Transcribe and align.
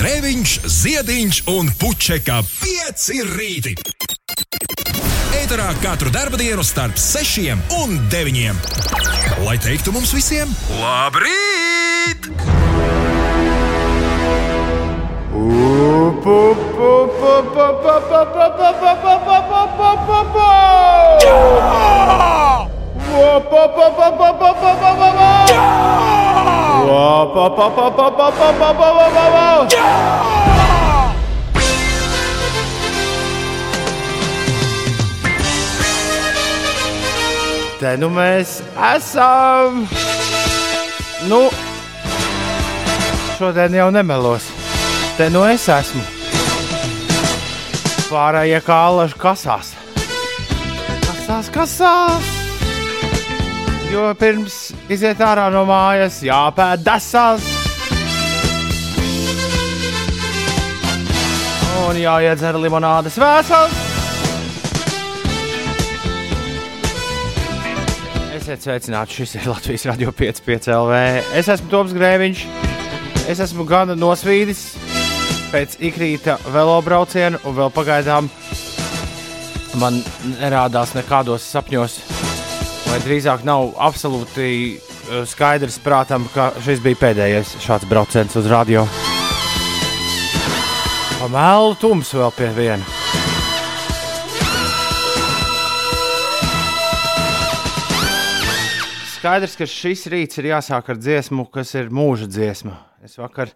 Grēviņš, 0.00 0.52
Ziediņš 0.64 1.38
un 1.52 1.66
Puķeka 1.76 2.38
5 2.48 3.02
rīti. 3.34 3.74
Eterā 5.36 5.66
katru 5.82 6.08
dienu 6.40 6.64
starp 6.64 6.96
6 6.96 7.52
un 7.82 7.98
9. 8.08 8.64
Lai 9.44 9.58
teiktu 9.60 9.92
mums 9.92 10.14
visiem, 10.16 10.48
labrīt! 10.80 12.30
Te 37.80 37.94
nu 37.96 38.10
mēs 38.10 38.56
esam. 38.90 39.86
Nu, 41.30 41.38
šodien 43.38 43.78
jau 43.78 43.86
nemelos. 43.94 44.50
Te 45.14 45.30
nu 45.30 45.46
es 45.46 45.68
esmu. 45.70 46.02
Pārējie 48.10 48.58
kā 48.66 48.82
alaži 48.90 49.14
kasās. 49.22 49.72
Kasās, 51.06 51.54
kasās. 51.54 52.34
Jo 53.94 54.10
pirms 54.18 54.69
iziet 54.90 55.20
ārā 55.22 55.46
no 55.54 55.62
mājas, 55.68 56.18
jāpēd 56.26 56.82
desās. 56.82 57.46
Un 61.86 61.98
jāiedzer 61.98 62.58
limonādes 62.60 63.18
vēsās. 63.18 63.78
Esiet 68.40 68.66
sveicināti, 68.66 69.20
šis 69.20 69.36
ir 69.38 69.48
Latvijas 69.50 69.86
Radio 69.90 70.14
5,5 70.16 70.70
LV. 70.74 71.00
Es 71.38 71.50
esmu 71.52 71.70
Toms 71.70 71.94
Grēviņš. 71.94 72.44
Es 73.30 73.42
esmu 73.42 73.66
gan 73.68 73.92
nosvīdis 73.98 74.64
pēc 75.50 75.76
ikrīta 75.86 76.38
velobrauciena, 76.50 77.38
un 77.46 77.58
vēl 77.58 77.70
pagaidām 77.74 78.30
man 79.78 80.00
nerādās 80.40 80.96
nekādos 80.98 81.46
sapņos, 81.46 81.98
vai 82.90 82.98
drīzāk 83.04 83.44
nav 83.46 83.68
absolūti 83.78 84.46
eh, 84.74 85.20
skaidrs 85.28 85.78
prātam, 85.84 86.24
ka 86.34 86.48
šis 86.64 86.80
bija 86.82 86.98
pēdējais 86.98 87.52
šāds 87.62 87.86
brauciens 87.86 88.34
uz 88.38 88.48
radio. 88.50 88.82
Pamēlu 91.20 91.76
tums 91.78 92.10
vēl 92.16 92.32
pie 92.34 92.48
viena. 92.56 92.82
Skaidrs, 99.14 99.54
ka 99.60 99.68
šis 99.68 100.06
rīts 100.10 100.40
ir 100.40 100.50
jāsāk 100.50 100.90
ar 100.90 100.98
dziesmu, 100.98 101.46
kas 101.52 101.74
ir 101.76 101.92
mūža 101.94 102.26
dziesma. 102.26 102.74
Es 103.06 103.20
vakar, 103.20 103.52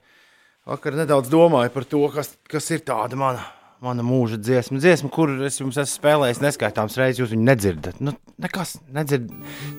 vakar 0.69 0.95
nedaudz 1.01 1.33
domāju 1.33 1.73
par 1.75 1.89
to, 1.89 2.05
kas, 2.13 2.37
kas 2.47 2.71
ir 2.77 2.85
tāda 2.87 3.19
mana, 3.19 3.43
mana 3.85 4.05
mūža 4.07 4.39
dziesma. 4.41 4.81
Dziesma, 4.81 5.11
kur 5.13 5.33
es 5.45 5.61
jums 5.61 5.77
esmu 5.81 6.01
spēlējis 6.01 6.41
neskaitāmas 6.45 6.97
reizes, 7.01 7.21
jūs 7.23 7.35
viņu 7.35 7.47
nedzirdat. 7.49 8.01
Nu, 8.05 8.15
nekas, 8.41 8.79
nedzird, 8.95 9.29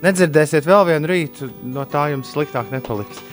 nedzirdēsiet 0.06 0.68
vēl 0.70 0.84
vienu 0.92 1.10
rītu, 1.12 1.50
no 1.74 1.86
tā 1.90 2.08
jums 2.14 2.32
sliktāk 2.36 2.72
nepaliks. 2.74 3.24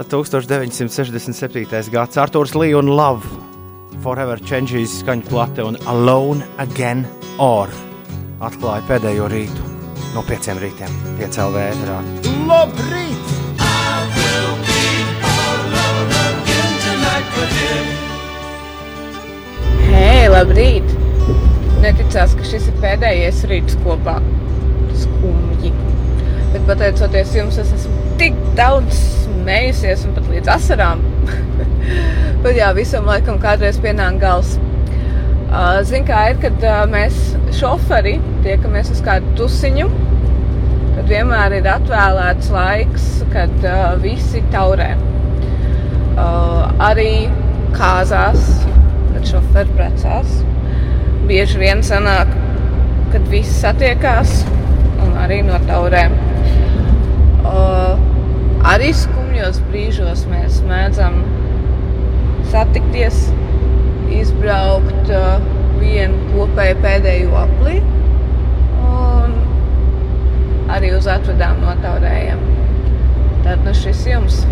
1967. 0.00 1.90
gads 1.92 2.16
Arthurs 2.20 2.54
Lee 2.54 2.74
un 2.78 2.88
Love. 2.94 3.26
Forever 4.00 4.40
Changes 4.40 5.02
skaņu 5.02 5.26
plate 5.28 5.66
un 5.66 5.76
Alone 5.90 6.46
Again 6.62 7.04
or 7.42 7.68
atklāja 8.40 8.86
pēdējo 8.88 9.28
rītu 9.28 9.66
no 10.14 10.24
pieciem 10.26 10.62
rītiem, 10.62 10.96
piecēlē 11.20 11.68
ēterā. 11.74 12.00
Labrīt! 12.48 13.29
Labrīt! 20.30 20.86
Neticās, 21.80 22.34
ka 22.36 22.44
šis 22.46 22.68
ir 22.70 22.76
pēdējais 22.82 23.44
rīts 23.50 23.76
kopā. 23.84 24.18
Skumji. 25.00 25.72
Bet 26.52 26.66
pateicoties 26.68 27.32
jums, 27.36 27.58
es 27.62 27.70
esmu 27.76 28.14
tik 28.20 28.36
daudz 28.58 28.98
smējusies 29.24 30.04
un 30.06 30.16
pat 30.16 30.28
līdz 30.30 30.50
asarām. 30.54 31.02
Bet 32.44 32.58
jā, 32.58 32.70
visam 32.76 33.08
laikam 33.08 33.40
kādreiz 33.42 33.80
pienāk 33.82 34.20
gals. 34.22 34.56
Ziniet, 35.88 36.06
kā 36.06 36.20
ir, 36.30 36.38
kad 36.42 36.66
mēs 36.92 37.16
šoferi 37.58 38.18
tiekamies 38.44 38.92
uz 38.94 39.00
kādu 39.02 39.32
tusiņu, 39.40 39.88
tad 40.94 41.08
vienmēr 41.10 41.56
ir 41.58 41.70
atvēlēts 41.72 42.52
laiks, 42.54 43.08
kad 43.34 43.66
visi 44.04 44.44
taurē. 44.54 44.92
Arī 46.90 47.10
kāzās, 47.74 48.46
kad 49.14 49.26
šoferi 49.28 49.76
precās. 49.76 50.40
Bieži 51.28 51.60
vien 51.60 51.82
sanāk, 51.86 52.30
kad 53.12 53.26
visi 53.30 53.52
satiekās 53.54 54.40
un 55.04 55.14
arī 55.20 55.40
no 55.46 55.58
taurēm. 55.68 56.16
Uh, 57.40 57.94
arī 58.72 58.90
skumjos 58.96 59.60
brīžos 59.70 60.26
mēs 60.30 60.60
mēdzam 60.68 61.20
satikties, 62.50 63.28
izbraukt 64.14 65.12
uh, 65.14 65.40
vienu 65.80 66.18
kopēju 66.34 66.80
pēdējo 66.84 67.34
aplī 67.44 67.78
un 68.84 69.36
arī 70.70 70.94
uz 70.98 71.08
atvedām 71.10 71.62
no 71.64 71.76
taurējiem. 71.84 72.46
Tad 73.46 73.64
nu 73.66 73.74
šis 73.74 74.04
jums. 74.10 74.42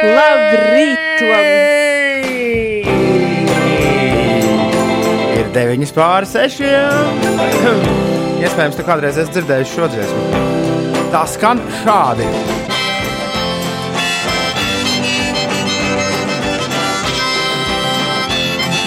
Labrīt, 0.00 1.00
Tom! 1.20 1.44
Ir 5.36 5.50
9 5.52 5.92
pāri 5.92 6.30
6. 6.30 6.62
Iespējams, 8.40 8.78
tu 8.78 8.86
kādreiz 8.86 9.20
esi 9.20 9.34
dzirdējis 9.36 9.74
šo 9.74 9.90
dziesmu. 9.92 10.22
Tā 11.12 11.26
skan 11.28 11.60
šādi. 11.82 12.30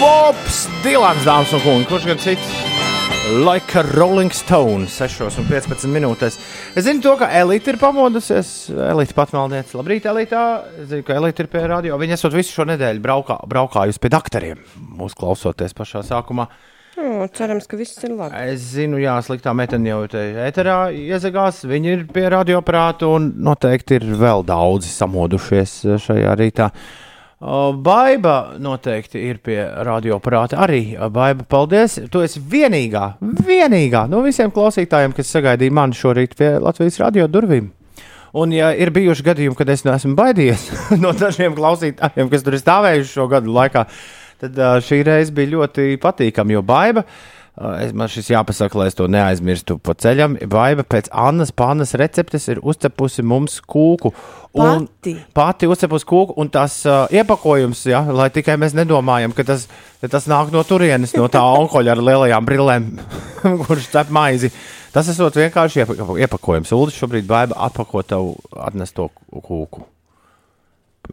Bobs 0.01 0.65
Dilans, 0.81 1.21
dāmas 1.29 1.53
un 1.53 1.61
kungi, 1.67 1.89
kurš 1.93 2.09
gan 2.09 2.25
cits? 2.25 2.62
Like 3.23 3.79
a 3.79 3.83
Rolling 3.83 4.31
Stone, 4.31 4.87
6 4.87 5.21
un 5.39 5.45
15 5.47 5.87
minūtēs. 5.87 6.35
Es 6.75 6.83
zinu, 6.83 6.99
to, 7.05 7.13
ka 7.21 7.29
Elīte 7.31 7.71
ir 7.71 7.77
pamodusies. 7.79 8.49
Elīte 8.91 9.15
pat 9.15 9.31
maldniece. 9.31 9.77
Labrīt, 9.79 10.03
Elīte. 10.11 10.41
Es 10.81 10.89
zinu, 10.89 11.05
ka 11.07 11.15
Elīte 11.15 11.45
ir 11.45 11.47
pie 11.53 11.61
radio. 11.71 11.95
Viņa 12.01 12.17
esot 12.17 12.35
visu 12.35 12.51
šo 12.51 12.65
nedēļu 12.67 12.99
braukā, 13.05 13.37
braukājusi 13.47 14.01
pie 14.03 14.11
doktoriem. 14.11 14.65
Mūsu 14.99 15.15
klausoties 15.21 15.71
pašā 15.77 16.03
sākumā. 16.09 16.49
O, 16.99 17.23
cerams, 17.31 17.69
ka 17.71 17.79
viss 17.79 18.03
ir 18.03 18.11
labi. 18.11 18.43
Es 18.51 18.67
zinu, 18.73 18.99
jā, 18.99 19.15
sliktā 19.23 19.55
meitene 19.55 19.93
jau 19.93 20.01
te 20.11 20.25
ēterā 20.43 20.81
iezagās. 20.91 21.63
Viņi 21.63 21.95
ir 21.95 22.05
pie 22.11 22.27
radioaparāta 22.35 23.07
un 23.07 23.31
noteikti 23.47 24.01
ir 24.01 24.09
vēl 24.19 24.43
daudzi 24.51 24.91
samodušies 24.91 25.79
šajā 26.09 26.35
rītā. 26.43 26.67
O, 26.67 27.03
Baiba 27.43 28.55
noteikti 28.63 29.19
ir 29.27 29.41
pie 29.43 29.57
radioaparāta 29.83 30.61
arī. 30.63 30.95
Baiba, 31.11 31.43
paldies! 31.49 31.97
Tu 32.11 32.23
esi 32.23 32.39
vienīgā, 32.39 33.17
vienīgā 33.19 34.05
no 34.11 34.21
visiem 34.23 34.53
klausītājiem, 34.53 35.15
kas 35.17 35.33
sagaidīja 35.35 35.75
mani 35.75 35.97
šorīt 35.97 36.37
pie 36.39 36.53
Latvijas 36.63 37.01
radio 37.03 37.27
durvīm. 37.27 37.67
Un, 38.39 38.55
ja 38.55 38.71
ir 38.71 38.93
bijuši 38.95 39.27
gadījumi, 39.27 39.57
kad 39.59 39.69
es 39.69 39.83
neesmu 39.85 40.15
baidījies 40.17 40.69
no 41.03 41.11
dažiem 41.13 41.53
klausītājiem, 41.57 42.31
kas 42.31 42.47
tur 42.47 42.55
ir 42.55 42.63
stāvējuši 42.63 43.11
šo 43.11 43.27
gadu 43.35 43.53
laikā, 43.53 43.85
tad 44.41 44.63
šī 44.87 45.03
reize 45.05 45.35
bija 45.35 45.57
ļoti 45.57 45.99
patīkama, 46.01 46.55
jo 46.55 46.63
baiva. 46.65 47.03
Uh, 47.03 47.32
es, 47.53 47.91
man 47.93 48.09
šis 48.09 48.31
jāpasaka, 48.33 48.77
lai 48.79 48.87
es 48.89 48.95
to 48.97 49.05
neaizmirstu 49.11 49.75
pa 49.83 49.93
ceļam. 49.93 50.39
Baiva 50.49 50.81
pēc 50.89 51.09
Annas 51.13 51.51
Pānas 51.53 51.93
receptes 51.99 52.47
ir 52.49 52.61
uzcepusi 52.65 53.21
mums 53.25 53.59
kūku. 53.61 54.09
Un 54.57 54.87
Pati? 54.87 55.13
Pati 55.37 55.69
uzcepusi 55.69 56.07
kūku, 56.09 56.35
un 56.41 56.49
tas 56.53 56.79
uh, 56.89 57.05
iepakojums, 57.13 57.85
ja, 57.89 58.01
lai 58.09 58.29
tikai 58.33 58.57
mēs 58.61 58.73
nedomājam, 58.77 59.33
ka 59.37 59.45
tas, 59.47 59.67
tas 60.01 60.25
nāk 60.29 60.49
no 60.53 60.65
turienes, 60.65 61.13
no 61.17 61.29
tā 61.29 61.41
onkoļa 61.61 61.93
ar 61.95 62.03
lielajām 62.09 62.49
brillēm, 62.49 62.89
kurš 63.67 63.89
cep 63.93 64.09
maizi. 64.13 64.49
Tas 64.93 65.07
esot 65.09 65.37
vienkārši 65.37 65.81
iepa- 65.85 66.19
iepakojums. 66.25 66.73
Ulu 66.77 66.93
šobrīd 66.93 67.25
baiva 67.29 67.57
atpako 67.69 68.03
tev 68.05 68.33
atnesto 68.61 69.07
kūku. 69.29 69.87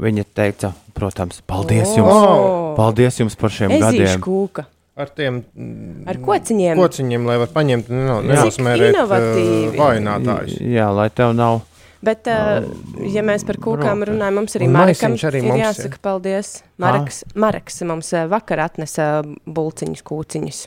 Viņa 0.00 0.24
teica, 0.36 0.74
protams. 0.94 1.40
Paldies 1.48 1.96
jums! 1.96 2.12
O! 2.12 2.74
Paldies 2.76 3.16
jums 3.18 3.34
par 3.40 3.50
šiem 3.52 3.72
Ezīšu 3.74 3.88
gadiem! 3.88 4.20
kūka. 4.24 4.66
Ar 5.00 5.10
tiem 5.16 5.40
mm, 5.42 6.04
Ar 6.10 6.18
kociņiem. 6.24 6.78
kociņiem, 6.80 7.26
lai 7.28 7.36
var 7.42 7.50
paņemt 7.54 7.90
no, 7.94 8.20
neuzmērēt 8.26 8.94
inovatīvi. 8.94 9.74
vājinātājus. 9.80 10.56
Jā, 10.74 10.88
lai 10.94 11.08
tev 11.14 11.34
nav. 11.38 11.60
Bet, 12.04 12.28
uh, 12.32 12.64
ja 13.12 13.20
mēs 13.26 13.42
par 13.44 13.58
kūkām 13.60 14.06
runājam, 14.08 14.38
mums 14.40 14.54
arī 14.56 14.68
maisiņš 14.72 15.24
arī 15.28 15.42
ir 15.42 15.48
mums 15.50 15.60
jāsaka 15.60 15.98
ir. 15.98 16.02
paldies. 16.06 16.52
Mareks, 16.80 17.18
Mareks 17.36 17.82
mums 17.88 18.08
uh, 18.16 18.24
vakar 18.32 18.62
atnesa 18.70 19.08
bulciņus, 19.44 20.04
kūciņus. 20.08 20.60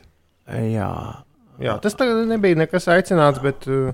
Jā, 0.73 0.89
Jā, 1.61 1.77
tas 1.81 1.93
tagad 1.97 2.25
nebija 2.27 2.57
nekas 2.63 2.87
aicināts, 2.91 3.41
bet, 3.43 3.65
uh, 3.69 3.93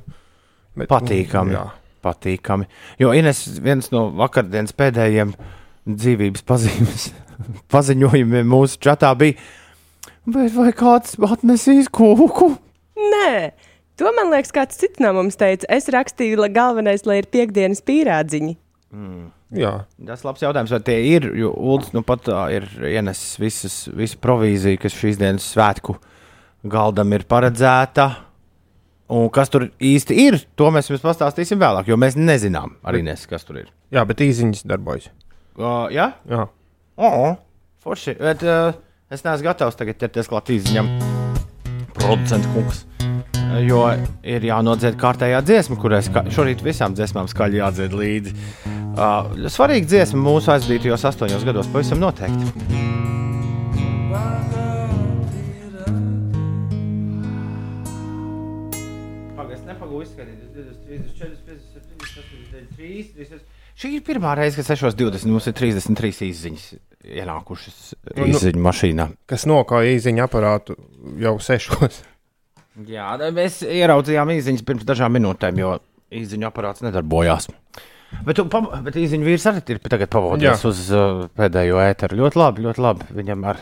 bet 0.79 0.89
Patīkami. 0.91 1.55
Jā. 1.57 1.65
patīkami. 2.03 2.67
Jo 3.01 3.11
Ines 3.15 3.41
viens 3.63 3.89
no 3.91 4.05
vakardienas 4.15 4.71
pēdējiem 4.79 5.33
dzīvības 5.89 6.45
pazīmes, 6.47 7.09
paziņojumiem 7.73 8.47
mūsu 8.47 8.79
čatā 8.83 9.11
bija, 9.19 9.35
bet 10.27 10.53
vai 10.55 10.71
kāds 10.75 11.15
atnesīs 11.19 11.89
kūku? 11.93 12.51
Nē, 12.99 13.51
to 13.99 14.11
man 14.17 14.31
liekas, 14.33 14.51
kāds 14.55 14.79
cits 14.79 14.99
no 14.99 15.13
mums 15.15 15.37
teica. 15.39 15.67
Es 15.71 15.87
rakstīju, 15.91 16.39
lai 16.41 16.49
galvenais, 16.55 17.05
lai 17.07 17.21
ir 17.21 17.29
piekdienas 17.31 17.81
pīrādziņi. 17.87 18.55
jā. 19.55 19.73
Tas 20.05 20.23
ir 20.23 20.27
labs 20.29 20.41
jautājums, 20.43 20.71
vai 20.75 20.79
tie 20.85 20.97
ir. 21.15 21.29
Jo 21.37 21.51
Ulus 21.55 21.93
nu 21.93 22.01
pat 22.03 22.27
ā, 22.33 22.47
ir 22.57 22.65
ienesis 22.89 23.37
visas, 23.39 23.75
visu 23.95 24.17
provīziju, 24.21 24.79
kas 24.81 24.97
šīs 24.97 25.19
dienas 25.21 25.45
svētku 25.53 25.95
galdam 26.67 27.13
ir 27.15 27.23
paredzēta. 27.29 28.09
Un 29.09 29.29
kas 29.33 29.49
tur 29.49 29.69
īsti 29.81 30.15
ir, 30.21 30.35
to 30.59 30.67
mēs 30.69 30.91
jums 30.91 31.01
pastāstīsim 31.01 31.57
vēlāk, 31.57 31.87
jo 31.89 31.95
mēs 31.97 32.13
nezinām 32.19 32.75
arī, 32.85 32.99
nes, 33.07 33.23
kas 33.25 33.41
tur 33.47 33.57
ir. 33.63 33.71
jā, 33.89 34.03
bet 34.05 34.21
īziņas 34.21 34.67
darbojas. 34.69 35.07
Uh, 35.57 35.87
jā, 35.89 36.11
Jā. 36.29 36.43
oh, 37.01 37.31
forši. 37.81 38.13
Bet, 38.21 38.43
uh, 38.45 38.77
es 39.09 39.25
neesmu 39.25 39.47
gatavs 39.49 39.77
tagad 39.79 39.99
ķerties 40.01 40.29
klāt 40.29 40.51
īziņam. 40.53 40.89
Producents 41.97 42.49
kungs. 42.53 42.83
Jo 43.65 43.81
ir 44.21 44.45
jānodzied 44.45 44.99
kārtējā 45.01 45.41
dziesma, 45.45 45.79
kurai 45.81 46.03
šorīt 46.05 46.61
visām 46.65 46.93
dziesmām 46.97 47.29
skaļi 47.31 47.63
jādzied 47.63 47.95
līdzi. 47.97 48.35
Uh, 48.99 49.49
svarīga 49.49 49.89
dziesma 49.89 50.21
mūsu 50.21 50.53
aizdītajos 50.53 51.07
astoņos 51.09 51.47
gados, 51.47 51.71
pavisam 51.73 52.03
noteikti. 52.03 52.87
Pagaidzi, 54.09 54.58
Šī 63.79 63.93
ir 63.95 64.03
pirmā 64.03 64.33
reize, 64.35 64.59
kad 64.59 64.67
6.20 64.75 65.29
mums 65.31 65.45
ir 65.47 65.55
33 65.55 66.25
izziņas 66.27 66.63
ienākušas 67.09 67.77
Nu, 68.17 68.25
nu. 68.25 68.29
izziņu 68.33 68.63
mašīnā. 68.65 69.05
Kas 69.29 69.45
nokāja 69.47 69.93
īziņu 69.95 70.25
aparātu 70.25 70.75
jau 71.21 71.37
sešos. 71.43 72.01
Jā, 72.93 73.13
da- 73.19 73.31
mēs 73.35 73.61
ieraudzījām 73.63 74.33
īsiņas 74.35 74.65
pirms 74.67 74.87
dažām 74.87 75.15
minūtēm, 75.15 75.59
jo 75.63 75.77
īsiņu 76.15 76.47
aparāts 76.49 76.83
nedarbojās. 76.83 77.49
Bet, 78.25 78.39
tu 78.39 78.45
bet 78.49 78.95
īsiņu 78.97 79.27
vīrs 79.27 79.45
arī 79.51 79.61
ir 79.75 79.81
tagad 79.85 80.09
pavadījis 80.11 80.63
uz 80.65 80.79
uh, 80.91 81.25
pēdējo 81.37 81.77
ēteru. 81.83 82.17
Ļoti 82.23 82.41
labi, 82.41 82.65
ļoti 82.65 82.83
labi. 82.83 83.09
Viņam 83.19 83.45
ar 83.51 83.61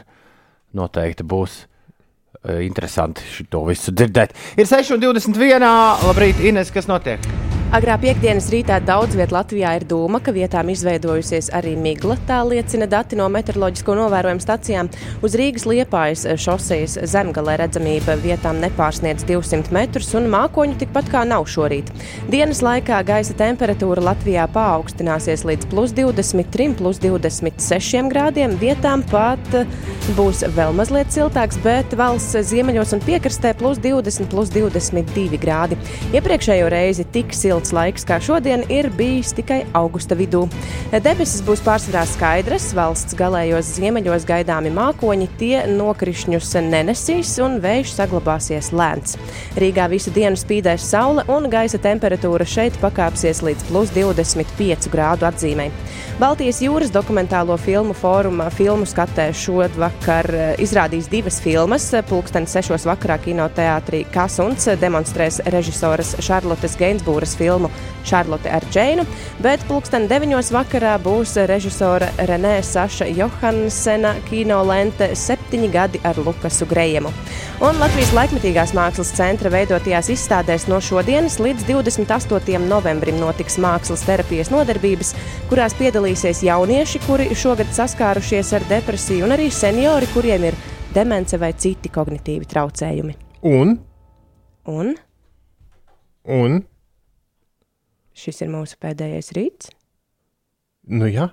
noteikti 0.78 1.28
būs 1.28 1.60
uh, 1.66 2.58
interesanti 2.64 3.28
šo 3.28 3.66
visu 3.68 3.92
dzirdēt. 3.94 4.34
Ir 4.58 4.70
6,21. 4.72 5.68
Labrīt, 6.08 6.42
Ines, 6.48 6.72
kas 6.74 6.88
notiek? 6.90 7.28
Agrā 7.68 7.98
piekdienas 8.00 8.46
rītā 8.48 8.78
daudz 8.80 9.18
vietā 9.20 9.36
Latvijā 9.36 9.74
ir 9.76 9.84
dūma, 9.90 10.22
ka 10.24 10.32
vietām 10.32 10.70
izveidojusies 10.72 11.50
arī 11.58 11.74
migla. 11.76 12.16
Tā 12.24 12.38
liecina 12.48 12.86
dati 12.88 13.18
no 13.20 13.26
meteoroloģisko 13.28 13.96
novērojumu 14.00 14.40
stacijām. 14.40 14.88
Uz 15.20 15.36
Rīgas 15.36 15.66
liepājas 15.68 16.24
šosejas 16.40 16.96
zemgalē 17.12 17.58
redzamība 17.60 18.16
vietām 18.24 18.62
nepārsniedz 18.64 19.28
200 19.28 19.76
metrus, 19.76 20.14
un 20.16 20.30
mākoņu 20.32 20.80
tikpat 20.80 21.12
kā 21.12 21.26
nav 21.28 21.44
šorīt. 21.52 21.92
Dienas 22.32 22.64
laikā 22.64 23.02
gaisa 23.10 23.36
temperatūra 23.36 24.06
Latvijā 24.14 24.48
paaugstināsies 24.56 25.44
līdz 25.52 25.68
plus 25.68 25.92
23, 26.00 26.72
plus 26.80 27.04
26 27.04 28.08
grādiem. 28.16 28.56
Vietām 28.64 29.04
pat 29.12 29.60
eh, 29.60 29.68
būs 30.16 30.44
vēl 30.56 30.72
mazliet 30.78 31.10
siltāks, 31.12 31.58
bet 31.64 31.92
valsts 31.98 32.38
ziemeļos 32.48 32.94
un 32.96 33.02
piekrastē 33.04 33.52
plus 33.60 33.80
20, 33.84 34.30
plus 34.32 34.52
22 34.54 35.40
grādi. 35.42 35.76
Iepriekšējo 36.16 36.70
reizi 36.72 37.04
tik 37.12 37.34
silts 37.36 37.74
laiks 37.76 38.06
kā 38.08 38.20
šodien 38.24 38.64
ir 38.72 38.88
bijis 38.96 39.34
tikai 39.36 39.64
augusta 39.76 40.16
vidū. 40.16 40.46
Debesis 40.94 41.44
būs 41.44 41.64
pārsvarā 41.66 42.06
skaidras, 42.08 42.70
valsts 42.78 43.18
galējos 43.20 43.74
ziemeļos 43.76 44.28
gaidāmi 44.30 44.72
mākoņi, 44.78 45.28
tie 45.42 45.66
nokrišņus 45.74 46.54
nenesīs 46.70 47.34
un 47.44 47.60
vējš 47.64 47.98
saglabāsies 47.98 48.72
lēns. 48.72 49.18
Rīgā 49.60 49.90
visu 49.92 50.14
dienu 50.16 50.40
spīdēs 50.40 50.88
saule 50.94 51.28
un 51.34 51.50
gaisa 51.52 51.82
temperatūra 51.84 52.48
šeit 52.48 52.80
pakāpsies 52.84 53.44
līdz 53.44 53.68
plus 53.72 53.92
25 53.98 54.88
grādu 54.94 55.28
atzīmei. 55.28 55.68
Baltijas 56.22 56.64
jūras 56.64 56.94
dokumentālo 56.96 57.60
filmu 57.62 57.94
fóruma 57.98 58.48
filmu 58.54 58.88
skatē 58.90 59.30
šovakar 59.36 59.97
eh, 60.36 60.54
izrādīs 60.62 61.10
divas 61.10 61.40
filmas. 61.42 61.90
Pulksteni 62.10 62.50
sešos 62.50 62.86
vakarā 62.88 63.18
kinoteātrī 63.24 64.04
Kasuns 64.14 64.70
demonstrēs 64.82 65.42
režisoras 65.54 66.16
Šarlotes 66.24 66.78
Gainsbūras 66.80 67.36
filmu 67.40 67.72
Šarlote 68.08 68.50
ar 68.54 68.64
Džeinu, 68.72 69.04
bet 69.44 69.64
pulksteni 69.68 70.08
deviņos 70.08 70.52
vakarā 70.56 70.96
būs 71.04 71.36
režisora 71.50 72.08
Renē 72.30 72.58
Saša 72.64 73.10
Johansena 73.12 74.14
kino 74.30 74.62
lente 74.68 75.10
septiņi 75.16 75.72
gadi 75.74 76.02
ar 76.08 76.20
Lukasu 76.24 76.68
Grejemu. 76.70 77.12
Un 77.58 77.80
Latvijas 77.82 78.14
laikmetīgās 78.14 78.72
mākslas 78.78 79.12
centra 79.18 79.50
veidotajās 79.50 80.12
izstādēs 80.14 80.68
no 80.72 80.80
šodienas 80.84 81.40
līdz 81.42 81.66
28. 81.68 82.62
novembrim 82.70 83.18
notiks 83.20 83.58
mākslas 83.62 84.06
terapijas 84.08 84.52
nodarbības, 84.54 85.14
kurās 85.50 85.76
piedalīsies 85.80 86.44
jaunieši, 86.46 87.02
kuri 87.08 87.32
šogad 87.36 87.74
saskārušies 87.76 88.54
ar 88.56 88.68
depresiju, 88.70 89.26
un 89.26 89.36
arī 89.36 89.50
seniori, 89.52 89.87
kuriem 90.14 90.44
ir 90.44 90.56
demence 90.94 91.38
vai 91.40 91.54
citi 91.56 91.88
kognitīvi 91.90 92.48
traucējumi. 92.52 93.14
Un, 93.48 93.78
Un 94.68 94.90
un, 96.28 96.58
šis 98.12 98.42
ir 98.44 98.50
mūsu 98.52 98.76
pēdējais 98.84 99.30
rīts. 99.38 99.70
nu 100.92 101.08
jā, 101.08 101.30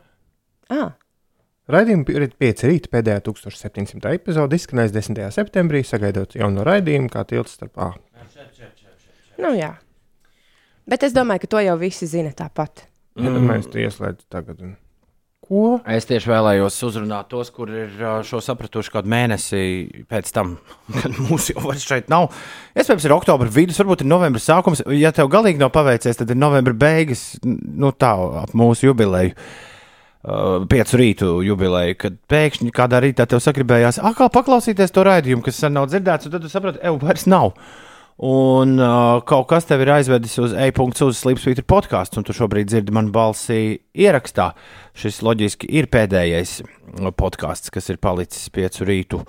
Ah, 0.71 0.93
raidījuma 1.69 2.05
pi- 2.07 2.31
5 2.39 2.63
rīta 2.71 2.89
pēdējā 2.95 3.21
1700. 3.27 4.15
epizode 4.15 4.55
izskanēs 4.55 4.93
10. 4.95 5.31
septembrī, 5.35 5.83
sagaidot 5.85 6.35
jaunu 6.39 6.63
raidījumu, 6.65 7.11
kā 7.11 7.25
tilts 7.27 7.59
starp 7.59 7.77
A. 7.79 7.91
nu 9.39 9.51
jā. 9.59 9.75
Bet 10.87 11.03
es 11.03 11.13
domāju, 11.13 11.41
ka 11.41 11.47
to 11.47 11.59
jau 11.59 11.77
visi 11.79 12.07
zina 12.07 12.31
tāpat. 12.31 12.87
Ja 13.17 13.31
tad 13.35 13.43
mēs 13.43 13.67
to 13.71 13.79
ieslēdzam 13.79 14.29
tagad. 14.31 14.61
Un... 14.63 14.77
Ko? 15.55 15.77
Es 15.87 16.09
tieši 16.09 16.27
vēlējos 16.27 16.77
uzrunāt 16.89 17.29
tos, 17.31 17.51
kur 17.55 17.71
ir 17.71 17.93
šo 18.27 18.41
sapratuši 18.43 18.91
kādu 18.91 19.11
mēnesi 19.13 19.61
pēc 20.11 20.33
tam, 20.35 20.57
kad 20.97 21.15
mūsu 21.15 21.55
jau 21.55 21.63
vairs 21.69 21.85
šeit 21.87 22.11
nav. 22.11 22.33
Iespējams, 22.75 23.07
ir 23.07 23.15
oktobra 23.15 23.53
vidus, 23.55 23.79
varbūt 23.79 24.03
ir 24.03 24.11
novembris 24.11 24.49
sākums. 24.51 24.83
Ja 24.99 25.13
tev 25.15 25.31
galīgi 25.31 25.63
nav 25.63 25.71
paveicies, 25.77 26.19
tad 26.19 26.33
ir 26.35 26.41
novembra 26.41 26.75
beigas, 26.75 27.23
nu 27.45 27.93
tā, 27.95 28.17
ap 28.43 28.57
mūsu 28.59 28.89
jubileju. 28.89 29.37
Uh, 30.25 30.65
piecu 30.73 30.99
rītu 30.99 31.31
jubileju, 31.45 31.99
kad 32.01 32.15
pēkšņi 32.33 32.73
kādā 32.75 33.03
rītā 33.05 33.27
tev 33.29 33.43
sagribējās, 33.45 34.01
kā 34.17 34.31
paklausīties 34.33 34.95
to 34.97 35.05
raidījumu, 35.05 35.45
kas 35.45 35.61
sen 35.61 35.77
nav 35.77 35.91
dzirdēts, 35.93 36.27
un 36.27 36.35
tad 36.35 36.47
tu 36.47 36.51
saproti, 36.51 36.81
evo, 36.83 36.97
vairs 37.05 37.29
nav. 37.29 37.53
Un 38.23 38.77
uh, 38.79 39.19
kaut 39.27 39.49
kas 39.51 39.67
tev 39.67 39.83
ir 39.83 39.91
aizvedis 39.97 40.37
uz 40.39 40.53
e-punktu 40.55 41.09
uz 41.11 41.19
Slipsvītra 41.19 41.65
podkāstu, 41.67 42.21
un 42.21 42.27
tu 42.27 42.37
šobrīd 42.37 42.69
dzirdi 42.71 42.95
manu 42.95 43.11
balsi 43.15 43.81
ierakstā. 43.91 44.53
Šis 44.95 45.19
loģiski 45.27 45.67
ir 45.75 45.91
pēdējais 45.91 46.61
podkāsts, 47.19 47.75
kas 47.75 47.91
ir 47.91 47.99
palicis 47.99 48.47
piecu 48.55 48.87
rītu 48.87 49.25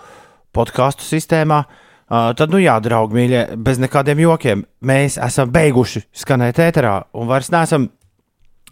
podkāstu 0.53 1.07
sistēmā. 1.07 1.63
Uh, 2.05 2.29
tad, 2.37 2.53
nu 2.53 2.61
jā, 2.61 2.77
draugi, 2.85 3.17
mīļie, 3.17 3.43
bez 3.65 3.81
nekādiem 3.81 4.21
jokiem, 4.21 4.61
mēs 4.85 5.17
esam 5.17 5.49
beiguši 5.49 6.03
skanēt 6.13 6.61
ēterā 6.61 6.99
un 7.17 7.31
vairs 7.31 7.49
neesam 7.49 7.89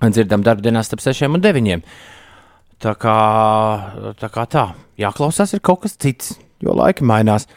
dzirdam 0.04 0.44
darbdienās 0.46 0.92
starp 0.92 1.02
6 1.02 1.26
un 1.32 1.42
9. 1.42 1.82
Tā 2.84 2.94
kā 3.00 3.18
tā, 4.20 4.30
kā 4.30 4.46
tā. 4.52 4.68
jāklausās, 5.00 5.56
ir 5.56 5.64
kaut 5.64 5.82
kas 5.88 5.98
cits, 5.98 6.36
jo 6.62 6.76
laika 6.78 7.06
mainās. 7.06 7.48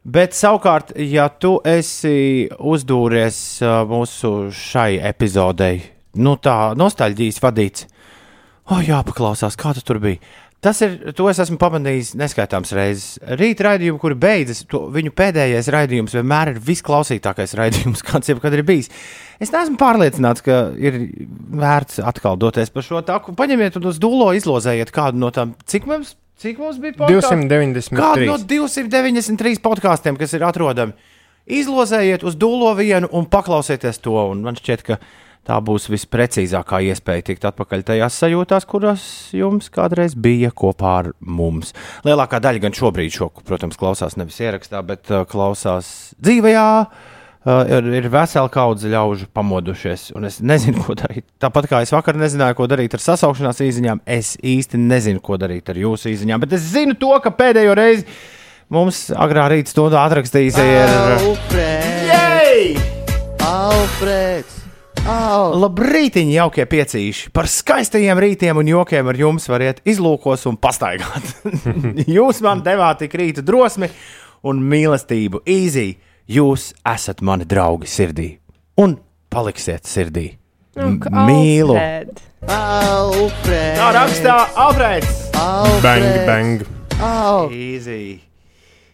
Bet 0.00 0.32
savukārt, 0.32 0.94
ja 0.96 1.26
tu 1.28 1.58
esi 1.68 2.48
uzdūries 2.56 3.36
ā, 3.60 3.80
mūsu 3.84 4.48
šai 4.48 4.94
epizodei, 5.10 5.82
nu 6.16 6.38
tā 6.40 6.72
nostalģijas 6.72 7.40
vadīts, 7.44 7.84
oh, 8.72 8.80
jāpaklausās, 8.80 9.58
kā 9.60 9.74
tu 9.76 9.84
tur 9.84 10.00
biji. 10.00 10.22
Tas 10.60 10.80
ir, 10.84 10.96
to 11.16 11.24
es 11.28 11.38
esmu 11.40 11.56
pamanījis 11.60 12.14
neskaitāmas 12.20 12.72
reizes. 12.76 13.18
Rīta 13.40 13.64
raidījumi, 13.64 14.00
kuri 14.00 14.16
beidzas, 14.20 14.62
to, 14.68 14.82
viņu 14.92 15.12
pēdējais 15.16 15.68
raidījums 15.72 16.16
vienmēr 16.16 16.54
ir 16.54 16.62
visklausītākais 16.64 17.56
raidījums, 17.60 18.04
kāds 18.08 18.32
jebkad 18.32 18.56
ir 18.56 18.64
bijis. 18.68 18.88
Es 19.40 19.52
neesmu 19.52 19.76
pārliecināts, 19.80 20.44
ka 20.44 20.62
ir 20.80 20.96
vērts 21.60 22.00
atkal 22.04 22.40
doties 22.40 22.72
pa 22.72 22.84
šo 22.84 23.00
taku. 23.04 23.36
Paņemiet 23.36 23.76
un 23.80 23.92
uz 23.92 24.00
dūlo 24.00 24.32
izlozējiet 24.36 24.92
kādu 24.96 25.20
no 25.20 25.32
tām. 25.32 25.56
Cik 25.68 25.88
mums, 25.88 26.12
cik 26.40 26.60
mums 26.60 26.80
bija 26.80 26.96
podcastu? 26.98 27.36
293. 27.36 27.96
Kādu 28.00 28.28
no 28.28 28.36
293 28.50 29.60
podkāstiem, 29.64 30.18
kas 30.20 30.36
ir 30.36 30.44
atrodami? 30.48 30.96
Izlozējiet 31.50 32.24
uz 32.26 32.36
dūlo 32.38 32.70
vienu 32.78 33.10
un 33.16 33.26
paklausieties 33.28 34.00
to. 34.04 34.16
Un 34.32 34.44
man 34.44 34.58
šķiet, 34.58 34.84
ka 34.86 34.98
tā 35.48 35.56
būs 35.64 35.88
visprecīzākā 35.90 36.82
iespēja 36.90 37.26
tikt 37.30 37.46
atpakaļ 37.50 37.84
tajās 37.88 38.18
sajūtās, 38.22 38.66
kuras 38.70 39.04
jums 39.36 39.70
kādreiz 39.72 40.14
bija 40.14 40.52
kopā 40.54 40.96
ar 41.02 41.12
mums. 41.20 41.74
Lielākā 42.06 42.42
daļa 42.44 42.64
gan 42.66 42.76
šobrīd, 42.76 43.14
šo, 43.16 43.30
protams, 43.46 43.80
klausās 43.80 44.18
nevis 44.20 44.40
ierakstā, 44.44 44.82
bet 44.86 45.10
uh, 45.10 45.24
klausās 45.28 46.12
dzīvajā. 46.20 46.68
Uh, 47.40 47.62
ir, 47.72 47.86
ir 47.96 48.06
vesela 48.12 48.50
kaudze 48.52 48.90
ļaužu 48.92 49.30
pamodušies, 49.32 50.10
un 50.12 50.28
es 50.28 50.42
nezinu, 50.44 50.82
ko 50.84 50.92
darīt. 50.92 51.24
Tāpat 51.40 51.70
kā 51.70 51.78
es 51.80 51.92
vakar 51.94 52.18
nezināju, 52.20 52.58
ko 52.58 52.66
darīt 52.68 52.92
ar 52.98 53.00
sasaukšanās 53.00 53.62
īsiņām, 53.64 54.02
es 54.04 54.34
īsti 54.44 54.76
nezinu, 54.76 55.22
ko 55.24 55.38
darīt 55.40 55.70
ar 55.72 55.80
jūsu 55.80 56.10
īsiņām. 56.12 56.42
Bet 56.42 56.52
es 56.58 56.66
zinu 56.74 56.98
to, 57.00 57.14
ka 57.24 57.32
pēdējo 57.32 57.78
reizi 57.78 58.04
mums 58.68 59.06
agrā 59.16 59.46
rīta 59.54 59.72
stundā 59.72 60.02
atrakstījis 60.10 60.58
ir. 60.60 60.92
Jej! 62.10 62.74
Alfreds! 63.48 64.60
Au! 65.08 65.56
Labrīt, 65.62 66.20
jaukie 66.20 66.68
piecīši! 66.68 67.32
Par 67.32 67.48
skaistajiem 67.48 68.20
rītiem 68.20 68.60
un 68.60 68.68
jokiem 68.68 69.08
ar 69.08 69.22
jums 69.22 69.48
variet 69.48 69.80
izlūkos 69.88 70.44
un 70.52 70.60
pastaigāt. 70.60 71.32
jūs 72.18 72.44
man 72.44 72.60
devāt 72.68 73.00
tik 73.06 73.16
rīta 73.16 73.40
drosmi 73.40 73.88
un 74.44 74.60
mīlestību. 74.60 75.40
Easy! 75.48 75.88
Jūs 76.30 76.68
esat 76.86 77.24
mani 77.26 77.42
draugi 77.48 77.88
sirdī 77.90 78.28
un 78.78 78.92
paliksiet 79.34 79.88
sirdī. 79.88 80.28
M- 80.78 81.00
Mīlu! 81.26 81.74
Alfreds! 82.46 83.80
Tā 83.80 83.88
rakstā 83.96 84.36
Alfreds! 84.54 85.16
Bang, 85.82 86.06
bang. 86.28 86.62
Au! 87.02 87.48
Easy! 87.50 88.20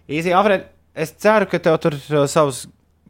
Easy, 0.09 0.33
Alfred! 0.33 0.65
Es 0.97 1.13
ceru, 1.21 1.45
ka 1.51 1.61
tev 1.61 1.77
tur 1.83 1.99
uh, 1.99 2.25
savus 2.31 2.63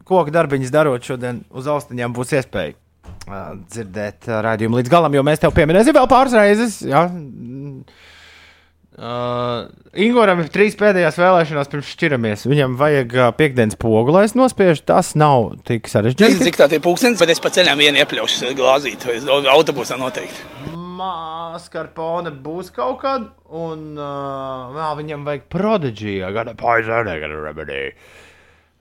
koku 0.07 0.33
darbiņus 0.35 0.73
darot 0.75 1.07
šodien 1.07 1.39
uz 1.55 1.69
austiņām 1.71 2.11
būs 2.17 2.35
iespēja 2.35 2.75
uh, 2.75 3.53
dzirdēt 3.71 4.27
uh, 4.27 4.41
raidījumu 4.43 4.81
līdz 4.81 4.91
galam, 4.91 5.15
jo 5.15 5.23
mēs 5.23 5.39
tev 5.39 5.55
pieminēsim 5.55 5.95
vēl 5.95 6.09
pāris 6.11 6.35
reizes. 6.35 6.81
Ja? 6.83 7.05
Uh, 8.97 9.67
Ingoram 9.93 10.39
ir 10.41 10.47
trīs 10.49 10.73
pēdējās 10.79 11.19
vēlēšanās 11.21 11.69
pirms 11.69 11.89
šķiramies. 11.93 12.47
Viņam 12.49 12.77
vajag 12.79 13.11
uh, 13.13 13.27
piekdienas 13.37 13.77
pogu, 13.77 14.09
lai 14.15 14.23
es 14.25 14.33
nospiežu. 14.33 14.81
Tas 14.89 15.11
nav 15.13 15.51
tik 15.69 15.85
Nezinu, 15.85 15.91
sarežģīti. 15.93 16.39
cik 16.47 16.57
tā 16.57 16.65
ir 16.73 16.81
pūkstens, 16.81 17.21
bet 17.21 17.29
es 17.29 17.41
pa 17.43 17.51
ceļam 17.53 17.77
vienu 17.77 18.01
iepļaušu 18.01 18.55
glāzīt, 18.57 19.05
vai 19.05 19.19
uz 19.21 19.29
autobusā 19.53 19.99
noteikti. 20.01 20.73
Maskarpone 20.97 22.31
būs 22.41 22.71
kaut 22.73 22.97
kad, 23.03 23.27
un 23.53 23.91
uh, 24.01 24.73
vēl 24.73 24.97
viņam 25.03 25.27
vajag 25.29 25.45
prodigiju, 25.53 26.31
gada 26.33 26.55
poizonē, 26.57 27.19
gada 27.21 27.37
remedy. 27.37 27.83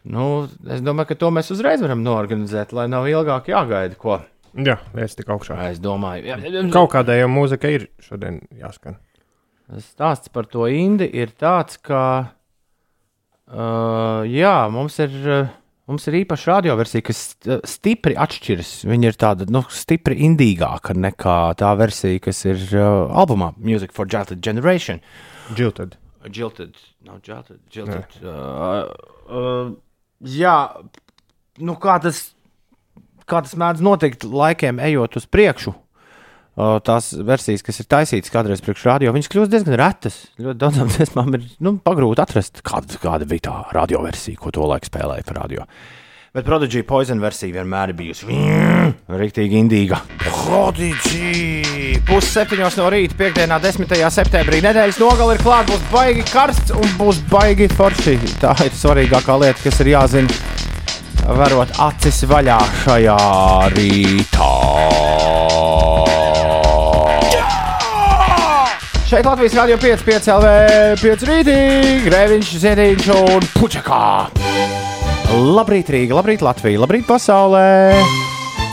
Nu, 0.08 0.46
es 0.70 0.80
domāju, 0.86 1.10
ka 1.12 1.18
to 1.20 1.32
mēs 1.34 1.52
uzreiz 1.52 1.82
varam 1.84 2.00
norganizēt, 2.06 2.72
lai 2.72 2.86
nav 2.88 3.08
ilgāk 3.10 3.50
jāgaida, 3.52 3.98
ko 4.00 4.22
Jā, 4.56 4.78
es 5.04 5.12
tik 5.18 5.28
augšā. 5.28 5.58
es 5.68 5.80
domāju. 5.84 6.24
Jā, 6.30 6.38
Kaut 6.72 6.94
kādai 6.94 7.18
jau 7.20 7.28
mūzika 7.28 7.68
ir 7.68 7.90
šodien 8.00 8.38
jāskan. 8.56 8.96
Stāsts 9.82 10.30
par 10.30 10.46
to 10.46 10.68
Indi 10.70 11.08
ir 11.18 11.32
tāds, 11.34 11.78
ka 11.82 12.02
uh, 13.50 14.22
jā, 14.30 14.56
mums 14.72 14.98
ir. 15.02 15.16
Uh, 15.26 15.54
Mums 15.86 16.02
ir 16.10 16.16
īpaša 16.18 16.56
radioversija, 16.56 16.98
kas 17.06 17.18
st- 17.28 17.60
stipri 17.70 18.16
atšķiras. 18.18 18.70
Viņa 18.90 19.06
ir 19.06 19.18
tāda 19.22 19.46
nu, 19.54 19.60
stipri 19.70 20.16
indīgāka 20.26 20.96
nekā 20.98 21.34
tā 21.60 21.68
versija, 21.78 22.18
kas 22.24 22.40
ir 22.42 22.58
uh, 22.74 23.04
albumā 23.14 23.52
Music 23.54 23.94
for 23.94 24.02
Jilted 24.10 24.40
Generation. 24.42 24.98
Džiltad. 25.54 25.94
Jilted, 26.26 26.74
nav 27.06 27.20
jilted, 27.22 27.60
jilted. 27.70 28.18
Uh, 28.18 28.90
uh, 29.30 29.70
jā, 30.26 30.56
nu 31.62 31.78
kā 31.78 32.00
tas, 32.02 32.24
kā 33.30 33.44
tas 33.46 33.54
mēdz 33.54 33.86
notikt 33.86 34.26
laikiem, 34.26 34.82
ejot 34.90 35.20
uz 35.22 35.30
priekšu. 35.30 35.76
Tās 36.56 37.10
versijas, 37.20 37.60
kas 37.60 37.82
ir 37.82 37.88
taisītas 37.90 38.32
kādreiz 38.32 38.62
priekš 38.64 38.86
radio, 38.88 39.12
viņas 39.12 39.28
kļūst 39.28 39.52
diezgan 39.52 39.76
retas. 39.76 40.22
Ļoti 40.40 40.60
daudzām 40.62 40.88
dziesmām 40.94 41.36
ir 41.36 41.44
nu, 41.60 41.76
pagrūti 41.84 42.24
atrast, 42.24 42.62
kāda, 42.64 42.96
kāda 43.02 43.28
bija 43.28 43.50
tā 43.50 43.56
radioversija, 43.76 44.40
ko 44.40 44.54
to 44.56 44.64
laiku 44.64 44.88
spēlēja 44.88 45.28
par 45.28 45.42
radio. 45.44 45.68
Bet 46.36 46.44
Prodigy 46.44 46.82
Poison 46.84 47.20
versija 47.20 47.54
vienmēr 47.54 47.92
ir 47.92 47.96
bijusi 47.96 48.26
rīktīgi 49.08 49.56
indīga. 49.56 50.02
Prodigy! 50.20 51.94
Pusseptiņos 52.08 52.76
no 52.80 52.90
rīta, 52.92 53.16
piekdienā, 53.20 53.56
10. 53.64 53.94
septembrī. 54.12 54.60
Nedēļas 54.64 55.00
nogale 55.00 55.36
ir 55.38 55.44
klāta, 55.44 55.72
būs 55.72 55.86
baigi 55.92 56.26
karsts 56.28 56.76
un 56.76 56.92
būs 57.00 57.22
baigi 57.32 57.70
forši. 57.72 58.18
Tā 58.42 58.52
ir 58.66 58.76
svarīgākā 58.76 59.38
lieta, 59.44 59.64
kas 59.64 59.80
ir 59.84 59.92
jāzina. 59.94 60.44
Varot 61.40 61.72
acis 61.88 62.20
vaļā 62.28 62.60
šajā 62.84 63.16
rītā. 63.76 64.52
Šeit 69.06 69.22
Latvijas 69.22 69.54
Rādio 69.54 69.76
5, 69.78 70.00
5 70.02 70.28
LV, 70.34 70.46
5 70.98 71.20
rītī, 71.28 71.58
Grēviņš, 72.08 72.48
Ziedīņš 72.58 73.10
un 73.14 73.44
Puķakā. 73.54 74.06
Labrīt, 75.54 75.92
Rīga, 75.94 76.16
labrīt, 76.18 76.42
Latvija, 76.42 76.80
labrīt, 76.82 77.04
pasaulē! 77.06 77.94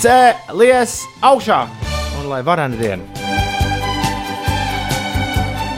Cēlies 0.02 0.96
augšā! 1.22 1.60
Un 2.18 2.32
lai 2.32 2.42
varena 2.50 2.82
diena! 2.82 3.06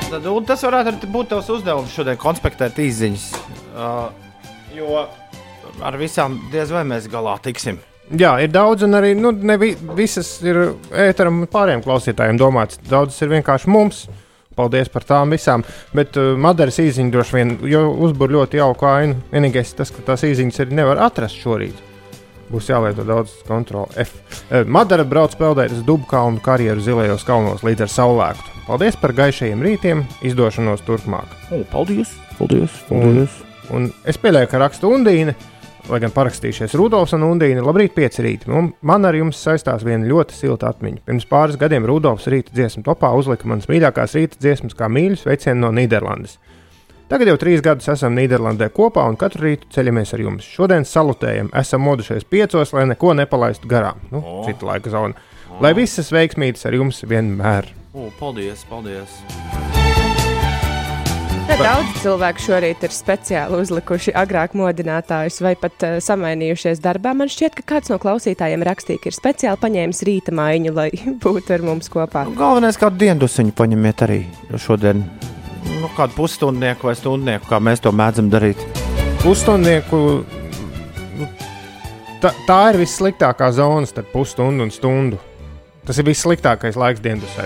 Tad, 0.08 0.24
un 0.24 0.48
tas 0.48 0.64
varētu 0.64 1.12
būt 1.12 1.34
tavs 1.36 1.52
uzdevums 1.52 1.92
šodien, 1.92 2.16
konspektēt 2.16 2.80
izziņas. 2.80 3.30
Uh, 3.76 4.08
jo 4.72 5.04
ar 5.84 6.00
visām 6.00 6.46
diez 6.56 6.72
vai 6.72 6.88
mēs 6.88 7.12
galā 7.12 7.36
tiksim. 7.44 7.84
Jā, 8.08 8.38
ir 8.40 8.56
daudz, 8.56 8.88
un 8.88 8.96
arī 8.96 9.18
nu, 9.20 9.36
ne 9.36 9.60
vi, 9.60 9.76
visas 10.00 10.38
ir 10.48 10.78
ēteram 10.96 11.44
un 11.44 11.52
pārējiem 11.52 11.84
klausītājiem 11.84 12.40
domāts. 12.40 12.80
Daudzas 12.88 13.20
ir 13.20 13.36
vienkārši 13.36 13.76
mums. 13.76 14.08
Paldies 14.56 14.92
par 14.92 15.04
tām 15.08 15.34
visām. 15.36 15.66
Bet 15.96 16.16
uh, 16.20 16.34
Madaras 16.40 16.80
īziņa 16.80 17.12
droši 17.12 17.36
vien 17.36 17.56
uzbūr 18.08 18.36
ļoti 18.38 18.62
jauku 18.62 18.88
ainu. 18.88 19.20
Vienīgais 19.34 19.76
tas, 19.76 19.92
ka 19.92 20.04
tās 20.14 20.24
īziņas 20.28 20.64
arī 20.64 20.80
nevar 20.80 21.02
atrast 21.06 21.42
šorīt. 21.42 21.82
Būs 22.46 22.70
jālieto 22.70 23.04
daudz 23.08 23.34
kontrole. 23.48 23.90
F. 24.00 24.16
Uh, 24.50 24.62
Madara 24.64 25.04
brauc 25.08 25.36
peldēt 25.40 25.74
uz 25.76 25.82
Dubkalnu 25.88 26.44
karjeru 26.46 26.84
zilajos 26.84 27.26
kalnos 27.28 27.66
līdz 27.66 27.88
ar 27.88 27.92
saulēktu. 27.96 28.54
Paldies 28.66 28.96
par 28.98 29.14
gaišajiem 29.18 29.62
rītiem, 29.62 30.06
izdošanos 30.26 30.86
turpmāk. 30.88 31.36
O, 31.54 31.62
paldies! 31.70 32.16
Paldies! 32.40 32.80
Un, 32.90 33.26
un 33.76 33.92
es 34.08 34.18
pieļauju, 34.22 34.50
ka 34.52 34.62
raksta 34.64 34.90
Undīne, 34.90 35.36
lai 35.90 36.00
gan 36.04 36.14
parakstījušies 36.16 36.76
Rudolfs 36.80 37.14
un 37.18 37.26
Undīne. 37.28 37.64
Labrīt, 37.66 37.94
pieci 37.96 38.24
rīti. 38.26 38.50
Un 38.52 38.72
man 38.86 39.06
ar 39.08 39.18
jums 39.18 39.40
saistās 39.42 39.86
viena 39.86 40.08
ļoti 40.10 40.38
silta 40.38 40.72
atmiņa. 40.72 41.04
Pirms 41.08 41.28
pāris 41.30 41.60
gadiem 41.62 41.86
Rudolfs 41.90 42.28
rīta 42.32 42.54
dziesmu 42.56 42.86
topā 42.86 43.12
uzlika 43.18 43.48
manas 43.50 43.70
mīļākās 43.72 44.18
rīta 44.18 44.42
dziesmas 44.42 44.78
kā 44.78 44.90
mīļus 44.92 45.26
sveicienu 45.26 45.66
no 45.66 45.72
Nīderlandes. 45.76 46.40
Tagad 47.06 47.30
jau 47.30 47.38
trīs 47.38 47.62
gadus 47.62 47.92
esam 47.94 48.16
Nīderlandē 48.18 48.72
kopā 48.74 49.04
un 49.06 49.18
katru 49.22 49.46
rītu 49.46 49.70
ceļamies 49.76 50.16
ar 50.18 50.26
jums. 50.26 50.50
Šodien 50.58 50.88
salutējam, 50.90 51.54
esam 51.54 51.86
modušies 51.86 52.26
piecos, 52.26 52.74
lai 52.74 52.88
neko 52.90 53.14
nepalaistu 53.22 53.70
garām. 53.70 54.02
Nu, 54.10 54.24
cita 54.48 54.72
laika 54.72 54.94
zona. 54.94 55.14
Lai 55.62 55.76
visas 55.78 56.10
veiksmītas 56.12 56.66
ar 56.66 56.82
jums 56.82 57.06
vienmēr. 57.06 57.70
O, 57.94 58.10
paldies! 58.20 58.66
paldies. 58.68 59.22
Ja 61.46 61.56
daudz 61.68 62.00
cilvēku 62.02 62.42
šorīt 62.42 62.84
ir 62.88 62.94
speciāli 62.94 63.60
uzlikuši 63.62 64.16
agrāk 64.18 64.56
modinātājus 64.58 65.38
vai 65.46 65.54
pat 65.60 65.86
uh, 65.86 65.98
samainījušies 66.02 66.82
darbā. 66.82 67.14
Man 67.18 67.30
šķiet, 67.32 67.58
ka 67.60 67.66
kāds 67.76 67.92
no 67.94 68.00
klausītājiem 68.02 68.66
rakstīja, 68.66 69.04
ka 69.04 69.12
ir 69.12 69.18
speciāli 69.18 69.62
paņēmis 69.62 70.02
rīta 70.10 70.34
maiņu, 70.36 70.74
lai 70.76 70.90
būtu 71.24 71.56
ar 71.56 71.66
mums 71.66 71.92
kopā. 71.94 72.26
Galvenais, 72.38 72.80
kādu 72.82 72.98
diendusiņu 73.04 73.54
paņemiet 73.58 74.06
arī 74.08 74.22
šodien. 74.62 75.06
Nu, 75.76 75.90
kādu 75.98 76.18
pusstundnieku 76.18 76.90
vai 76.90 76.96
stundnieku, 76.98 77.50
kā 77.52 77.62
mēs 77.62 77.84
to 77.86 77.94
mēdzam 77.94 78.32
darīt. 78.34 78.62
Pusstundnieku. 79.22 80.02
nu, 81.20 81.30
Tā, 82.26 82.32
tā 82.48 82.60
ir 82.72 82.80
vissliktākā 82.80 83.52
zona 83.54 83.86
starp 83.86 84.08
pusstundu 84.10 84.66
un 84.66 84.72
stundu. 84.74 85.20
Tas 85.86 86.00
ir 86.02 86.08
vissliktākais 86.08 86.80
laiks 86.80 87.04
dienasē. 87.04 87.46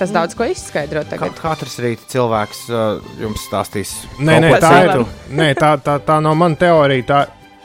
Tas 0.00 0.12
daudz 0.14 0.32
ko 0.38 0.46
izskaidro 0.48 1.02
Kā, 1.04 1.10
tagad. 1.12 1.34
katrs 1.36 1.74
rīta 1.84 2.06
cilvēks 2.08 2.62
uh, 2.72 3.02
jums 3.20 3.42
stāstīs. 3.50 3.90
Nē, 4.16 4.38
nē, 4.46 4.52
tā, 4.62 4.70
ir, 4.86 5.02
nē 5.36 5.50
tā, 5.58 5.74
tā, 5.84 5.98
tā 6.06 6.16
nav 6.24 6.38
mana 6.40 6.56
teorija. 6.56 7.04
Tā, 7.10 7.18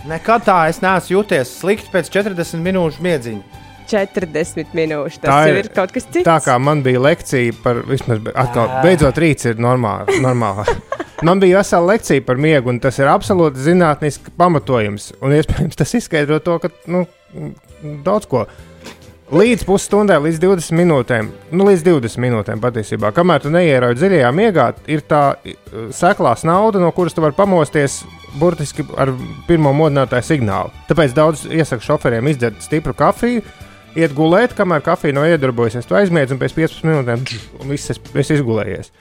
Nekad 0.05 0.43
tā 0.45 0.57
es 0.69 0.81
neesmu 0.83 1.15
jūties 1.15 1.53
slikti 1.63 1.87
pēc 1.93 2.11
40 2.13 2.59
minūšu 2.61 3.01
miedziņa. 3.01 3.63
40 3.89 4.75
minūtes. 4.77 5.17
Tas 5.21 5.29
Tā 5.31 5.39
ir- 5.49 5.57
ir 5.63 5.69
kaut 5.73 5.91
kas 5.95 6.05
cits. 6.11 6.25
Tā 6.27 6.35
kā 6.43 6.59
man 6.61 6.83
bija 6.85 6.99
lekcija 7.01 7.53
par, 7.63 7.79
vismaz 7.87 8.19
atkal, 8.35 8.67
beidzot 8.83 9.17
rīts 9.21 9.45
ir 9.49 9.55
normāli. 9.61 10.19
normāli. 10.21 10.75
Man 11.23 11.39
bija 11.39 11.61
vesela 11.61 11.93
lekcija 11.93 12.25
par 12.25 12.35
miegu, 12.35 12.69
un 12.69 12.79
tas 12.83 12.97
ir 12.99 13.07
absolūti 13.07 13.61
zinātnisks 13.63 14.33
pamatojums. 14.37 15.13
Un 15.21 15.31
iespējams 15.37 15.75
tas 15.79 15.93
izskaidro 15.97 16.39
to, 16.43 16.59
ka 16.59 16.69
nu, 16.91 17.05
daudz 18.03 18.27
ko. 18.27 18.45
Līdz 19.33 19.63
pusstundai, 19.65 20.19
līdz 20.21 20.37
20 20.37 20.75
minūtēm, 20.77 21.29
nu, 21.57 21.65
līdz 21.65 21.81
20 21.87 22.19
minūtēm 22.21 22.59
patiesībā. 22.61 23.09
Kamēr 23.15 23.41
tu 23.41 23.49
neieraugi 23.49 23.97
dziļajā 23.97 24.27
miegā, 24.37 24.67
ir 24.93 25.01
tā 25.09 25.21
seklās 25.97 26.43
nauda, 26.45 26.77
no 26.83 26.91
kuras 26.93 27.15
tu 27.17 27.23
vari 27.25 27.33
pamosties 27.33 28.03
burtiski 28.37 28.85
ar 29.01 29.09
pirmo 29.47 29.71
modinātāju 29.73 30.27
signālu. 30.29 30.69
Tāpēc 30.91 31.15
daudz 31.17 31.47
iesaku 31.49 31.87
šoferiem 31.87 32.29
izdzert 32.29 32.61
stipru 32.61 32.93
kafiju, 32.93 33.41
iet 33.97 34.13
gulēt, 34.13 34.53
kamēr 34.59 34.85
kafija 34.85 35.17
nav 35.17 35.25
iedarbojusies. 35.31 35.89
Tu 35.89 35.97
aizmiedz 35.97 36.35
un 36.35 36.43
pēc 36.43 36.53
15 36.61 36.85
minūtēm 36.85 37.25
un 37.63 37.73
viss 37.73 37.89
es- 37.95 38.03
esi 38.13 38.37
izgulējies. 38.37 38.93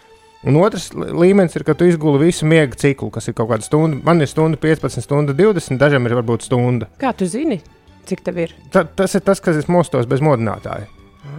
Un 0.48 0.56
otrs 0.56 0.88
līmenis 0.96 1.54
ir, 1.56 1.64
ka 1.68 1.74
tu 1.76 1.84
izguli 1.84 2.24
visu 2.26 2.46
miega 2.48 2.72
ciklu, 2.76 3.10
kas 3.12 3.28
ir 3.28 3.34
kaut 3.36 3.50
kāda 3.52 3.62
stunda. 3.64 4.00
Man 4.04 4.20
ir 4.24 4.26
stunda 4.28 4.56
15, 4.56 5.04
stunda 5.04 5.32
20, 5.36 5.76
dažiem 5.78 6.04
ir 6.08 6.16
varbūt 6.16 6.48
stunda. 6.48 6.88
Kā 7.00 7.12
tu 7.16 7.24
zini, 7.28 7.60
cik 8.08 8.24
tev 8.26 8.38
ir? 8.44 8.54
Ta, 8.74 8.84
tas 8.84 9.14
ir 9.18 9.24
tas, 9.26 9.40
kas 9.44 9.56
es 9.60 9.68
mostos 9.72 10.06
bez 10.10 10.22
modinātāja. 10.24 10.86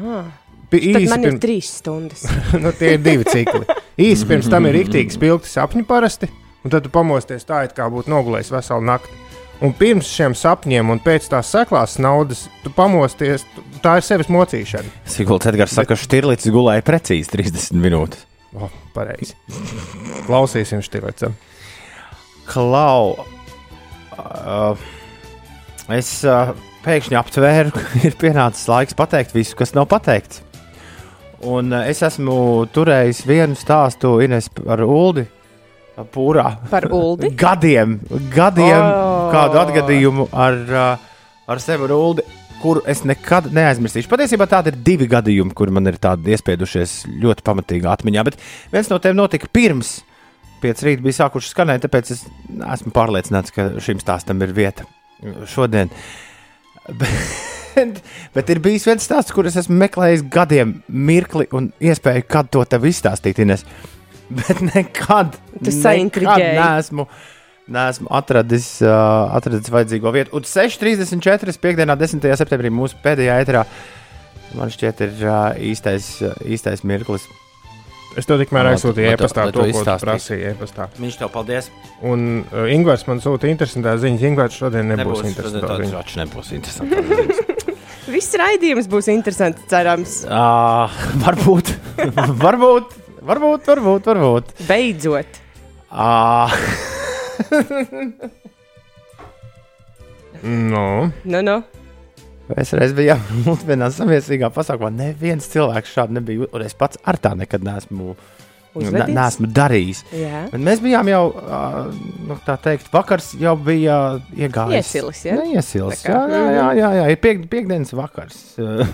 Ah. 0.02 0.32
Īsi 0.76 1.06
man 1.08 1.22
ir 1.24 1.30
pirms- 1.30 1.42
trīs 1.44 1.68
stundas. 1.80 2.24
nu, 2.64 2.72
tie 2.76 2.96
ir 2.98 3.04
divi 3.06 3.24
cikli. 3.30 3.64
Īsi 4.02 4.26
pirms 4.30 4.50
tam 4.52 4.66
ir 4.68 4.76
rīktīgi 4.82 5.16
spilgti 5.16 5.48
sapņi 5.52 5.86
parasti, 5.88 6.28
un 6.66 6.74
tad 6.74 6.84
tu 6.84 6.92
pamosties 6.92 7.46
tā, 7.48 7.62
it 7.68 7.76
kā 7.78 7.86
būtu 7.94 8.12
nogulējis 8.12 8.52
veselu 8.58 8.84
nakti. 8.90 9.22
Un 9.64 9.72
pirms 9.72 10.10
šiem 10.12 10.34
sapņiem 10.36 10.90
un 10.92 11.00
pēc 11.00 11.30
tās 11.32 11.48
seklās 11.54 11.94
naudas, 12.04 12.42
tu 12.66 12.74
pamosties, 12.76 13.46
tu- 13.56 13.64
tā 13.86 13.94
ir 14.02 14.04
sevis 14.04 14.28
mocīšana. 14.28 14.90
Sigults 15.08 15.48
Edgars 15.48 15.78
saka, 15.78 15.94
ka 15.94 16.02
Štirlīts 16.02 16.50
gulēja 16.52 16.84
precīzi 16.84 17.32
30 17.32 17.80
minūtes. 17.80 18.26
O, 18.56 18.68
pareizi. 18.96 19.38
Klausīsim 20.28 20.84
šķirlecam. 20.84 21.38
Klau, 22.52 23.16
uh, 24.20 24.84
es 25.94 26.10
uh, 26.26 26.54
pēkšņi 26.86 27.18
aptvēru, 27.20 27.74
ka 27.76 27.84
ir 28.08 28.18
pienācis 28.22 28.68
laiks 28.72 28.98
pateikt 28.98 29.36
visu, 29.36 29.58
kas 29.60 29.76
nav 29.78 29.88
pateikts. 29.92 30.42
Un 31.46 31.74
uh, 31.74 31.84
es 31.90 32.02
esmu 32.06 32.66
turējis 32.74 33.24
vienu 33.30 33.58
stāstu 33.60 34.18
Ines 34.26 34.50
par 34.50 34.82
Uldi. 34.86 35.28
Pūrā. 36.12 36.48
Par 36.72 36.90
Uldi? 36.92 37.30
Gadiem, 37.46 38.00
gadiem 38.34 38.82
Oh. 38.82 39.30
kādu 39.32 39.62
atgadījumu 39.62 40.26
ar, 40.36 40.58
uh, 40.68 41.06
ar 41.48 41.62
sevi 41.64 41.88
ar 41.88 41.94
Uldi, 41.96 42.26
kuru 42.62 42.82
es 42.90 43.04
nekad 43.08 43.48
neaizmirsīšu. 43.54 44.10
Patiesībā 44.12 44.48
tādi 44.50 44.74
ir 44.74 44.82
divi 44.84 45.08
gadījumi, 45.12 45.54
kur 45.56 45.72
man 45.76 45.88
ir 45.92 46.00
tādi 46.02 46.34
iespiedušies 46.36 46.98
ļoti 47.24 47.46
pamatīgi 47.46 47.88
atmiņā. 47.94 48.26
Bet 48.28 48.38
viens 48.74 48.90
no 48.92 49.00
tiem 49.04 49.16
notika 49.18 49.48
pirms 49.54 50.00
pieci 50.64 50.88
rīta 50.90 51.04
bija 51.06 51.20
sākuši 51.22 51.52
skanēt, 51.52 51.86
tāpēc 51.86 52.12
es 52.16 52.26
esmu 52.74 52.94
pārliecināts, 52.96 53.54
ka 53.56 53.70
šim 53.84 54.00
stāstam 54.04 54.42
ir 54.44 54.54
vieta 54.56 54.88
šodien. 55.50 55.92
Bet, 56.86 58.02
bet 58.36 58.52
ir 58.54 58.62
bijis 58.64 58.86
viens 58.88 59.06
stāsts, 59.06 59.34
kurus 59.36 59.58
esmu 59.60 59.78
meklējis 59.82 60.26
gadiem, 60.32 60.78
mirkli 60.88 61.48
un 61.56 61.72
iespēju, 61.84 62.26
kad 62.30 62.52
to 62.54 62.64
tev 62.70 62.88
izstāstīt. 62.88 63.42
Ines. 63.44 63.66
Bet 64.30 64.62
nekad, 64.72 65.36
saintriģēji. 65.62 66.56
neesmu, 66.58 67.08
neesmu 67.76 68.10
atradis, 68.16 68.70
uh, 68.86 69.30
atradis 69.38 69.70
vajadzīgo 69.74 70.14
vietu. 70.16 70.34
Un 70.38 70.48
6.34. 70.50 71.58
piekdienā, 71.62 71.98
10. 72.00 72.26
septembrī 72.42 72.74
mūsu 72.74 72.98
pēdējā 73.04 73.40
etrā. 73.44 73.66
Man 74.56 74.72
šķiet, 74.74 75.04
ir 75.06 75.26
uh, 75.28 75.50
īstais, 75.74 76.10
uh, 76.26 76.38
īstais 76.48 76.86
mirklis. 76.88 77.28
Es 78.16 78.28
to 78.30 78.38
tikmēr 78.40 78.70
aizsūtīju 78.72 79.12
e-pastā, 79.12 79.50
to, 79.52 79.66
ko 79.76 79.82
tu 79.84 79.96
prasīji 80.06 80.46
e-pastā. 80.54 80.88
Viņš 81.02 81.18
tev 81.20 81.32
paldies. 81.34 81.68
Un 82.06 82.46
uh, 82.46 82.66
Ingūns 82.72 83.04
man 83.10 83.20
sūta 83.24 83.50
interesantās 83.52 84.00
ziņas. 84.06 84.24
Ingūns 84.30 84.56
šodien 84.62 84.88
nebūs, 84.94 85.20
nebūs 85.26 85.30
interesants. 85.34 86.16
Nebūs 86.22 86.54
interesants. 86.56 87.44
Viss 88.16 88.38
raidījums 88.40 88.88
būs 88.88 89.10
interesants, 89.12 89.66
cerams. 89.72 90.20
uh, 90.30 90.88
varbūt, 91.26 91.74
varbūt, 92.44 92.96
varbūt, 93.26 93.68
varbūt, 93.74 94.10
varbūt. 94.14 94.56
Beidzot. 94.70 95.42
Uh, 95.92 96.52
No. 100.46 101.10
Nu, 101.24 101.42
nu. 101.42 101.64
Es 102.62 102.74
reiz 102.78 102.94
biju 102.98 103.16
vienā 103.66 103.88
samiesīgā 103.98 104.52
pasākumā. 104.54 104.92
Neviens 104.94 105.48
cilvēks 105.54 105.94
šādi 105.98 106.20
nebija. 106.20 106.50
Un 106.54 106.66
es 106.66 106.76
pats 106.78 107.00
ar 107.08 107.18
tā 107.22 107.32
nekad 107.40 107.64
neesmu, 107.66 108.14
ne, 108.16 108.82
Uzvedies? 108.82 109.16
neesmu 109.16 109.50
darījis. 109.56 110.02
Mēs 110.60 110.82
bijām 110.84 111.08
jau, 111.10 111.24
nu, 112.28 112.38
tā 112.46 112.58
teikt, 112.66 112.90
vakars 112.94 113.32
jau 113.40 113.56
bija 113.58 113.98
iegājis. 114.36 114.82
Iesilis, 114.82 115.24
ja? 115.26 115.38
Ne, 115.40 115.56
iesilis. 115.56 116.04
Tā 116.04 116.12
kā, 116.12 116.22
Jā, 116.30 116.44
jā, 116.44 116.52
jā, 116.54 116.70
jā, 116.82 116.90
jā. 117.00 117.06
ir 117.16 117.22
piek, 117.24 117.46
piekdienas 117.52 117.96
vakars. 117.96 118.40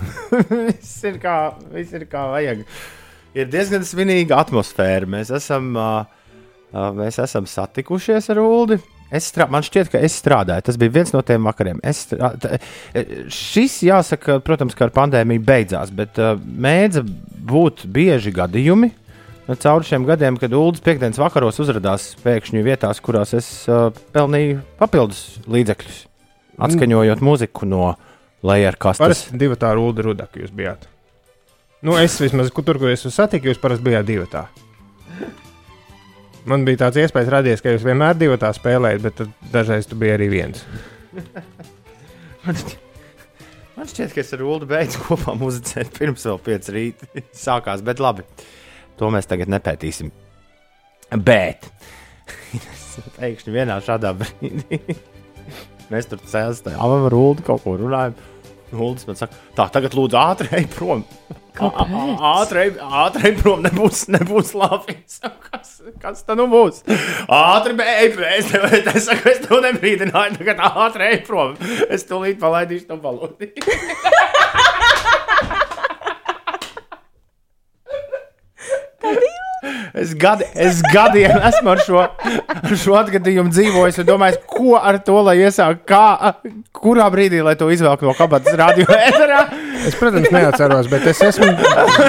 viss, 0.68 0.96
ir 1.10 1.18
kā, 1.22 1.36
viss 1.74 1.92
ir 1.98 2.06
kā 2.10 2.28
vajag. 2.32 2.64
Ir 3.34 3.48
diezgan 3.52 3.84
svinīga 3.88 4.38
atmosfēra. 4.44 5.08
Mēs 5.08 5.30
esam, 5.34 5.70
mēs 6.98 7.18
esam 7.26 7.46
satikušies 7.48 8.30
ar 8.32 8.42
Ulu. 8.44 8.76
Es 9.12 9.26
strā, 9.28 9.44
man 9.52 9.64
šķiet, 9.64 9.90
ka 9.92 10.00
es 10.00 10.14
strādāju. 10.16 10.64
Tas 10.64 10.78
bija 10.80 10.94
viens 10.94 11.12
no 11.12 11.20
tiem 11.26 11.44
vakariem. 11.44 11.82
Strā, 11.96 12.32
šis, 13.32 13.82
jāsaka, 13.84 14.38
protams, 14.44 14.76
ka 14.78 14.86
ar 14.88 14.94
pandēmiju 14.96 15.44
beidzās, 15.44 15.92
bet 15.94 16.20
uh, 16.22 16.38
mēdza 16.40 17.04
būt 17.52 17.84
bieži 17.92 18.32
gadījumi, 18.32 18.88
cauri 19.60 19.88
šiem 19.88 20.06
gadiem, 20.08 20.38
kad 20.40 20.54
Ulas 20.56 20.80
piekdienas 20.84 21.20
vakaros 21.20 21.60
uzrādījās 21.60 22.08
pēkšņi 22.22 22.64
vietās, 22.64 23.02
kurās 23.04 23.34
es 23.36 23.50
uh, 23.68 23.90
pelnīju 24.14 24.62
papildus 24.80 25.42
līdzekļus, 25.50 26.00
atskaņojot 26.68 27.24
mūziku 27.28 27.68
no 27.68 27.92
lejas 28.46 28.80
kastes. 28.80 29.04
Parasti 29.04 29.42
divi 29.44 29.60
tā 29.60 29.74
rūda 29.76 30.08
rudaka 30.08 30.40
jūs 30.40 30.54
bijāt. 30.56 30.88
Nu, 31.82 31.98
es 31.98 32.14
vismaz 32.22 32.52
kur 32.54 32.64
tur, 32.64 32.78
kur 32.78 32.92
es 32.94 33.02
jūs 33.04 33.18
satiku, 33.18 33.50
jūs 33.50 33.60
parasti 33.60 33.90
bijāt 33.90 34.08
divi 34.08 34.28
tā. 34.30 34.46
Man 36.48 36.64
bija 36.66 36.80
tāds 36.84 36.98
iespējas 37.04 37.30
radies, 37.30 37.60
ka 37.62 37.74
jūs 37.74 37.84
vienmēr 37.86 38.16
divi 38.18 38.38
tā 38.40 38.50
spēlējat, 38.56 39.02
bet 39.04 39.18
tad 39.20 39.50
dažreiz 39.52 39.86
tu 39.86 39.98
biji 39.98 40.16
arī 40.16 40.28
viens. 40.32 40.64
Man 42.42 42.56
šķiet, 42.58 42.78
man 43.76 43.86
šķiet, 43.86 44.14
ka 44.16 44.18
es 44.18 44.32
ar 44.34 44.40
Ulu 44.42 44.66
beidzu 44.66 44.98
kopā 45.04 45.36
muzicēt 45.38 45.92
pirms 45.94 46.24
vēl 46.26 46.40
pieci 46.42 46.72
rīta 46.74 47.06
sākās, 47.44 47.84
bet 47.86 48.02
labi, 48.02 48.24
to 48.98 49.10
mēs 49.14 49.30
tagad 49.30 49.52
nepētīsim. 49.52 50.10
Bet 51.22 51.68
pēkšņi 53.20 53.54
vienā 53.54 53.78
šādā 53.86 54.10
brīdī 54.18 54.80
mēs 55.92 56.10
tur 56.10 56.18
cēlām 56.26 57.06
ar 57.06 57.14
Ulu 57.20 57.46
kaut 57.46 57.62
ko 57.62 57.76
runājam. 57.78 58.18
Uldis 58.72 59.06
man 59.06 59.18
saka, 59.20 59.38
tā, 59.54 59.68
tagad 59.70 59.94
lūdzu 59.94 60.18
ātri 60.18 60.50
ej 60.56 60.66
prom. 60.72 61.04
Ātri, 61.52 62.70
ātri 62.80 63.34
prom, 63.36 63.60
nebūs, 63.66 64.06
nebūs 64.12 64.54
labi. 64.56 64.96
Kas, 65.52 65.82
kas 66.00 66.22
tā 66.24 66.32
nu 66.38 66.46
būs? 66.48 66.80
Ātri, 67.28 67.74
ej. 67.76 68.16
Es 68.38 68.48
tev 68.48 68.64
es 68.72 69.04
saku, 69.04 69.28
es 69.30 69.42
tev 69.44 69.60
nebrīdināju, 69.66 70.38
tagad 70.40 70.62
ātri 70.64 71.10
ej 71.10 71.18
prom. 71.26 71.52
Es 71.92 72.06
tūlīt 72.08 72.40
palaidīšu 72.40 72.88
to 72.88 72.96
baloni. 73.02 73.52
Es, 79.92 80.14
gadi, 80.16 80.46
es 80.56 80.80
gadiem 80.92 81.36
esmu 81.50 81.72
ar 81.74 81.80
šo, 81.84 82.00
ar 82.02 82.76
šo 82.80 82.94
atgadījumu 82.96 83.52
dzīvojis 83.52 83.98
un 84.00 84.06
domājis, 84.08 84.38
ko 84.48 84.78
ar 84.80 84.96
to 85.04 85.18
lai 85.26 85.34
iesāktu, 85.42 85.84
kā, 85.88 86.32
kurā 86.76 87.08
brīdī 87.12 87.42
lai 87.44 87.52
to 87.60 87.68
izvelk 87.74 88.00
no 88.06 88.14
kabatas 88.16 88.56
radio 88.58 88.86
ēterā. 88.88 89.42
Es, 89.82 89.96
protams, 89.98 90.30
neatceros, 90.32 90.88
bet 90.92 91.06
es 91.10 91.20
esmu. 91.28 91.48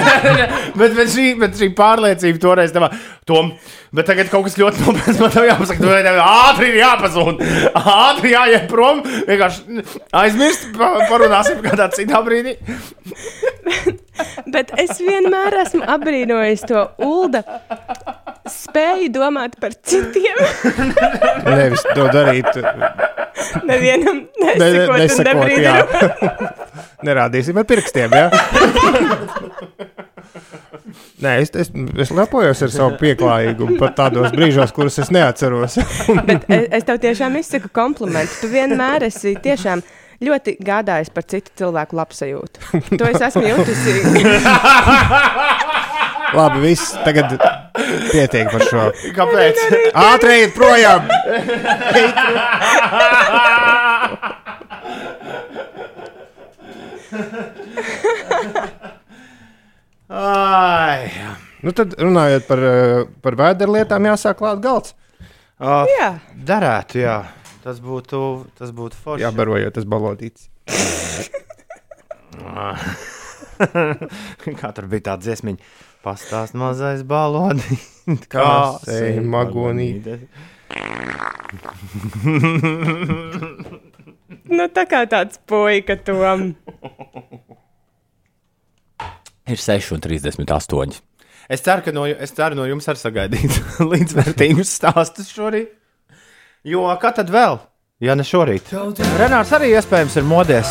bet, 0.79 0.93
bet, 0.95 1.07
šī, 1.11 1.27
bet 1.41 1.57
šī 1.59 1.71
pārliecība 1.77 2.41
toreiz 2.43 2.71
devā. 2.75 2.91
Tom, 3.27 3.53
bet 3.95 4.07
tagad 4.09 4.27
kaut 4.31 4.47
kas 4.47 4.57
ļoti 4.59 4.83
nopietns 4.83 5.19
man 5.23 5.31
tev 5.33 5.47
jāpasaka. 5.47 5.91
Tev 6.07 6.21
ātri 6.23 6.69
ir 6.73 6.79
jāpazūd. 6.81 7.43
Ātri 7.79 8.33
jāiet 8.35 8.67
prom. 8.71 8.99
Vienkārši 9.27 9.83
aizmirst, 10.23 10.69
pa- 10.77 11.05
parunāsim 11.11 11.63
kādā 11.65 11.89
citā 11.95 12.19
brīdī. 12.25 12.57
Bet 14.53 14.73
es 14.81 14.99
vienmēr 15.01 15.59
esmu 15.63 15.85
apbrīnojis 15.95 16.65
to 16.69 16.83
ULDA 17.03 17.43
spēju 18.49 19.09
domāt 19.13 19.55
par 19.61 19.75
citiem. 19.87 20.39
Nevis 21.47 21.85
to 21.95 22.09
darīt. 22.11 22.49
Nevienam 23.63 24.23
Ne, 24.43 24.55
nesakot, 24.59 24.93
un 24.93 25.01
nesakot, 25.01 25.51
jā. 25.61 25.75
Nerādīsim 27.07 27.59
ar 27.59 27.67
pirkstiem. 27.67 28.15
Ja? 28.15 28.29
Nē, 31.23 31.37
es, 31.39 31.51
es, 31.55 31.71
es 32.03 32.11
lepojos 32.15 32.61
ar 32.65 32.71
savu 32.73 32.97
pieklājīgumu 32.99 33.77
pat 33.79 33.95
tādos 34.01 34.33
brīžos, 34.35 34.73
kurus 34.75 34.99
es 35.03 35.11
neatceros. 35.13 35.79
Bet 36.27 36.47
es, 36.51 36.67
es 36.79 36.87
tev 36.87 36.99
tiešām 37.03 37.37
izsaku 37.39 37.71
komplimentu. 37.75 38.41
Tu 38.43 38.51
vienmēr 38.51 39.07
esi 39.07 39.35
tiešām 39.43 39.83
ļoti 40.25 40.55
gādājis 40.63 41.11
par 41.13 41.25
citu 41.29 41.51
cilvēku 41.61 41.97
labsajūtu. 41.99 42.63
To 42.99 43.09
es 43.09 43.21
esmu 43.29 43.43
jutusi. 43.47 43.95
Labi, 46.37 46.59
viss 46.63 46.95
tagad 47.05 47.35
pietiek 48.09 48.49
par 48.49 48.63
šo. 48.65 48.87
Kāpēc? 49.13 49.59
Ātri 49.93 50.39
ejiet 50.39 50.55
projām! 50.57 51.05
Ai, 60.09 61.09
Nu 61.63 61.71
tad 61.71 61.93
runājot 61.95 62.43
par, 62.47 62.59
eh, 62.59 63.05
par 63.23 63.37
vēderlietām, 63.39 64.03
jāsāk 64.09 64.35
klāt 64.41 64.59
galds. 64.59 64.93
uh, 65.63 65.85
Jā, 65.99 66.09
darētu, 66.35 66.99
jā. 66.99 67.23
Tas 67.63 67.79
būtu, 67.79 68.19
tas 68.59 68.73
būtu 68.75 68.97
forši. 68.99 69.23
Jābarojot 69.23 69.71
tas 69.77 69.85
balodīts. 69.87 70.49
Kā 74.59 74.71
tur 74.75 74.89
bija 74.91 75.05
tāda 75.11 75.23
dziesmiņa? 75.23 75.59
Pastāst 76.03 76.53
mazais 76.59 77.05
baloni. 77.07 77.77
Kā 78.31 78.75
sēja 78.83 79.21
magonī. 79.23 80.01
nu, 84.51 84.67
tā 84.75 84.83
kā 84.89 85.05
tāds 85.07 85.39
puika 85.47 85.95
tom. 86.03 86.55
Ir 89.47 89.59
6,38. 89.59 90.99
Es 91.51 91.61
ceru, 91.63 91.81
ka 91.83 91.91
no, 91.95 92.05
es 92.07 92.31
ceru 92.35 92.55
no 92.59 92.65
jums 92.67 92.87
arī 92.91 92.99
sagaidīt 92.99 93.53
līdzvērtīgus 93.93 94.69
stāstus 94.79 95.31
šorīt. 95.31 95.71
Jo 96.63 96.85
kā 96.95 97.09
tad 97.11 97.27
vēl? 97.27 97.57
Ja 97.99 98.13
ne 98.15 98.23
šorīt. 98.23 98.69
Renārs 99.19 99.49
arī 99.51 99.73
iespējams 99.75 100.13
ir 100.15 100.23
modies. 100.23 100.69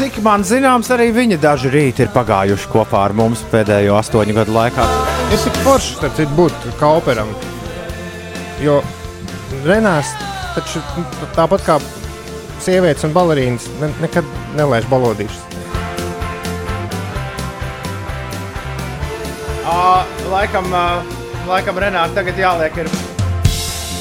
Cik 0.00 0.18
man 0.26 0.42
zināms, 0.42 0.90
arī 0.90 1.12
viņa 1.14 1.38
daži 1.44 1.70
rīti 1.70 2.02
ir 2.02 2.10
pagājuši 2.16 2.70
kopā 2.72 3.04
ar 3.06 3.14
mums 3.14 3.44
pēdējo 3.52 3.94
astoņu 3.94 4.34
gadu 4.40 4.56
laikā. 4.56 4.88
Ir 5.30 5.44
tik 5.44 5.62
forši, 5.62 5.94
starp 6.00 6.18
citu, 6.18 6.34
būt 6.34 6.66
kauperam. 6.82 7.30
Jo 8.58 8.80
Renārs 9.68 10.10
taču 10.56 10.82
tāpat 11.38 11.62
kā 11.62 11.78
sievietes 12.58 13.06
un 13.06 13.14
balerīnas 13.14 13.70
ne, 13.78 13.92
nekad 14.02 14.26
nelaiž 14.58 14.90
balodīšus. 14.90 15.46
Uh, 19.68 20.00
laikam, 20.32 20.64
uh, 20.72 21.02
laikam 21.44 21.76
Renārs 21.82 22.14
tagad 22.16 22.38
jāliek 22.40 22.76
ir. 22.80 22.86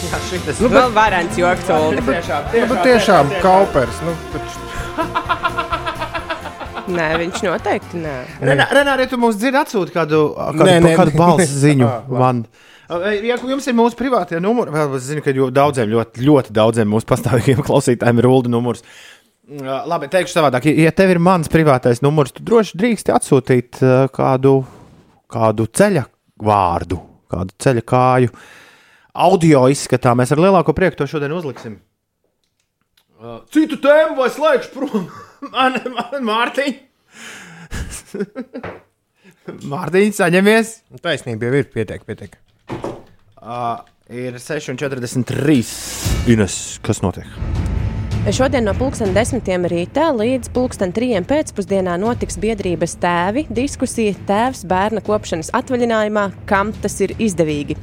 Jā, 0.08 0.19
šitas. 0.30 0.62
Nu, 0.63 0.69
vēl 0.71 0.93
varants 0.95 1.36
joks, 1.36 1.67
Olga. 1.75 2.03
tiešām, 2.08 2.45
Nu, 2.53 2.67
bet 2.71 2.86
tiešām 2.88 3.34
kaupers. 3.43 3.97
Nu, 4.08 4.13
taču, 4.32 4.63
Nē, 6.97 7.08
viņš 7.19 7.43
noteikti 7.43 7.99
nē. 7.99 8.13
Renāri, 8.47 9.03
ja 9.03 9.12
tu 9.12 9.19
mums 9.19 9.36
dzirdi, 9.41 9.60
atsūti 9.60 9.91
kādu, 9.91 10.21
kādu, 10.38 10.69
Nē, 10.69 10.77
nē, 10.86 10.93
kādu 11.01 11.17
balss 11.19 11.51
ziņu 11.65 11.89
man. 12.21 12.45
Ja 13.27 13.36
jums 13.36 13.67
ir 13.67 13.75
mūsu 13.75 13.99
privātie 13.99 14.39
numuri, 14.39 14.71
vēl 14.71 14.95
es 14.95 15.10
zinu, 15.10 15.19
ka 15.25 15.36
jo 15.36 15.49
daudziem, 15.51 15.91
ļoti, 15.91 16.23
ļoti 16.23 16.56
daudziem 16.56 16.88
mūsu 16.88 17.10
pastāvīgiem 17.12 17.60
klausītājiem 17.67 18.23
ir 18.23 18.30
ULDA 18.32 18.53
numurs. 18.56 18.88
Labi, 19.51 20.08
teikšu 20.12 20.39
savādāk. 20.39 20.71
Ja 20.80 20.95
tev 20.95 21.12
ir 21.12 21.19
mans 21.23 21.51
privātais 21.51 21.99
numurs, 22.03 22.32
tu 22.36 22.47
droši 22.47 22.80
drīksti 22.80 23.12
atsūtīt 23.19 23.84
kādu, 24.15 24.62
kādu 25.32 25.68
ceļa 25.76 26.06
vārdu, 26.44 27.00
kādu 27.32 27.56
ceļa 27.63 27.84
kāju. 27.88 28.32
Audio 29.18 29.66
izskatā 29.74 30.13
mēs 30.18 30.34
ar 30.34 30.42
lielāko 30.44 30.76
prieku 30.78 31.00
to 31.00 31.08
šodien 31.10 31.34
uzliksim. 31.36 31.80
Uh, 33.18 33.40
Citu 33.50 33.80
tēmu 33.82 34.20
vai 34.20 34.30
slēgšu 34.34 34.74
prom? 34.76 35.08
Man, 35.54 35.76
man 35.94 36.24
Mārtiņ! 36.26 36.78
Mārtiņ, 39.74 40.16
saņemies! 40.18 40.74
taisnība 41.06 41.50
jau 41.50 41.62
ir 41.62 41.70
pietiek, 41.74 42.02
pietiek. 42.10 42.36
Uh, 43.38 43.86
ir 44.10 44.42
6,43. 44.42 45.62
Ines, 46.34 46.60
kas 46.86 47.06
notiek? 47.06 47.66
Šodien 48.28 48.66
no 48.68 48.74
pulksten 48.76 49.13
desmitiem 49.16 49.63
rītā 49.72 50.10
līdz 50.12 50.50
pulksten 50.52 50.92
trijiem 50.92 51.24
pēcpusdienā 51.24 51.94
notiks 52.02 52.36
biedrības 52.44 52.98
tēvi 53.00 53.46
diskusija 53.48 54.18
tēvs 54.28 54.66
bērna 54.68 55.00
kopšanas 55.08 55.54
atvaļinājumā, 55.56 56.26
kam 56.50 56.74
tas 56.84 57.00
ir 57.06 57.13
izdevīgi. 57.24 57.78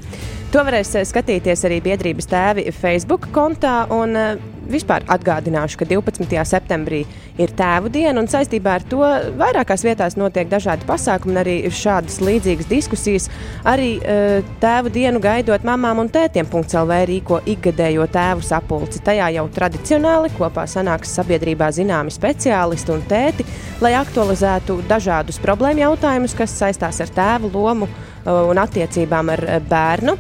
To 0.53 0.61
varēs 0.69 0.93
eh, 1.01 1.07
skatīties 1.09 1.65
arī 1.65 1.81
biedrības 1.87 2.29
tēvi 2.29 2.67
Facebook 2.77 3.31
kontā. 3.33 3.87
Un, 3.97 4.13
eh, 4.21 4.37
vispār 4.71 5.05
atgādināšu, 5.11 5.79
ka 5.81 5.87
12. 5.89 6.37
septembrī 6.49 7.03
ir 7.41 7.53
tēvu 7.57 7.91
diena, 7.93 8.17
un 8.21 8.29
saistībā 8.31 8.77
ar 8.79 8.85
to 8.89 9.03
vairākās 9.39 9.85
vietās 9.87 10.17
notiek 10.19 10.49
dažādi 10.51 10.87
pasākumi, 10.89 11.39
arī 11.41 11.57
šādas 11.73 12.21
līdzīgas 12.25 12.71
diskusijas. 12.71 13.29
Arī 13.69 13.97
eh, 14.01 14.47
tēvu 14.63 14.93
dienu 14.95 15.23
gaidot 15.25 15.67
mamām 15.67 16.05
un 16.05 16.13
tētiem. 16.13 16.51
CELV 16.55 16.93
rīko 17.11 17.41
ikgadējo 17.51 18.07
tēvu 18.15 18.45
sapulci. 18.47 19.03
Tajā 19.05 19.29
jau 19.35 19.45
tradicionāli 19.53 20.31
kopā 20.37 20.65
sanāks 20.71 21.13
sabiedrībā 21.19 21.69
zināmi 21.75 22.15
speciālisti 22.15 22.95
un 22.95 23.03
tēti, 23.11 23.47
lai 23.85 23.95
aktualizētu 23.99 24.81
dažādus 24.89 25.41
problēmu 25.43 25.85
jautājumus, 25.85 26.37
kas 26.39 26.57
saistās 26.63 27.03
ar 27.05 27.13
tēvu 27.19 27.53
lomu 27.55 27.91
eh, 27.91 28.31
un 28.31 28.63
attiecībām 28.63 29.35
ar 29.35 29.47
eh, 29.49 29.61
bērnu. 29.69 30.19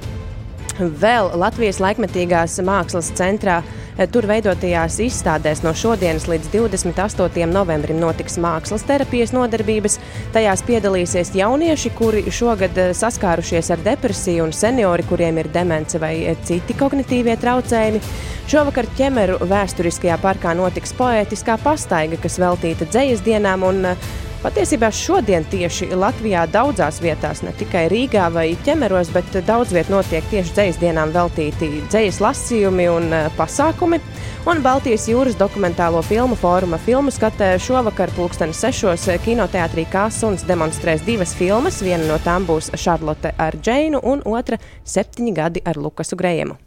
Vēl 0.75 1.29
Latvijas 1.39 1.79
laikmetīgās 1.79 2.57
mākslas 2.67 3.13
centrā 3.15 3.61
eh, 3.63 4.09
tur 4.11 4.27
veidotajās 4.27 4.97
izstādēs 5.05 5.63
no 5.63 5.71
šodienas 5.71 6.27
līdz 6.27 6.49
28. 6.51 7.45
novembrim 7.47 8.01
notiks 8.03 8.41
mākslas 8.43 8.83
terapijas 8.89 9.31
nodarbības. 9.37 10.01
Tajās 10.35 10.65
piedalīsies 10.67 11.31
jaunieši, 11.39 11.95
kuri 11.95 12.25
šogad 12.27 12.81
eh, 12.83 12.91
saskārušies 12.91 13.71
ar 13.71 13.87
depresiju, 13.87 14.49
un 14.49 14.57
seniori, 14.57 15.07
kuriem 15.07 15.39
ir 15.45 15.53
demence 15.55 16.01
vai 16.03 16.17
eh, 16.25 16.43
citi 16.43 16.75
kognitīvie 16.75 17.39
traucējumi. 17.39 18.03
Šovakar 18.51 18.91
ķemeru 18.99 19.39
vēsturiskajā 19.47 20.19
parkā 20.27 20.59
notiks 20.59 20.91
poētiskā 20.99 21.55
pastaiga, 21.63 22.19
kas 22.27 22.43
veltīta 22.43 22.91
dzējas 22.91 23.23
dienām. 23.23 23.63
Un, 23.71 23.85
eh, 23.95 24.11
Patiesībā 24.45 24.91
šodien 24.93 25.47
tieši 25.49 25.87
Latvijā 25.97 26.43
daudzās 26.53 26.99
vietās, 27.01 27.41
ne 27.41 27.55
tikai 27.57 27.87
Rīgā 27.89 28.27
vai 28.29 28.51
ķemeros, 28.67 29.09
bet 29.15 29.39
daudz 29.47 29.71
viet 29.73 29.89
notiek 29.89 30.27
tieši 30.29 30.53
dzīs 30.59 30.81
dienām 30.83 31.15
veltīti 31.15 31.71
dzīs 31.89 32.19
lasījumi 32.21 32.85
un 32.93 33.09
eh, 33.17 33.31
pasākumi. 33.39 34.03
Un 34.45 34.61
Baltijas 34.61 35.07
jūras 35.09 35.39
dokumentālo 35.41 36.03
filmu 36.05 36.37
fóruma 36.37 36.77
filmu 36.77 37.15
skatē 37.15 37.55
šovakar 37.57 38.13
pulksteni 38.19 38.53
sešos 38.53 39.09
kinoteātrī 39.25 39.87
Kāsuns 39.89 40.45
demonstrēs 40.45 41.07
divas 41.09 41.33
filmas. 41.39 41.81
Viena 41.81 42.05
no 42.05 42.21
tām 42.21 42.45
būs 42.45 42.69
Šarlote 42.77 43.33
ar 43.41 43.57
Džeinu 43.57 44.05
un 44.05 44.21
otra 44.29 44.61
septiņi 44.85 45.35
gadi 45.41 45.65
ar 45.65 45.81
Lukasu 45.81 46.21
Grējumu. 46.21 46.61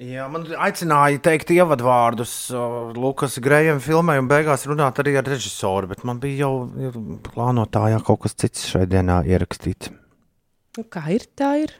Jā, 0.00 0.24
man 0.32 0.46
aicināja 0.56 1.20
teikt 1.20 1.50
ievadvārdus 1.52 2.32
Lukas 2.96 3.36
Grējam 3.44 3.80
filmai 3.84 4.16
un 4.22 4.30
beigās 4.30 4.64
runāt 4.64 5.02
arī 5.02 5.18
ar 5.20 5.28
režisoru, 5.28 5.90
bet 5.90 6.06
man 6.08 6.20
bija 6.22 6.46
jau 6.46 6.54
ir 6.80 6.96
plānotājā 7.28 8.00
kaut 8.06 8.22
kas 8.24 8.38
cits 8.40 8.70
šai 8.72 8.86
dienā 8.88 9.20
ierakstīts. 9.28 9.92
Nu, 10.78 10.86
kā 10.88 11.04
ir, 11.12 11.28
tā 11.36 11.52
ir. 11.66 11.76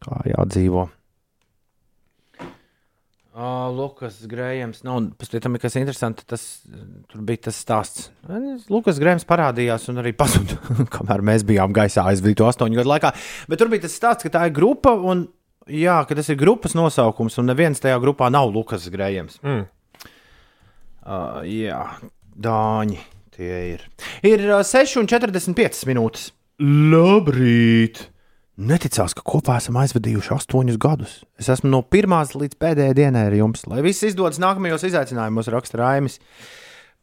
Kā 0.00 0.22
jādzīvo. 0.30 0.88
Uh, 3.34 3.66
Lukas 3.74 4.20
Grējams, 4.30 4.84
nav 4.86 5.10
pēc 5.18 5.36
tam, 5.42 5.58
kas 5.60 5.74
interesanti, 5.76 6.24
tas 6.30 6.42
tur 7.10 7.24
bija 7.26 7.48
tas 7.50 7.56
stāsts. 7.60 8.08
Lukas 8.70 9.00
Grējams 9.02 9.26
parādījās 9.28 9.88
un 9.90 10.00
arī 10.00 10.14
pazuda, 10.16 10.56
kamēr 10.94 11.24
mēs 11.28 11.44
bijām 11.44 11.74
gaisā 11.76 12.06
aizvīto 12.08 12.46
astoņu 12.48 12.78
gadu 12.80 12.94
laikā. 12.94 13.10
Bet 13.50 13.60
tur 13.60 13.72
bija 13.72 13.84
tas 13.84 13.98
stāsts, 13.98 14.24
ka 14.24 14.32
tā 14.38 14.46
ir 14.48 14.54
grupa 14.56 14.94
un 14.94 15.26
jā, 15.70 15.96
ka 16.08 16.16
tas 16.16 16.28
ir 16.32 16.38
grupas 16.40 16.74
nosaukums 16.76 17.38
un 17.40 17.48
neviens 17.50 17.80
tajā 17.80 17.96
grupā 18.02 18.30
nav 18.32 18.50
Lukas 18.52 18.86
Grējams. 18.92 19.40
Mm. 19.44 19.66
Uh, 21.04 21.42
jā, 21.48 21.82
dāņi 22.40 22.98
tie 23.34 23.60
ir. 23.74 23.84
Ir 24.24 24.44
uh, 24.48 24.64
6,45 24.64 25.84
minūtes. 25.90 26.32
Labrīt! 26.62 28.08
Neticās, 28.54 29.16
ka 29.18 29.24
kopā 29.26 29.56
esam 29.58 29.80
aizvadījuši 29.82 30.30
astoņus 30.36 30.76
gadus. 30.78 31.14
Es 31.42 31.48
esmu 31.50 31.72
no 31.72 31.80
pirmās 31.82 32.36
līdz 32.38 32.54
pēdējai 32.60 32.94
dienai 32.94 33.24
ar 33.26 33.34
jums. 33.34 33.64
Lai 33.66 33.82
viss 33.82 34.06
izdodas 34.06 34.38
nākamajos 34.42 34.86
izaicinājumos, 34.86 35.50
raksta 35.50 35.80
Raimis. 35.82 36.20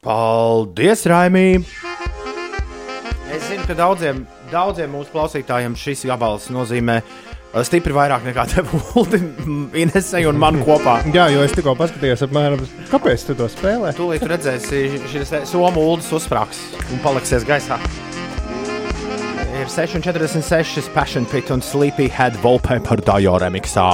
Paldies, 0.02 1.04
Raimī! 1.12 1.60
Es 3.32 3.44
zinu, 3.48 3.68
ka 3.68 3.76
daudziem, 3.76 4.24
daudziem 4.52 4.96
mūsu 4.96 5.12
klausītājiem 5.14 5.76
šis 5.80 6.08
gabals 6.08 6.48
nozīmē 6.52 6.98
uh, 7.04 7.31
stipri 7.68 7.96
vairāk 7.96 8.24
nekā 8.28 8.46
tev, 8.52 8.70
Inesai 9.82 10.24
un 10.30 10.40
man 10.40 10.62
kopā. 10.64 11.02
Jā, 11.16 11.28
jo 11.34 11.44
es 11.44 11.56
tikko 11.56 11.76
paskatījos, 11.80 12.24
apmēram, 12.28 12.64
kāpēc 12.92 13.26
tu 13.28 13.36
to 13.40 13.50
spēlē. 13.52 13.92
Tūlīt 13.98 14.24
redzēsi, 14.28 14.86
šis 15.12 15.36
somu 15.52 15.84
ūdens 15.92 16.12
uzsprāgs 16.16 16.62
un 16.92 17.04
paliksies 17.04 17.48
gaisā. 17.48 17.80
Ir 19.62 19.68
6,46 19.70 20.88
Passion 20.96 21.28
Pit 21.30 21.52
un 21.54 21.62
Sleepy 21.62 22.08
Head 22.10 22.40
Wallpaper 22.42 23.04
Dajo 23.06 23.36
remixā. 23.44 23.90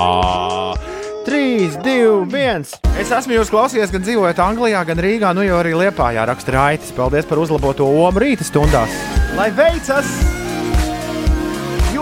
3, 1.28 1.82
2, 1.84 2.22
1. 2.32 2.68
Es 3.02 3.12
esmu 3.12 3.36
jūs 3.36 3.52
klausījies 3.52 3.92
gan 3.92 4.06
dzīvojot 4.06 4.40
Anglijā, 4.46 4.86
gan 4.88 5.02
Rīgā, 5.04 5.34
nu 5.36 5.44
jau 5.44 5.60
arī 5.60 5.76
Liepājā 5.76 6.24
raksta 6.30 6.56
raitis. 6.56 6.96
Paldies 6.96 7.28
par 7.28 7.44
uzlaboto 7.44 7.90
omu 8.06 8.24
rīta 8.24 8.48
stundās. 8.48 8.96
Lai 9.36 9.52
veicas! 9.52 10.47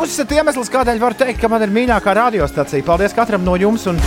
Jūs 0.06 0.20
esat 0.20 0.36
iemesls, 0.36 0.68
kādēļ 0.70 1.00
varu 1.02 1.16
teikt, 1.18 1.40
ka 1.42 1.48
man 1.50 1.64
ir 1.66 1.72
mīļākā 1.74 2.12
radiostacija. 2.14 2.86
Paldies 2.86 3.16
katram 3.18 3.42
no 3.42 3.56
jums, 3.58 3.88
un 3.90 3.98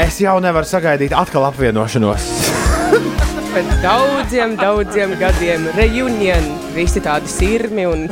es 0.00 0.16
jau 0.16 0.38
nevaru 0.40 0.64
sagaidīt 0.64 1.12
atkal 1.12 1.44
apvienošanos. 1.50 2.24
Pēc 3.52 3.68
daudziem, 3.82 4.54
daudziem 4.56 5.12
gadiem 5.20 5.68
reunion, 5.76 6.48
visi 6.72 7.04
tādi 7.04 7.28
sirmi 7.28 7.84
un 7.84 8.06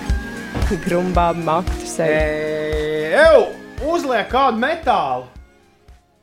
grumbām 0.86 1.44
maktu 1.44 1.84
sevi. 1.84 3.12
Eju, 3.12 3.44
uzliek 3.84 4.32
kādu 4.32 4.64
metālu! 4.64 5.28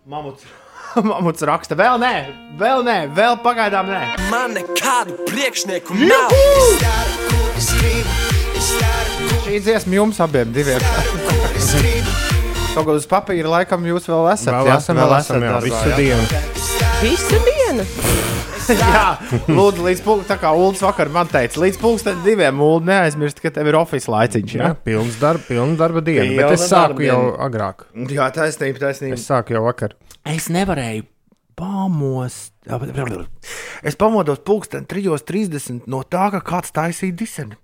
Mamuts, 0.10 0.50
mamuts 1.12 1.46
raksta, 1.46 1.78
vēl 1.78 2.02
nē, 2.02 2.16
vēl 2.58 2.82
nē, 2.90 3.00
vēl 3.14 3.38
pagaidām 3.46 3.94
nē. 3.94 4.06
Man 4.34 4.58
nekādu 4.58 5.22
priekšnieku 5.30 6.02
Juhu! 6.02 6.10
nav. 6.10 6.34
Es 6.34 6.78
daru, 6.82 7.28
ko 7.30 7.58
es 7.62 7.76
gribu. 7.78 8.22
Es 8.58 8.78
ko 8.82 9.13
Šī 9.54 9.60
dziesma 9.62 9.94
jums 9.94 10.18
abiem 10.18 10.50
diviem. 10.50 10.82
Kaut 12.74 12.88
uz 12.96 13.04
papīra 13.06 13.52
laikam 13.52 13.84
jūs 13.86 14.08
vēl 14.10 14.32
esat. 14.32 14.50
Vēl 14.50 14.70
jā? 14.72 14.78
esam, 14.82 14.98
vēl 14.98 15.14
esam, 15.20 15.46
jā, 15.46 15.52
darbā, 15.54 15.68
visu 15.68 15.92
jā. 15.92 15.98
dienu. 16.00 16.40
Visu 17.04 17.42
dienu! 17.46 17.86
jā, 18.82 19.04
lūdzu, 19.54 19.86
līdz 19.86 20.02
pulkstenim, 20.08 20.26
tā 20.32 20.40
kā 20.42 20.56
Ulas 20.58 20.82
vakar 20.82 21.14
man 21.14 21.30
teica, 21.30 21.62
līdz 21.62 21.78
pulkstenim 21.84 22.26
diviem 22.26 22.66
Ulu 22.66 22.82
neaizmirst, 22.90 23.44
ka 23.46 23.54
tev 23.54 23.70
ir 23.70 23.78
oficiāls 23.78 24.10
laiciņš. 24.16 24.58
Jā, 24.58 24.72
Jā, 24.72 24.82
pilns 24.90 25.22
darba, 25.22 25.46
pilna 25.46 25.78
darba 25.84 26.02
diena. 26.02 26.26
Pilna 26.32 26.50
Bet 26.50 26.58
es 26.58 26.66
sāku 26.74 27.06
jau 27.06 27.22
diena. 27.22 27.38
agrāk. 27.46 27.86
jā 28.10 28.30
taisnība, 28.34 28.88
taisnība. 28.88 29.22
Es 29.22 29.30
sāku 29.30 29.54
jau 29.54 29.68
vakar. 29.70 29.94
Es 30.34 30.50
nevarēju 30.50 31.06
pamost. 31.62 32.56
Es 33.86 34.02
pamodos 34.02 34.42
pulksteni 34.42 34.90
3.30 34.90 35.86
no 35.86 36.02
tā, 36.02 36.32
ka 36.34 36.42
kāds 36.42 36.74
taisīja 36.74 37.22
diseni 37.22 37.62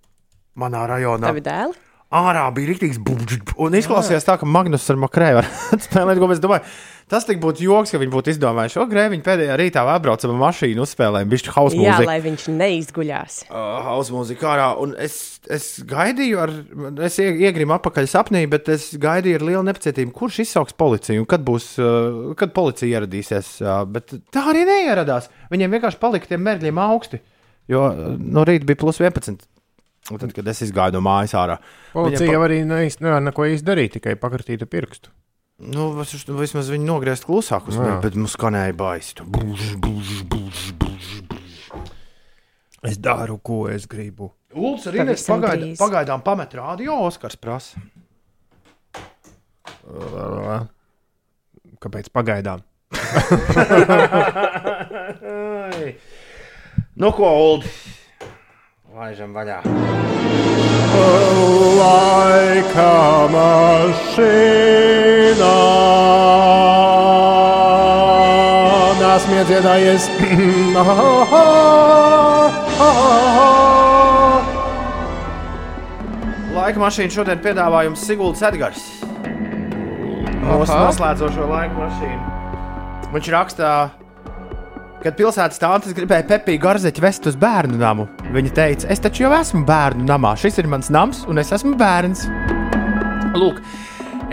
manā 0.60 0.86
rajonā. 0.91 1.32
Tavi 1.32 1.45
dēli? 1.45 1.86
Ārā 2.10 2.48
bija 2.50 2.72
rīktīgs 2.72 2.98
buļbuļs. 3.06 3.52
Un 3.62 3.76
izklausījās 3.78 4.24
tā, 4.26 4.34
ka 4.41 4.48
Magnus 4.50 4.88
ar 4.89 4.98
Makrēju 4.98 5.36
var 5.43 5.50
spēlēt, 5.86 6.17
ko 6.17 6.30
es 6.34 6.39
domāju. 6.41 6.63
Tas 7.10 7.26
tik 7.26 7.38
būtu 7.41 7.62
joks, 7.65 7.91
ka 7.93 8.00
viņi 8.02 8.12
būtu 8.13 8.32
izdomājuši. 8.34 8.80
O, 8.82 8.86
grēviņi 8.89 9.22
pēdējā 9.26 9.58
rītā 9.62 9.84
atbraucam 9.93 10.34
ar 10.34 10.39
mašīnu, 10.43 10.82
uzspēlējam 10.86 11.30
bišķi 11.30 11.54
house 11.54 11.78
Jā, 11.78 11.82
mūziku. 11.84 12.08
lai 12.10 12.17
viņš 12.26 12.45
neizguļās. 12.54 13.38
Uh, 13.50 13.62
house 13.86 14.13
mūziku 14.13 14.50
ārā. 14.50 14.67
Un 14.82 14.95
es, 15.06 15.19
es 15.54 15.67
gaidīju, 15.89 16.41
ar, 16.41 16.54
es 17.06 17.17
ie- 17.22 17.30
iegrimu 17.45 17.78
atpakaļ 17.78 18.10
sapnī, 18.10 18.43
bet 18.50 18.69
es 18.74 18.89
gaidīju 19.02 19.41
ar 19.41 19.45
lielu 19.52 19.63
nepacietību, 19.69 20.13
kurš 20.17 20.41
izsauks 20.48 20.78
policiju 20.82 21.26
un 21.26 21.30
kad 21.30 21.45
būs, 21.45 21.69
uh, 21.82 22.34
kad 22.41 22.54
policija 22.58 23.02
ieradīsies. 23.04 23.54
Uh, 23.62 23.84
bet 23.89 24.17
tā 24.34 24.48
arī 24.54 24.65
neieradās. 24.69 25.30
Viņiem 25.54 25.78
vienkārši 25.78 26.02
palika 26.02 26.30
tiem 26.34 26.45
mērķiem 26.45 26.82
augsti, 26.89 27.22
jo 27.74 27.86
no 28.17 28.45
rīta 28.50 28.69
bija 28.69 28.82
plus 28.86 29.02
11. 29.02 29.45
Un 30.10 30.17
tad, 30.17 30.32
kad 30.34 30.48
es 30.50 30.63
izgāju 30.65 30.95
no 30.98 31.02
mājas 31.06 31.36
ārā, 31.38 31.60
Policija 31.93 32.32
jau 32.34 32.41
arī 32.48 32.63
nevar 32.65 33.22
neko 33.22 33.45
īsti 33.52 33.65
darīt, 33.67 33.91
tikai 34.00 34.15
pakartītu 34.17 34.65
pirkstu. 34.65 35.12
Nu, 35.60 35.91
vis- 36.00 36.24
vismaz 36.26 36.69
viņi 36.72 36.86
nogriezt 36.88 37.26
klusāk 37.28 37.67
uz 37.67 37.76
mani, 37.78 38.00
bet 38.02 38.15
mums 38.15 38.34
skanēja 38.38 38.74
baisi. 38.80 39.13
Tu 39.19 39.24
Būž, 39.28 39.76
būž, 39.84 40.13
būž, 40.32 40.60
būž, 40.80 41.10
būž. 41.30 41.84
Es 42.89 42.95
daru, 42.98 43.38
ko 43.43 43.67
es 43.69 43.86
gribu. 43.91 44.32
Ulus 44.56 44.88
arī 44.89 45.04
nes 45.06 45.22
pagaid, 45.28 45.67
pagaidām 45.78 46.24
pamet 46.26 46.56
rādio, 46.58 46.95
Oskars 47.06 47.36
prasa. 47.38 47.78
Kāpēc 51.84 52.10
pagaidām? 52.15 52.63
Nu, 57.00 57.12
ko, 57.15 57.28
Ulu? 57.56 57.63
Laižam 59.00 59.32
vaļā. 59.32 59.62
Laika 61.80 62.88
mašīnā 63.32 64.58
Nesmu 69.00 69.38
iedziedājies. 69.40 70.10
Laika 76.60 76.84
mašīna 76.84 77.16
šodien 77.16 77.40
piedāvā 77.48 77.88
jums 77.88 78.04
Siguldas 78.04 78.44
Edgars. 78.52 78.84
Mūsu 80.44 80.76
noslēdzošo 80.76 81.48
laika 81.48 81.86
mašīnu. 81.86 82.24
Viņš 83.16 83.32
rakstā, 83.38 83.72
kad 85.04 85.16
pilsētas 85.16 85.62
tāntes 85.62 85.96
gribēja 85.96 86.28
Pepiju 86.28 86.60
Garzeķu 86.64 87.04
vest 87.04 87.28
uz 87.30 87.38
bērnu 87.40 87.80
namu. 87.80 88.08
Viņa 88.36 88.56
teica, 88.56 88.90
es 88.92 89.02
taču 89.04 89.26
jau 89.26 89.34
esmu 89.38 89.64
bērnu 89.68 90.08
namā, 90.08 90.36
šis 90.40 90.60
ir 90.60 90.70
mans 90.72 90.92
nams 90.94 91.24
un 91.30 91.40
es 91.42 91.54
esmu 91.56 91.78
bērns. 91.80 92.26
Lūk, 93.40 93.62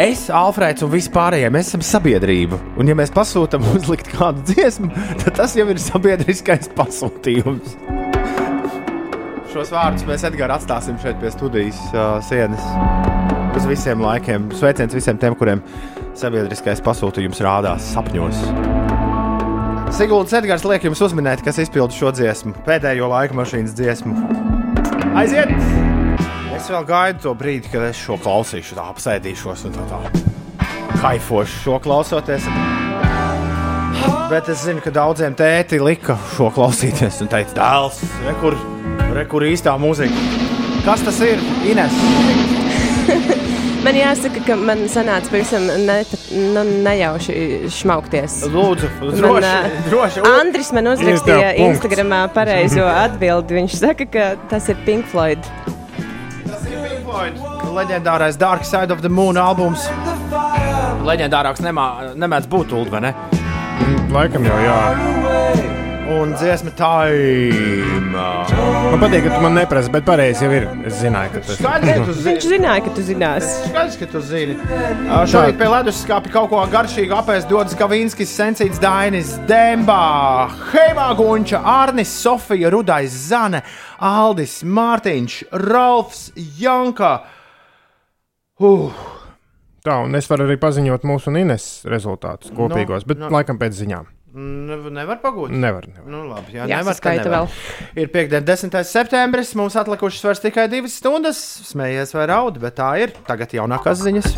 es, 0.02 0.26
Alfrēds 0.35 0.83
un 0.87 0.92
vispārējie 0.94 1.50
mēs 1.55 1.70
esam 1.70 1.85
sabiedrība. 1.87 2.59
Un, 2.81 2.90
ja 2.90 2.96
mēs 2.98 3.14
pasūtām 3.14 3.66
uzlikt 3.76 4.11
kādu 4.14 4.42
dziesmu, 4.50 4.90
tad 5.22 5.38
tas 5.38 5.57
jau 5.59 5.68
ir 5.70 5.83
sabiedriskais 5.83 6.72
pasūtījums. 6.76 7.76
Šos 9.52 9.70
vārdus 9.72 10.05
mēs 10.09 10.26
Edgars 10.29 10.59
atstāsim 10.59 10.98
šeit 11.00 11.20
pie 11.22 11.31
studijas 11.33 11.79
uh, 11.94 12.18
sienas. 12.26 12.66
Uz 13.57 13.64
visiem 13.64 14.02
laikiem. 14.05 14.50
Sveiciens 14.59 14.92
visiem 14.92 15.16
tiem, 15.22 15.38
kuriem 15.38 15.62
sabiedriskais 16.18 16.85
pasūtījums 16.85 17.40
rādās 17.46 17.94
sapņos. 17.94 18.75
Siguldas 19.96 20.35
Edgars 20.37 20.64
liek 20.68 20.82
jums 20.85 21.00
uzminēt, 21.00 21.40
kas 21.40 21.56
izpilda 21.62 21.94
šo 21.96 22.11
dziesmu, 22.12 22.50
pēdējo 22.66 23.06
laika 23.09 23.32
mašīnas 23.38 23.72
dziesmu. 23.78 24.12
Aiziet! 25.16 25.48
Es 26.52 26.66
vēl 26.68 26.85
gaidu 26.85 27.22
to 27.22 27.32
brīdi, 27.38 27.70
kad 27.72 27.87
es 27.87 28.02
šo 28.02 28.18
klausīšu, 28.20 28.76
tā 28.76 28.85
apsēdīšos 28.90 29.62
un 29.70 29.78
tā 29.78 29.87
tā. 29.88 30.00
Kaifošu 31.00 31.62
šo 31.62 31.78
klausoties. 31.87 32.44
Bet 34.28 34.52
es 34.52 34.66
zinu, 34.66 34.85
ka 34.85 34.92
daudziem 34.92 35.32
tēti 35.38 35.80
lika 35.80 36.18
šo 36.35 36.50
klausīties 36.52 37.22
un 37.24 37.32
teica, 37.32 37.56
dēls, 37.56 38.04
re, 38.26 38.37
kur, 38.44 38.59
re, 39.16 39.24
kur 39.32 39.48
īstā 39.48 39.78
mūzika. 39.80 40.28
Kas 40.85 41.09
tas 41.09 41.24
ir? 41.24 41.40
Ines. 41.72 41.96
Man 43.87 43.94
jāsaka, 43.94 44.40
ka 44.42 44.57
man 44.59 44.81
sanāca 44.90 45.31
pavisam 45.31 45.62
ne, 45.87 46.01
nu, 46.57 46.62
nejauši 46.83 47.35
šmaukties. 47.70 48.40
Lūdzu, 48.51 48.88
Man, 48.99 49.14
droši. 49.20 49.46
ā, 49.46 49.85
droši. 49.87 50.25
Andris 50.27 50.72
man 50.75 50.90
uzrakstīja. 50.90 51.53
Instagramā 51.68 52.25
pareizo 52.35 52.83
atbildi. 52.90 53.61
Viņš 53.61 53.77
saka, 53.79 54.09
ka 54.11 54.27
tas 54.51 54.66
ir 54.72 54.81
Pink 54.88 55.07
Floyd. 55.12 55.46
Tas 56.49 56.66
ir 56.66 56.83
Pink 56.83 57.07
Floyd. 57.07 57.38
Leģendārais 57.77 58.40
Dark 58.40 58.66
Side 58.66 58.90
of 58.90 59.07
the 59.07 59.12
Moon 59.12 59.38
albums. 59.38 59.87
Leģendārāks 61.07 61.62
nemā, 61.62 61.87
nemēdz 62.18 62.51
būt 62.51 62.75
ulu, 62.75 62.90
vai 62.90 63.07
ne? 63.07 63.14
Laikam 64.11 64.51
jau 64.51 64.59
jā. 64.66 65.36
Un 66.06 66.32
dziesma 66.38 66.70
time. 66.78 68.14
Man 68.14 69.00
patīk, 69.02 69.24
ka 69.26 69.32
tu 69.32 69.40
man 69.42 69.56
neprasi, 69.58 69.90
bet 69.90 70.04
pareizi 70.06 70.44
jau 70.44 70.52
ir. 70.54 70.66
Es 70.86 71.00
zināju, 71.00 71.32
ka 71.34 71.40
tas 71.48 71.58
tu 71.58 72.14
Viņš 72.26 72.46
zināja, 72.46 72.84
ka 72.84 72.92
tu 72.94 73.02
zināsi. 73.08 73.50
Skaidrs, 73.66 73.96
ka 73.98 74.08
tu 74.12 74.22
zini. 74.22 74.54
Šorīt 75.32 75.58
pie 75.58 75.68
leduskapa 75.72 76.30
kaut 76.30 76.52
ko 76.52 76.62
garšīgu 76.70 77.18
apēst 77.18 77.50
dodas 77.50 77.74
Kavinskis, 77.78 78.30
Sensīts, 78.38 78.78
Dainis, 78.82 79.34
Dembā, 79.50 80.46
Heimā 80.70 81.10
Gunča, 81.18 81.64
Arnis, 81.74 82.14
Sofija, 82.22 82.70
Rudais, 82.70 83.10
Zane, 83.26 83.64
Aldis, 83.98 84.60
Mārtiņš, 84.62 85.42
Ralfs, 85.66 86.28
Janka. 86.60 87.16
Uh, 88.62 88.94
tā, 89.82 89.98
un 90.06 90.14
es 90.16 90.30
varu 90.30 90.46
arī 90.46 90.56
paziņot 90.62 91.02
mūsu 91.08 91.34
un 91.34 91.42
Ines 91.42 91.70
rezultātus 91.90 92.54
kopīgos, 92.54 93.04
bet 93.10 93.26
no. 93.26 93.34
laikam 93.34 93.58
pēc 93.58 93.82
ziņām. 93.82 94.15
Ne, 94.37 94.77
nevar 94.92 95.18
pagūt. 95.22 95.51
Nevar. 95.55 95.87
nevar. 95.88 96.07
Nu, 96.12 96.22
labi, 96.29 96.55
jā, 96.59 96.66
Jā, 96.68 96.81
nevar, 96.83 96.94
saskaita 96.96 97.27
nevar. 97.31 97.57
Ir 97.96 98.11
piekdiena, 98.12 98.44
10. 98.46 98.77
septembris. 98.87 99.55
Mums 99.59 99.77
atlikušas 99.81 100.29
vairs 100.29 100.44
tikai 100.44 100.68
divas 100.72 100.99
stundas. 101.01 101.40
Smējies 101.72 102.12
vai 102.16 102.29
raud, 102.31 102.61
bet 102.62 102.77
tā 102.79 102.92
ir. 103.03 103.16
Tagad 103.27 103.57
jaunākās 103.57 104.05
ziņas. 104.05 104.37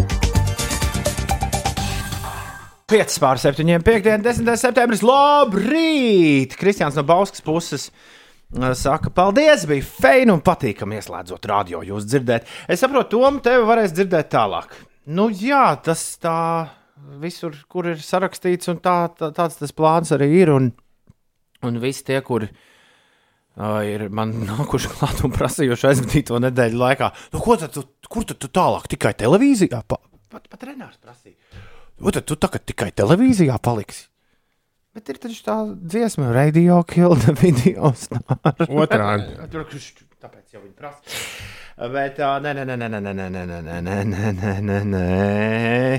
5 2.88 3.18
pār 3.20 3.36
7. 3.42 3.82
piekdiena, 3.84 4.22
10. 4.24 4.48
septembris. 4.56 5.02
Labrīt! 5.04 6.54
Kristians 6.56 6.96
no 6.96 7.04
Bauskas 7.04 7.44
puses. 7.44 7.90
uh, 8.56 8.72
Saka, 8.72 9.10
paldies, 9.12 9.66
bija 9.68 9.84
feini 9.84 10.32
un 10.32 10.40
patīkami 10.40 10.96
ieslēdzot 10.96 11.44
radio. 11.50 11.82
Jūs 11.84 12.06
dzirdat, 12.08 12.48
es 12.64 12.80
saprotu, 12.80 13.18
Tom, 13.18 13.42
tevi 13.44 13.66
varēs 13.68 13.92
dzirdēt 13.92 14.30
tālāk. 14.32 14.72
Nu, 15.08 15.28
jā, 15.28 15.66
tas 15.84 16.00
tā 16.20 16.38
visur, 17.22 17.56
kur 17.70 17.88
ir 17.90 18.02
sarakstīts, 18.02 18.70
un 18.72 18.80
tā, 18.84 18.96
tā, 19.18 19.30
tāds 19.36 19.58
tas 19.60 19.74
plāns 19.76 20.12
arī 20.14 20.30
ir. 20.40 20.52
Un, 20.54 20.72
un 21.66 21.80
visi 21.82 22.04
tie, 22.06 22.20
kuri 22.24 22.48
uh, 22.50 23.80
ir 23.86 24.08
man 24.14 24.34
nākuši 24.48 24.92
klāt 24.96 25.24
un 25.26 25.34
prasījuši 25.34 25.90
aizvadīto 25.92 26.42
nedēļu 26.46 26.82
laikā, 26.82 27.10
nu, 27.34 27.42
ko 27.44 27.58
tad, 27.60 27.74
tu, 27.74 27.86
kur 28.10 28.28
tad 28.28 28.40
tu 28.42 28.50
tālāk? 28.52 28.86
Tikai 28.94 29.14
televīzijā? 29.18 29.82
Pa, 29.88 30.00
pat, 30.32 30.46
pat 30.50 30.68
Renārs 30.68 31.00
prasīja. 31.02 31.38
O, 31.98 32.12
tad 32.14 32.28
tu 32.30 32.38
tagad 32.38 32.62
tikai 32.68 32.92
televīzijā 32.94 33.56
paliksi. 33.62 34.06
Bet 34.94 35.10
ir 35.12 35.18
taču 35.22 35.42
tā 35.46 35.56
dziesma, 35.78 36.30
radio 36.34 36.80
kilda 36.86 37.34
video 37.38 37.92
stāra. 37.98 38.54
Otrādi. 38.66 39.34
Tāpēc 40.18 40.54
jau 40.56 40.62
viņi 40.62 40.74
prasa. 40.74 41.18
Bet 41.94 42.16
uh, 42.18 42.40
nē, 42.42 42.54
nē, 42.58 42.64
nē, 42.66 42.74
nē, 42.74 42.88
nē, 42.90 43.00
nē, 43.06 43.26
nē, 43.30 43.44
nē, 43.46 43.58
nē, 43.62 43.76
nē, 43.86 43.98
nē, 44.10 44.32
nē, 44.34 44.54
nē, 44.66 44.78
nē. 44.90 45.98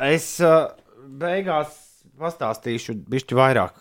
Es 0.00 0.28
uh, 0.42 0.72
beigās 1.20 1.74
pastāstīšu 2.20 2.96
bišķi 3.10 3.36
vairāk, 3.38 3.74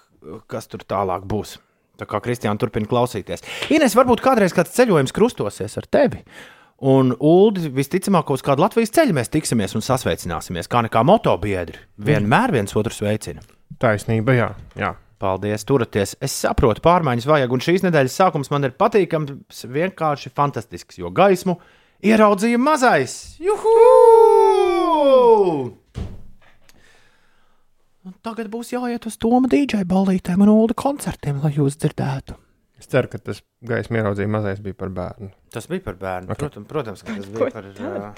kas 0.49 0.69
tur 0.69 0.83
tālāk 0.87 1.25
būs. 1.29 1.57
Tā 1.99 2.05
kā 2.09 2.17
Kristiāna 2.23 2.57
turpina 2.59 2.89
klausīties. 2.89 3.43
Ines, 3.73 3.95
varbūt 3.97 4.23
kādreiz 4.25 4.53
kāds 4.55 4.73
ceļojums 4.73 5.13
krustosies 5.13 5.77
ar 5.77 5.85
tevi. 5.93 6.23
Un 6.83 7.13
Ulu 7.15 7.69
visticamāk, 7.77 8.31
uz 8.33 8.41
kādu 8.43 8.65
Latvijas 8.65 8.91
ceļu 8.95 9.13
mēs 9.15 9.31
tiksimies 9.31 9.75
un 9.77 9.83
sasveicināsimies. 9.85 10.67
Kā 10.71 10.81
nekā 10.83 11.03
motobiedri. 11.07 11.77
Vienmēr 12.01 12.51
viens 12.57 12.75
otru 12.75 12.93
sveicina. 12.93 13.41
Taisnība, 13.79 14.31
jā. 14.35 14.49
jā. 14.79 14.91
Paldies, 15.21 15.63
turaties. 15.69 16.17
Es 16.19 16.33
saprotu, 16.35 16.83
pārmaiņas 16.83 17.29
vajag, 17.29 17.53
un 17.55 17.63
šīs 17.63 17.85
nedēļas 17.85 18.17
sākums 18.19 18.51
man 18.51 18.67
ir 18.67 18.73
patīkams, 18.75 19.63
vienkārši 19.77 20.33
fantastisks, 20.35 20.99
jo 20.99 21.07
gaismu 21.15 21.55
ieraudzīja 22.03 22.59
mazais. 22.59 23.13
Juhu! 23.39 23.71
Un 28.03 28.15
tagad 28.19 28.49
būs 28.51 28.73
jāiet 28.73 29.05
uz 29.07 29.15
Toma 29.15 29.47
dīdžeja 29.47 29.87
ballītēm 29.87 30.41
un 30.43 30.49
Ulu 30.51 30.75
koncertiem, 30.75 31.37
lai 31.39 31.53
jūs 31.55 31.77
dzirdētu. 31.79 32.35
Es 32.75 32.89
ceru, 32.91 33.07
ka 33.07 33.19
tas 33.23 33.39
gaismas 33.63 34.01
ieraudzīja 34.01 34.31
mazais 34.31 34.59
bija 34.63 34.75
par 34.75 34.91
bērnu. 34.91 35.29
Tas 35.55 35.69
bija 35.71 35.85
par 35.85 35.95
bērnu. 36.01 36.33
Ok. 36.33 36.41
Protams, 36.41 36.67
protams, 36.67 37.03
ka 37.05 37.15
tas 37.15 37.29
bija 37.31 37.47
par, 37.53 37.69
ā, 37.71 38.09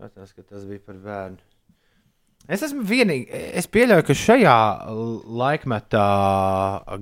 protams, 0.00 0.32
ka 0.34 0.42
tas 0.42 0.66
bija 0.66 0.82
par 0.82 0.98
bērnu. 1.04 1.38
Es 2.50 2.64
esmu 2.66 2.82
vienīgi, 2.82 3.28
es 3.54 3.70
pieļauju, 3.70 4.02
ka 4.08 4.18
šajā 4.18 4.56
laikmetā 5.44 6.06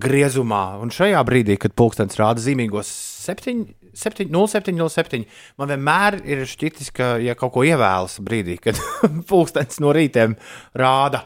griezumā 0.05 0.63
un 0.85 0.93
šajā 0.93 1.25
brīdī, 1.25 1.57
kad 1.63 1.73
pulkstenis 1.81 2.21
rāda 2.21 2.45
zīmīgos 2.45 2.93
7, 3.25 3.65
7, 3.97 4.29
07, 4.29 4.77
07, 4.85 5.25
man 5.57 5.73
vienmēr 5.73 6.21
ir 6.29 6.45
šķitis, 6.45 6.93
ka, 6.93 7.15
ja 7.25 7.33
kaut 7.41 7.57
ko 7.57 7.65
ievēlas 7.65 8.21
brīdī, 8.21 8.61
kad 8.61 8.77
pulkstenis 9.33 9.81
no 9.81 9.97
rītiem 9.97 10.37
rāda 10.77 11.25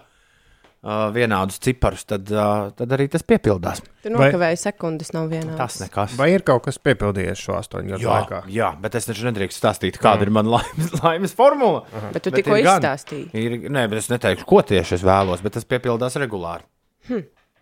uh, 0.85 1.09
vienādus 1.14 1.57
ciparus, 1.64 2.05
tad, 2.07 2.29
uh, 2.31 2.68
tad 2.77 2.92
arī 2.94 3.07
tas 3.11 3.25
piepildās. 3.27 3.81
Tu 4.05 4.12
Vai- 4.12 4.29
nokavēji 4.31 4.61
sekundes, 4.61 5.11
nav 5.16 5.31
vienā. 5.33 5.57
Tas 5.59 5.81
nekas. 5.81 6.14
Vai 6.20 6.29
ir 6.37 6.44
kaut 6.47 6.66
kas 6.68 6.77
piepildījies 6.85 7.40
šo 7.40 7.57
astoņu 7.59 7.94
gadu 7.97 8.05
Jā, 8.05 8.16
laikā? 8.18 8.40
jā, 8.53 8.68
bet 8.85 8.94
es 9.01 9.09
taču 9.09 9.25
nedrīkstu 9.31 9.59
stāstīt, 9.62 9.99
kāda 10.03 10.27
ir 10.29 10.33
mana 10.37 10.59
laimes, 10.59 10.92
laimes 11.05 11.33
formula. 11.35 11.85
Bet 12.12 12.23
tu 12.29 12.31
Bet 12.35 12.42
tikko 12.42 12.61
izstāstīji. 12.62 13.31
Ir, 13.35 13.57
nē, 13.73 13.87
bet 13.88 14.03
es 14.05 14.11
neteikšu, 14.12 14.44
ko 14.53 14.61
tieši 14.62 14.99
es 15.01 15.07
vēlos, 15.09 15.40
bet 15.44 15.57
tas 15.59 15.64
piepildās 15.68 16.20
regulāri. 16.20 16.62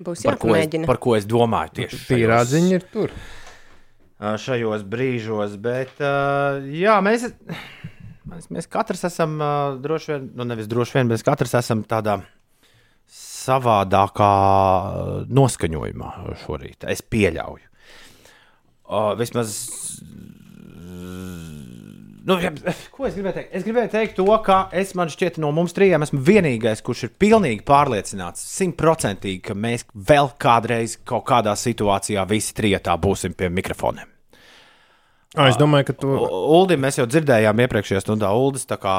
Būs 0.02 0.24
Par 0.26 0.34
ko, 0.40 0.50
es, 0.56 0.64
jāpamēģina. 0.66 0.86
par 0.88 0.98
ko 0.98 1.14
es 1.14 1.26
domāju 1.30 1.76
tieši 1.78 1.98
Tīrā 2.08 2.40
ziņa 2.48 2.74
ir 2.74 2.84
tur. 2.90 3.12
šajos 4.42 4.82
brīžos. 4.88 5.56
Bet, 5.62 5.94
uh, 6.02 6.58
jā, 6.74 6.96
mēs, 7.04 7.28
mēs, 8.28 8.48
mēs 8.54 8.68
katrs 8.70 9.04
esam 9.08 9.36
uh, 9.42 9.76
droši 9.82 10.12
vien, 10.14 10.28
nu 10.38 10.46
nevis 10.48 10.66
droši 10.70 10.98
vien, 10.98 11.10
mēs 11.12 11.24
katrs 11.26 11.54
esam 11.58 11.84
tādā 11.86 12.20
savādākā 13.42 14.32
noskaņojumā 15.30 16.12
šorīt. 16.44 16.88
Es 16.90 17.02
pieļauju. 17.02 17.68
Uh, 18.92 19.12
vismaz. 19.18 19.56
Nu, 22.22 22.36
ja, 22.38 22.52
ko 22.94 23.08
es 23.08 23.16
gribēju 23.16 23.34
teikt? 23.34 23.54
Es 23.58 23.64
gribēju 23.66 23.90
teikt 23.90 24.14
to, 24.20 24.28
ka 24.46 24.58
es 24.78 24.92
man 24.98 25.10
šķiet, 25.10 25.40
no 25.42 25.50
mums 25.54 25.74
trijiem 25.74 26.04
esmu 26.06 26.20
vienīgais, 26.22 26.84
kurš 26.86 27.08
ir 27.08 27.14
pilnīgi 27.18 27.64
pārliecināts, 27.66 28.44
simtprocentīgi, 28.60 29.42
ka 29.48 29.58
mēs 29.58 29.88
vēl 30.10 30.30
kādreiz 30.42 31.00
kaut 31.08 31.26
kādā 31.32 31.56
situācijā 31.58 32.22
visi 32.30 32.54
trijotā 32.58 32.94
būsim 33.00 33.34
pie 33.34 33.50
mikrofoniem. 33.50 34.11
Ah, 35.34 35.48
es 35.48 35.56
domāju, 35.56 35.86
ka 35.88 35.94
tu. 35.96 36.10
Uldi 36.12 36.76
mēs 36.76 36.98
jau 37.00 37.06
dzirdējām 37.08 37.62
iepriekšējā 37.64 38.02
stundā. 38.04 38.28
Uldis 38.36 38.66
tā 38.68 38.76
kā 38.76 38.92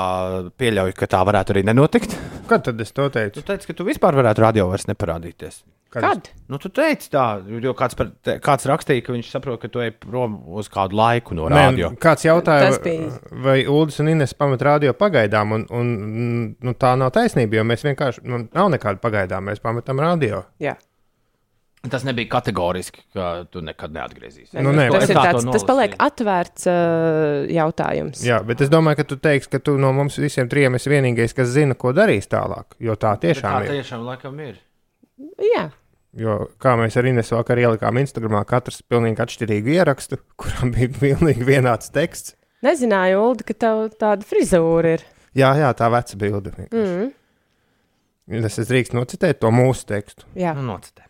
pieļauj, 0.57 0.95
ka 0.97 1.05
tā 1.11 1.19
varētu 1.29 1.53
arī 1.53 1.61
nenotikt. 1.69 2.15
Kad 2.49 2.63
tad 2.65 2.81
es 2.81 2.89
to 2.91 3.05
Tu 3.09 3.19
teicu? 3.19 3.43
teici, 3.45 3.67
ka 3.69 3.73
tu 3.77 3.85
vispār 3.85 4.17
varētu 4.17 4.41
radio 4.41 4.65
vairs 4.71 4.87
neparādīties. 4.89 5.61
Kad? 5.93 6.31
Nu, 6.49 6.57
tu 6.57 6.71
teici 6.73 7.11
tā, 7.13 7.37
jo 7.61 7.73
kāds, 7.77 7.93
par, 7.95 8.07
te- 8.25 8.39
kāds 8.41 8.65
rakstīja, 8.65 9.03
ka 9.05 9.13
viņš 9.13 9.27
saprot, 9.29 9.59
ka 9.61 9.69
tu 9.69 9.77
ej 9.83 9.91
prom 9.93 10.39
uz 10.57 10.65
kādu 10.73 10.97
laiku 10.97 11.35
no 11.37 11.45
Nē, 11.53 11.67
radio. 11.69 11.91
kāds 12.01 12.25
jautāja, 12.25 12.71
bija. 12.81 13.11
vai 13.45 13.59
Ulas 13.69 13.99
un 14.01 14.09
Ines 14.09 14.33
pamet 14.33 14.61
radio 14.65 14.95
pagaidām, 14.97 15.53
un, 15.53 15.67
un 15.69 15.91
nu, 16.57 16.73
tā 16.73 16.95
nav 16.97 17.11
taisnība, 17.13 17.59
jo 17.61 17.63
mēs 17.69 17.85
vienkārši, 17.85 18.23
nu, 18.25 18.47
nav 18.57 18.71
nekāda 18.73 18.97
pagaidām, 19.05 19.45
mēs 19.51 19.61
pametam 19.61 20.01
radio. 20.01 20.41
Jā. 20.59 20.73
Tas 21.91 22.05
nebija 22.07 22.29
kategoriski, 22.31 23.01
ka 23.11 23.43
tu 23.51 23.59
nekad 23.59 23.91
neatgriezīsies. 23.91 24.55
Nu, 24.63 24.71
nē, 24.71 24.85
tas, 24.93 25.09
tā 25.11 25.23
tāds, 25.27 25.43
tas 25.51 25.65
paliek 25.67 25.97
atvērts 25.99 26.67
uh, 26.71 27.43
jautājums. 27.51 28.21
Jā, 28.23 28.37
bet 28.47 28.63
es 28.63 28.71
domāju, 28.71 29.01
ka 29.01 29.05
tu 29.09 29.17
teiksi, 29.19 29.49
ka 29.51 29.59
tu 29.59 29.75
no 29.81 29.89
mums 29.95 30.15
visiem 30.23 30.47
trijiem 30.47 30.79
esi 30.79 30.93
vienīgais, 30.93 31.35
kas 31.35 31.51
zina, 31.51 31.75
ko 31.75 31.91
darīs 31.95 32.31
tālāk, 32.31 32.77
jo 32.79 32.95
tā 32.95 33.11
Bet 33.17 33.25
Tā 33.25 33.27
tiešām 33.27 33.67
ir. 33.67 33.75
tiešām 33.81 34.07
laikam 34.07 34.39
ir. 34.45 34.61
Jā. 35.43 35.65
Jo, 36.23 36.39
kā 36.61 36.77
mēs 36.79 36.95
ar 36.95 37.09
Ines 37.11 37.33
vakar 37.35 37.59
ielikām 37.59 37.99
Instagramā, 37.99 38.45
katrs 38.47 38.79
pilnīgi 38.87 39.19
atšķirīgu 39.25 39.75
ierakstu, 39.75 40.21
kuram 40.39 40.71
bija 40.71 40.87
pilnīgi 41.01 41.51
vienāds 41.51 41.91
teksts. 41.91 42.37
Nezināju, 42.63 43.19
Ulda, 43.27 43.43
ka 43.49 43.59
tev 43.59 43.89
tāda 43.99 44.23
frizūra 44.23 44.95
ir. 44.95 45.09
Jā, 45.35 45.51
jā, 45.59 45.75
tā 45.75 45.91
veca 45.91 46.15
bilde. 46.21 46.53
Mm. 46.71 47.09
Es 48.39 48.55
es 48.61 48.69
drīkstu 48.71 48.95
nocitēt 48.95 49.41
to 49.43 49.51
mūsu 49.51 49.83
tekstu. 49.89 50.23
Jā. 50.39 50.53
Nu, 50.55 50.63
nocitē. 50.71 51.09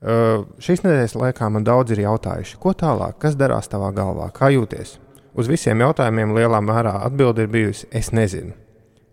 Uh, 0.00 0.46
šīs 0.56 0.80
nedēļas 0.80 1.12
laikā 1.20 1.50
man 1.52 1.64
daudz 1.66 1.92
ir 1.92 2.00
jautājuši, 2.06 2.56
ko 2.62 2.72
tālāk, 2.72 3.18
kas 3.20 3.34
darās 3.36 3.68
tavā 3.68 3.90
galvā, 3.92 4.30
kā 4.32 4.48
jūties. 4.54 4.94
Uz 5.36 5.50
visiem 5.50 5.82
jautājumiem 5.84 6.32
lielā 6.38 6.62
mērā 6.64 6.94
atbilde 7.04 7.44
ir 7.44 7.52
bijusi: 7.52 7.88
es 7.92 8.08
nezinu. 8.16 8.54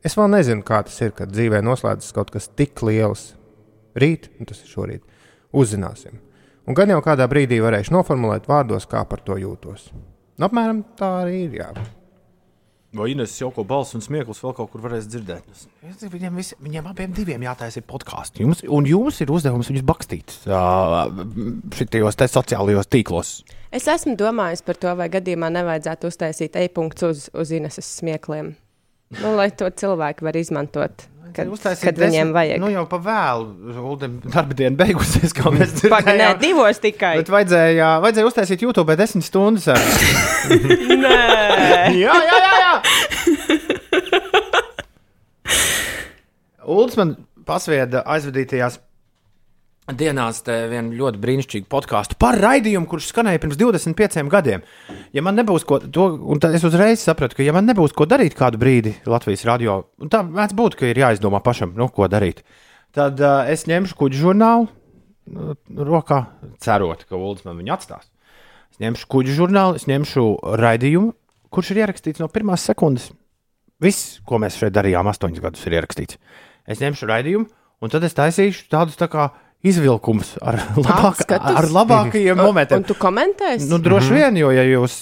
Es 0.08 0.16
vēl 0.16 0.32
nezinu, 0.32 0.64
kā 0.64 0.80
tas 0.88 0.96
ir, 1.04 1.12
kad 1.18 1.34
dzīvē 1.34 1.60
noslēdzas 1.66 2.16
kaut 2.16 2.32
kas 2.32 2.48
tik 2.56 2.80
liels. 2.88 3.34
Rīt, 4.00 4.30
tas 4.48 4.64
ir 4.64 4.72
šorīt, 4.72 5.04
uzzināsim. 5.52 6.22
Un 6.68 6.76
gan 6.78 6.92
jau 6.92 7.02
kādā 7.04 7.28
brīdī 7.28 7.60
varēšu 7.64 7.96
noformulēt 7.96 8.48
vārdos, 8.48 8.88
kā 8.88 9.04
par 9.10 9.24
to 9.28 9.36
jūtos. 9.42 9.90
Nu, 10.38 10.48
apmēram 10.48 10.86
tā 11.00 11.14
arī 11.26 11.44
ir. 11.48 11.62
Jā. 11.64 11.72
Vai 12.96 13.10
Ines 13.12 13.34
jau 13.36 13.50
ko 13.52 13.66
balss 13.68 13.92
un 13.98 14.02
smieklis 14.02 14.40
vēl 14.42 14.54
kaut 14.56 14.70
kur 14.72 14.82
varēs 14.82 15.10
dzirdēt? 15.12 15.44
Es- 15.52 15.68
Viņiem, 16.08 16.36
visi, 16.40 16.56
viņiem 16.64 16.86
abiem 16.88 17.12
diviem 17.14 17.42
jātaisa 17.44 17.82
podkāsts. 17.84 18.40
Jums, 18.40 18.62
un 18.64 18.86
jums 18.88 19.20
ir 19.22 19.28
uzdevums 19.34 19.68
viņus 19.70 19.84
bakstīt 19.84 20.32
šitajos 21.78 22.18
sociālajos 22.32 22.88
tīklos. 22.92 23.32
Es 23.72 23.88
esmu 23.92 24.16
domājis 24.20 24.64
par 24.66 24.76
to, 24.80 24.94
vai 24.96 25.10
gadījumā 25.12 25.50
nevajadzētu 25.52 26.08
uztaisīt 26.12 26.56
e-punktu 26.56 27.10
uz, 27.12 27.28
uz 27.36 27.52
Ineses 27.52 27.90
smiekliem. 28.00 28.54
Nu, 29.20 29.36
lai 29.36 29.50
to 29.52 29.68
cilvēki 29.72 30.24
var 30.28 30.36
izmantot, 30.40 31.06
kad, 31.36 31.48
Uztaisīt 31.52 31.86
kad 31.90 31.98
viņiem 32.02 32.28
desmit- 32.30 32.36
vajag. 32.38 32.60
Nu, 32.64 32.70
jau 32.74 32.86
pa 32.90 32.98
vēlu. 33.04 33.46
Uldim 33.92 34.20
darba 34.26 34.54
diena 34.58 34.76
beigusies, 34.80 35.34
kā 35.36 35.52
mēs 35.54 35.74
Pagaid, 35.90 36.18
nē, 36.18 36.34
dzirdējām. 36.34 36.42
divos 36.44 36.80
tikai. 36.84 37.14
Bet 37.22 37.30
vajadzēja, 37.34 37.90
vajadzēja 38.06 38.30
uztaisīt 38.32 38.64
YouTube 38.68 38.96
desmit 39.00 39.26
stundas. 39.28 39.68
Nē, 41.04 41.18
jā, 41.98 42.14
jā, 42.28 42.38
jā. 42.48 42.56
jā. 42.64 42.74
Ulds 46.68 46.98
man 47.00 47.16
pasvieda 47.48 48.02
aizvadītajās 48.12 48.80
dienās 49.96 50.42
te 50.44 50.56
vienu 50.72 50.96
ļoti 50.98 51.20
brīnišķīgu 51.24 51.68
podkāstu 51.72 52.18
par 52.20 52.36
raidījumu, 52.42 52.88
kurš 52.92 53.12
skanēja 53.14 53.40
pirms 53.44 53.60
25 53.60 54.28
gadiem. 54.32 54.64
Ja 55.16 55.24
man 55.24 55.38
nebūs 55.40 55.64
ko, 55.68 55.80
to, 55.80 56.10
un 56.28 56.42
tad 56.44 56.56
es 56.58 56.66
uzreiz 56.68 57.04
sapratu, 57.04 57.38
ka, 57.38 57.46
ja 57.46 57.56
man 57.56 57.70
nebūs 57.70 57.96
ko 57.96 58.08
darīt 58.10 58.36
kādu 58.36 58.60
brīdi 58.60 58.98
Latvijas 59.08 59.46
radio, 59.48 59.80
un 60.04 60.12
tā 60.12 60.24
mēdz 60.28 60.58
būt, 60.58 60.76
ka 60.80 60.90
ir 60.90 61.00
jāizdomā 61.00 61.40
pašam, 61.46 61.72
nu, 61.78 61.88
ko 61.94 62.10
darīt, 62.12 62.44
tad 62.96 63.22
uh, 63.24 63.48
es 63.48 63.64
ņemšu 63.70 63.96
kuģu 64.00 64.20
žurnālu 64.26 64.68
nu, 65.32 65.56
rokā, 65.88 66.24
cerot, 66.64 67.08
ka 67.08 67.16
Ulds 67.20 67.48
man 67.48 67.60
viņu 67.62 67.76
atstās. 67.78 68.10
Es 68.74 68.84
ņemšu 68.84 69.08
kuģu 69.12 69.38
žurnālu, 69.40 69.80
es 69.80 69.88
ņemšu 69.88 70.28
raidījumu, 70.60 71.14
kurš 71.54 71.72
ir 71.74 71.86
ierakstīts 71.86 72.22
no 72.24 72.28
pirmās 72.32 72.68
sekundes. 72.68 73.10
Viss, 73.84 74.18
ko 74.28 74.40
mēs 74.42 74.58
šeit 74.60 74.76
darījām, 74.76 75.08
astoņus 75.08 75.44
gadus 75.44 75.64
ir 75.70 75.78
ierakstīts. 75.78 76.20
Es 76.68 76.82
ņemšu 76.82 77.08
raidījumu, 77.08 77.48
un 77.82 77.94
tad 77.94 78.04
es 78.04 78.18
taisīšu 78.18 78.68
tādus 78.74 78.98
tā 79.00 79.08
kā 79.12 79.30
izvilkumus 79.66 80.36
ar, 80.42 80.60
labāk, 80.78 81.04
Apskatus? 81.12 81.58
ar 81.60 81.68
labākajiem 81.74 82.38
un 82.38 82.46
momentiem. 82.46 82.84
tu 82.88 82.96
komentēsi? 83.00 83.68
Nu, 83.72 83.80
droši 83.84 84.14
vien, 84.14 84.38
jo, 84.40 84.52
ja 84.54 84.64
jūs, 84.68 84.98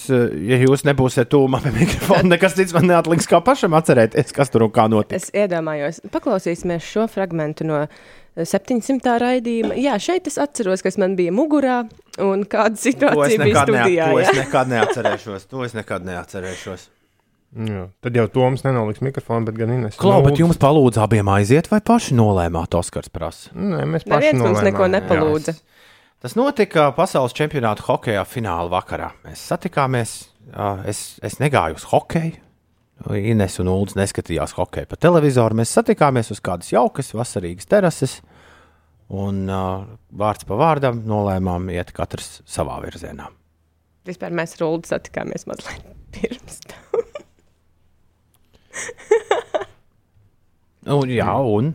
ja 0.48 0.58
jūs 0.62 0.86
nebūsiet 0.88 1.28
tūmā 1.32 1.60
pie 1.64 1.74
mikrofona, 1.76 2.24
nekas 2.34 2.56
cits 2.56 2.74
man 2.76 2.88
neatliks 2.90 3.28
kā 3.30 3.42
pašam 3.44 3.76
atcerēties, 3.78 4.32
kas 4.36 4.50
tur 4.50 4.66
un 4.66 4.72
kā 4.74 4.88
notika. 4.90 5.20
Es 5.20 5.28
iedomājos, 5.36 6.00
paklausīsimies 6.14 6.88
šo 6.88 7.06
fragment 7.12 7.62
no 7.68 7.84
700. 8.36 9.14
raidījuma. 9.22 9.76
Jā, 9.80 9.94
šeit 10.02 10.26
es 10.28 10.36
atceros, 10.40 10.82
kas 10.84 10.98
man 11.00 11.14
bija 11.16 11.32
mugurā 11.32 11.82
un 12.24 12.44
kāda 12.48 12.76
situācija 12.80 13.44
bija 13.44 13.62
studijā. 13.64 14.10
to 14.12 14.20
es 14.24 14.34
nekad 14.36 14.72
neatcerēšos. 14.72 15.48
To 15.52 15.64
es 15.64 15.76
nekad 15.76 16.04
neatcerēšos. 16.04 16.90
Jā. 17.56 17.86
Tad 18.04 18.16
jau 18.18 18.26
Toms 18.32 18.64
nenoliks 18.66 19.00
mikrofonu, 19.04 19.46
bet 19.48 19.56
gan 19.56 19.72
Ines. 19.72 19.96
Klau, 20.00 20.18
bet 20.26 20.40
jums 20.40 20.58
palūdz 20.60 20.98
abiem 21.00 21.28
aiziet, 21.32 21.70
vai 21.72 21.80
paši 21.84 22.16
nolēmāt, 22.18 22.74
Oskars 22.76 23.08
prasa? 23.12 23.52
Nē, 23.56 23.84
mēs 23.88 24.04
paši 24.04 24.32
Neviens 24.32 24.44
mums 24.44 24.64
neko 24.66 24.88
nepalūdza. 24.92 25.54
Tas 26.24 26.34
notika 26.36 26.88
pasaules 26.96 27.36
čempionāta 27.36 27.84
hokeja 27.86 28.24
fināla 28.28 28.68
vakarā. 28.72 29.12
Mēs 29.24 29.44
satikāmies. 29.52 30.16
Es, 30.88 31.00
es 31.24 31.38
negāju 31.42 31.78
uz 31.78 31.86
hokeju. 31.90 32.42
Ines 33.20 33.58
un 33.60 33.68
Ulas 33.68 33.96
neskatījās 33.98 34.56
hokeju 34.56 34.88
pa 34.88 34.96
televizoru. 35.00 35.58
Mēs 35.58 35.74
satikāmies 35.76 36.32
uz 36.32 36.40
kādas 36.44 36.72
jaukas, 36.72 37.12
vasarīgas 37.16 37.68
terases. 37.68 38.20
Un 39.12 39.44
uh, 39.46 39.84
vārds 40.18 40.48
pa 40.48 40.56
vārdam 40.58 41.04
nolēmām 41.06 41.68
iet 41.70 41.92
katrs 41.94 42.40
savā 42.48 42.80
virzienā. 42.82 43.28
Vispār 44.08 44.34
mēs 44.34 44.56
ar 44.56 44.66
Ulu 44.66 44.88
satikāmies 44.88 45.46
mazliet 45.50 45.84
pirms 46.16 46.62
tam. 46.66 47.05
Un, 50.86 51.10
jā, 51.10 51.32
un 51.42 51.72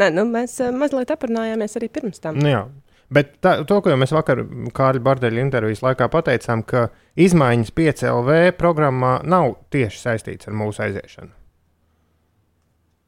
Nē, 0.00 0.06
nu, 0.14 0.22
mēs 0.24 0.54
eh, 0.64 0.70
mazliet 0.72 1.10
aprunājāmies 1.12 1.74
arī 1.76 1.88
pirms 1.92 2.22
tam. 2.22 2.38
Nu, 2.40 2.48
jā. 2.48 2.60
Bet 3.12 3.34
tā, 3.44 3.58
to, 3.68 3.76
ko 3.84 3.92
mēs 4.00 4.14
vakar 4.16 4.40
Kārļa 4.72 5.02
Bardeļa 5.04 5.42
intervijas 5.42 5.82
laikā 5.84 6.06
pateicām, 6.08 6.62
ka 6.64 6.86
izmaiņas 7.20 7.74
5LV 7.76 8.38
programmā 8.56 9.18
nav 9.28 9.50
tieši 9.74 10.00
saistītas 10.00 10.48
ar 10.48 10.56
mūsu 10.56 10.80
aiziešanu. 10.86 11.28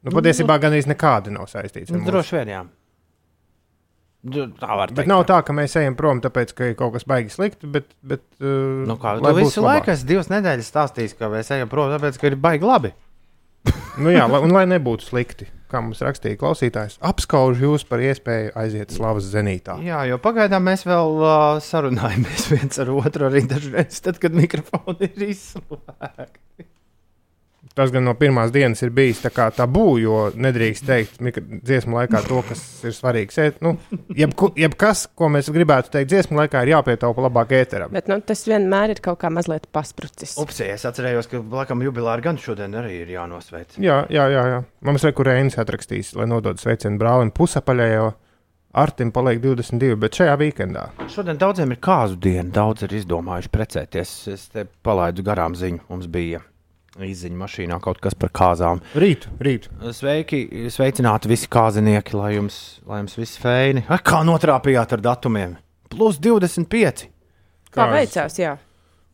Nu, 0.05 0.13
patiesībā 0.13 0.59
gan 0.61 0.77
arī 0.77 0.85
nekāda 0.93 1.33
nav 1.33 1.49
saistīta 1.49 1.89
ar 1.95 1.97
nu, 1.97 2.03
mūsu. 2.03 2.11
droši 2.13 2.37
vien 2.37 2.53
jā. 2.53 2.61
Du- 4.35 4.51
Tā 4.61 4.69
var 4.77 4.93
teikt. 4.93 4.99
Bet 5.01 5.09
nav 5.09 5.25
tā, 5.29 5.39
ka 5.45 5.57
mēs 5.57 5.79
ejam 5.81 5.97
prom, 5.97 6.21
tāpēc, 6.25 6.53
ka 6.57 6.69
ir 6.69 6.77
kaut 6.77 6.93
kas 6.99 7.09
baigi 7.09 7.33
slikti. 7.33 7.65
Bet, 7.73 7.89
bet, 8.05 8.27
uh, 8.43 8.85
Nu, 8.89 8.99
kā, 9.01 9.17
lai 9.25 9.33
tu 9.33 9.41
visu 9.41 9.65
labāk. 9.65 9.87
laiku 9.87 9.95
esi 9.97 10.07
divas 10.13 10.29
nedēļas 10.33 10.69
stāstījis, 10.75 11.17
ka 11.17 11.33
mēs 11.33 11.49
ejam 11.57 11.73
prom, 11.73 11.89
tāpēc, 11.97 12.21
ka 12.21 12.29
ir 12.29 12.37
baigi 12.37 12.69
labi. 12.69 12.93
Nu, 13.95 14.11
jā, 14.11 14.25
un 14.27 14.51
lai 14.51 14.65
nebūtu 14.67 15.07
slikti, 15.07 15.47
kā 15.71 15.79
mums 15.85 16.01
rakstīja 16.03 16.39
klausītājs, 16.41 16.97
apskaužu 17.05 17.69
jūs 17.69 17.85
par 17.87 18.03
iespēju 18.03 18.51
aiziet 18.59 18.95
slavas 18.95 19.29
zenītā. 19.31 19.77
Jā, 19.87 20.01
jo 20.11 20.19
pagaidām 20.23 20.67
mēs 20.67 20.83
vēl 20.89 21.21
uh, 21.23 21.35
sarunājamies 21.63 22.49
viens 22.51 22.83
ar 22.83 22.91
otru 22.91 23.29
arī 23.29 23.45
dažreiz, 23.51 24.01
tad, 24.03 24.19
kad 24.23 24.35
mikrofoni 24.35 25.13
ir 25.13 25.29
izslēgti. 25.31 26.67
Tas 27.75 27.91
gan 27.91 28.05
no 28.07 28.13
pirmās 28.15 28.53
dienas 28.55 28.85
ir 28.87 28.93
bijis 28.95 29.19
tā 29.25 29.33
kā 29.35 29.49
tabū, 29.51 29.97
jo 29.99 30.19
nedrīkst 30.39 30.85
teikt 30.87 31.17
dziesmu 31.67 31.97
laikā 31.99 32.21
to, 32.23 32.39
kas 32.47 32.61
ir 32.87 32.95
svarīgs. 32.95 33.41
Nu, 33.65 33.73
jebkas, 34.15 35.09
ko 35.19 35.27
mēs 35.35 35.51
gribētu 35.51 35.91
teikt 35.97 36.13
dziesmu 36.13 36.39
laikā, 36.39 36.63
ir 36.63 36.77
jāpietaupa 36.77 37.25
labāk 37.27 37.57
ēteram. 37.59 37.91
Bet 37.97 38.07
nu, 38.11 38.21
tas 38.23 38.47
vienmēr 38.47 38.95
ir 38.95 39.03
kaut 39.03 39.19
kā 39.25 39.33
mazliet 39.35 39.67
pasprucis. 39.75 40.37
Upsi, 40.39 40.69
es 40.71 40.87
atcerējos, 40.87 41.31
ka 41.33 41.43
laikam 41.43 41.83
jubilāri 41.83 42.23
gan 42.29 42.39
šodien 42.39 42.79
arī 42.79 43.01
ir 43.01 43.11
jānosveic. 43.17 43.75
Jā, 43.83 44.05
jā, 44.07 44.29
jā. 44.31 44.47
jā. 44.55 44.63
Mums 44.87 45.09
ir 45.11 45.17
kurēns 45.19 45.59
atrakstījis, 45.59 46.15
lai 46.21 46.31
nodotu 46.31 46.63
sveicienu 46.63 47.03
brālim 47.03 47.35
pusapaļējo. 47.35 48.13
Artim 48.75 49.11
paliek 49.15 49.43
22, 49.43 49.99
bet 50.03 50.17
šajā 50.19 50.39
weekendā. 50.39 50.89
Šodien 51.11 51.39
daudziem 51.39 51.75
ir 51.75 51.83
kāzu 51.83 52.19
diena, 52.23 52.49
daudz 52.55 52.87
ir 52.87 52.97
izdomājuši 53.03 53.55
precēties. 53.55 54.17
Es 54.35 54.49
te 54.55 54.67
palaidu 54.87 55.27
garām 55.27 55.55
ziņu, 55.59 55.87
mums 55.91 56.11
bija 56.11 56.43
izziņa 57.03 57.39
mašīnā 57.41 57.79
kaut 57.83 57.99
kas 58.03 58.15
par 58.19 58.31
kāzām. 58.35 58.83
Rīt, 58.99 59.27
rīt. 59.43 59.67
Sveiki, 59.97 60.45
sveicināti 60.71 61.31
visi 61.33 61.49
kāzinieki, 61.51 62.15
lai 62.19 62.35
jums, 62.37 62.61
lai 62.87 63.01
jums 63.03 63.19
viss 63.19 63.41
feini. 63.41 63.83
Ai, 63.89 63.99
Kā 64.05 64.23
notrāpījāt 64.27 64.95
ar 64.95 65.03
datumiem? 65.03 65.57
Plus 65.91 66.21
25. 66.23 67.09
Kā 67.75 67.83
Kāzas. 67.83 67.95
veicās, 67.97 68.39
jā. 68.39 68.55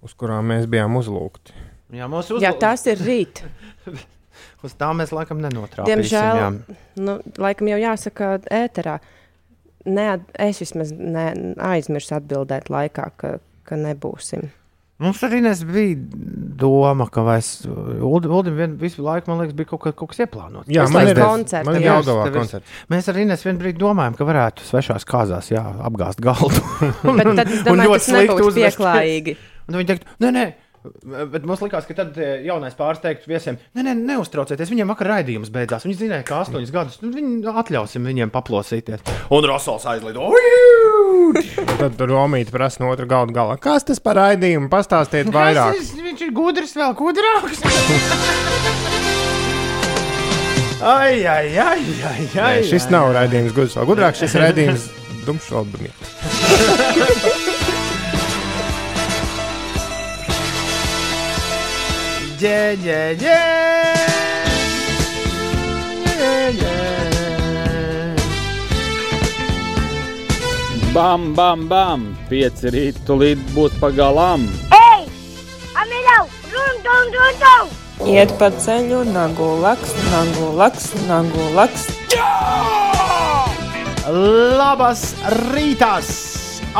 Uz 0.04 0.14
kurām 0.16 0.52
mēs 0.52 0.68
bijām 0.70 0.96
uzlūgti. 1.00 1.56
Jā, 1.96 2.06
mūsu 2.08 2.38
Jā, 2.40 2.52
tās 2.56 2.84
ir 2.88 3.00
rīt. 3.02 3.42
Uz 4.64 4.76
tām 4.78 5.00
mēs 5.00 5.12
laikam 5.16 5.40
nenotrāpījām. 5.40 5.88
Diemžēl, 5.88 6.76
nu, 7.00 7.16
laikam 7.40 7.68
jau 7.72 7.80
jāsaka 7.80 8.34
ēterā. 8.52 8.98
Neat, 9.88 10.26
es 10.36 10.60
vismaz 10.60 10.92
ne, 10.92 11.30
aizmirsu 11.64 12.18
atbildēt 12.18 12.68
laikā, 12.72 13.06
ka, 13.16 13.30
ka 13.64 13.78
nebūsim. 13.80 14.50
Mums 15.00 15.22
arī 15.24 15.38
bija 15.64 15.96
doma, 16.60 17.06
ka 17.08 17.22
mēs 17.24 17.46
Uldim 18.04 18.56
vien, 18.58 18.74
visu 18.80 19.00
laiku, 19.04 19.30
man 19.30 19.38
liekas, 19.40 19.56
bija 19.56 19.70
kaut, 19.70 19.86
kaut 19.96 20.10
kas 20.12 20.20
ieplānots. 20.26 20.68
Jā, 20.68 20.84
man 20.92 21.08
ir 21.08 21.16
koncerti, 21.16 21.66
Man 21.70 21.78
ir 21.78 21.86
jā. 21.86 21.94
Jelgavā 21.96 22.24
Tev 22.26 22.34
ir- 22.34 22.40
koncerts. 22.42 22.74
Mēs 22.92 23.08
arī 23.12 23.24
nes 23.30 23.44
vienu 23.46 23.62
brīdi 23.62 23.80
domājām, 23.80 24.18
ka 24.18 24.26
varētu 24.28 24.66
svešās 24.68 25.06
kāzās 25.08 25.48
jā, 25.54 25.62
apgāzt 25.88 26.20
galdu. 26.20 26.60
Bet 27.16 27.32
tad 27.40 27.48
es 27.48 27.62
Un 27.64 27.70
domāju, 27.70 27.88
ļoti 27.88 27.96
tas 27.96 28.10
slikti 28.12 28.36
nebūs 28.36 28.58
pieklājīgi. 28.60 29.36
Un 29.70 29.78
viņi 29.80 29.88
teikt, 29.94 30.04
nē, 30.20 30.32
nē. 30.36 30.44
Bet 30.80 31.44
mums 31.44 31.60
likās, 31.60 31.84
ka 31.84 31.92
tad 31.98 32.14
eh, 32.16 32.38
jaunais 32.46 32.72
pāris 32.78 33.02
teiktu 33.02 33.28
viesiem, 33.28 33.58
nē, 33.76 33.82
nē, 33.84 33.92
neuztraucieties. 34.14 34.70
Viņiem 34.72 34.88
vakar 34.88 35.10
raidījums 35.12 35.50
beidzās. 35.52 35.84
Viņi 35.84 35.98
zināja, 35.98 36.24
ka 36.24 36.38
astoņus 36.46 36.72
gadus 36.72 36.96
nu, 37.04 37.10
viņi 37.12 37.44
atļausim 37.52 38.06
viņiem 38.08 38.32
paplosīties. 38.32 39.02
Un 39.36 39.44
Rosols 39.50 39.84
aizlido. 39.92 40.30
Tad 41.82 42.00
Romīte 42.08 42.54
prasa 42.54 42.80
no 42.80 42.88
otra 42.94 43.04
galda 43.10 43.36
galā. 43.36 43.58
Kas 43.60 43.84
tas 43.90 44.00
par 44.00 44.16
raidījumu? 44.22 44.70
Pastāstiet 44.72 45.28
vairāk. 45.34 45.76
Ir- 45.76 46.06
Viņš 46.10 46.24
ir 46.26 46.32
gudrs, 46.34 46.72
vēl 46.80 46.96
gudrāks. 46.98 47.60
ai, 50.96 51.20
ai, 51.28 51.46
ai, 51.60 51.84
ai, 52.08 52.24
Nē, 52.32 52.40
ai. 52.40 52.64
šis 52.64 52.88
ai, 52.88 52.92
nav 52.96 53.10
ai. 53.10 53.14
raidījums 53.20 53.52
gudrs 53.56 53.76
vēl 53.76 53.86
gudrāks. 53.92 54.24
Šis 54.24 54.38
raidījums 54.40 54.88
dumšvaldumiem. 55.28 55.94
Ģē, 62.40 62.60
ģē, 62.80 63.00
ģē. 63.20 63.38
Ģē, 66.20 66.36
ģē. 66.56 66.76
Bam, 70.94 71.26
bam, 71.36 71.66
bam! 71.68 72.06
Pieci 72.30 72.72
rīti 72.72 73.02
tūlīt 73.04 73.42
būs 73.52 73.76
pagalām! 73.82 74.46
Ei! 74.72 75.04
Amilau! 75.82 76.24
Run, 76.54 76.80
dun, 76.86 77.12
dun, 77.12 77.36
dun! 77.42 77.74
Iet 78.08 78.32
pa 78.40 78.48
ceļu, 78.56 79.02
nagu 79.12 79.50
laks, 79.60 79.92
nagu 80.08 80.48
laks, 80.62 80.88
nagu 81.10 81.50
laks. 81.58 81.90
Labas 84.56 85.04
rītās! 85.52 86.08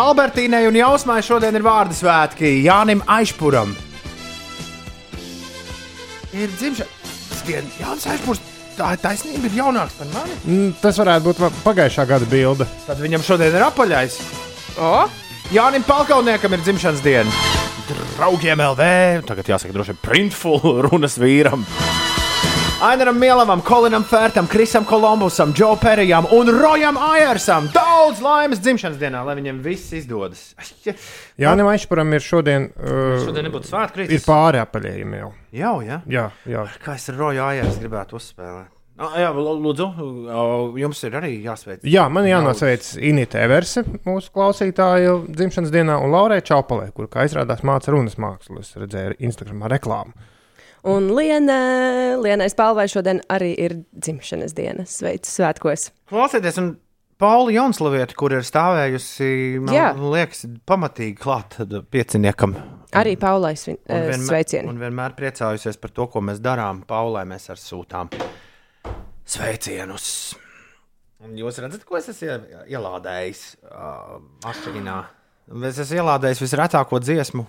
Albertīnai 0.07 0.65
un 0.73 0.81
Jausmai 0.81 1.21
šodien 1.21 1.61
ir 1.61 1.69
vārdu 1.69 2.01
svētki 2.01 2.57
Jānim 2.65 3.05
Aišpuram. 3.05 3.77
Ir 6.37 6.53
dzimšanas 6.59 7.43
diena, 7.47 7.67
Jānis 7.81 8.07
Aišpurs. 8.11 8.43
Tā 8.79 8.93
ir 8.95 9.01
taisnība, 9.03 9.49
ir 9.51 9.57
jaunāks 9.59 9.97
par 9.99 10.09
mani. 10.15 10.37
Mm, 10.47 10.69
Tas 10.81 10.97
varētu 11.01 11.27
būt 11.27 11.41
pagājušā 11.65 12.05
gada 12.09 12.29
bilde. 12.31 12.69
Tad 12.87 13.01
viņam 13.03 13.25
šodien 13.27 13.57
ir 13.59 13.65
apaļais. 13.67 14.21
O, 14.81 14.93
Jānim 15.53 15.83
Palkauniekam 15.85 16.55
ir 16.55 16.63
dzimšanas 16.65 17.03
diena. 17.05 17.35
Draugiem 18.17 18.63
LV, 18.63 18.87
tagad 19.27 19.51
jāsaka, 19.51 19.75
droši 19.75 19.97
vien 19.97 20.03
printful 20.07 20.61
runas 20.87 21.19
vīram. 21.21 21.67
Ainaram 22.81 23.19
Mielavam, 23.21 23.61
Kolinam 23.61 24.05
Fērtam, 24.09 24.47
Krisam 24.49 24.85
Kolumbusam, 24.89 25.53
Džo 25.53 25.75
Perijam 25.83 26.25
un 26.33 26.49
Rojam 26.49 26.97
Aiersam. 26.97 27.67
Daudz 27.75 28.23
laimes 28.25 28.63
dzimšanas 28.65 28.97
dienā, 28.97 29.21
lai 29.27 29.35
viņiem 29.37 29.59
viss 29.61 29.93
izdodas. 29.99 30.55
Jānis 31.41 31.69
Aišpuram 31.75 32.17
ir 32.17 32.25
šodien. 32.25 32.71
Uh, 32.81 33.19
Šodien 33.21 33.45
nebūtu 33.51 33.69
svētkrītis. 33.69 34.17
Ir 34.17 34.25
pāri 34.25 34.63
apaļējumi 34.63 35.21
jau. 35.21 35.29
Jau, 35.61 35.75
jā. 35.85 36.01
Jā, 36.09 36.25
jā. 36.49 36.65
Kā 36.81 36.97
es 36.97 37.05
ar 37.13 37.21
Roju 37.21 37.45
Aieru 37.51 37.77
gribētu 37.83 38.17
uzspēlēt? 38.17 38.73
Ah, 39.01 39.21
jā, 39.27 39.29
lūdzu, 39.37 39.93
jums 40.81 41.05
ir 41.05 41.21
arī 41.21 41.35
jāsveic. 41.45 41.85
Jā, 41.85 42.09
man 42.13 42.27
jānosveic 42.29 42.95
Inita 43.13 43.45
Everse, 43.45 43.85
mūsu 44.09 44.33
klausītāja 44.33 45.19
dzimšanas 45.29 45.73
dienā, 45.73 46.01
un 46.01 46.17
Laurai 46.17 46.41
Čaupalē, 46.45 46.91
kur, 46.97 47.13
kā 47.13 47.29
izrādās, 47.29 47.61
māca 47.61 47.93
runas 47.93 48.17
mākslu. 48.21 48.65
Es 48.65 48.73
redzēju 48.77 49.21
Instagramā 49.25 49.69
reklāmu. 49.77 50.17
Un 50.85 51.09
Lienai, 51.17 52.17
Lienai 52.23 52.49
Spalvai 52.53 52.87
šodien 52.91 53.21
arī 53.33 53.53
ir 53.59 53.75
dzimšanas 53.93 54.55
diena. 54.57 54.87
Sveicu 54.89 55.31
svētkos! 55.31 55.91
Klausieties, 56.11 56.59
un 56.63 56.73
Pauli 57.21 57.53
Jonslavieta, 57.59 58.15
kur 58.17 58.33
ir 58.33 58.41
stāvējusi, 58.49 59.27
Jā. 59.69 59.91
man 59.97 60.07
liekas, 60.15 60.47
pamatīgi 60.67 61.19
klāt 61.21 61.59
pieciniekam. 61.93 62.55
Arī 62.97 63.13
Paulai 63.21 63.53
svin, 63.61 63.77
Un 63.87 63.97
eh, 63.97 64.07
vienmēr, 64.09 64.27
sveicieni. 64.31 64.69
un 64.73 64.79
vienmēr 64.81 65.13
priecājusies 65.19 65.77
par 65.79 65.93
to, 65.95 66.07
ko 66.11 66.23
mēs 66.25 66.41
darām. 66.43 66.81
Paulai 66.89 67.27
mēs 67.29 67.51
ar 67.53 67.61
sūtām 67.61 68.09
sveicienus. 69.29 70.35
Un 71.21 71.37
jūs 71.37 71.61
redzat, 71.61 71.85
ko 71.85 71.99
es 72.01 72.09
esmu 72.09 72.27
ie- 72.33 72.65
ielādējis 72.75 73.43
uh, 73.69 74.17
mašīnā? 74.47 74.97
Es 75.69 75.79
esmu 75.85 76.01
ielādējis 76.01 76.41
visretāko 76.41 77.01
dziesmu 77.03 77.45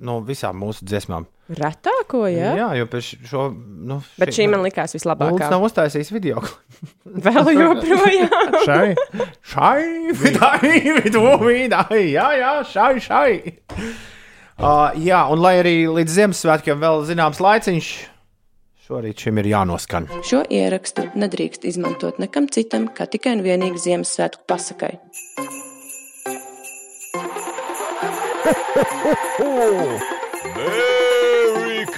no 0.00 0.16
visām 0.24 0.56
mūsu 0.62 0.86
dziesmām. 0.88 1.26
Retāko, 1.44 2.22
jā? 2.32 2.54
Jā, 2.56 2.68
jo 2.78 2.86
pēc 2.88 3.08
šo. 3.28 3.42
Nu, 3.52 3.98
Bet 4.16 4.32
šī 4.32 4.46
man 4.48 4.62
likās 4.64 4.94
Lūdzu, 4.94 4.96
vislabākā. 5.02 5.50
nav 5.52 5.66
uztaisījis 5.66 6.12
video. 6.14 6.40
Vēl 7.26 7.50
joprojām. 7.52 8.54
Šai 8.64 8.94
Šai, 9.44 10.14
vidai, 10.16 10.70
vidū, 11.04 11.22
vidai, 11.44 12.00
jā, 12.14 12.30
jā, 12.40 12.54
šai, 12.66 12.94
šai. 13.04 13.34
Uh, 14.54 14.94
jā, 15.04 15.20
un 15.28 15.42
lai 15.44 15.58
arī 15.60 15.74
līdz 15.90 16.16
Ziemassvētkiem 16.16 16.80
vēl 16.80 17.04
zināms 17.10 17.42
laiciņš, 17.44 17.90
šorīt 18.86 19.26
šim 19.26 19.42
ir 19.42 19.50
jānoskan. 19.52 20.08
Šo 20.24 20.40
ierakstu 20.48 21.06
nedrīkst 21.18 21.68
izmantot 21.68 22.22
nekam 22.22 22.48
citam, 22.48 22.88
kā 22.88 23.04
tikai 23.10 23.36
un 23.36 23.44
vienīgi 23.44 23.84
Ziemassvētku 23.84 24.46
pasakai. 24.48 24.96
Merry 30.54 31.03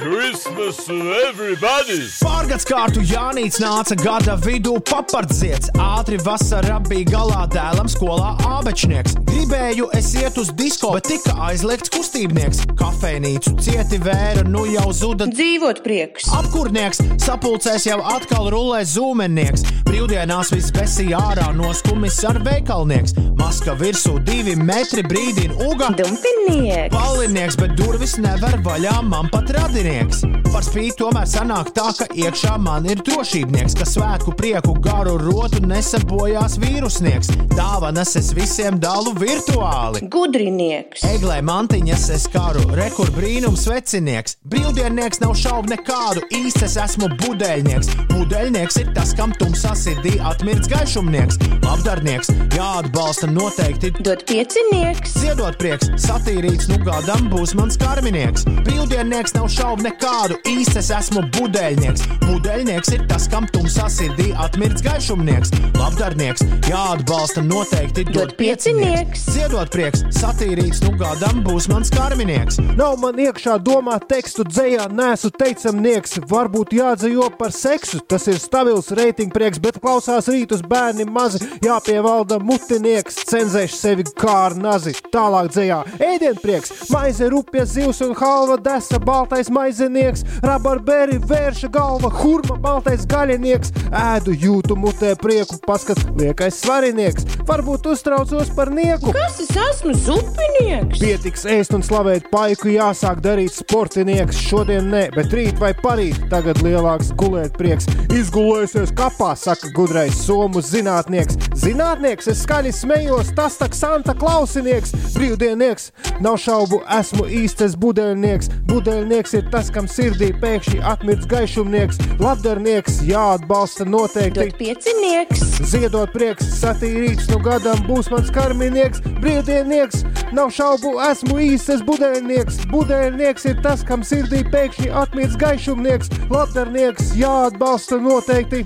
Christmas 0.07 0.77
to 0.87 0.95
everybody! 1.27 2.05
Pārgadskārtu 2.23 3.03
Jānis 3.11 3.57
nāca 3.59 3.97
gada 3.99 4.37
vidū 4.39 4.77
papardziets. 4.87 5.73
Ātri 5.83 6.21
vasara 6.23 6.77
bija 6.87 7.09
galā 7.11 7.41
dēlam 7.51 7.91
skolā 7.91 8.37
ābečnieks. 8.47 9.17
Gribēju 9.27 9.89
es 9.99 10.13
iet 10.15 10.39
uz 10.39 10.53
disko, 10.55 10.93
bet 10.95 11.09
tika 11.11 11.35
aizliegts 11.49 11.91
kustībnieks. 11.91 12.63
Kafejnīcu 12.79 13.57
cieti 13.67 13.99
vēra, 14.05 14.45
nu 14.47 14.63
jau 14.71 14.87
zuda 14.95 15.27
dzīvot 15.33 15.83
prieks. 15.83 16.31
Apkurnieks 16.39 17.03
sapulcēs 17.27 17.89
jau 17.91 17.99
atkal 18.15 18.53
rulē 18.55 18.85
zūmenieks. 18.87 19.67
Brīvdienās 19.91 20.55
viss 20.55 20.75
besīja 20.75 21.19
ārā 21.33 21.51
no 21.59 21.73
skumis 21.75 22.21
ar 22.31 22.39
veikalnieks. 22.47 23.19
Maska 23.41 23.75
virsū 23.79 24.21
divi 24.27 24.55
metri 24.55 25.03
brīdina 25.07 25.59
uga. 25.67 25.91
Dumpinieks! 25.99 26.95
Palinieks, 26.95 27.59
bet 27.59 27.75
durvis 27.79 28.17
nevar 28.23 28.61
vaļā 28.67 29.01
man 29.11 29.31
pat 29.35 29.51
radinieks. 29.57 29.96
Par 29.97 30.65
spīti 30.65 30.99
tomēr 31.01 31.25
sanāk 31.29 31.71
tā, 31.77 31.87
ka 31.97 32.07
iekšā 32.13 32.57
man 32.61 32.85
ir 32.91 33.01
drošībnieks, 33.05 33.77
ka 33.79 33.87
svētku 33.89 34.35
prieku 34.37 34.75
garu 34.85 35.15
rotu 35.21 35.63
nesabojās 35.65 36.59
vīrusnieks. 36.61 37.31
Dāvanas 37.55 38.13
es 38.21 38.29
visiem 38.37 38.77
dalu 38.81 39.15
virtuāli. 39.17 40.03
Gudrinieks! 40.13 41.05
Eglē 41.09 41.39
mantiņas 41.49 42.05
es 42.13 42.27
karu, 42.33 42.65
rekur 42.77 43.09
brīnums 43.17 43.65
vecinieks. 43.71 44.37
Brīvdiennieks 44.53 45.23
nav 45.25 45.33
šaubu 45.41 45.73
nekādu, 45.73 46.27
īsts 46.43 46.67
es 46.69 46.77
esmu 46.85 47.09
budeļnieks. 47.23 47.93
Budeļnieks 48.13 48.81
ir 48.83 48.93
tas, 48.97 49.15
kam 49.17 49.33
tumsā 49.41 49.73
sirdī 49.79 50.19
atmirts 50.21 50.69
gaišumnieks. 50.73 51.41
Labdarnieks, 51.65 52.33
jāatbalsta 52.53 53.31
noteikti. 53.33 53.95
Dod 54.05 54.27
piecinieks! 54.29 55.17
Ziedot 55.23 55.57
prieks, 55.61 55.89
satīrīts, 56.05 56.69
nu 56.69 56.81
gadam 56.85 57.31
būs 57.33 57.57
mans 57.57 57.81
karminieks. 57.81 58.45
Brīvdiennieks 58.61 59.37
nav 59.41 59.49
šaubu 59.53 59.86
nekādu, 59.87 60.37
īsts 60.51 60.79
es 60.81 60.91
esmu 60.95 61.23
budeļnieks. 61.37 62.05
Budeļnieks 62.27 62.93
ir 62.97 63.05
tas, 63.11 63.27
kam 63.31 63.47
tumsā 63.53 63.87
sirdī 63.93 64.33
atmirts 64.43 64.85
gaišumnieks. 64.85 65.53
Labdarnieks, 65.77 66.45
jāatbalsta 66.67 67.45
noteikti. 67.47 68.07
Dod 68.11 68.35
piecinieks! 68.39 69.27
Ziedot 69.37 69.71
prieks, 69.73 70.05
satīrīts, 70.17 70.83
nu 70.85 70.95
gadam 70.99 71.43
būs 71.47 71.69
mans 71.71 71.93
karminieks. 71.95 72.59
Nav 72.79 72.99
man 73.03 73.19
iekšā 73.23 73.59
domā 73.65 73.99
tekstu 74.09 74.47
dzējā, 74.49 74.89
nesu 74.97 75.31
teicamnieks. 75.35 76.19
Varbūt 76.31 76.75
jādzējo 76.77 77.31
par 77.39 77.55
seksu, 77.55 78.03
tas 78.09 78.27
ir 78.31 78.41
stabils 78.43 78.91
reitingu 78.97 79.35
prieks, 79.37 79.63
bet 79.63 79.81
klausās 79.83 80.31
rītus 80.33 80.65
bērni 80.67 81.07
mazi. 81.09 81.43
Jāpievalda 81.65 82.41
mutinieks, 82.43 83.23
cenzēš 83.31 83.77
sevi 83.77 84.07
kā 84.17 84.37
ar 84.49 84.59
nazi. 84.59 84.95
Tālāk 85.13 85.53
dzējā 85.55 85.81
ēdienprieks, 86.11 86.75
maize 86.95 87.31
rupja 87.33 87.67
zivs 87.69 88.03
un 88.07 88.15
halva 88.19 88.59
desa, 88.63 89.01
baltais 89.03 89.51
maizenieks, 89.67 90.23
rabarberi 90.47 91.19
vērša 91.27 91.69
galva, 91.75 92.11
hurma 92.23 92.57
baltais 92.63 93.07
gaļinieks. 93.11 93.73
Ēdu 93.91 94.35
jūtu 94.37 94.77
mutē 94.79 95.15
prieku, 95.19 95.59
paskat 95.67 95.99
liekais 96.19 96.61
svarinieks. 96.63 97.27
Varbūt 97.49 97.89
uztraucos 97.91 98.53
par 98.55 98.71
nieku. 98.75 99.11
Kas 99.17 99.41
es 99.43 99.51
esmu 99.51 99.95
zupinieks? 99.99 101.01
Pietiks 101.03 101.47
ēst 101.51 101.75
un 101.75 101.83
slavēt 101.87 102.29
paiku, 102.31 102.71
jāsāk 102.77 103.23
darīt 103.25 103.57
sportinieks. 103.57 104.39
Šodien 104.47 104.91
nē, 104.93 105.09
bet 105.17 105.35
rīt 105.35 105.59
vai 105.63 105.73
parīt, 105.81 106.21
tagad 106.31 106.63
lielāks 106.63 107.11
gulēt 107.19 107.59
prieks. 107.59 107.89
Izgulējusies 108.15 108.95
kapā, 108.99 109.33
saka 109.39 109.73
gudrais 109.75 110.15
somu 110.27 110.63
zinātnieks. 110.63 111.41
Zinātnieks, 111.59 112.31
es 112.31 112.45
skaļi 112.47 112.75
smējos, 112.77 113.35
tas 113.39 113.59
tak 113.59 113.75
Santa 113.75 114.15
Klausinieks, 114.15 114.95
brīvdienieks. 115.17 115.91
Nav 116.23 116.39
šaubu, 116.43 116.83
esmu 117.01 117.27
īstais 117.43 117.75
budeļnieks. 117.81 118.53
Budeļnieks 118.71 119.37
ir 119.41 119.51
tas, 119.57 119.71
kam 119.73 119.87
sirdī 119.89 120.29
pēkšņi 120.37 120.83
atmirts 120.85 121.29
gaišumnieks. 121.31 121.99
Labdarnieks, 122.21 122.99
jāatbalsta 123.09 123.87
noteikti. 123.89 124.51
Piecinieks! 124.59 125.45
Ziedot 125.71 126.13
prieks, 126.13 126.51
satīrīts 126.59 127.31
no 127.31 127.39
gadam 127.41 127.81
būs 127.87 128.11
mans 128.13 128.29
karminieks, 128.35 129.01
brīvdiennieks. 129.23 130.03
Nav 130.37 130.53
šaubu, 130.53 130.97
esmu 131.07 131.39
īstais 131.47 131.81
budeļnieks. 131.89 132.67
Budeļnieks 132.73 133.49
ir 133.49 133.63
tas, 133.65 133.85
kam 133.87 134.05
sirdī 134.05 134.43
pēkšņi 134.53 134.91
atmirts 135.03 135.39
gaišumnieks. 135.41 136.13
Labdarnieks, 136.33 137.15
jāatbalsta 137.17 138.01
noteikti. 138.03 138.65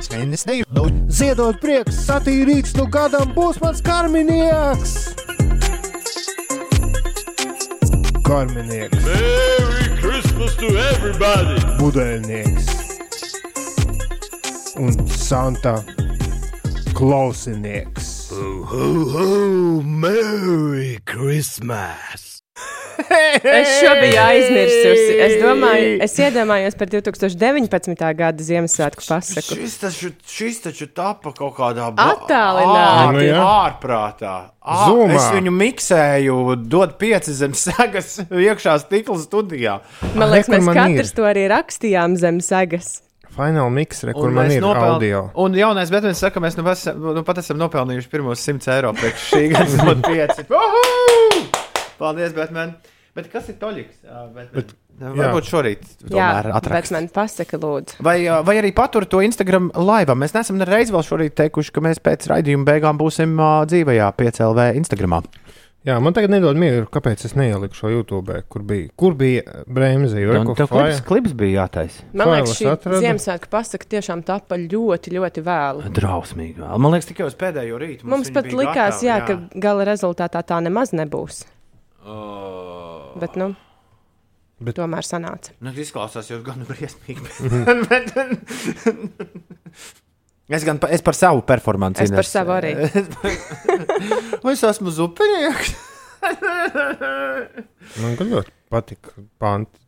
Ziedot 1.20 1.60
prieks, 1.62 2.02
satīrīts 2.08 2.74
no 2.80 2.88
gadam 2.90 3.30
būs 3.36 3.62
mans 3.62 3.84
karminieks. 3.86 4.96
Karminieks, 8.26 9.06
Merry 9.06 9.79
Christmas 10.50 10.56
to 10.56 10.78
everybody! 10.78 11.60
budeļnieks 11.78 12.66
un 14.80 15.08
Santa 15.08 15.84
Klausinieks. 16.94 18.30
Ho, 18.32 18.64
ho, 18.64 18.88
ho, 19.14 19.82
Merry 19.82 20.98
Christmas! 21.04 22.39
Es 23.00 23.68
šo 23.80 23.94
biju 23.96 24.18
aizmirsusi. 24.20 25.14
Es 25.24 25.32
domāju, 25.40 25.92
es 26.04 26.12
iedomājos 26.20 26.74
par 26.76 26.90
2019. 26.92 27.94
gada 28.18 28.44
Ziemassvētku 28.44 29.06
pasaku. 29.08 29.56
Šis 29.56 29.76
taču, 29.80 30.10
šis 30.28 30.58
taču 30.66 30.86
tapa 30.94 31.32
kaut 31.32 31.54
kādā 31.56 31.88
Attālināti. 31.96 33.14
Nu 33.16 33.22
jā. 33.24 33.40
ārprātā. 33.40 34.34
Zumā. 34.84 35.16
Es 35.16 35.30
viņu 35.32 35.54
miksēju, 35.56 36.36
dod 36.70 36.98
pieci 37.00 37.32
zem 37.34 37.56
segas 37.56 38.18
iekšā 38.50 38.76
stikla 38.84 39.16
studijā. 39.22 39.78
Man 40.14 40.34
liekas, 40.34 40.50
Re, 40.52 40.58
kur 40.58 40.58
mēs 40.60 40.68
man 40.68 40.80
katrs 40.82 41.14
ir. 41.14 41.16
to 41.16 41.28
arī 41.32 41.46
rakstījām 41.54 42.18
zem 42.20 42.42
sagas. 42.44 42.98
Fināla 43.30 43.70
miksre, 43.72 44.12
kur 44.12 44.28
Un 44.28 44.36
man 44.42 44.52
ir 44.52 44.60
nopeln- 44.60 44.96
audio. 44.98 45.24
Un 45.40 45.56
jaunais 45.56 45.88
Batmans 45.94 46.20
saka, 46.20 46.42
mēs 46.44 46.58
nu, 46.60 46.66
pas, 46.68 46.84
nu 46.92 47.24
pat 47.24 47.40
esam 47.40 47.56
nopelnījuši 47.64 48.12
pirmos 48.12 48.44
100 48.44 48.74
eiro 48.76 48.92
priekš 49.00 49.26
šī 49.32 49.42
gada 49.56 49.84
no 49.88 49.96
5. 50.04 51.69
Paldies, 52.00 52.32
Batman! 52.36 52.74
Bet 53.16 53.26
kas 53.32 53.48
ir 53.50 53.58
Toļiks? 53.60 54.04
Bet- 54.54 54.76
Varbūt 55.00 55.46
šorīt 55.48 55.84
Jā, 56.10 56.10
tomēr 56.12 56.46
bet 56.50 56.56
atrakst. 56.58 56.92
man 56.92 57.06
pasaka, 57.08 57.56
lūdzu. 57.56 58.02
Vai, 58.04 58.18
vai 58.44 58.56
arī 58.60 58.68
patur 58.76 59.06
to 59.08 59.22
Instagram 59.24 59.70
laivā? 59.72 60.12
Mēs 60.18 60.34
neesam 60.36 60.58
nereiz 60.60 60.92
vēl 60.92 61.04
šorīt 61.06 61.38
teikuši, 61.40 61.72
ka 61.72 61.80
mēs 61.86 62.02
pēc 62.04 62.26
raidījuma 62.28 62.66
beigām 62.68 63.00
būsim 63.00 63.32
dzīvajā 63.70 64.10
5LV 64.18 64.66
Instagramā. 64.76 65.22
Jā, 65.88 65.94
man 66.04 66.12
tagad 66.12 66.28
nedod 66.34 66.58
mieru, 66.60 66.84
kāpēc 66.92 67.22
es 67.24 67.32
neieliku 67.32 67.78
šo 67.78 67.88
YouTube, 67.88 68.34
kur 68.52 68.64
bija, 68.68 68.90
kur 69.00 69.14
bija 69.16 69.62
bremzi. 69.64 70.26
Un 70.28 70.50
tev 70.52 70.68
klips, 70.68 70.98
klips 71.08 71.32
bija 71.32 71.62
jātaisa. 71.62 72.04
Man 72.12 72.34
liekas, 72.34 72.52
šī 72.58 72.66
atradu. 72.74 72.98
Ziemassvētku 73.00 73.48
pasaka 73.54 73.88
tiešām 73.96 74.20
tapa 74.28 74.58
ļoti, 74.60 75.14
ļoti 75.16 75.44
vēlu. 75.46 75.86
Drausmīgi. 75.96 76.58
vēl. 76.60 76.76
Man 76.84 76.92
liekas, 76.92 77.08
tikai 77.08 77.30
uz 77.30 77.38
pēdējo 77.40 77.80
rītu. 77.80 78.04
Mums 78.12 78.28
viņa 78.28 78.36
pat 78.36 78.50
bija 78.50 78.60
likās, 78.60 79.00
gatava, 79.00 79.08
jā, 79.08 79.16
ka 79.24 79.60
gala 79.64 79.88
rezultātā 79.88 80.44
tā 80.44 80.60
nemaz 80.60 80.92
nebūs. 80.92 81.46
Oh. 82.04 83.12
Bet, 83.20 83.36
nu, 83.40 83.52
Bet- 84.60 84.76
tomēr 84.78 85.06
sanāca. 85.06 85.54
Nu, 85.60 85.72
tas 85.72 85.82
izklausās 85.84 86.30
jau 86.30 86.40
gan 86.44 86.64
briesmīgi. 86.68 87.20
Bet- 87.90 88.14
es 90.56 90.66
gan 90.66 90.80
pa, 90.82 90.90
es 90.94 91.04
par 91.04 91.18
savu 91.18 91.44
performanci. 91.46 92.06
Es 92.06 92.14
par 92.14 92.28
savu 92.28 92.56
arī. 92.56 92.74
es 94.54 94.64
esmu 94.70 94.92
zupinieks. 94.94 95.76
Man 98.00 98.16
ļoti 98.18 98.52
patika 98.72 99.14
panti. 99.40 99.78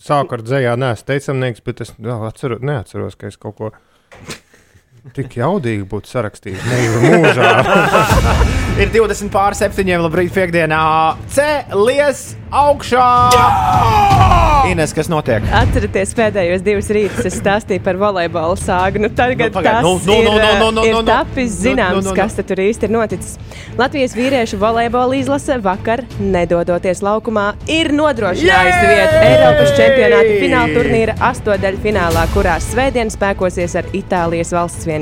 Sāku 0.00 0.36
ar 0.36 0.42
dzējā, 0.46 0.72
nē, 0.78 0.92
es 0.94 1.02
teicamnieks, 1.04 1.62
bet 1.66 1.82
es 1.84 1.90
vēl 1.98 2.26
atceru, 2.28 2.60
neatceros, 2.64 3.16
ka 3.18 3.28
es 3.30 3.38
kaut 3.40 3.56
ko 3.58 3.72
tik 5.14 5.36
jaudīgi 5.38 5.84
būtu 5.88 6.10
sarakstījis. 6.10 6.64
Neivu 6.70 7.12
mūžā. 7.14 7.50
Ir 8.82 8.90
20 8.92 9.30
pār 9.32 9.56
7. 9.56 9.86
Labrīt, 10.04 10.32
piekdienā. 10.34 10.80
Cēlies 11.32 12.26
augšā! 12.52 13.06
Jā! 13.32 13.46
Ines, 14.66 14.92
kas 14.92 15.08
notiek? 15.08 15.44
Atcerieties, 15.54 16.12
pēdējos 16.18 16.64
divus 16.66 16.88
rītus 16.92 17.28
es 17.30 17.36
stāstīju 17.38 17.80
par 17.86 17.96
volejbola 18.00 18.56
sāgu. 18.58 19.00
Nu, 19.00 19.10
tagad 19.14 19.52
Nu, 19.52 19.60
pagaid, 19.60 19.78
tas 19.78 19.86
nu, 19.86 19.92
nu, 20.04 20.16
ir, 20.16 20.26
nu, 20.26 20.34
nu, 20.34 20.58
nu, 20.58 20.70
nu, 20.74 20.84
ir 20.88 20.96
nu, 20.96 21.02
nu. 21.04 21.08
tapis 21.08 21.54
Nu, 21.54 21.62
zināms, 21.62 22.00
nu, 22.00 22.02
nu, 22.02 22.10
nu. 22.10 22.16
kas 22.18 22.36
tur 22.36 22.62
īsti 22.66 22.88
ir 22.88 22.94
noticis. 22.96 23.36
Latvijas 23.78 24.16
vīriešu 24.18 24.58
volejbola 24.60 25.20
izlase 25.20 25.56
vakar, 25.62 26.02
nedodoties 26.18 27.02
laukumā, 27.06 27.46
ir 27.70 27.92
nodrošinājusi 27.94 28.90
vietu 28.90 29.22
Eiropas 29.22 29.72
čempionāta 29.78 30.36
fināla 30.42 30.76
turnīra 30.76 31.16
astotdaļu 31.30 31.82
finālā, 31.86 32.26
kurā 32.34 32.58
svētdien 32.66 33.12
spēkosies 33.14 33.78
ar 33.78 33.90
Itālijas 33.96 34.52
valsts 34.56 34.88
vienību. 34.88 34.95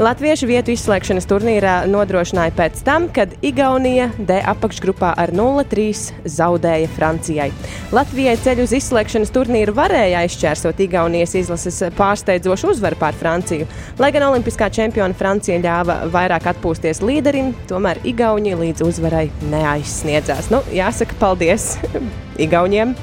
Latviešu 0.00 0.48
vietu 0.48 0.72
izslēgšanas 0.72 1.26
turnīrā 1.28 1.74
nodrošināja 1.90 2.54
pēc 2.56 2.80
tam, 2.86 3.08
kad 3.12 3.34
Igaunija 3.44 4.08
D 4.16 4.38
apakšgrupā 4.52 5.12
ar 5.20 5.32
0-3 5.36 6.24
zaudēja 6.24 6.88
Francijai. 6.96 7.50
Latvijai 7.92 8.36
ceļu 8.40 8.64
uz 8.64 8.74
izslēgšanas 8.78 9.32
turnīru 9.34 9.74
varēja 9.76 10.24
aizšķērsot 10.24 10.80
Igaunijas 10.86 11.36
izlases 11.38 11.82
pārsteidzošu 11.98 12.72
uzvaru 12.72 12.98
pār 13.00 13.18
Franciju. 13.20 13.68
Lai 14.00 14.12
gan 14.16 14.28
olimpiskā 14.30 14.70
čempiona 14.72 15.16
Francija 15.16 15.60
ļāva 15.60 16.00
vairāk 16.14 16.48
atpūsties 16.54 17.02
līderim, 17.04 17.52
tomēr 17.70 18.00
Igaunija 18.08 18.58
līdz 18.60 18.86
uzvarai 18.88 19.28
neaizsniedzās. 19.52 20.50
Nu, 20.54 20.64
jāsaka, 20.74 21.18
paldies 21.20 21.74
Igauniem! 22.46 22.96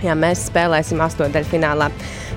Jā, 0.00 0.14
mēs 0.16 0.46
spēlēsim 0.48 1.00
astotdaļfinālā. 1.04 1.90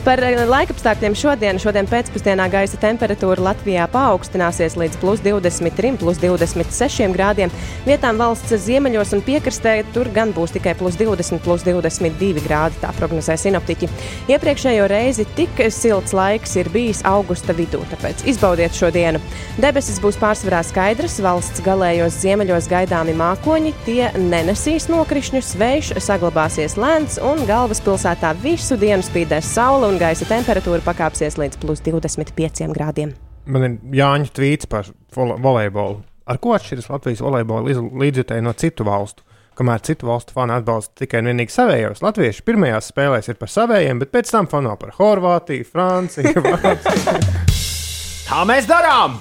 Par 0.04 0.20
eh, 0.20 0.36
laikapstākļiem 0.44 1.14
šodien, 1.16 1.60
šodien 1.64 1.88
pēcpusdienā 1.88 2.50
gaisa 2.52 2.76
temperatūra 2.76 3.40
Latvijā 3.46 3.86
paaugstināsies 3.88 4.74
līdz 4.76 4.98
plus 5.00 5.22
23, 5.24 5.94
plus 6.02 6.18
26 6.20 7.14
grādiem. 7.16 7.54
Vietām 7.86 8.20
valsts 8.20 8.52
ziemeļos 8.66 9.14
un 9.16 9.24
piekrastē 9.24 9.78
tur 9.96 10.10
gan 10.12 10.34
būs 10.36 10.52
tikai 10.58 10.74
plus 10.76 10.98
20, 11.00 11.40
plus 11.46 11.64
22 11.64 12.44
grādi, 12.44 12.82
tā 12.82 12.92
prognozē 12.98 13.38
sinoptiķi. 13.40 13.88
Iepriekšējo 14.34 14.90
reizi 14.92 15.24
tik 15.38 15.62
silts 15.72 16.12
laiks 16.12 16.58
ir 16.60 16.68
bijis 16.74 17.00
augusta 17.08 17.56
vidū, 17.56 17.80
tāpēc 17.94 18.26
izbaudiet 18.28 18.76
šo 18.76 18.92
dienu. 18.92 19.24
Debesis 19.56 20.04
būs 20.04 20.20
pārsvarā 20.20 20.66
skaidras, 20.68 21.16
valsts 21.24 21.64
galējos 21.64 22.20
ziemeļos 22.26 22.68
gaidāmi 22.68 23.16
mākoņi, 23.24 23.72
tie 23.88 24.12
nenesīs 24.20 24.92
nokrišņus, 24.92 25.56
vējš 25.64 25.96
saglabāsies 26.10 26.76
lēns 26.76 27.22
un 27.24 27.48
galvaspilsētā 27.48 28.36
visu 28.44 28.76
dienu 28.84 29.08
spīdēs 29.08 29.56
saule 29.56 29.93
un 29.94 30.00
gaisa 30.02 30.26
temperatūra 30.26 30.82
pakāpsies 30.86 31.36
līdz 31.38 31.60
plus 31.62 31.82
25 31.86 32.72
grādiem. 32.74 33.14
Man 33.46 33.64
ir 33.68 33.74
Jāņa 34.00 34.32
tvīts 34.34 34.70
par 34.70 34.88
vole- 35.16 35.38
volejbolu. 35.44 36.02
Ar 36.26 36.38
ko 36.40 36.54
atšķiras 36.56 36.90
Latvijas 36.90 37.22
volejbola 37.22 37.62
līdz- 37.68 37.92
līdzjutēji 38.02 38.42
no 38.46 38.54
citu 38.54 38.84
valstu? 38.88 39.24
Kamēr 39.54 39.82
citu 39.86 40.08
valstu 40.08 40.34
fani 40.34 40.56
atbalsta 40.56 40.96
tikai 41.04 41.20
un 41.22 41.26
vienīgi 41.30 41.54
savējos, 41.54 42.02
Latvieši 42.02 42.42
pirmajās 42.42 42.90
spēlēs 42.90 43.30
ir 43.30 43.36
par 43.38 43.48
savējiem, 43.54 44.00
bet 44.00 44.12
pēc 44.12 44.32
tam 44.32 44.48
fano 44.48 44.76
par 44.82 44.90
Horvātiju, 44.98 45.66
Franciju. 45.70 46.34
Tā 48.28 48.42
mēs 48.50 48.66
darām! 48.66 49.20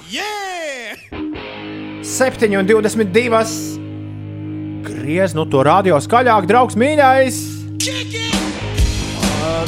7,22. 2.01 3.45
Griez 4.83 5.33
nu 5.37 5.45
to 5.45 5.61
radio 5.63 5.99
skaļāk, 6.01 6.47
draugs 6.49 6.75
mīļais! 6.75 7.43
Uh, 7.83 8.32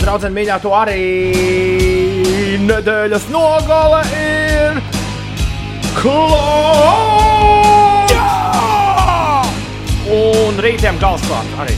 Draudzene 0.01 0.35
mīļā, 0.35 0.57
to 0.63 0.71
arī 0.75 1.01
nedēļas 2.65 3.25
nogale 3.33 4.01
ir 4.17 4.79
klāta! 5.97 7.45
Un 10.15 10.59
rītiem 10.61 10.99
galvasklāt 11.01 11.49
arī. 11.63 11.75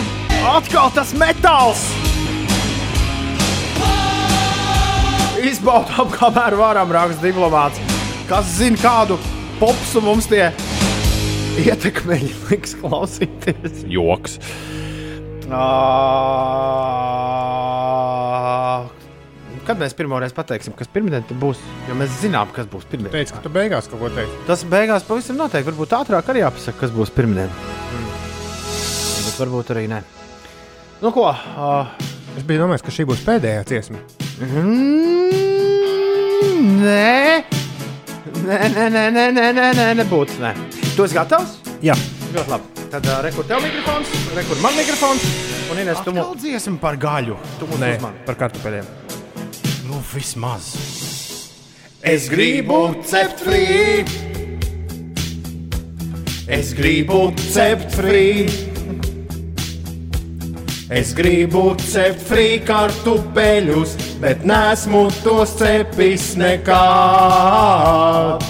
Atkal 0.56 0.88
tas 0.96 1.14
metāls! 1.18 1.82
Izbaudām, 5.40 6.10
kamēr 6.12 6.56
varam, 6.60 6.90
raksta 6.92 7.24
diplomāts. 7.24 7.80
Kas 8.28 8.46
zina, 8.58 8.76
kādu 8.80 9.16
popsu 9.60 10.02
mums 10.04 10.28
tie 10.30 10.50
ietekmeļi 11.64 12.34
liks 12.50 12.76
klausīties? 12.82 13.86
Joks. 13.88 14.36
Nāk. 15.50 17.10
Kad 19.66 19.78
mēs 19.78 19.94
pirmoreiz 19.94 20.32
pateiksim, 20.34 20.72
kas 20.74 20.88
pirmdien 20.90 21.22
būs, 21.38 21.58
jo 21.86 21.94
mēs 21.98 22.10
zinām, 22.22 22.48
kas 22.54 22.66
būs 22.70 22.84
pirmdien. 22.90 23.12
Teicu, 23.14 23.32
ka 23.36 23.40
tu 23.44 23.50
beigās 23.54 23.86
kaut 23.90 24.00
ko 24.02 24.08
teiksi. 24.14 24.34
Tas 24.48 24.60
beigās 24.66 25.06
pavisam 25.06 25.36
noteikti. 25.38 25.68
Varbūt 25.70 25.90
ātrāk 26.00 26.24
arī 26.32 26.40
jāpasaka, 26.42 26.78
kas 26.80 26.90
būs 26.94 27.10
pirmdien. 27.14 27.50
Mm. 27.50 28.08
Bet 29.26 29.36
varbūt 29.42 29.66
arī 29.76 29.84
nē. 29.92 30.00
Nu, 31.04 31.08
ko? 31.14 31.26
Uh, 31.30 31.86
es 32.34 32.42
biju 32.48 32.64
domājis, 32.64 32.84
ka 32.86 32.90
šī 32.96 33.02
būs 33.12 33.22
pēdējā 33.28 33.62
dziesma. 33.70 33.98
Mm, 34.40 35.30
nē, 36.82 37.44
nē, 38.42 38.60
nē, 38.74 38.84
nē, 38.90 39.04
nē, 39.14 39.24
nē, 39.38 39.70
nē, 39.78 39.86
nebūs. 40.02 40.32
Nē. 40.42 40.50
Tu 40.96 41.00
esi 41.06 41.14
gatavs? 41.20 41.50
Jā, 41.84 41.94
ļoti 42.34 42.50
labi. 42.56 42.79
Tad 42.90 43.06
uh, 43.06 43.20
rekur 43.22 43.46
tev 43.46 43.62
mikrofons, 43.62 44.08
rekur 44.34 44.58
man 44.64 44.74
mikrofons. 44.74 45.22
Un 45.70 45.78
Ines, 45.78 46.00
tu 46.02 46.10
mums 46.14 46.40
dziesmi 46.42 46.78
par 46.82 46.96
gaļu. 46.98 47.36
Tu 47.60 47.68
mums 47.70 47.78
Nē, 47.82 47.92
uzmani. 48.00 48.22
par 48.26 48.34
kartupeļiem. 48.40 48.88
Nu, 49.86 50.00
vismaz. 50.10 50.72
Es 52.02 52.26
gribu 52.32 52.80
cept 53.06 53.44
frī. 53.46 54.02
Es 56.50 56.72
gribu 56.74 57.28
cept 57.52 57.94
frī. 57.94 58.50
Es 60.90 61.12
gribu 61.14 61.68
cept 61.86 62.24
frī 62.26 62.48
kartupeļus, 62.66 63.92
bet 64.18 64.42
nesmu 64.42 65.04
tos 65.22 65.54
cepis 65.60 66.32
nekad. 66.40 68.42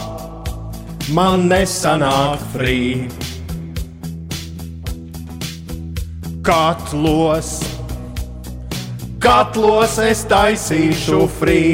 Man 1.13 1.45
nesanāk 1.53 2.41
frī. 2.55 2.81
Katlos, 6.41 7.61
katlos 9.21 9.99
es 10.01 10.23
taisīšu 10.25 11.19
frī. 11.37 11.65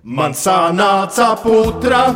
Man 0.00 0.32
sanāca 0.32 1.34
putra, 1.42 2.14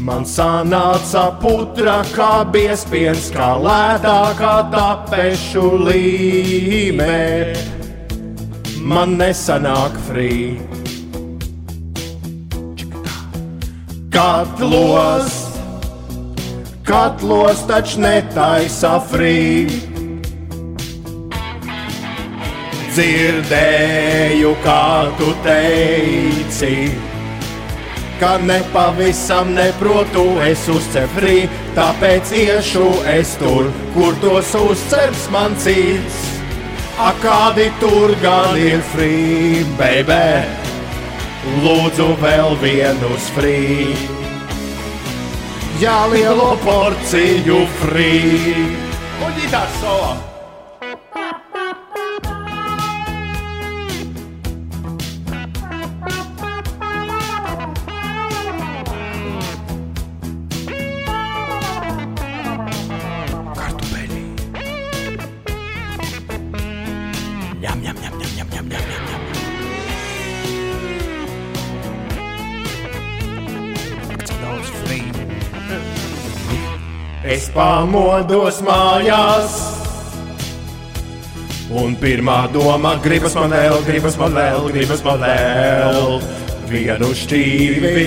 man 0.00 0.24
sanāca 0.24 1.26
putra, 1.42 1.98
kā 2.14 2.30
biespiens, 2.48 3.28
kā 3.34 3.50
lētākā 3.60 4.54
tapešu 4.72 5.66
līmē. 5.84 7.20
Man 8.80 9.18
nesanāk 9.20 10.00
frī. 10.08 10.32
Katlos, 14.16 15.39
katlos 16.90 17.60
taču 17.70 18.00
netaisa 18.02 18.96
frī. 19.12 19.68
Dzirdēju, 22.90 24.50
kā 24.64 24.88
tu 25.20 25.28
teici, 25.44 26.72
ka 28.18 28.32
nepavisam 28.42 29.54
neprotu 29.54 30.26
es 30.48 30.66
uzcepri, 30.74 31.44
tāpēc 31.78 32.34
iešu 32.42 32.88
es 33.14 33.36
tur, 33.38 33.70
kur 33.94 34.18
tos 34.24 34.50
uzceps 34.58 35.28
man 35.30 35.54
cits. 35.62 36.18
A 37.00 37.14
kādi 37.22 37.70
tur 37.80 38.18
gan 38.20 38.58
ir 38.58 38.82
free, 38.90 39.62
baby? 39.78 40.42
Lūdzu, 41.62 42.16
vēl 42.20 42.58
vienus 42.60 43.30
free. 43.38 44.19
Jā, 45.80 46.04
lielo 46.12 46.50
porciju 46.66 47.62
free. 47.80 48.66
Un 49.24 49.38
ģitārs 49.38 49.78
solo. 49.80 50.29
Pamodos 77.60 78.62
mājās. 78.64 79.58
Un 81.70 81.92
pirmā 82.00 82.46
doma 82.54 82.96
gribas 83.04 83.36
man 83.36 83.52
vēl, 83.54 83.76
gribas 83.86 84.16
man 84.18 84.34
vēl, 84.38 84.70
gribas 84.72 85.04
man 85.04 85.20
vēl 85.22 86.16
vienu 86.70 87.10
šķīvi. 87.20 88.06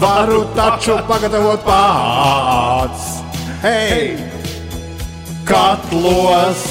Varu 0.00 0.40
taču 0.56 0.96
pagatavot 1.08 1.64
pats. 1.66 3.06
hei, 3.62 4.16
katlos, 5.44 6.64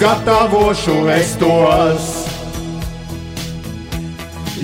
gatavošu 0.00 0.98
es 1.18 1.36
tos. 1.42 2.10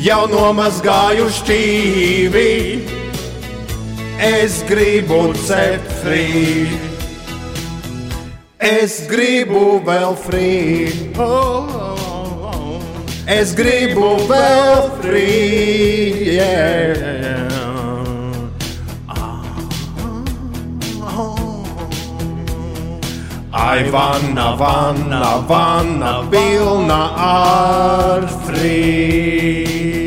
Jau 0.05 0.25
nomazgāju 0.31 1.31
šķīvi, 1.33 2.51
es 4.19 4.63
gribu 4.69 5.35
cept 5.35 5.91
frī. 6.03 6.69
Es 8.59 9.07
gribu 9.11 9.81
vēl 9.85 10.15
frī. 10.17 11.13
Oh, 11.19 11.67
oh, 11.69 12.53
oh. 12.53 12.81
Es 13.27 13.55
gribu 13.55 14.17
vēl 14.29 14.91
frī. 15.03 15.31
Yeah. 16.37 17.45
Ai, 23.57 23.91
vanna, 23.91 24.57
vanna, 24.57 25.39
vanna, 25.49 26.13
pilna 26.31 27.01
ar 27.17 28.27
frī. 28.47 30.04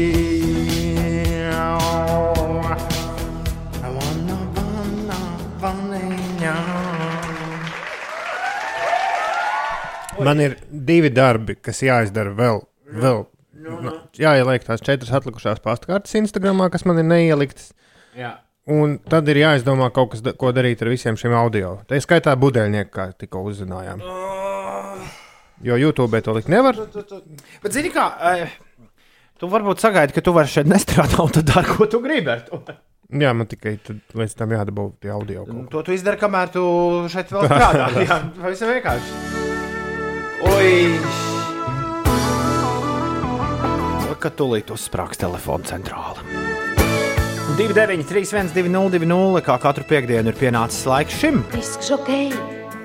Man 10.28 10.44
ir 10.44 10.58
divi 10.92 11.10
darbi, 11.14 11.56
kas 11.64 11.80
jāizdara 11.86 12.34
vēl. 12.36 12.62
vēl. 13.04 13.26
Nu, 13.68 13.94
jāieliek 14.16 14.64
tās 14.68 14.84
četras 14.86 15.10
atlikušās 15.18 15.60
pastkartes 15.64 16.14
Instagram, 16.20 16.62
kas 16.72 16.86
man 16.88 17.00
ir 17.02 17.08
neieliktas. 17.10 17.72
Jā. 18.18 18.36
Un 18.68 18.98
tad 19.08 19.28
ir 19.32 19.40
jāizdomā 19.40 19.88
kaut 19.96 20.12
kas, 20.12 20.22
da- 20.24 20.34
ko 20.36 20.52
darīt 20.56 20.82
ar 20.84 20.92
visiem 20.92 21.16
šiem 21.20 21.34
audio. 21.40 21.78
Tā 21.88 21.96
ir 21.98 22.04
skaitā 22.04 22.34
buļbuļsaktas, 22.36 22.92
kā 22.92 23.06
tikko 23.18 23.44
uzzinājām. 23.48 24.04
Jo 25.64 25.78
YouTube 25.80 26.20
to 26.22 26.36
likt 26.36 26.52
nevar. 26.54 26.76
Bet, 27.64 27.72
zini, 27.74 27.90
kā, 27.90 28.12
eh, 28.22 28.52
tu 29.40 29.48
varbūt 29.50 29.82
sagaidi, 29.82 30.14
ka 30.14 30.22
tu 30.22 30.34
vari 30.36 30.52
šeit 30.52 30.70
nestrādāt, 30.70 31.18
un 31.24 31.34
tad 31.40 31.50
dari, 31.50 31.66
ko 31.72 31.88
tu 31.90 32.00
gribi 32.04 32.30
ar 32.36 32.44
to. 32.46 32.62
Jā, 33.10 33.34
man 33.34 33.48
tikai 33.48 33.78
līdz 34.14 34.36
tam 34.36 34.50
jādabū 34.54 34.92
tie 35.02 35.10
audio. 35.16 35.46
kaut 35.48 35.72
To 35.72 35.82
tu 35.82 35.96
izdari, 35.96 36.20
kamēr 36.20 36.52
tu 36.52 36.62
šeit 37.10 37.32
vēl 37.32 37.48
strādā. 37.48 37.90
Jā, 38.06 38.22
pavisam 38.36 38.76
vienkārši. 38.76 39.47
Oi! 40.46 40.74
Kad 44.18 44.34
tūlīt 44.38 44.70
uzsprāgs 44.74 45.20
telefona 45.22 45.66
centrāla. 45.70 46.22
293, 47.58 48.52
1202, 48.54 49.42
kā 49.46 49.56
katru 49.62 49.86
piekdienu 49.88 50.34
ir 50.34 50.38
pienācis 50.38 50.84
laiks 50.90 51.18
šim. 51.22 51.40
Disks 51.54 51.90
žokei, 51.90 52.28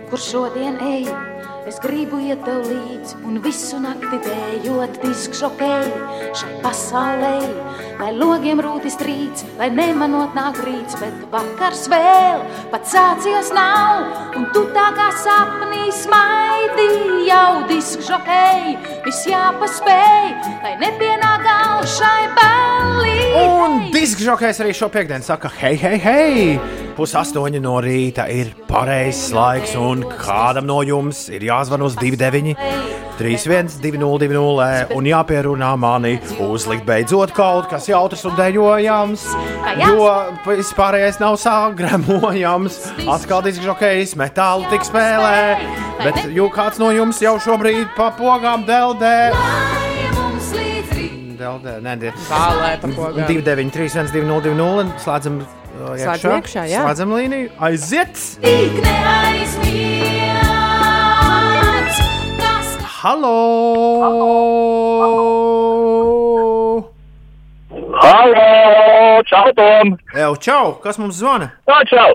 kur 0.08 0.20
šodien 0.22 0.78
ej, 0.86 1.08
es 1.68 1.78
gribu 1.82 2.18
iet 2.22 2.42
tev 2.46 2.64
līdzi 2.66 3.20
un 3.28 3.38
visu 3.44 3.78
nakti 3.82 4.18
dējot 4.24 4.98
disks 5.02 5.40
žokei 5.42 5.90
šai 6.38 6.52
pasaulē. 6.64 7.36
Lai 8.00 8.10
logiem 8.16 8.58
rūti 8.64 8.90
strīds, 8.90 9.44
lai 9.60 9.68
nemanot 9.70 10.34
nāk 10.34 10.58
rīts, 10.66 10.96
bet 10.98 11.20
vakars 11.30 11.84
vēl 11.92 12.42
pat 12.72 12.88
sācies 12.90 13.52
nav, 13.54 14.08
un 14.38 14.48
tu 14.54 14.64
tā 14.74 14.88
kā 14.96 15.08
sapnī 15.22 15.86
smaidi 15.94 16.88
jau 17.28 17.62
disks 17.70 18.08
žokei, 18.10 18.74
viss 19.06 19.28
jāpaspēj, 19.30 20.32
lai 20.64 20.74
nepienāk 20.82 21.46
gals 21.46 21.98
šai 22.00 22.26
ballī. 22.38 23.18
Un 23.42 23.81
disks 24.02 24.24
žokais 24.26 24.58
arī 24.58 24.72
šo 24.74 24.88
piekdienu 24.90 25.22
saka, 25.22 25.46
hei, 25.60 25.76
hei, 25.78 25.98
hei! 26.02 26.46
Pusaustoņi 26.96 27.60
no 27.62 27.76
rīta 27.84 28.24
ir 28.34 28.48
pareizs 28.66 29.28
laiks, 29.30 29.76
un 29.78 30.02
kādam 30.18 30.66
no 30.66 30.80
jums 30.82 31.28
ir 31.30 31.44
jāzvan 31.46 31.84
uz 31.86 31.94
29, 32.00 32.56
31, 33.20 33.76
202, 33.84 34.96
un 34.96 35.06
jāpierunā 35.06 35.70
mani 35.78 36.16
uzlikt 36.42 36.82
beidzot 36.88 37.30
kaut 37.36 37.68
kas 37.70 37.86
jautrs 37.92 38.26
un 38.26 38.34
dejojams, 38.40 39.28
jo 39.84 40.10
vispārējais 40.48 41.22
nav 41.22 41.38
sagremojams. 41.44 42.80
Atkal 43.06 43.46
disks 43.46 43.62
žokais 43.62 44.16
metālu 44.18 44.66
tik 44.72 44.88
spēlē, 44.88 45.38
bet 46.02 46.24
jo 46.34 46.50
kāds 46.50 46.82
no 46.82 46.90
jums 46.90 47.22
jau 47.22 47.36
šobrīd 47.46 47.94
pa 47.94 48.10
pogām 48.18 48.66
deldē. 48.66 49.14
Deldē, 51.42 51.74
nē, 51.82 51.92
nē. 51.98 52.12
Kālē 52.28 52.70
pa 52.82 52.88
pogām. 52.94 53.26
293, 53.26 53.90
1202, 54.14 54.94
slēdzam 55.02 55.40
Slēdzam 55.72 56.36
iekšā, 56.38 56.66
jā. 56.70 56.82
Slēdzam 56.84 57.14
līniju, 57.16 57.48
aiziet! 57.58 58.14
Halo! 63.02 63.38
Halo! 68.02 69.22
Čau, 69.26 69.48
Tom! 69.58 69.96
Evo, 70.14 70.36
čau! 70.36 70.76
Kas 70.84 71.00
mums 71.02 71.18
zvana? 71.18 71.50
Tā, 71.66 71.82
čau! 71.90 72.12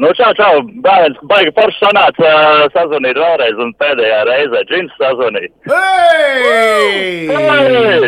Nu, 0.00 0.08
čau, 0.16 0.32
čau! 0.32 0.60
Bērns, 0.84 1.18
baigi 1.28 1.50
forši 1.52 1.76
sanāca 1.82 2.24
uh, 2.24 2.62
sazvanīt 2.72 3.18
vēlreiz, 3.20 3.58
un 3.60 3.74
pēdējā 3.76 4.20
reizē 4.24 4.62
džins 4.70 4.94
sazvanīja. 4.96 5.50
Hei! 5.68 7.26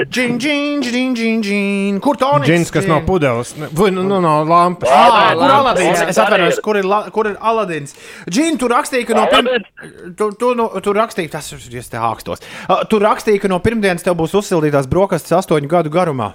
Džin, 0.09 0.39
džin, 0.41 0.81
džin, 0.81 1.13
džin, 1.19 1.43
džin! 1.45 1.99
Kur 2.05 2.17
Tonis? 2.21 2.49
Džins, 2.49 2.73
kas 2.73 2.89
no 2.89 3.03
pudeles, 3.05 3.53
vai 3.77 3.91
nu 3.93 4.05
no, 4.09 4.23
no 4.25 4.33
lampas. 4.49 4.89
Ah, 4.89 5.35
kur. 5.37 5.45
Aladins? 5.59 6.05
Es 6.09 6.21
atvainojos, 6.25 6.63
kur 6.65 6.81
ir, 6.81 6.89
kur 7.13 7.29
ir 7.29 7.37
Aladins? 7.53 7.93
Džin, 8.33 8.57
tu 8.61 8.71
rakstīji, 8.73 9.09
ka 9.11 9.19
no 9.19 9.27
pirmdienas. 9.33 9.69
Tu, 10.17 10.31
tu, 10.41 10.55
nu, 10.57 10.71
tu 10.85 10.97
rakstīji, 10.97 11.33
tas 11.37 11.53
ir 11.53 11.81
es 11.83 11.93
te 11.93 12.01
ākstos. 12.01 12.41
Uh, 12.65 12.81
tu 12.89 13.03
rakstīji, 13.03 13.45
ka 13.45 13.53
no 13.53 13.61
pirmdienas 13.65 14.07
tev 14.07 14.17
būs 14.23 14.37
uzsildītās 14.41 14.89
brokastis 14.89 15.37
astoņu 15.43 15.69
gadu 15.77 15.93
garumā. 15.93 16.33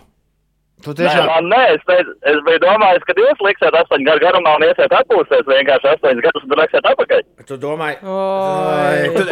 Tu 0.80 0.94
Nē, 0.94 0.96
tiešām. 1.02 1.26
man 1.28 1.50
nē, 1.52 1.60
es, 1.76 1.82
teicu, 1.90 2.14
es 2.32 2.38
biju 2.46 2.60
domājis, 2.64 3.04
ka 3.04 3.16
jūs 3.20 3.42
liksiet 3.44 3.76
astoņu 3.82 4.06
gadu 4.08 4.24
garumā 4.24 4.54
un 4.56 4.64
iesiet 4.64 4.94
atpūsties 4.96 5.50
vienkārši 5.50 5.90
astoņus 5.92 6.24
gadus 6.24 6.46
un 6.48 6.56
liksiet 6.62 6.88
atpakaļ. 6.94 7.24
Tu 7.50 7.58
domā, 7.60 7.90
tu, 8.00 9.26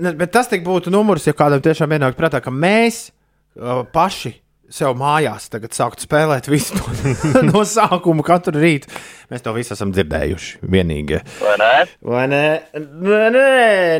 ne, 0.00 0.14
bet 0.16 0.32
tas 0.32 0.48
tik 0.48 0.64
būtu 0.64 0.92
numurs, 0.94 1.28
ja 1.28 1.36
kādam 1.36 1.60
tiešām 1.60 1.92
ienāk 1.98 2.16
prātā, 2.16 2.40
ka 2.40 2.54
mēs 2.54 3.10
uh, 3.10 3.84
paši 3.92 4.32
sev 4.72 4.96
mājās 4.98 5.48
tagad 5.52 5.74
sāktu 5.76 6.06
spēlēt 6.06 6.48
visu 6.50 6.76
to 6.78 7.42
no 7.50 7.62
sākuma 7.68 8.24
katru 8.26 8.58
rītu. 8.60 8.90
Mēs 9.30 9.42
to 9.44 9.54
visu 9.56 9.74
esam 9.74 9.92
dzirdējuši. 9.94 10.60
Vienīgie. 10.70 11.20
Vai 11.42 11.56
ne? 11.62 11.72
Vai 12.06 12.24
ne? 12.30 12.42
Nē, 12.74 13.22
nē, 13.34 13.46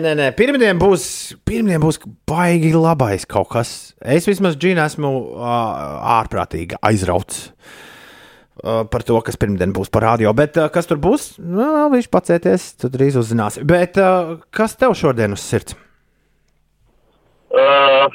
nē, 0.05 0.15
nē. 0.21 0.29
Pirmdien 0.39 0.79
būs, 0.81 1.09
pirmdien 1.47 1.83
būs 1.83 2.01
baigi 2.29 2.73
labais 2.77 3.27
kaut 3.31 3.51
kas. 3.55 3.75
Es 4.03 4.29
vismaz 4.29 4.59
džinu 4.59 4.85
esmu 4.87 5.13
uh, 5.35 5.47
ārprātīgi 6.19 6.79
aizrauts. 6.87 7.51
Uh, 8.57 8.87
par 8.89 9.03
to, 9.05 9.19
kas 9.21 9.37
pirmdien 9.37 9.75
būs 9.77 9.91
par 9.93 10.07
radio. 10.07 10.33
Bet 10.37 10.57
uh, 10.57 10.71
kas 10.73 10.89
tur 10.89 11.01
būs? 11.03 11.35
Nu, 11.43 11.91
viņš 11.93 12.07
pacieties, 12.11 12.71
tu 12.81 12.89
drīz 12.91 13.19
uzzināsi. 13.21 13.67
Bet 13.69 14.01
uh, 14.01 14.39
kas 14.55 14.79
tev 14.81 14.97
šodien 14.97 15.37
uz 15.37 15.45
sirds? 15.45 15.77
Uh, 17.57 18.09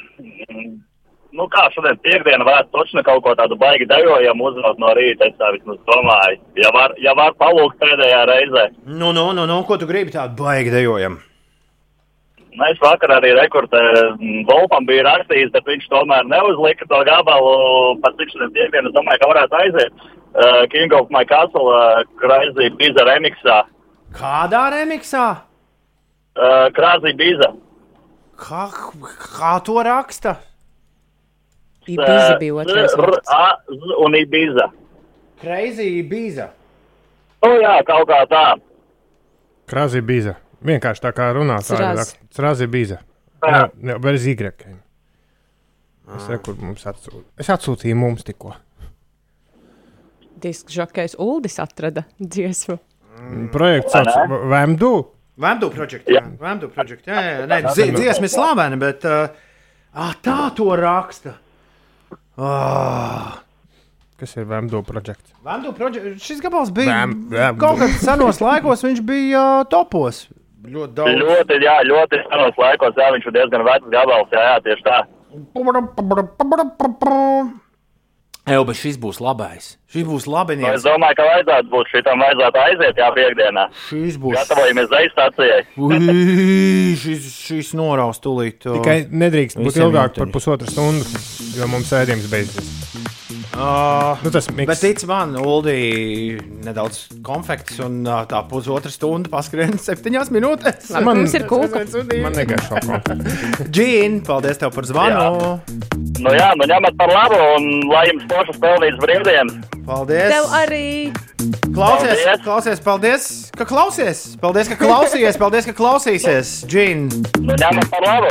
nu 1.36 1.48
kā 1.52 1.64
šodien 1.74 1.98
piekdiena 2.04 2.46
varētu 2.46 2.72
točni 2.74 3.02
kaut 3.06 3.22
ko 3.24 3.34
tādu 3.38 3.56
baigi 3.60 3.88
dejojamu 3.90 4.48
uzzināt 4.50 4.80
no 4.82 4.92
rīta, 4.98 5.28
es 5.28 5.36
tā 5.40 5.50
vismaz 5.56 5.80
domāju. 5.88 6.40
Ja 6.60 6.72
var, 6.76 6.94
ja 7.00 7.16
var 7.18 7.36
palūgt 7.40 7.80
pēdējā 7.82 8.22
reizē. 8.28 8.64
Nu, 8.86 9.12
nu, 9.16 9.30
nu, 9.36 9.46
nu 9.48 9.60
ko 9.68 9.78
tu 9.80 9.88
gribi 9.88 10.14
tādu 10.14 10.36
baigi 10.42 10.74
dejojam? 10.74 11.18
Nu, 12.52 12.66
es 12.68 12.80
vakar 12.84 13.14
arī 13.16 13.30
rekordā 13.38 13.80
Volpam 14.48 14.84
bija 14.84 15.06
rakstījis, 15.06 15.54
bet 15.54 15.68
viņš 15.70 15.86
tomēr 15.88 16.26
neuzlika 16.28 16.84
to 16.90 17.00
gabalu 17.08 17.54
par 18.02 18.12
cik 18.18 18.34
šodien 18.34 18.52
piekdienu. 18.58 18.92
Es 18.92 18.96
domāju, 18.96 19.22
ka 19.22 19.30
varētu 19.30 19.60
aiziet 19.62 20.04
uh, 20.04 20.62
King 20.74 20.92
of 20.98 21.08
My 21.14 21.24
Castle 21.24 21.72
uh, 21.72 22.04
Crazy 22.20 22.68
Biza 22.76 23.08
remixā. 23.08 23.62
Kādā 24.18 24.66
remixā? 24.76 25.26
Uh, 26.36 26.68
Crazy 26.76 27.16
Biza. 27.16 27.54
Kā, 28.36 28.66
kā 29.32 29.56
to 29.64 29.80
raksta? 29.86 30.36
Ibiza 31.86 32.36
bija 32.40 32.54
otrais. 32.62 32.94
A, 33.26 33.44
Z 33.68 33.96
un 34.04 34.16
Ibiza. 34.16 34.70
Crazy 35.42 36.02
Biza. 36.06 36.50
Nu 37.42 37.56
jā, 37.58 37.74
kaut 37.86 38.06
kā 38.06 38.20
tā. 38.30 38.44
Krāzi 39.70 40.02
bīza. 40.04 40.36
Vienkārši 40.62 41.02
tā 41.02 41.10
kā 41.16 41.30
runātāja. 41.34 41.94
Sraz. 41.96 42.12
Krāzi 42.36 42.68
bīza. 42.70 43.00
Jā. 43.42 43.50
Ne, 43.50 43.62
ne, 43.90 43.96
bez 44.02 44.26
īgrēkiem. 44.30 44.78
Es 46.12 46.28
rekur 46.30 46.58
mums 46.60 46.84
atsūtīju. 46.86 47.24
Es 47.40 47.50
atsūtīju 47.50 47.98
mums 47.98 48.26
tikko. 48.26 48.54
Disks 50.42 50.74
žokais 50.74 51.16
Uldis 51.22 51.58
atrada 51.62 52.04
dziesmu. 52.18 52.78
Projekts 53.54 53.94
Vai 53.94 54.04
sauc? 54.06 54.32
Vemdu. 54.50 54.92
Vemdu 55.42 55.70
projekts. 55.72 56.10
Jā, 56.10 56.22
Vemdu 56.38 56.68
projekts. 56.70 57.06
Jā, 57.08 57.22
jā, 57.26 57.46
nē, 57.50 57.60
dzie- 57.72 57.92
dziesma 57.94 58.28
ir 58.28 58.32
slavena, 58.32 58.78
bet 58.78 59.06
uh, 59.08 59.32
ah, 59.94 60.14
tā 60.22 60.38
to 60.58 60.68
raksta. 60.78 61.36
Ah, 62.38 63.38
Kas 64.16 64.36
ir 64.38 64.44
Vemdo 64.46 64.82
projekts? 64.86 65.32
Vandu 65.44 65.72
proģe- 65.74 66.14
Šis 66.22 66.40
gabals 66.40 66.70
bija 66.70 66.86
Vam- 66.94 67.14
vam- 67.32 67.56
kaut 67.58 67.78
kādā 67.80 67.98
senos 67.98 68.38
laikos, 68.40 68.84
viņš 68.86 69.00
bija 69.04 69.40
uh, 69.60 69.64
topos. 69.66 70.28
Ļoti 70.62 70.94
daudz. 70.94 71.16
Ļoti, 71.18 71.56
jā, 71.64 71.74
ļoti 71.90 72.20
senos 72.30 72.54
laikos, 72.56 72.94
jā, 72.94 73.08
viņš 73.16 73.26
ir 73.26 73.34
diezgan 73.34 73.64
vecs 73.66 73.88
gabals, 73.90 74.30
jā, 74.30 74.44
jā, 74.46 74.60
tieši 74.62 74.84
tā. 74.86 75.00
Eju, 78.42 78.64
bet 78.66 78.74
šis 78.74 78.96
būs 78.98 79.20
labais. 79.22 79.76
Šis 79.92 80.02
būs 80.02 80.24
Nu, 80.26 80.32
Es 80.32 80.34
labinieks. 80.34 80.82
domāju, 80.82 81.14
ka 81.14 81.22
vajadzētu 81.28 81.68
būt 81.70 81.90
šitam, 81.92 82.18
vajadzētu 82.24 82.58
aiziet, 82.58 82.96
jā, 82.98 83.10
piekdienā. 83.14 83.64
Šis 83.88 84.16
būs. 84.18 84.34
Gatavojamies 84.34 84.88
zemes 84.90 85.12
stācijai. 85.14 85.60
Ui, 85.78 86.96
Šis, 86.98 87.28
šis 87.46 87.70
noraus 87.78 88.18
tūlīt. 88.24 88.66
uh, 88.66 88.80
Tikai 88.80 89.06
nedrīkst 89.14 89.60
būt 89.62 89.78
ilgāk 89.84 90.16
par 90.18 90.26
pusotru 90.34 90.66
stundu, 90.66 91.06
jo 91.54 91.68
mums 91.70 91.92
ēdienas 91.94 92.26
beidzas. 92.32 92.72
Uh, 93.52 94.16
Nu, 94.24 94.30
tas 94.32 94.48
miks. 94.50 94.66
Bet 94.66 94.80
tic 94.80 95.02
man, 95.06 95.36
Uldi, 95.36 96.40
nedaudz 96.64 97.04
konfekts 97.22 97.78
un 97.84 98.00
uh, 98.08 98.24
tā 98.26 98.40
pusotra 98.48 98.90
stunda 98.90 99.28
paskrien 99.32 99.76
septiņās 99.86 100.32
minūtēs. 100.34 100.90
Man- 101.04 101.20
mums 101.22 101.34
ir 101.36 101.46
kūka. 101.46 101.84
Man 102.24 102.32
negaršo 102.32 102.80
konfekti. 102.88 103.68
Džīn, 103.70 104.22
paldies 104.26 104.58
tev 104.58 104.72
par 104.74 104.88
zvanu. 104.88 105.60
Nu 106.22 106.30
jā, 106.36 106.52
nu 106.54 106.62
ņemat 106.70 106.94
par 107.00 107.10
labu 107.10 107.34
un 107.56 107.64
lai 107.90 108.04
jums 108.06 108.22
pošas 108.30 108.54
pelnītas 108.62 109.00
brīvdienas. 109.02 109.56
Paldies. 109.82 110.30
Tev 110.30 110.44
arī. 110.54 111.10
Klausies, 111.74 112.22
Paldies. 112.22 112.38
klausies, 112.44 112.78
paldies, 112.84 113.24
ka 113.58 113.64
klausies. 113.66 114.20
Paldies, 114.38 114.68
ka 114.70 114.76
klausījies, 114.78 115.34
paldies, 115.40 115.66
ka 115.66 115.74
klausīsies. 115.74 116.52
Džīn. 116.70 117.10
Nu 117.42 117.56
ņemat 117.58 117.90
par 117.90 118.06
labu. 118.06 118.30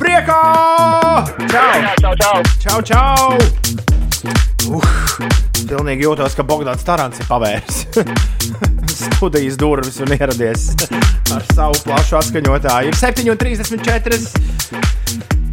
Priekā! 0.00 0.40
Čau! 1.52 1.76
Čau, 2.00 2.14
čau! 2.22 2.40
Čau, 2.64 2.78
čau! 2.88 3.36
Uh, 4.64 4.80
pilnīgi 5.68 6.00
jūtos, 6.06 6.32
ka 6.32 6.40
Bogdans 6.48 6.80
Tarants 6.88 7.20
ir 7.20 7.26
pavērs 7.28 7.84
studijas 9.18 9.60
durvis 9.60 10.00
un 10.00 10.08
ieradies 10.16 10.72
ar 11.36 11.44
savu 11.52 11.76
plašu 11.84 12.16
atskaņotāju. 12.22 12.88
Ir 12.88 12.96
7,34. 12.96 15.43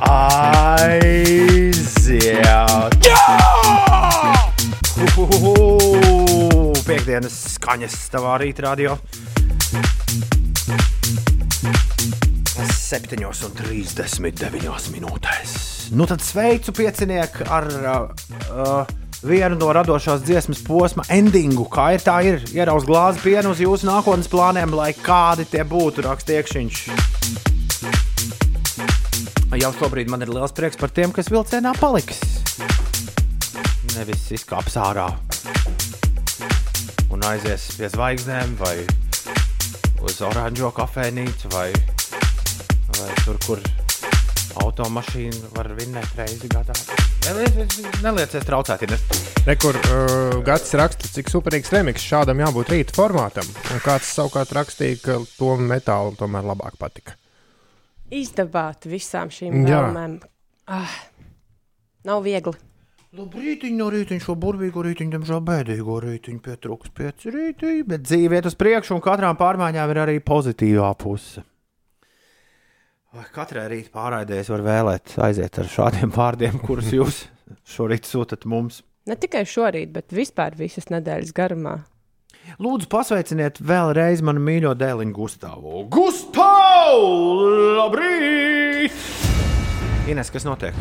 Aiziet! 0.00 1.44
Uhuhu! 5.14 6.72
Piektdienas 6.84 7.36
skaņas 7.58 7.96
tavā 8.12 8.38
rītdienā. 8.42 8.96
7,39 12.94 14.90
minūtēs. 14.94 15.50
Nu 15.92 16.06
tad 16.08 16.20
sveicu 16.24 16.72
piecinieku 16.76 17.44
ar 17.50 17.64
uh, 17.68 18.08
uh, 18.54 18.86
vienu 19.24 19.56
no 19.58 19.72
radošās 19.74 20.22
dziesmas 20.24 20.62
posma 20.64 21.02
endingu. 21.12 21.64
Kā 21.72 21.92
ir 21.96 22.00
tā, 22.04 22.20
ir 22.24 22.40
ierauz 22.54 22.84
glāzi 22.88 23.20
pienu 23.24 23.50
uz 23.52 23.60
jūsu 23.64 23.86
nākotnes 23.88 24.30
plāniem, 24.32 24.70
lai 24.76 24.92
kādi 24.96 25.44
tie 25.50 25.64
būtu, 25.66 26.04
rakstiekšiņš. 26.08 26.76
Jau 29.54 29.70
šobrīd 29.78 30.10
man 30.10 30.20
ir 30.24 30.30
liels 30.34 30.52
prieks 30.52 30.76
par 30.80 30.90
tiem, 30.92 31.12
kas 31.14 31.28
vilcienā 31.32 31.70
paliks. 31.78 32.18
Nevis 33.94 34.24
izkāps 34.34 34.74
ārā 34.82 35.06
un 37.14 37.22
aizies 37.28 37.68
pie 37.78 37.88
zvaigznēm 37.92 38.56
vai 38.58 38.74
uz 40.04 40.18
oranžo 40.26 40.72
kafejnīcu 40.74 41.52
vai, 41.54 41.68
vai 42.98 43.08
tur, 43.22 43.38
kur 43.46 43.62
automašīna 44.64 45.54
var 45.54 45.70
vinnēt 45.78 46.18
reizi 46.18 46.50
gadā. 46.50 46.74
Neliec- 47.24 47.78
Nelieciet 48.04 48.44
traucēt, 48.44 48.84
ja 48.84 48.90
nes. 48.90 49.06
Rekur 49.46 49.78
uh, 49.78 50.40
gads 50.44 50.74
raksta, 50.76 51.08
cik 51.14 51.30
superīgs 51.32 51.72
remiks 51.72 52.04
šādam 52.04 52.42
jābūt 52.42 52.74
rīta 52.74 52.98
formātam. 52.98 53.46
Un 53.72 53.80
kāds 53.86 54.10
savukārt 54.18 54.52
rakstīja, 54.58 55.00
ka 55.06 55.20
to 55.38 55.54
metālu 55.62 56.18
tomēr 56.20 56.44
labāk 56.52 56.76
patika. 56.80 57.16
Izdevāt 58.14 58.86
visām 58.86 59.32
šīm 59.34 59.64
vēlmēm. 59.66 60.20
Ah, 60.70 60.94
nav 62.06 62.22
viegli. 62.24 62.54
Labrīt, 63.14 63.62
no 63.78 63.86
rīta 63.94 64.16
šo 64.18 64.34
burvīgo 64.42 64.82
rītu, 64.82 65.06
diemžēl 65.12 65.42
bēdīgo 65.46 66.00
rītu, 66.02 66.32
pietrūks 66.42 66.90
pieci 66.94 67.30
rīti, 67.30 67.76
bet 67.86 68.02
dzīve 68.02 68.40
iet 68.40 68.48
uz 68.50 68.56
priekšu, 68.58 68.96
un 68.96 69.04
katrām 69.04 69.38
pārmaiņām 69.38 69.92
ir 69.92 70.00
arī 70.02 70.16
pozitīvā 70.18 70.88
puse. 70.98 71.44
Vai 73.14 73.28
katrai 73.30 73.68
rīta 73.70 73.92
pārraidē 73.94 74.40
es 74.42 74.50
varu 74.50 74.66
vēlēt 74.66 75.14
aiziet 75.22 75.62
ar 75.62 75.70
šādiem 75.70 76.10
vārdiem, 76.18 76.58
kurus 76.66 76.90
jūs 76.90 77.20
šorīt 77.76 78.10
sūtat 78.10 78.48
mums? 78.50 78.82
Ne 79.06 79.14
tikai 79.20 79.44
šorīt, 79.46 79.92
bet 79.94 80.10
vispār 80.16 80.58
visas 80.58 80.90
nedēļas 80.90 81.30
garumā. 81.36 81.76
Lūdzu, 82.58 82.90
pasveiciniet 82.90 83.62
vēlreiz 83.62 84.26
manu 84.26 84.42
mīļo 84.42 84.74
dēliņu 84.80 85.14
Gustavu. 85.16 85.86
Gustavu! 85.94 86.53
Labrīt! 87.78 88.92
Ines, 90.10 90.30
kas 90.30 90.44
notiek? 90.44 90.76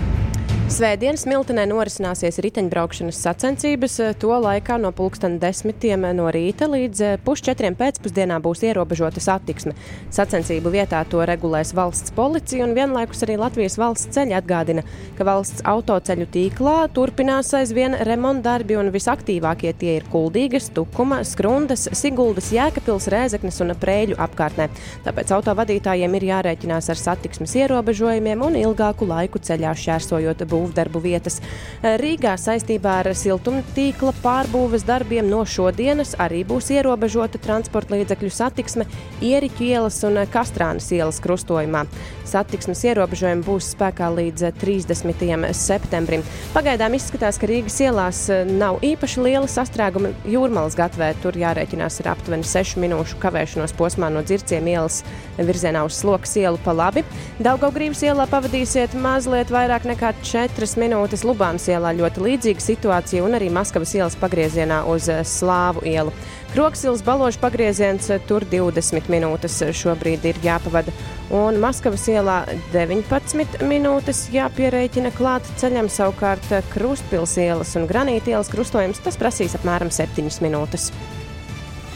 Svētdienas 0.73 1.27
Miltenē 1.29 1.67
norisināsies 1.69 2.39
riteņbraukšanas 2.41 3.17
sacensības. 3.21 3.99
To 4.17 4.33
laikā 4.41 4.79
no 4.81 4.89
pulksten 4.95 5.35
desmitiem 5.37 6.07
no 6.17 6.31
rīta 6.33 6.65
līdz 6.65 7.01
eh, 7.05 7.17
pusčetriem 7.21 7.75
pēcpusdienā 7.77 8.39
būs 8.41 8.63
ierobežota 8.65 9.21
satiksme. 9.21 9.75
Sacensību 10.15 10.71
vietā 10.73 11.03
to 11.05 11.21
regulēs 11.29 11.75
valsts 11.77 12.15
policija 12.17 12.65
un 12.65 12.73
vienlaikus 12.73 13.21
arī 13.21 13.35
Latvijas 13.37 13.77
valsts 13.77 14.09
ceļi 14.15 14.33
atgādina, 14.39 14.81
ka 15.13 15.27
valsts 15.29 15.61
autoceļu 15.61 16.25
tīklā 16.33 16.73
turpinās 16.95 17.53
aizvien 17.59 17.93
remontdarbi 18.09 18.79
un 18.81 18.89
visaktīvākie 18.95 19.75
tie 19.77 19.99
ir 19.99 20.09
Kuldīgas, 20.09 20.71
Tukuma, 20.73 21.21
Skrundas, 21.21 21.85
Siguldas, 21.93 22.49
Jēkabils, 22.55 23.11
Rēzeknes 23.13 23.61
un 23.61 23.75
Prēļu 23.77 24.17
apkārtnē. 24.25 24.71
Tāpēc 25.05 25.37
autovadītājiem 25.37 26.17
ir 26.17 26.27
jārēķinās 26.31 26.89
ar 26.89 27.03
satiksmes 27.05 27.53
ierobežojumiem 27.61 28.49
un 28.49 28.59
ilgāku 28.65 29.11
laiku 29.13 29.43
ceļā 29.43 29.77
šķērsojot 29.85 30.47
būvdarbu 30.63 31.03
vietas. 31.03 31.39
Rīgā 31.83 32.33
saistībā 32.39 32.97
ar 33.03 33.11
siltumtīkla 33.17 34.15
pārbūves 34.23 34.87
darbiem 34.87 35.29
no 35.29 35.43
šodienas 35.45 36.15
arī 36.23 36.43
būs 36.47 36.71
ierobežota 36.73 37.41
transporta 37.43 37.97
līdzekļu 37.99 38.31
satiksme 38.33 38.87
Ieriķu 39.23 39.67
ielas 39.67 39.99
un 40.07 40.23
Kastrānas 40.31 40.89
ielas 40.95 41.21
krustojumā. 41.23 41.85
Satiksmes 42.27 42.81
ierobežojumi 42.87 43.43
būs 43.45 43.73
spēkā 43.73 44.07
līdz 44.15 44.53
30. 44.61 45.49
septembrim. 45.57 46.23
Pagaidām 46.53 46.95
izskatās, 46.97 47.39
ka 47.39 47.49
Rīgas 47.49 47.79
ielās 47.83 48.21
eh, 48.31 48.43
nav 48.47 48.79
īpaši 48.85 49.23
liela 49.25 49.49
sastrēguma 49.51 50.13
jūrmālas 50.29 50.77
gatvē. 50.79 51.11
Tur 51.23 51.37
jārēķinās 51.39 51.99
ar 52.03 52.13
aptuveni 52.13 52.47
6 52.47 52.79
minūšu 52.83 53.19
kavēšanos 53.23 53.75
posmā 53.77 54.09
no 54.13 54.23
dzirciem 54.25 54.69
ielas 54.71 55.01
virzienā 55.37 55.83
uz 55.87 55.99
slokas 55.99 56.35
ielu 56.39 56.61
pa 56.63 56.75
labi. 56.77 57.03
Daugaugrības 57.43 58.05
ielā 58.07 58.27
pavadīsiet 58.31 58.95
mazliet 58.99 59.51
vairāk 59.53 59.87
nekā 59.89 60.13
4 60.23 60.71
minūtes. 60.79 61.25
Lubānas 61.27 61.67
ielā 61.71 61.91
ļoti 61.99 62.23
līdzīga 62.27 62.63
situācija 62.63 63.25
un 63.25 63.35
arī 63.37 63.51
Maskavas 63.53 63.95
ielas 63.97 64.17
pagriezienā 64.19 64.83
uz 64.89 65.11
eh, 65.11 65.25
Slāvu 65.27 65.83
ielu. 65.89 66.15
Kroksils 66.53 67.01
baložu 67.01 67.39
pagrieziens 67.41 68.11
eh, 68.13 68.19
tur 68.29 68.43
20 68.45 69.07
minūtes 69.09 69.55
šobrīd 69.73 70.27
ir 70.29 70.37
jāpavada. 70.45 70.91
Un 71.33 71.57
Maskavas 71.57 72.03
ielā 72.13 72.43
19 72.69 73.63
minūtes 73.65 74.27
jāpierēķina 74.35 75.09
klāt 75.17 75.49
ceļam, 75.57 75.89
savukārt 75.89 76.45
eh, 76.53 76.61
Krustpils 76.75 77.33
ielas 77.41 77.73
un 77.79 77.87
Granīta 77.89 78.35
ielas 78.35 78.53
krustojums 78.53 79.01
tas 79.01 79.17
prasīs 79.17 79.57
apmēram 79.57 79.89
7 79.89 80.29
minūtes. 80.45 80.91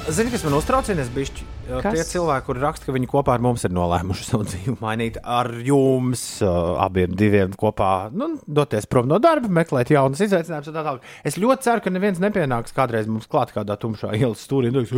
Zini, 0.10 0.34
kas 0.34 0.48
man 0.48 0.58
uztraucinies? 0.58 1.14
Bišķi? 1.14 1.46
Kas? 1.68 1.94
Tie 1.98 2.04
cilvēki, 2.14 2.46
kuriem 2.48 2.64
raksta, 2.64 2.88
ka 2.88 2.94
viņi 2.96 3.10
kopā 3.12 3.34
ar 3.36 3.42
mums 3.44 3.66
ir 3.68 3.74
nolēmuši 3.76 4.28
savu 4.28 4.46
dzīvi 4.50 4.76
mainīt, 4.82 5.18
ar 5.24 5.50
jums 5.68 6.22
uh, 6.46 6.78
abiem 6.86 7.16
diviem 7.20 7.52
kopā 7.60 7.90
nu, 8.16 8.34
doties 8.48 8.88
prom 8.88 9.10
no 9.12 9.20
darba, 9.24 9.52
meklēt 9.60 9.92
jaunas 9.92 10.22
izaicinājumus 10.24 10.72
un 10.72 10.78
tā 10.78 10.86
tālāk. 10.86 11.10
Es 11.28 11.40
ļoti 11.42 11.68
ceru, 11.68 11.84
ka 11.84 11.94
neviens 11.94 12.22
nepienāks 12.24 12.76
kādreiz 12.78 13.10
mums 13.12 13.28
klāt 13.32 13.52
kādā 13.56 13.76
tumšā 13.82 14.14
ielas 14.16 14.46
stūrī 14.48 14.72
un 14.72 14.80
teiks, 14.80 14.96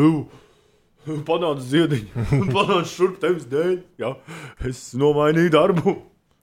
panāc 1.25 1.63
ziediņu, 1.65 2.27
panāc 2.55 2.91
šurp 2.91 3.17
tevis 3.23 3.47
dēļ. 3.49 3.73
Jā, 4.03 4.13
es 4.69 4.83
nomainīju 4.99 5.53
darbu. 5.55 5.95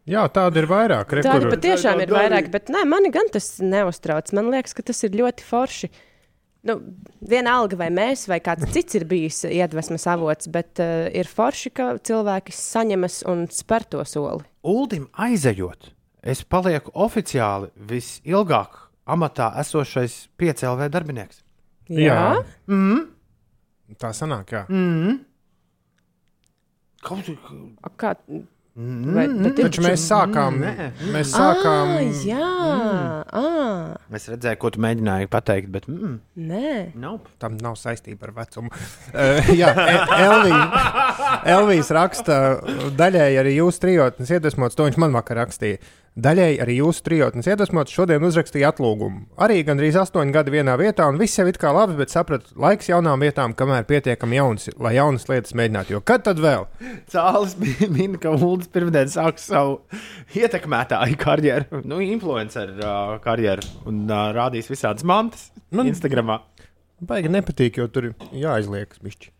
Jā, 0.07 0.22
tāda 0.31 0.61
ir 0.62 0.68
vairāk. 0.70 1.16
Re, 1.18 1.22
Tāda 1.27 1.47
kur- 1.49 1.55
patiešām 1.57 2.03
ir 2.05 2.12
vairāk, 2.14 2.51
bet 2.55 2.70
nē, 2.70 2.85
mani 2.87 3.11
gan 3.14 3.27
tas 3.35 3.57
neuztrauc. 3.62 4.31
Man 4.39 4.53
liekas, 4.55 4.74
ka 4.79 4.85
tas 4.87 5.03
ir 5.07 5.16
ļoti 5.18 5.47
forši. 5.47 5.91
Nu, 6.67 6.79
vienalga, 7.31 7.79
vai 7.79 7.89
mēs 7.95 8.27
vai 8.31 8.41
kāds 8.43 8.73
cits 8.75 8.99
ir 8.99 9.07
bijis 9.09 9.45
iedvesmas 9.47 10.07
avots, 10.11 10.49
bet 10.51 10.81
uh, 10.83 11.07
ir 11.14 11.29
forši, 11.31 11.71
ka 11.77 11.93
cilvēki 12.07 12.55
saņemas 12.55 13.21
un 13.31 13.47
spēr 13.53 13.87
to 13.93 14.03
soli. 14.09 14.43
Uldim 14.67 15.07
aizejot, 15.27 15.93
es 16.27 16.43
palieku 16.43 16.91
oficiāli 17.07 17.71
visilgāk 17.91 18.81
amatā 19.07 19.53
esošais 19.62 20.25
5LV 20.41 20.91
darbinieks. 20.91 21.43
Jā. 21.93 22.43
Mm. 22.67 23.07
Tā 24.03 24.11
sanāk, 24.17 24.51
jā. 24.51 24.64
Mm. 24.67 25.21
Kaut 27.07 27.29
Kā, 28.01 28.17
Vai- 28.77 29.27
bet 29.41 29.59
ir- 29.59 29.70
Taču 29.70 29.81
mēs 29.87 30.03
sākām. 30.05 30.59
Nē. 30.61 30.91
Mēs 31.14 31.31
sākām. 31.33 31.95
Ah, 31.97 32.24
jā, 32.29 32.49
ah, 33.33 33.97
Es 34.12 34.29
redzēju, 34.29 34.59
ko 34.61 34.70
tu 34.70 34.81
mēģināji 34.85 35.29
pateikt, 35.33 35.70
bet. 35.72 35.87
Mm, 35.89 36.18
nē. 36.37 36.93
nope. 36.95 37.29
Tam 37.41 37.57
nav 37.57 37.74
saistība 37.81 38.29
ar 38.29 38.33
vecumu. 38.43 38.68
Uh, 39.16 39.41
jā, 39.57 39.70
E- 39.72 40.24
Elvija, 40.27 41.41
Elvijas 41.57 41.89
raksta, 41.97 42.37
daļēji 42.99 43.39
arī 43.41 43.55
jūsu 43.57 43.81
trijotnes 43.81 44.29
iedvesmots, 44.31 44.77
to 44.77 44.85
viņš 44.85 44.99
man 45.01 45.12
vakar 45.16 45.37
rakstīja. 45.47 45.79
Daļēji 46.17 46.61
arī 46.64 46.79
jūsu 46.79 47.03
trijotnes 47.05 47.45
iedvesmots 47.45 47.93
šodien 47.93 48.25
uzrakstīja 48.25 48.71
atlūgumu. 48.73 49.27
Arī 49.45 49.59
gandrīz 49.69 49.99
astoņi 50.01 50.33
gadi 50.33 50.55
vienā 50.55 50.73
vietā, 50.81 51.11
un 51.12 51.19
viss 51.21 51.37
jau 51.37 51.45
ir 51.45 51.59
kā 51.61 51.75
labi, 51.77 51.93
bet 51.99 52.14
sapratu, 52.14 52.55
laiks 52.57 52.89
jaunām 52.89 53.21
vietām, 53.21 53.53
kamēr 53.59 53.85
pietiekami 53.85 54.39
jauns, 54.39 54.71
lai 54.81 54.95
jaunas 54.97 55.29
lietas 55.29 55.53
mēģinātu. 55.61 55.93
Jo 55.99 56.01
kad 56.01 56.25
tad 56.25 56.41
vēl? 56.41 56.64
Cālis 57.12 57.53
min, 57.99 58.17
ka 58.23 58.33
Ulas 58.33 58.73
pirmdien 58.73 59.12
sāks 59.12 59.45
savu 59.51 59.83
ietekmētāju 60.33 61.21
karjeru, 61.21 61.85
nu, 61.85 62.01
influenceru 62.01 62.81
uh, 62.81 63.14
karjeru 63.21 63.69
un 63.85 64.07
uh, 64.09 64.31
rādīs 64.37 64.73
visādas 64.73 65.05
mantas 65.05 65.51
Nu, 65.75 65.85
Instagramā. 65.85 66.41
Baigi 67.05 67.29
nepatīk, 67.29 67.83
jo 67.83 67.91
tur 67.93 68.14
jāizliekas 68.33 69.05
bišķi. 69.05 69.36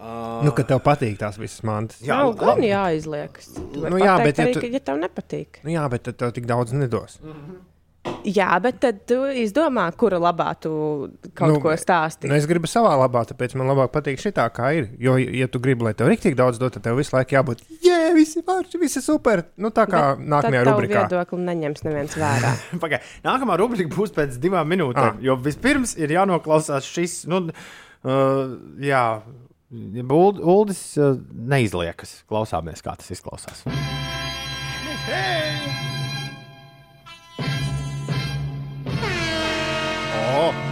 Uh, 0.00 0.40
Nu, 0.46 0.54
ka 0.56 0.64
tev 0.64 0.78
patīk 0.80 1.18
tās 1.20 1.36
visas 1.36 1.60
mantas. 1.66 1.98
Jā, 2.00 2.16
nav 2.22 2.30
gan 2.40 2.62
jāizliekas. 2.64 3.50
Nu 3.76 3.98
jā, 4.00 4.14
bet 4.24 4.38
ja 4.40 4.46
arī, 4.46 4.54
tu- 4.56 4.62
ka, 4.64 4.70
ja 4.72 4.80
tev 4.80 4.96
nepatīk. 5.02 5.58
Nu, 5.60 5.74
jā, 5.74 5.82
bet 5.92 6.06
tad 6.08 6.16
tev 6.22 6.32
tik 6.32 6.46
daudz 6.48 6.72
nedos. 6.72 7.18
Jā, 8.24 8.48
bet 8.64 8.78
tad 8.80 9.02
tu 9.08 9.16
izdomā, 9.36 9.82
kura 10.00 10.16
labā 10.16 10.54
tu 10.56 10.70
kaut 11.36 11.52
nu, 11.52 11.58
ko 11.60 11.72
stāsti. 11.76 12.30
Nu, 12.30 12.36
es 12.38 12.46
gribu 12.48 12.68
savā 12.68 12.94
labā, 12.96 13.26
tāpēc 13.28 13.52
man 13.60 13.68
labāk 13.68 13.92
patīk 13.92 14.16
šī 14.22 14.32
tā, 14.38 14.46
kā 14.56 14.70
ir. 14.78 14.86
Jo, 15.00 15.18
ja 15.20 15.48
tu 15.52 15.60
gribi, 15.60 15.84
lai 15.84 15.92
tev 15.96 16.08
rīktīgi 16.08 16.38
daudz 16.38 16.56
dod, 16.60 16.72
tad 16.72 16.86
tev 16.86 16.96
visu 16.96 17.12
laiku 17.12 17.36
jābūt, 17.36 17.60
jē, 17.84 17.98
visi 18.16 18.40
forši, 18.46 18.80
visi 18.80 19.02
super. 19.04 19.44
Nu, 19.60 19.68
tā 19.68 19.84
kā 19.84 20.14
Bet 20.16 20.32
nākamajā 20.32 20.64
tad 20.64 20.72
rubrikā. 20.72 21.04
viedokli 21.04 21.44
neņems 21.50 21.84
neviens 21.84 22.16
vērā. 22.24 22.54
Pagai, 22.86 23.02
nākamā 23.28 23.60
rubrika 23.60 23.92
būs 23.92 24.16
pēc 24.16 24.40
divām 24.40 24.72
minūtēm. 24.72 25.20
Ah. 25.20 25.20
Jo 25.24 25.36
vispirms 25.36 25.92
ir 26.00 26.16
jānoklausās 26.16 26.88
šis. 26.88 27.18
Nu, 27.28 27.44
uh, 27.52 28.56
jā, 28.80 29.04
Uld- 29.70 30.40
Uldis 30.42 30.82
neizliekas. 31.30 32.24
Klausāmies, 32.30 32.82
kā 32.82 32.96
tas 32.98 33.10
izklausās. 33.14 33.62
Oh. 40.32 40.69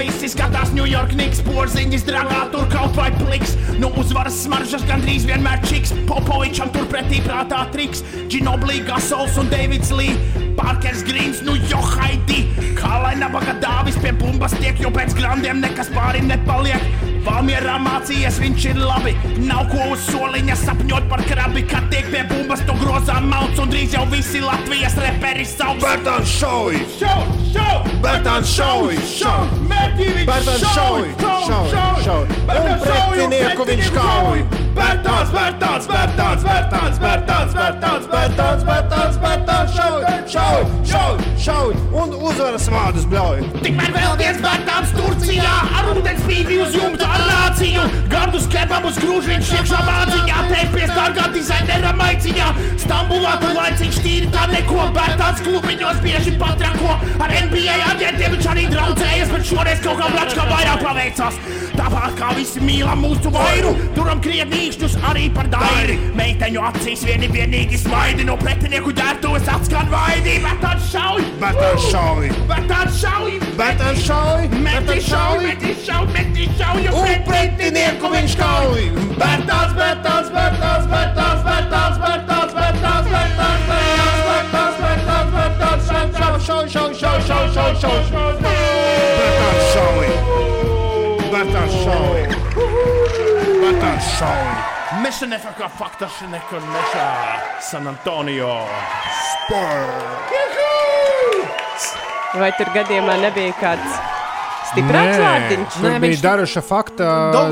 Visi 0.00 0.30
skatās 0.32 0.70
New 0.72 0.86
York 0.88 1.12
Knicks, 1.12 1.42
porziņas 1.44 2.06
dragā 2.08 2.40
tur 2.54 2.64
kaut 2.72 2.96
vai 2.96 3.10
pliks. 3.18 3.52
Nu 3.80 3.90
uzvaras 4.00 4.38
smaržas 4.46 4.84
gandrīz 4.88 5.26
vienmēr 5.28 5.60
čiks, 5.68 5.92
Popovičam 6.08 6.72
turpretī 6.72 7.20
prātā 7.24 7.66
triks. 7.74 8.00
Ginoblī, 8.32 8.80
Gasols 8.86 9.36
un 9.40 9.50
Davids 9.52 9.92
Lee, 9.92 10.16
Parkers 10.60 11.00
Grīns, 11.08 11.40
nu 11.46 11.54
jo 11.70 11.80
haidi. 11.94 12.42
Kā 12.76 12.98
lai 13.00 13.14
nabaga 13.16 13.54
dāvis 13.62 13.96
pie 14.00 14.12
bumbas 14.16 14.52
tiek, 14.58 14.76
jo 14.80 14.90
pēc 14.92 15.14
grandiem 15.16 15.62
nekas 15.62 15.88
pāri 15.94 16.20
nepaliek. 16.26 16.84
Valmierā 17.24 17.76
mācījies, 17.80 18.38
viņš 18.40 18.66
ir 18.70 18.80
labi. 18.80 19.14
Nav 19.44 19.66
ko 19.72 19.90
uz 19.94 20.04
soliņa 20.08 20.56
sapņot 20.60 21.08
par 21.10 21.24
krabi, 21.28 21.64
kad 21.68 21.88
tiek 21.92 22.08
pie 22.12 22.22
bumbas, 22.30 22.64
tu 22.68 22.76
grozā 22.80 23.18
mauts 23.24 23.60
un 23.60 23.72
drīz 23.72 23.96
jau 23.96 24.06
visi 24.12 24.40
Latvijas 24.44 24.96
reperi 25.00 25.44
sauc. 25.48 25.80
Bērtāns 25.84 26.32
šauj! 26.40 26.80
Šau, 26.96 27.26
šau! 27.52 27.76
Bērtāns 28.04 28.56
šauj! 28.56 28.96
Šau! 29.16 29.36
Mērķīviņš 29.68 30.26
Bērtāns 30.32 30.66
šauj! 30.76 31.12
Šauj! 31.20 31.78
Šauj! 32.08 32.26
Un 32.56 32.74
pretinieku 32.86 33.70
viņš 33.72 33.94
kauj! 33.96 34.69
Bērtāns, 34.80 35.32
Bērtāns, 35.34 35.88
Bērtāns, 35.90 36.46
Bērtāns, 36.46 37.00
Bērtāns, 37.02 37.52
Bērtāns, 37.56 38.08
Bērtāns, 38.14 38.64
Bērtāns, 38.70 39.20
Bērtāns 39.26 39.76
šauj! 39.76 40.08
Šauj! 40.36 40.72
Šauj! 40.94 41.29
Šauj! 41.40 41.72
Un 41.96 42.10
uzvaras 42.20 42.66
vārdus 42.68 43.06
bļauj! 43.08 43.38
Tikmēr 43.64 43.94
vēl 43.94 44.16
viens 44.20 44.40
Bērtāns 44.44 44.90
Turcijā 44.92 45.52
ar 45.78 45.86
ūdens 45.94 46.20
pīpi 46.26 46.58
uz 46.60 46.74
jumta 46.76 47.06
ar 47.14 47.22
nāciju. 47.24 47.86
Gardus 48.12 48.44
kebabus 48.52 48.98
grūž 49.00 49.30
viņš 49.30 49.52
iekšā 49.56 49.80
māciņā, 49.86 50.42
teipies 50.50 50.92
dārgā 50.92 51.30
dizainera 51.32 51.94
maiciņā. 51.96 52.50
Stambulā 52.84 53.38
tur 53.40 53.56
laiciņš 53.56 54.02
tīri 54.04 54.28
tā 54.34 54.44
neko, 54.52 54.84
Bērtāns 54.98 55.40
klubiņos 55.46 56.04
bieži 56.04 56.36
patrako. 56.42 56.98
Ar 57.24 57.34
NBA 57.46 57.78
aģentiem 57.88 58.36
viņš 58.36 58.50
arī 58.52 58.66
draudzējas, 58.74 59.32
bet 59.32 59.48
šoreiz 59.48 59.80
kaut 59.86 59.96
kā 60.02 60.12
blačkā 60.12 60.46
vairāk 60.52 60.84
paveicās. 60.84 61.40
Tāpat 61.80 62.20
kā 62.20 62.34
visi 62.36 62.60
mīlam 62.60 63.00
mūsu 63.00 63.32
vairu, 63.32 63.72
turam 63.96 64.20
krietni 64.20 64.66
īkšķus 64.66 64.98
arī 65.08 65.30
par 65.32 65.48
dairi. 65.48 65.96
Meiteņu 66.18 66.68
acīs 66.68 67.06
vieni 67.08 67.32
vienīgi 67.32 67.80
smaidi, 67.80 68.28
no 68.28 68.36
pretinieku 68.42 68.92
ģērbtuves 69.00 69.48
atskan 69.56 69.88
vaidi. 69.94 70.36
Bērtāns 70.44 70.90
šauj! 70.92 71.29
Bērtāns 71.38 71.84
šauj! 71.92 72.30
Bērtāns 72.50 72.98
šauj! 73.00 73.36
Bērtāns 73.60 74.02
šauj! 74.08 74.48
Meti 74.64 74.96
šauj, 75.06 75.44
meti 75.46 75.74
šauj, 75.86 76.06
meti 76.16 76.48
šauj, 76.58 76.88
Un 76.90 77.24
pretinieku 77.28 78.10
viņš 78.12 78.36
kauj! 78.40 78.88
Bērtāns, 79.20 79.76
Bērtāns, 79.78 80.32
Bērtāns, 80.34 80.90
Bērtāns, 80.90 81.44
Bērtāns, 81.46 82.00
Bērtāns, 82.00 82.54
Bērtāns, 82.58 83.08
Bērtāns, 83.14 83.50
Bērtāns, 83.60 84.20
Bērtāns, 84.26 85.30
Bērtāns, 85.36 85.88
Bērtāns, 85.92 86.40
Šauj! 86.50 86.68
Šauj! 86.68 86.94
Šauj! 86.98 87.20
Šauj! 87.28 87.48
Šauj! 87.54 87.74
Šauj! 87.80 88.34
Šauj! 88.40 88.60
Bērtāns 89.20 89.64
šauj! 89.74 90.08
Bērtāns 91.30 91.74
šauj! 91.84 92.22
Bērtāns 93.60 94.10
šauj! 94.18 94.50
Mission 95.04 95.32
FK 95.36 95.68
fakta 95.78 96.08
šinekon 96.18 96.64
mešā 96.72 97.06
San 97.62 97.86
Antonio. 97.86 98.56
Vai 102.38 102.52
tur 102.54 102.68
gadījumā 102.70 103.16
nebija 103.24 103.50
kāds 103.58 103.96
stiprāks 104.70 105.18
vārdiņš? 105.18 105.78
Nē, 105.82 105.94
bija 106.04 106.20
Daruša 106.22 106.62
fakta 106.62 107.08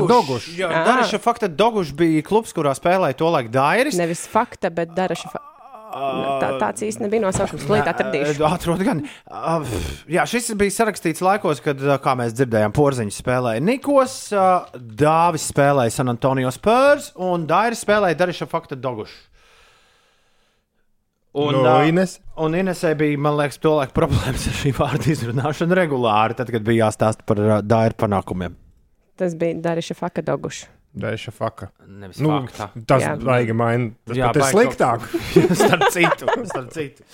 Dogušs. 0.07 0.53
Jā, 0.55 0.69
Ā. 0.71 0.83
Daruša 0.87 1.19
fakta 1.19 1.49
Dogušs 1.51 1.91
bija 1.99 2.23
klubs, 2.23 2.55
kurā 2.55 2.71
spēlēja 2.77 3.17
to 3.19 3.31
laiku 3.33 3.51
Dairis. 3.51 3.97
Nevis 3.99 4.23
fakta, 4.31 4.71
bet 4.71 4.93
daraša. 4.95 5.33
Fa... 5.33 5.41
Tā, 5.89 6.53
tāds 6.61 6.85
īsti 6.85 7.03
nebija 7.03 7.25
nosaukums. 7.25 7.65
Līdz 7.67 7.91
atradīšu. 7.91 8.45
Atrod 8.47 8.83
gan. 8.87 9.01
Uh, 9.27 9.67
jā, 10.07 10.23
šis 10.29 10.51
bija 10.59 10.77
sarakstīts 10.77 11.23
laikos, 11.25 11.59
kad, 11.65 11.81
uh, 11.83 11.97
kā 11.99 12.13
mēs 12.19 12.37
dzirdējām, 12.37 12.75
porziņš 12.77 13.19
spēlēja 13.19 13.63
Nikos, 13.65 14.19
uh, 14.31 14.69
Dāvis 14.79 15.49
spēlēja 15.51 15.97
San 15.97 16.13
Antonio 16.13 16.53
Spurs 16.55 17.11
un 17.19 17.49
Dairis 17.49 17.83
spēlēja 17.83 18.21
Dariša 18.21 18.47
fakta 18.47 18.79
Dogušs. 18.79 19.25
Un, 21.37 21.59
ā, 21.61 21.75
Ines? 21.91 22.15
un 22.41 22.55
Inesē 22.57 22.95
bija, 22.97 23.17
man 23.21 23.35
liekas, 23.37 23.59
tolaik 23.61 23.91
problēmas 23.93 24.47
ar 24.49 24.55
šī 24.57 24.71
vārdu 24.73 25.11
izrunāšanu 25.13 25.77
regulāri, 25.77 26.33
tad, 26.39 26.49
kad 26.49 26.65
bija 26.65 26.87
jāstāsta 26.87 27.25
par 27.29 27.41
uh, 27.43 27.59
Dairu 27.61 27.97
panākumiem. 28.01 28.55
Tas 29.19 29.35
bija 29.37 29.59
Dariša 29.61 29.97
Fakadogušs. 29.99 30.65
Daļa 30.99 31.31
faka. 31.35 31.67
Nevis 31.85 32.17
Nu, 32.17 32.31
fakta. 32.33 32.71
tas 32.89 33.03
Jā. 33.03 33.11
baigi 33.21 33.53
maina. 33.53 33.91
Tas 34.09 34.17
Jā, 34.17 34.31
pat 34.33 34.39
ir 34.39 34.47
sliktāk. 34.49 35.05
starp 35.61 35.83
citu, 35.93 36.31
starp 36.49 36.71
citu. 36.73 37.05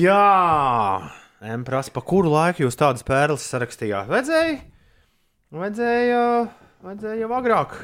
Jā, 0.00 1.10
M 1.44 1.64
prasa, 1.68 1.92
pa 1.92 2.00
kuru 2.00 2.32
laiku 2.32 2.64
jūs 2.64 2.78
tādas 2.80 3.04
pērles 3.04 3.44
sarakstījāt? 3.44 4.08
Vajadzēja, 4.08 4.56
vajadzēja, 5.52 6.22
vajadzēja 6.86 7.20
jau 7.26 7.30
agrāk 7.36 7.76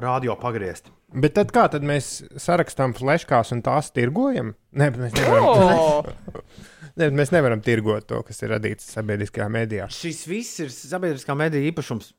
radio 0.00 0.34
pagriezt. 0.42 0.90
Bet 1.14 1.36
tad 1.38 1.52
kā 1.54 1.68
tad 1.70 1.84
mēs 1.86 2.24
sarakstām 2.42 2.94
fleškās 2.96 3.54
un 3.54 3.62
tās 3.64 3.92
tirgojam? 3.94 4.54
Nē, 4.74 4.90
bet 4.94 5.02
mēs 5.06 5.18
nevaram. 5.20 5.50
O! 5.78 6.40
Ne, 6.94 7.08
mēs 7.10 7.32
nevaram 7.34 7.58
tirgot 7.58 8.04
to, 8.06 8.20
kas 8.22 8.38
ir 8.44 8.52
radīts 8.54 8.86
sabiedriskajā 8.94 9.48
mēdījā. 9.50 9.88
Šis 9.90 10.20
viss 10.30 10.60
ir 10.62 10.68
sabiedriskā 10.70 11.34
mediju 11.34 11.66
īpašums. 11.72 12.12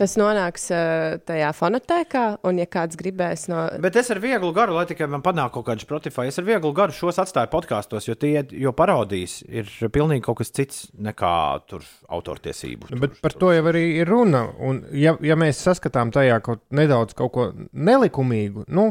Tas 0.00 0.14
nonāks 0.16 0.62
uh, 0.72 1.18
tajā 1.28 1.50
fonotēkā, 1.52 2.22
un, 2.48 2.60
ja 2.62 2.64
kāds 2.72 2.96
gribēs 2.96 3.44
no. 3.52 3.66
Bet 3.84 3.98
es 4.00 4.08
ar 4.12 4.20
vieglu 4.22 4.48
garu, 4.56 4.72
lai 4.78 4.86
tikai 4.88 5.04
man 5.12 5.20
panāktu 5.24 5.58
kaut 5.58 5.66
kādu 5.66 5.84
Spotify, 5.84 6.30
es 6.30 6.40
ar 6.40 6.46
vieglu 6.46 6.70
garu 6.76 6.94
šos 6.96 7.20
atstāju 7.20 7.50
podkāstos, 7.52 8.06
jo 8.08 8.16
tie 8.16 8.40
jo 8.56 8.72
parodijas 8.76 9.40
ir 9.44 9.68
pilnīgi 9.92 10.24
kaut 10.24 10.40
kas 10.40 10.54
cits 10.56 10.86
nekā 10.96 11.34
tur 11.68 11.84
autortiesību. 12.08 12.94
Nu, 12.94 13.02
Bet 13.04 13.20
par 13.20 13.36
to 13.36 13.52
jau 13.52 13.66
arī 13.68 13.84
ir 14.00 14.08
runa. 14.08 14.46
Un, 14.64 14.80
ja, 14.96 15.18
ja 15.20 15.36
mēs 15.36 15.60
saskatām 15.68 16.14
tajā 16.16 16.40
kaut 16.48 16.64
nedaudz 16.72 17.18
kaut 17.18 17.34
ko 17.36 17.50
nelikumīgu, 17.76 18.64
nu, 18.72 18.88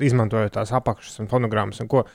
izmantojot 0.00 0.56
tās 0.56 0.72
apakšas 0.72 1.20
un 1.20 1.28
fonogrammas 1.28 1.84
un 1.84 1.92
ko, 1.92 2.06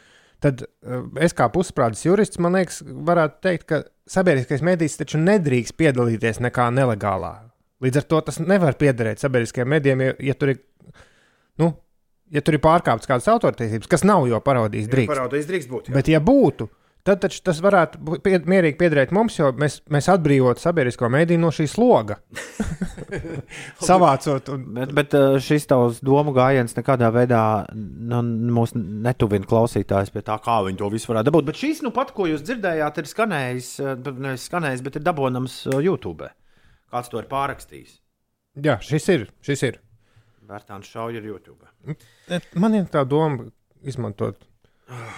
tad 0.42 0.66
uh, 0.66 1.06
es 1.22 1.38
kā 1.38 1.52
pusprātis 1.54 2.08
jurists, 2.08 2.42
man 2.42 2.58
liekas, 2.58 2.82
varētu 2.82 3.42
teikt, 3.46 3.70
ka 3.70 3.84
sabiedriskais 4.10 4.66
medijs 4.66 4.98
taču 4.98 5.22
nedrīkst 5.22 5.78
piedalīties 5.78 6.42
nekā 6.44 6.72
nelegālā. 6.74 7.36
Līdz 7.82 8.04
ar 8.04 8.06
to 8.14 8.22
tas 8.30 8.38
nevar 8.44 8.78
piederēt 8.80 9.24
sabiedriskajiem 9.24 9.74
medijiem, 9.74 10.06
ja, 10.06 10.14
ja 10.30 10.38
tur 10.38 10.54
ir. 10.54 10.62
Nu, 11.58 11.74
Ja 12.34 12.42
tur 12.42 12.56
ir 12.58 12.62
pārkāptas 12.64 13.06
kādas 13.06 13.28
autortiesības, 13.30 13.86
kas 13.92 14.02
nav 14.08 14.24
jau 14.26 14.40
parodijas 14.42 14.88
drīkst, 14.90 15.12
Parodijas 15.12 15.46
drīkst 15.46 15.70
būt. 15.70 15.92
jā. 15.92 15.94
bet 15.94 16.08
ja 16.10 16.18
būtu, 16.24 16.66
tad 17.06 17.20
taču 17.22 17.44
tas 17.46 17.60
varētu 17.62 18.00
būt 18.02 18.24
pie, 18.26 18.40
mierīgi 18.50 18.80
piederēt 18.80 19.12
mums, 19.14 19.36
jo 19.38 19.52
mēs, 19.54 19.76
mēs 19.94 20.08
atbrīvotu 20.10 20.64
sabiedrisko 20.64 21.12
mēdīju 21.14 21.44
no 21.44 21.52
šī 21.54 21.68
sloga. 21.70 22.18
Savācot, 23.90 24.50
un 24.56 24.66
Bet, 24.74 24.94
bet 24.98 25.14
uh, 25.20 25.38
šis 25.44 25.68
tavs 25.70 26.00
domu 26.02 26.34
gājiens 26.34 26.74
nekādā 26.78 27.12
veidā 27.14 27.44
nu, 27.76 28.24
mūs 28.58 28.74
netuvina 28.80 29.46
klausītājs 29.46 30.10
pie 30.16 30.24
tā, 30.26 30.40
kā 30.42 30.62
viņi 30.66 30.80
to 30.82 30.90
visu 30.94 31.12
varētu 31.12 31.30
dabūt. 31.30 31.52
Bet 31.52 31.60
šis, 31.62 31.84
nu 31.86 31.94
pat, 31.94 32.16
ko 32.18 32.26
jūs 32.32 32.42
dzirdējāt, 32.48 32.98
ir 33.04 33.12
skanējis, 33.14 33.74
uh, 33.84 33.94
nevis 34.16 34.48
skanējis, 34.50 34.82
bet 34.88 34.98
ir 34.98 35.06
dabonams 35.06 35.68
uh, 35.70 35.78
YouTube. 35.84 36.34
Kāds 36.94 37.12
to 37.12 37.22
ir 37.22 37.30
pārrakstījis? 37.32 38.00
jā, 38.62 38.78
šis 38.86 39.10
ir. 39.10 39.28
Šis 39.46 39.68
ir. 39.70 39.80
Vērtāns 40.48 40.90
šauja 40.92 41.22
ir 41.22 41.30
YouTube. 41.32 41.70
Man 42.60 42.76
ir 42.78 42.90
tā 42.94 43.06
doma 43.08 43.48
izmantot. 43.82 44.44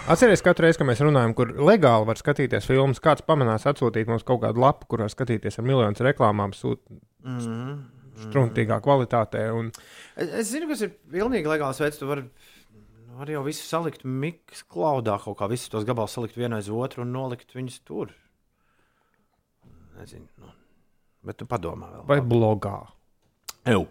Atcerieties, 0.08 0.44
katru 0.46 0.64
reizi, 0.64 0.78
kad 0.78 0.86
mēs 0.88 1.02
runājam, 1.02 1.34
kur 1.36 1.50
legāli 1.58 2.06
var 2.08 2.16
skatīties 2.16 2.68
filmas, 2.68 3.02
kāds 3.02 3.24
pamanās 3.26 3.66
atsūtīt 3.68 4.08
mums 4.08 4.24
kaut 4.24 4.44
kādu 4.44 4.62
lapu, 4.62 4.86
kurā 4.94 5.08
skatīties 5.10 5.58
ar 5.58 5.66
miljonus 5.66 6.04
reklāmām, 6.06 6.54
sūtīt 6.56 7.02
Mm 7.26 7.38
-hmm. 7.38 7.78
struntīgā 8.22 8.80
kvalitātē. 8.80 9.50
Un... 9.52 9.72
Es, 10.16 10.28
es 10.28 10.50
zinu, 10.52 10.68
kas 10.70 10.84
ir 10.86 10.92
pilnīgi 11.10 11.50
legāls 11.50 11.80
veids. 11.82 11.98
Tu 11.98 12.06
vari 12.06 12.22
var 13.16 13.30
jau 13.30 13.42
visu 13.44 13.64
salikt 13.66 14.04
mikls 14.04 14.62
klaudā, 14.62 15.18
kaut 15.24 15.38
kā 15.40 15.48
visus 15.50 15.72
tos 15.72 15.84
gabalus 15.84 16.14
salikt 16.14 16.36
vienu 16.36 16.56
aiz 16.56 16.68
otru 16.70 17.02
un 17.02 17.12
nolikt 17.12 17.54
viņus 17.56 17.80
tur. 17.84 18.12
Nezinu. 19.98 20.28
Nu. 20.38 20.52
Bet 21.26 21.40
tu 21.40 21.46
padomā 21.50 21.88
vēl. 21.90 22.02
Vai 22.06 22.20
blogā? 22.22 22.76
Eju, 23.66 23.82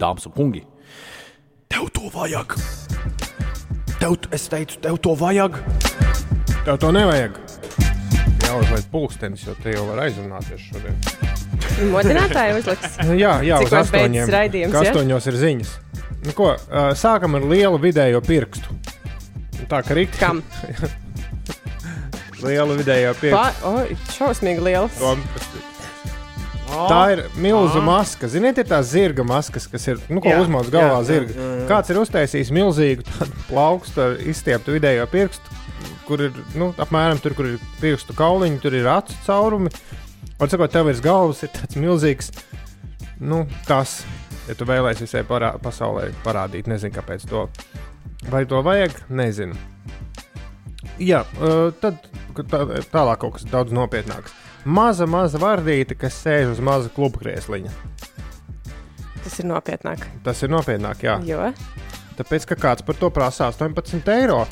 dāmas 0.00 0.24
un 0.24 0.32
kungi, 0.32 0.62
tev 1.68 1.90
to 1.92 2.08
vajag. 2.14 2.54
Tev, 4.00 4.14
es 4.32 4.46
teicu, 4.48 4.78
tev 4.80 4.96
to 5.04 5.12
vajag. 5.20 5.58
Tev 6.64 6.78
to 6.80 6.88
nevajag. 6.96 7.36
Jāuzliek 8.46 8.86
pulkstenis, 8.92 9.44
jo 9.44 9.56
te 9.60 9.74
jau 9.74 9.84
var 9.90 10.06
aizrunāties 10.06 10.64
šodien. 10.70 10.96
Modinātāji 11.92 12.56
uzliks. 12.56 12.96
Jā, 13.24 13.34
jā 13.44 13.58
uz 13.60 13.68
Cikos 13.68 13.90
beidzas 13.90 13.90
astoņiem. 13.90 14.32
raidījums, 14.32 14.72
Ka 14.72 14.84
ja? 14.86 14.94
Astoņos 14.94 15.28
ir 15.28 15.38
ziņas. 15.42 15.74
Nu, 16.24 16.34
ko, 16.38 16.48
sākam 16.96 17.36
ar 17.36 17.44
lielu 17.50 17.80
vidējo 17.82 18.22
pirkstu. 18.24 18.78
Tā 19.68 19.82
kā 19.84 19.98
rīkta. 19.98 20.20
Kam? 20.22 20.40
lielu 22.46 22.80
vidējo 22.80 23.12
pirkstu. 23.20 23.36
Pa, 23.36 23.74
oi, 23.74 24.00
šausmīgi 24.16 24.64
liels. 24.70 25.04
To- 26.74 26.86
Tā 26.90 27.00
ir 27.14 27.20
milzu 27.38 27.80
maska. 27.84 28.26
Ziniet, 28.30 28.58
ir 28.58 28.66
tās 28.66 28.88
zirga 28.90 29.22
maskas, 29.26 29.66
kas 29.70 29.84
ir 29.92 30.00
nu, 30.10 30.20
Jā, 30.24 30.40
uzmāktas 30.42 30.72
galvā. 30.74 30.96
jā, 30.98 31.04
zirga. 31.10 31.34
jā, 31.38 31.50
jā. 31.60 31.66
Kāds 31.70 31.92
ir 31.94 32.00
uztaisījis 32.02 32.50
milzīgu 32.56 33.04
plaukstu 33.50 34.02
ar 34.08 34.16
izstieptu 34.26 34.74
vidējo 34.74 35.06
pirkstu, 35.12 35.60
kur 36.08 36.24
ir 36.26 36.32
nu, 36.58 36.72
apmēram 36.82 37.20
tur, 37.22 37.36
kur 37.38 37.52
ir 37.54 37.62
pirkstu 37.80 38.16
kauliņi, 38.18 38.58
tur 38.64 38.74
ir 38.74 38.88
acu 38.90 39.14
caurumi. 39.26 39.70
Un, 40.40 40.50
sakot, 40.50 40.72
tev 40.74 40.88
virs 40.90 41.00
galvas 41.04 41.44
ir 41.46 41.52
tāds 41.54 41.78
milzīgs, 41.78 42.32
nu, 43.22 43.44
tas, 43.68 44.00
ja 44.48 44.56
tu 44.58 44.66
vēlēsies 44.66 45.06
visai 45.06 45.22
parā, 45.28 45.52
pasaulē 45.62 46.08
parādīt, 46.26 46.66
nezinu, 46.68 46.92
kāpēc 46.96 47.28
to. 47.30 47.46
Vai 48.32 48.42
to 48.50 48.58
vajag? 48.66 48.98
Nezinu. 49.14 49.54
Jā, 51.00 51.22
uh, 51.40 51.70
tad 51.80 52.02
tā, 52.50 52.60
tālāk 52.92 53.22
kaut 53.22 53.36
kas 53.38 53.46
daudz 53.50 53.72
nopietnāks. 53.74 54.34
Maza, 54.64 55.06
maza 55.06 55.38
vardīte, 55.40 55.96
kas 55.98 56.16
sēž 56.24 56.54
uz 56.54 56.60
maza 56.64 56.88
kluba 56.92 57.20
kriesliņa. 57.20 57.72
Tas 59.24 59.38
ir 59.40 59.48
nopietnāk. 59.48 60.04
Tas 60.24 60.40
ir 60.44 60.52
nopietnāk, 60.52 61.04
jā. 61.04 61.18
Jo? 61.24 61.50
Tāpēc, 62.18 62.46
ka 62.48 62.56
kāds 62.60 62.84
par 62.86 62.96
to 62.96 63.10
prasa 63.12 63.50
18 63.52 64.08
eiro. 64.14 64.44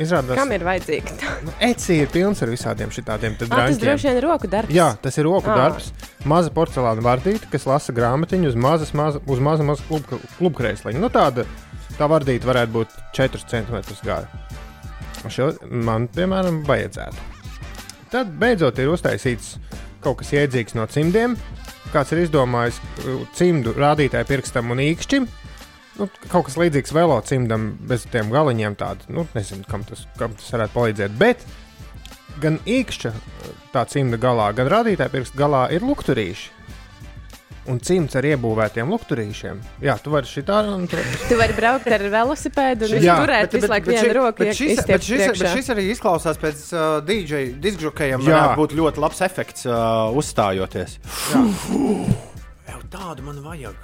Izrādās, 0.00 0.38
Kam 0.38 0.48
ir 0.56 0.62
vajadzīga? 0.64 1.12
nu, 1.44 1.52
Etsy 1.60 1.98
ir 2.00 2.08
pilns 2.08 2.40
ar 2.40 2.48
visādiem 2.48 2.88
šādiem 2.88 3.34
Ah, 3.50 3.66
tas 3.68 3.76
droši 3.76 4.08
vien 4.08 4.16
ir 4.16 4.24
roku 4.24 4.48
darbs. 4.48 4.72
Jā, 4.72 4.86
tas 4.96 5.18
ir 5.20 5.26
roku 5.28 5.50
Ā. 5.52 5.56
darbs. 5.58 5.90
Maza 6.24 6.48
porcelāna 6.54 7.04
vardīte, 7.04 7.50
kas 7.52 7.66
lasa 7.68 7.92
grāmatiņu 7.92 8.48
uz 8.48 8.56
mazas, 8.56 8.94
maza, 8.96 9.20
uz 9.26 9.42
maza, 9.44 9.66
maza 9.68 9.84
kluba, 9.84 10.16
kluba 10.38 10.62
krēsliņa. 10.62 11.02
Nu, 11.02 11.12
tāda 11.12 11.44
tā 11.98 12.08
vardīte 12.08 12.48
varētu 12.48 12.72
būt 12.72 12.96
4 13.12 13.44
cm 13.52 14.00
gara. 14.08 14.32
Šo 15.28 15.52
man, 15.68 16.08
piemēram, 16.08 16.62
vajadzētu. 16.64 17.31
Tad 18.12 18.32
beidzot 18.36 18.76
ir 18.82 18.90
uztaisīts 18.92 19.54
kaut 20.04 20.18
kas 20.20 20.32
jēdzīgs 20.34 20.76
no 20.76 20.84
cimdiem. 20.90 21.36
Kāds 21.94 22.12
ir 22.12 22.22
izdomājis 22.26 22.80
uh, 22.82 23.22
cimdu 23.36 23.72
rādītāju 23.76 24.28
pirkstam 24.28 24.72
un 24.74 24.82
īkšķim. 24.84 25.28
Nu, 25.98 26.08
kaut 26.28 26.46
kas 26.48 26.56
līdzīgs 26.60 26.94
velocimdam, 26.96 27.70
bez 27.88 28.06
tiem 28.12 28.32
galiņiem. 28.32 28.76
Tādu, 28.80 29.08
nu, 29.16 29.26
nezinu, 29.36 29.64
kam 29.68 29.84
tas, 29.88 30.06
kam 30.20 30.36
tas 30.36 30.48
varētu 30.54 30.76
palīdzēt. 30.76 31.16
Bet 31.20 31.44
gan 32.42 32.58
īkšķa 32.68 33.12
tā 33.72 33.84
cimda 33.88 34.20
galā, 34.20 34.50
gan 34.56 34.70
rādītāja 34.72 35.12
pirksta 35.12 35.38
galā 35.38 35.66
ir 35.72 35.84
lukturīši. 35.84 36.61
Un 37.70 37.78
cimds 37.78 38.16
ar 38.18 38.26
iebūvētiem 38.26 38.88
lukturīšiem. 38.90 39.60
Jā, 39.86 39.94
tu 40.02 40.10
vari 40.10 40.26
šitā 40.26 40.56
un 40.72 40.88
tur. 40.90 40.98
Tu 41.30 41.36
vari 41.38 41.54
braukt 41.54 41.86
ar 41.94 42.02
velosipēdu 42.10 42.88
un 42.90 43.04
Jā, 43.06 43.14
turēt 43.22 43.52
visu 43.54 43.70
laiku 43.70 43.92
vienu 43.92 44.14
roku. 44.16 44.42
Bet 44.42 44.56
šis, 44.58 44.80
bet, 44.88 45.04
šis, 45.06 45.28
bet 45.38 45.52
šis 45.54 45.70
arī 45.70 45.84
izklausās 45.92 46.40
pēc 46.42 46.64
uh, 46.74 46.96
DJ 47.06 47.52
diskžokējiem. 47.62 48.24
Jā. 48.26 48.32
Varētu 48.34 48.58
būt 48.64 48.74
ļoti 48.80 49.04
labs 49.04 49.22
efekts 49.28 49.68
uh, 49.70 50.10
uzstājoties. 50.18 50.98
Jā, 52.66 52.78
tādu 52.92 53.28
man 53.28 53.38
vajag. 53.44 53.78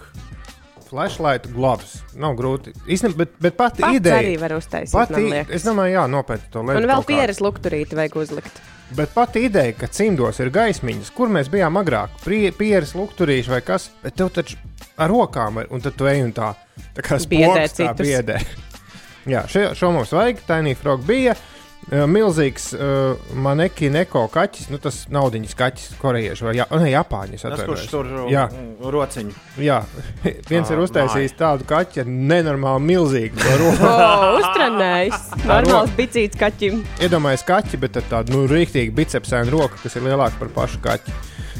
Flashlight 0.88 1.46
gloves. 1.52 1.98
Nav 2.16 2.34
grūti. 2.38 2.72
Īstenībā, 2.88 3.18
bet, 3.26 3.32
bet 3.44 3.56
pati 3.60 3.82
Pats 3.84 3.98
ideja. 4.00 4.18
arī 4.22 4.34
var 4.40 4.54
uztaisīt, 4.56 4.94
Pati, 4.96 5.18
man 5.20 5.26
liekas. 5.34 5.54
es 5.58 5.66
domāju, 5.68 5.92
jā, 5.98 6.04
nopietni 6.08 6.48
to 6.54 6.62
Un 6.64 6.70
lietu. 6.72 6.88
vēl 6.88 6.94
kaut 6.96 7.04
kā. 7.04 7.12
pieres 7.12 7.40
lukturīti 7.44 7.98
vajag 7.98 8.16
uzlikt. 8.22 8.62
Bet 8.96 9.12
pati 9.12 9.42
ideja, 9.44 9.74
ka 9.76 9.90
cimdos 9.92 10.38
ir 10.40 10.48
gaismiņas, 10.54 11.10
kur 11.16 11.28
mēs 11.32 11.50
bijām 11.52 11.76
agrāk, 11.76 12.14
pieres, 12.56 12.94
lukturīši 12.96 13.52
vai 13.52 13.60
kas, 13.66 13.90
bet 14.00 14.16
tev 14.16 14.30
taču 14.32 14.56
ar 14.96 15.12
rokām 15.12 15.60
ir, 15.60 15.68
un 15.74 15.84
tad 15.84 15.98
tu 15.98 16.08
ej 16.08 16.22
un 16.24 16.32
tā, 16.32 16.54
tā 16.96 17.04
kā 17.04 17.20
spoks 17.20 17.76
tā 17.76 17.92
biedē. 17.98 18.40
Jā, 19.32 19.44
šo, 19.50 19.68
šo 19.76 19.92
mums 19.92 20.14
vajag, 20.16 20.40
Tiny 20.48 20.72
Frog 20.78 21.04
bija. 21.04 21.36
uh, 21.36 21.57
Milzīgs 21.88 22.66
uh, 22.76 23.16
manekīna 23.32 24.02
eko 24.04 24.26
kaķis, 24.32 24.66
nu 24.68 24.76
tas 24.82 25.06
naudiņas 25.12 25.54
kaķis, 25.56 25.86
korejiešu 26.02 26.48
vai 26.48 26.52
ja, 26.58 26.66
ne, 26.76 26.90
japāņu. 26.92 27.38
Tas, 27.40 27.62
kurš 27.64 27.86
tur 27.88 28.10
Jā, 28.28 28.44
uh, 28.52 28.90
rociņu. 28.92 29.32
jā. 29.64 29.78
viens 30.52 30.68
ir 30.68 30.76
Ā, 30.76 30.84
uztaisījis 30.84 31.36
tādu 31.38 31.64
kaķi 31.68 32.02
ar 32.04 32.10
nenormāli 32.12 32.84
milzīgu 32.90 33.56
roku. 33.62 33.88
O, 34.08 34.34
uztrenējis. 34.38 35.24
Normāls 35.48 35.90
bicīts 35.96 36.38
kaķim. 36.38 36.82
Iedomājieties, 37.04 37.46
kaķi, 37.48 37.80
bet 37.80 37.96
ar 38.00 38.06
tādu 38.10 38.34
nu, 38.36 38.44
rīktīgu 38.50 38.92
bicepsēnu 38.98 39.52
roku, 39.54 39.80
kas 39.82 39.96
ir 39.96 40.04
lielāka 40.08 40.36
par 40.42 40.52
pašu 40.60 40.82
kaķi. 40.84 41.14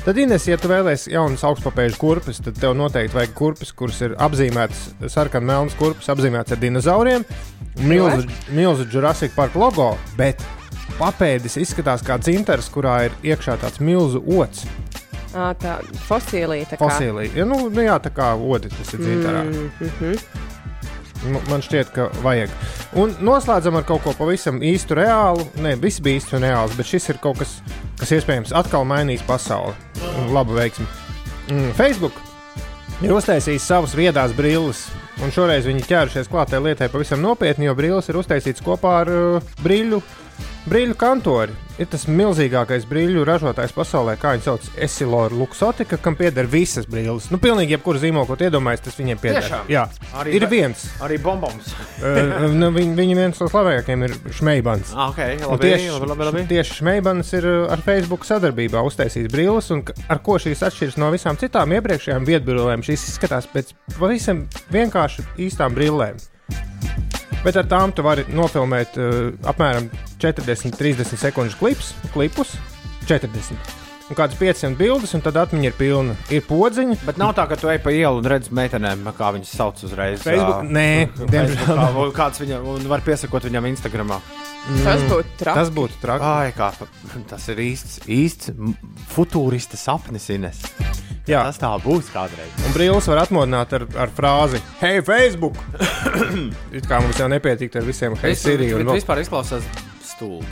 Tad, 0.04 0.16
Ines, 0.22 0.46
ja 0.48 0.56
tu 0.56 0.70
vēlēsies 0.70 1.10
jaunas 1.12 1.42
augstpapēžu 1.44 1.98
kurpes, 2.00 2.38
tad 2.40 2.56
tev 2.60 2.72
noteikti 2.78 3.16
vajag 3.16 3.32
kurpes, 3.36 3.72
kuras 3.76 3.98
ir 4.06 4.14
apzīmētas, 4.24 4.86
sarkanmelnas 5.12 5.74
kurpes, 5.76 6.08
apzīmētas 6.14 6.54
ar 6.56 6.62
dinozauriem, 6.62 7.26
milzu, 7.84 8.24
milzu 8.56 8.86
Jurassic 8.92 9.34
Park 9.36 9.58
logo, 9.58 9.90
bet 10.16 10.40
papēdis 10.98 11.58
izskatās 11.60 12.04
kā 12.06 12.16
dzintars, 12.22 12.70
kurā 12.72 12.94
ir 13.08 13.18
iekšā 13.34 13.58
tāds 13.60 13.82
milzu 13.84 14.22
ots. 14.38 14.64
Ā, 15.36 15.50
Tā 15.60 15.76
fosilīta. 16.08 16.78
kā. 16.78 16.86
Fosilija. 16.88 17.34
Ja, 17.36 17.44
nu, 17.44 17.66
nu, 17.68 17.82
jā, 17.84 17.98
tā 18.00 18.08
kā 18.14 18.32
odi 18.32 18.70
tas 18.72 18.94
ir 18.96 19.02
dzintarā. 19.04 19.42
Mm, 19.44 19.68
mhm. 19.90 20.46
Nu, 21.28 21.42
Man 21.50 21.60
šķiet, 21.66 21.90
ka 21.92 22.08
vajag. 22.22 22.52
Un 22.96 23.12
noslēdzam 23.26 23.76
ar 23.76 23.84
kaut 23.84 24.04
ko 24.06 24.14
pavisam 24.16 24.62
īstu, 24.64 24.96
reālu. 24.96 25.44
Nē, 25.60 25.74
viss 25.82 26.00
bija 26.00 26.20
īsts 26.20 26.36
un 26.38 26.46
reāls, 26.46 26.76
bet 26.78 26.88
šis 26.88 27.10
ir 27.12 27.18
kaut 27.22 27.40
kas, 27.42 27.56
kas 27.98 28.14
iespējams 28.18 28.54
atkal 28.56 28.86
mainīs 28.88 29.24
pasauli. 29.26 29.74
Labu 30.32 30.56
veiksmi. 30.58 30.86
Mm, 31.48 31.72
Facebook 31.78 32.16
ir 33.04 33.14
uztaisījis 33.14 33.66
savas 33.66 33.94
viedās 33.98 34.34
brilles. 34.36 34.86
Un 35.22 35.32
šoreiz 35.34 35.66
viņi 35.66 35.82
ķērušies 35.88 36.30
klātai 36.30 36.60
lietai 36.62 36.86
pavisam 36.92 37.22
nopietni, 37.22 37.66
jo 37.66 37.74
brilles 37.78 38.06
ir 38.10 38.20
uztaisītas 38.20 38.62
kopā 38.62 38.92
ar 39.00 39.10
uh, 39.10 39.48
brīļu, 39.64 39.98
brīļu 40.68 40.94
kantori. 41.00 41.54
Ir 41.78 41.86
tas 41.86 42.08
milzīgākais 42.10 42.88
brīļu 42.90 43.20
ražotājs 43.22 43.70
pasaulē, 43.70 44.16
kā 44.18 44.32
viņi 44.34 44.42
sauc, 44.48 44.64
Esilora 44.82 45.30
Luxotika, 45.38 45.94
kam 46.02 46.16
pieder 46.18 46.48
visas 46.50 46.88
brilles. 46.90 47.28
Nu, 47.30 47.38
pilnīgi 47.38 47.76
jebkura 47.76 48.00
zīmola, 48.02 48.26
ko 48.26 48.34
tu 48.34 48.48
iedomājies, 48.48 48.82
tas 48.82 48.96
viņiem 48.98 49.20
pieder. 49.22 49.44
Tiešām? 49.46 49.68
Jā, 49.70 49.84
Arī 50.18 50.32
ir 50.40 50.46
viens. 50.50 50.82
Arī 51.06 51.20
bombons. 51.22 51.68
Uh, 52.02 52.48
nu, 52.50 52.72
viņi, 52.74 52.96
viņi 52.98 53.14
viens 53.20 53.38
no 53.38 53.46
slavenākajiem 53.52 54.02
ir 54.08 54.16
Šmeibans. 54.40 54.90
Ah, 54.90 55.12
ok, 55.12 55.20
Un 55.38 55.52
labi, 55.52 55.68
tieši, 55.68 55.92
labi, 55.94 56.08
labi, 56.10 56.26
labi. 56.32 56.42
tieši 56.50 56.78
Šmeibans 56.80 57.30
ir 57.38 57.46
ar 57.70 57.84
Facebook 57.86 58.26
sadarbībā 58.26 58.82
uztaisījis 58.90 59.30
brilles, 59.30 59.70
un 59.70 59.84
ar 60.10 60.18
ko 60.26 60.40
šīs 60.42 60.64
atšķiras 60.66 60.98
no 60.98 61.12
visām 61.14 61.38
citām 61.38 61.76
iepriekšējām 61.78 62.26
vietbrillēm. 62.26 62.82
Šīs 62.90 63.06
izskatās 63.12 63.46
pēc 63.54 63.70
pavisam 64.00 64.48
vienkārši 64.74 65.28
īstām 65.46 65.78
brillēm. 65.78 66.18
Bet 67.44 67.58
ar 67.60 67.68
tām 67.70 67.92
tu 67.94 68.02
vari 68.02 68.24
nofilmēt 68.34 68.96
uh, 68.98 69.18
apmēram 69.48 69.90
40, 70.18 70.74
30 70.78 71.20
sekundžu 71.20 71.58
klips, 71.60 71.92
klipus. 72.14 72.56
40. 73.08 73.76
Un 74.08 74.16
kādas 74.16 74.38
500 74.40 74.76
bildes, 74.78 75.12
un 75.16 75.22
tad 75.24 75.36
atmiņa 75.36 75.68
ir 75.68 75.74
pilna. 75.76 76.14
Ir 76.32 76.44
podziņa. 76.48 76.96
Bet 77.04 77.18
nav 77.20 77.34
tā, 77.36 77.44
ka 77.50 77.58
tu 77.60 77.68
ej 77.68 77.80
pa 77.84 77.92
ielu 77.92 78.22
un 78.22 78.28
redz 78.32 78.48
meitenēm, 78.56 79.04
kā 79.16 79.34
viņas 79.36 79.52
sauc 79.52 79.82
uzreiz. 79.84 80.22
Facebook? 80.24 80.64
Nē, 80.64 81.08
diemžēl. 81.32 81.98
Kāds 82.16 82.40
viņam 82.40 82.70
un 82.72 82.88
var 82.88 83.04
piesakot 83.04 83.44
viņam 83.44 83.68
Instagramā. 83.68 84.16
Tas 84.68 85.02
būtu 85.08 85.36
traki. 85.40 85.56
Tas 85.56 85.70
būtu 85.72 86.00
traki. 86.02 86.24
Ai, 86.28 86.52
kā, 86.56 86.70
tas 87.30 87.46
ir 87.52 87.60
īsts, 87.64 88.02
īsts 88.04 88.50
futūrista 89.14 89.78
sapnis, 89.80 90.28
Ines. 90.34 90.60
Jā. 91.28 91.42
Tas 91.48 91.58
tā 91.60 91.70
būs 91.84 92.08
kādreiz. 92.12 92.52
Un 92.64 92.72
brīvs 92.76 93.08
var 93.10 93.22
atmodināt 93.26 93.72
ar, 93.76 93.84
ar 94.00 94.12
frāzi 94.16 94.60
Hei, 94.80 95.02
Facebook! 95.04 95.58
It 96.76 96.88
kā 96.88 97.02
mums 97.04 97.20
jau 97.20 97.28
nepietikt 97.28 97.76
ar 97.76 97.84
visiem 97.84 98.16
Hei, 98.22 98.32
Siri. 98.38 98.70
Un, 98.72 98.80
Bet 98.84 98.92
vēl- 98.92 99.00
vispār 99.02 99.20
izklausās 99.24 99.66
stulbi. 100.08 100.48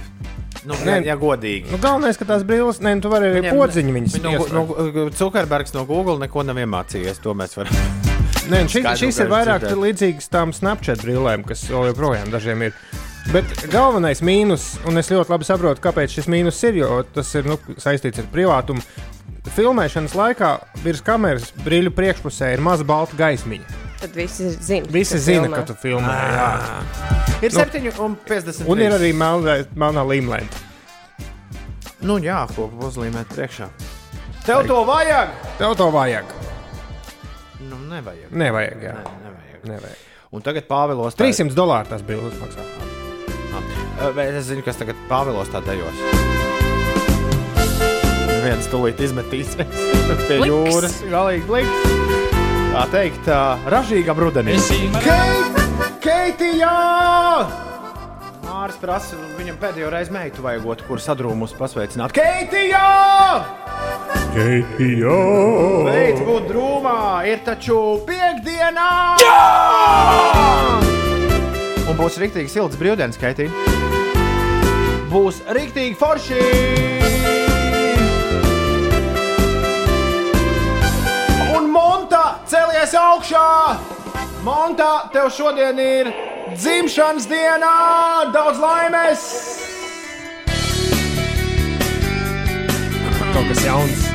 Nu, 0.67 0.75
Nē. 0.83 0.99
ja, 1.07 1.15
godīgi. 1.15 1.71
nu, 1.71 1.79
galvenais, 1.79 2.19
ka 2.19 2.27
tās 2.27 2.43
brīvs, 2.45 2.81
ne, 2.83 2.97
nu, 2.99 3.05
tu 3.05 3.11
vari 3.13 3.29
arī 3.31 3.41
Viņiem- 3.45 3.61
podziņu 3.61 3.93
viņas 3.97 4.17
No, 4.25 4.33
no, 4.51 5.11
Zuckerbergs 5.15 5.73
no 5.77 5.85
Google 5.87 6.19
neko 6.25 6.43
nav 6.43 6.59
iemācījies. 6.59 7.21
To 7.23 7.37
mēs 7.39 7.55
varam. 7.57 7.77
Nē, 8.51 8.65
šis, 8.71 8.85
šis 8.99 9.21
ir 9.23 9.31
vairāk 9.31 9.65
līdzīgs 9.71 10.29
tām 10.31 10.53
Snapchat 10.55 11.01
brīvlēm, 11.07 11.47
kas 11.47 11.65
joprojām 11.71 12.31
dažiem 12.35 12.67
ir. 12.69 12.75
Bet 13.33 13.51
galvenais 13.73 14.21
mīnus, 14.23 14.77
un 14.87 15.01
es 15.01 15.09
ļoti 15.11 15.33
labi 15.33 15.47
saprotu, 15.49 15.83
kāpēc 15.83 16.13
šis 16.15 16.29
mīnus 16.31 16.61
ir, 16.69 16.79
jo 16.83 17.01
tas 17.15 17.33
ir 17.35 17.49
nu, 17.49 17.57
saistīts 17.83 18.23
ar 18.23 18.29
privātumu. 18.33 18.85
Filmēšanas 19.57 20.15
laikā 20.19 20.51
virs 20.85 21.03
kameras 21.07 21.51
brīļu 21.65 21.91
priekšpusē 21.97 22.53
ir 22.55 22.63
maza 22.63 22.87
balta 22.87 23.19
gaismiņa. 23.19 23.83
Tad 24.01 24.15
visi 24.15 24.51
zina. 24.51 24.87
Visi 24.93 25.17
ka 25.17 25.23
zina, 25.25 25.43
filmē. 25.49 25.57
ka 25.57 25.67
tu 25.71 25.77
filmē. 25.81 26.15
Jā. 26.37 26.49
Ir 27.43 27.53
Nu, 27.53 27.61
7,50. 27.65 28.65
Un 28.71 28.83
ir 28.85 28.95
arī 28.95 29.13
melnā, 29.17 30.07
līmlēta. 30.07 30.65
Nu, 32.07 32.19
jā, 32.23 32.43
ko 32.55 32.69
uzlīmēt 32.87 33.33
priekšā. 33.35 33.71
Tev 34.47 34.67
to 34.69 34.83
vajag! 34.87 35.33
Tev 35.59 35.75
to 35.81 35.89
vajag. 35.95 36.35
Nu, 37.67 37.81
nevajag. 37.91 38.31
Nevajag, 38.31 38.83
jā. 38.85 38.99
Ne, 39.01 39.17
nevajag. 39.27 39.65
Nevajag. 39.73 40.05
Un 40.37 40.45
tagad 40.45 40.69
Pāvilos. 40.71 41.17
300 41.19 41.57
dolāri 41.57 41.91
tas 41.91 42.05
bija 42.07 42.21
uzmaksā. 42.29 42.95
Bet 43.97 44.35
es 44.37 44.47
zinu, 44.51 44.63
kas 44.67 44.77
tagad 44.81 44.99
Pāvilos 45.11 45.49
tā 45.53 45.63
dejos. 45.65 46.01
Viens 48.47 48.69
tūlīt 48.71 49.01
izmetīs 49.03 49.55
pie 49.59 49.67
Pliks. 49.67 50.47
jūras. 50.47 50.97
Galīgi 51.11 51.47
pliks. 51.49 51.95
Tā 52.77 52.83
teikt, 52.93 53.31
ražīgam 53.73 54.19
rudenim. 54.21 54.61
Keiti, 56.05 56.51
jā! 56.61 56.75
Māris 58.47 58.77
prasa, 58.81 59.17
viņam 59.39 59.57
pēdējo 59.63 59.89
reizi 59.91 60.13
meitu 60.15 60.45
vajagot, 60.45 60.85
kur 60.87 61.01
sadrūmus 61.03 61.55
pasveicināt. 61.59 62.13
Keiti, 62.15 62.67
jā! 62.71 62.85
Keiti, 64.37 64.91
jā! 65.01 65.17
Beidz 65.89 66.21
būt 66.29 66.47
drūmā, 66.53 66.99
ir 67.33 67.41
taču 67.49 67.79
piekdienā! 68.07 68.91
Jā! 69.25 69.41
Un 71.87 71.99
būs 71.99 72.21
rīktīgi 72.23 72.53
silts 72.53 72.79
brīvdienas, 72.79 73.19
Keiti. 73.19 73.49
Būs 75.17 75.39
rīktīgi 75.49 75.95
forši! 75.97 76.41
Un 81.57 81.71
Monta 81.73 82.21
celies 82.45 82.93
augšā! 83.01 83.47
Monta, 84.45 84.91
tev 85.15 85.31
šodien 85.33 85.81
ir 85.81 86.13
dzimšanas 86.53 87.31
diena! 87.33 87.73
Daudz 88.37 88.61
laimes! 88.61 89.25
Kaut 93.33 93.41
kas 93.55 93.65
jauns. 93.65 94.07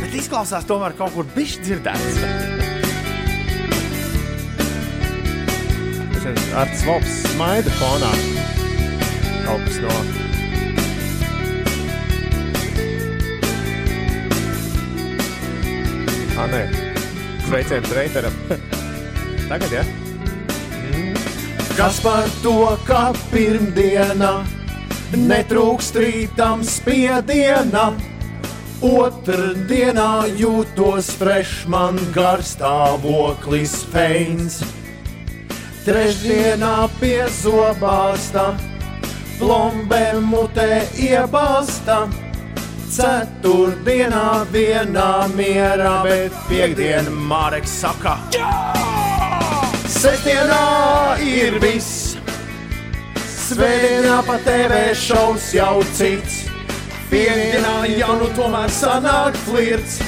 Bet 0.00 0.16
izklausās 0.16 0.64
tomēr 0.64 0.96
kaut 0.96 1.12
kur 1.12 1.28
bišķi 1.36 1.68
dzirdēts. 1.68 2.63
Tas 6.24 6.38
ir 6.40 6.54
ar 6.56 6.70
svops 6.72 7.16
smaida 7.34 7.72
fonā. 7.76 8.10
Kaut 9.44 9.64
kas 9.66 9.74
no. 9.82 9.96
Ah, 16.40 16.46
nē. 16.48 16.62
Sveiciens 17.44 17.92
Reiteram. 17.92 18.38
Tagad? 19.50 19.74
Ja? 19.76 19.82
Kas 21.76 21.98
par 22.00 22.30
to, 22.40 22.54
ka 22.88 23.02
pirmdiena 23.28 24.46
netrūkst 25.12 25.98
rītam 26.00 26.62
spiediena? 26.64 27.90
Otrdienā 28.80 30.24
jūtos 30.40 31.12
fresh, 31.20 31.68
man 31.68 32.00
garstāvoklis 32.16 33.76
feins. 33.92 34.62
Trešdienā 35.84 36.86
pie 36.96 37.26
zobāsta, 37.28 38.54
plombē 39.36 40.14
mutē 40.24 40.86
iebāsta. 40.96 42.06
Ceturtdienā 42.94 44.46
vienā 44.54 45.10
mierā, 45.34 45.98
bet 46.06 46.38
piekdienā 46.48 47.12
Māreks 47.28 47.74
saka, 47.82 48.14
Sestdienā 49.92 51.20
ir 51.20 51.60
viss, 51.60 52.16
Svētdienā 53.44 54.22
pa 54.24 54.40
TV 54.40 54.80
šovs 54.96 55.52
jau 55.52 55.84
cits. 55.92 56.46
Piektdienā 57.12 57.76
jau 57.98 58.16
nu 58.24 58.32
tomēr 58.40 58.72
sanāk 58.72 59.36
flirts. 59.44 60.00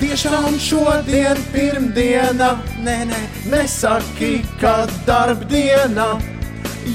Tiešām 0.00 0.54
šodien 0.56 1.38
pirmdiena, 1.52 2.54
nē, 2.80 2.96
nē, 3.10 3.18
nesaki, 3.52 4.40
ka 4.60 4.86
darbdiena. 5.04 6.14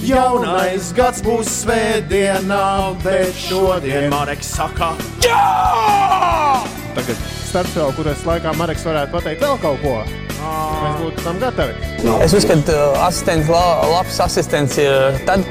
Jaunais 0.06 0.90
gads 0.98 1.22
būs 1.24 1.52
svētdienā, 1.62 2.96
bet 3.04 3.38
šodien 3.38 4.10
Mareks 4.10 4.50
saka, 4.58 4.96
Tagad 6.96 7.22
starpsvēl, 7.50 7.94
kuras 7.98 8.26
laikā 8.26 8.56
Marks 8.58 8.86
varētu 8.88 9.14
pateikt 9.14 9.46
vēl 9.46 9.58
kaut 9.62 9.82
ko. 9.84 9.94
Mēs 10.40 10.98
būtu 11.02 11.26
tam 11.26 11.40
gatavi. 11.42 11.78
Es 12.26 12.34
uzskatu, 12.38 12.66
ka 12.72 13.06
asistents, 13.06 13.52
la, 13.52 13.64
labs 13.92 14.20
asistents 14.26 14.80
ir 14.82 15.22
tad, 15.30 15.46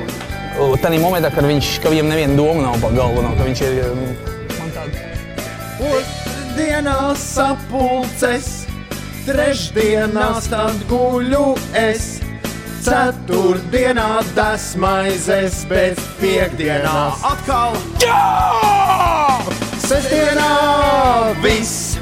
tādā 0.82 0.98
momentā, 1.02 1.31
kad 1.35 1.47
viņš, 1.47 1.72
ka 1.85 1.94
viņam 1.94 2.10
neviena 2.10 2.39
doma 2.39 2.66
nav 2.68 2.82
pa 2.82 2.93
galvu, 2.97 3.24
nav, 3.24 3.39
ka 3.39 3.48
viņš 3.48 3.64
ir 3.68 3.81
um, 3.93 4.05
man 4.59 4.76
tāda. 4.76 6.23
Otrdienā 6.55 7.16
sapulces, 7.18 8.44
trešdienās 9.26 10.47
tad 10.52 10.85
guļu 10.86 11.56
es. 11.74 12.20
Ceturtdienā 12.85 14.20
desmaizes, 14.36 15.64
bet 15.66 15.98
piekdienā 16.20 16.94
atkal 17.26 17.74
jā! 17.98 18.22
Sestdienā 19.82 20.55
viss, 21.43 21.98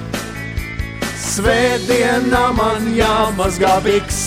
svētdienā 1.31 2.45
man 2.61 2.93
jāmazgā 2.93 3.79
biks. 3.89 4.23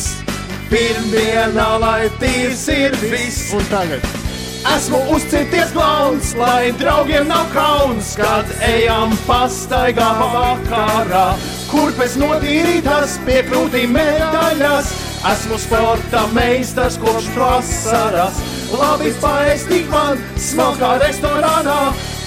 Pirmdienā, 0.73 1.72
lai 1.85 2.10
tīrs 2.18 2.65
ir 2.73 2.97
viss, 3.11 3.52
un 3.53 3.69
tagad. 3.69 4.24
Esmu 4.65 4.97
uzcīties 5.13 5.69
klauns, 5.75 6.31
lai 6.39 6.71
draugiem 6.79 7.27
nav 7.29 7.45
kauns, 7.53 8.15
kad 8.17 8.49
ejam 8.65 9.13
pastaigā 9.27 10.07
vakarā. 10.33 11.25
Kurpes 11.69 12.15
notīrītas 12.17 13.19
pie 13.27 13.43
krūtīm 13.45 13.93
medaļas, 13.93 14.89
esmu 15.31 15.59
sporta 15.61 16.25
meistars 16.33 16.97
kopš 17.01 17.29
vasaras. 17.37 18.41
Labi 18.73 19.13
paēstīt 19.21 19.85
man 19.93 20.19
smalkā 20.41 20.95
restorānā, 21.03 21.79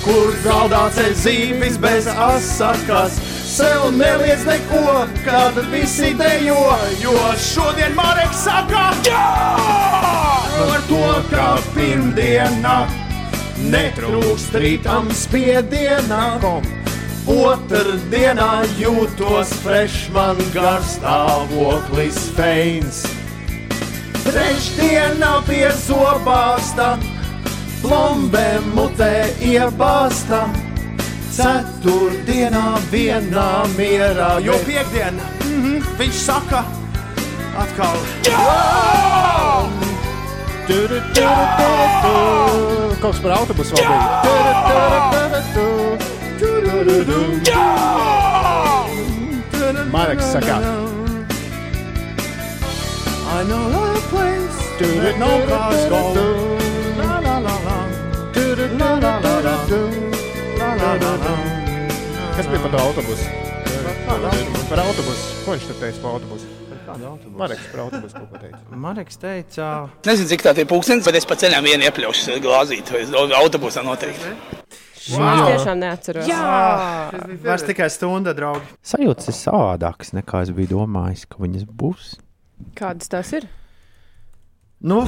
kur 0.07 0.31
galdā 0.47 0.87
ceļ 0.95 1.13
zīvis 1.25 1.83
bez 1.83 2.07
asakas. 2.07 3.19
Sev 3.49 3.91
neliec 3.99 4.47
neko, 4.47 5.03
kad 5.27 5.59
visi 5.75 6.15
dejo, 6.15 6.63
jo 7.03 7.19
šodien 7.51 7.99
Mareks 7.99 8.47
saka, 8.47 8.91
jā! 9.09 10.28
Ar 10.59 10.81
to, 10.89 11.05
ka 11.31 11.49
pirmdienā 11.71 12.79
netrūkst 13.71 14.57
rītam 14.59 15.07
spiedienā. 15.15 16.23
Otrdienā 17.29 18.51
jūtos 18.81 19.53
fresh, 19.63 20.09
man 20.15 20.41
garstāvoklis 20.55 22.19
feins. 22.35 23.05
Trešdienā 24.27 25.33
pie 25.47 25.69
zobārsta, 25.85 26.97
plombē 27.85 28.49
mutē 28.73 29.29
iebāsta. 29.39 30.43
Ceturtdienā 31.39 32.81
vienā 32.91 33.51
mierā, 33.77 34.33
jo 34.43 34.59
piekdiena 34.67 35.23
mm 35.23 35.63
-hmm, 35.63 35.99
viņš 36.01 36.25
saka, 36.27 36.65
atkal. 37.63 38.01
Jā! 38.27 39.78
Kaut 40.69 40.77
kas 43.01 43.21
par 43.25 43.33
autobusu 43.39 43.73
vēl 43.79 43.89
bija. 43.89 44.05
Marks 49.89 50.27
saka. 50.35 50.57
I 53.29 53.45
know 53.49 53.65
a 53.81 53.97
place 54.13 54.61
tur 54.77 55.09
nav 55.17 55.41
kāds 55.49 55.89
galvs. 55.89 56.21
La 57.01 57.17
la 57.25 57.37
la 57.49 57.57
la, 57.65 57.79
la 58.37 58.93
la 59.01 59.13
la 59.25 59.35
la, 59.41 59.57
la 60.61 60.69
la 60.77 60.93
la 61.01 61.13
la. 61.25 61.35
Kas 62.37 62.47
bija 62.47 62.61
par 62.61 62.71
to 62.77 62.79
autobusu? 62.85 63.27
Par 64.69 64.81
autobusu. 64.85 65.25
Ko 65.47 65.49
viņš 65.57 65.65
tur 65.73 65.77
teica 65.81 65.99
par 66.05 66.11
autobusu? 66.19 66.68
Kādu 66.89 67.09
autobusu? 67.13 67.39
Mareks 67.39 67.67
par 67.73 67.83
autobusu 67.85 68.17
kaut 68.17 68.31
ko 68.33 68.43
teica. 68.43 68.61
Mareks 68.87 69.21
teica, 69.21 69.69
Nezinu, 70.09 70.31
cik 70.33 70.45
tā 70.47 70.55
ir 70.57 70.69
pūkstens, 70.71 71.05
bet 71.09 71.19
es 71.21 71.29
pa 71.29 71.37
ceļam 71.41 71.67
vienu 71.69 71.89
iepļaušu 71.89 72.39
glāzīt. 72.45 72.93
vai 72.95 73.05
Autobusā 73.43 73.85
noteikti. 73.87 74.33
Šo 75.09 75.21
es 75.25 75.45
tiešām 75.49 75.79
neatceros. 75.81 76.27
Jā, 76.29 76.49
vairs 77.45 77.65
tikai 77.69 77.87
stunda, 77.93 78.35
draugi. 78.37 78.67
Sajūtas 78.85 79.31
ir 79.31 79.37
savādākas 79.39 80.13
nekā 80.17 80.43
es 80.45 80.51
biju 80.57 80.75
domājis, 80.75 81.25
ka 81.31 81.41
viņas 81.41 81.65
būs. 81.81 82.11
Kādas 82.77 83.09
tas 83.13 83.31
ir? 83.39 83.47
Nu, 84.85 85.05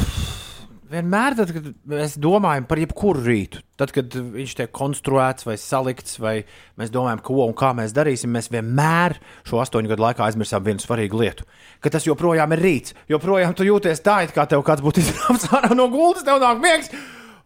vienmēr, 0.91 1.37
tad, 1.39 1.53
kad 1.55 1.69
mēs 1.91 2.17
domājam 2.21 2.67
par 2.69 2.81
jebkuru 2.83 3.23
rītu, 3.25 3.63
tad, 3.81 3.93
kad 3.95 4.15
viņš 4.15 4.57
tiek 4.59 4.73
konstruēts 4.75 5.47
vai 5.47 5.57
salikts, 5.61 6.19
vai 6.23 6.35
mēs 6.81 6.93
domājam, 6.95 7.23
ko 7.27 7.45
un 7.47 7.55
kā 7.59 7.73
mēs 7.77 7.95
darīsim, 7.97 8.33
mēs 8.35 8.51
vienmēr 8.53 9.17
šo 9.49 9.63
astoņu 9.63 9.93
gadu 9.93 10.05
laikā 10.07 10.27
aizmirsām 10.27 10.67
vienu 10.67 10.83
svarīgu 10.83 11.23
lietu. 11.23 11.47
Ka 11.81 11.93
tas 11.95 12.09
joprojām 12.09 12.57
ir 12.57 12.65
rīts, 12.65 12.97
joprojām 13.11 13.55
tu 13.57 13.67
jūties 13.69 14.03
tā, 14.05 14.21
it 14.27 14.35
kā 14.37 14.47
tev 14.51 14.65
kāds 14.67 14.85
būtu 14.85 15.01
izrāvis 15.05 15.49
ārā 15.55 15.73
no 15.77 15.89
gultas, 15.93 16.27
tev 16.27 16.43
nāk 16.43 16.63
miegs. 16.63 16.93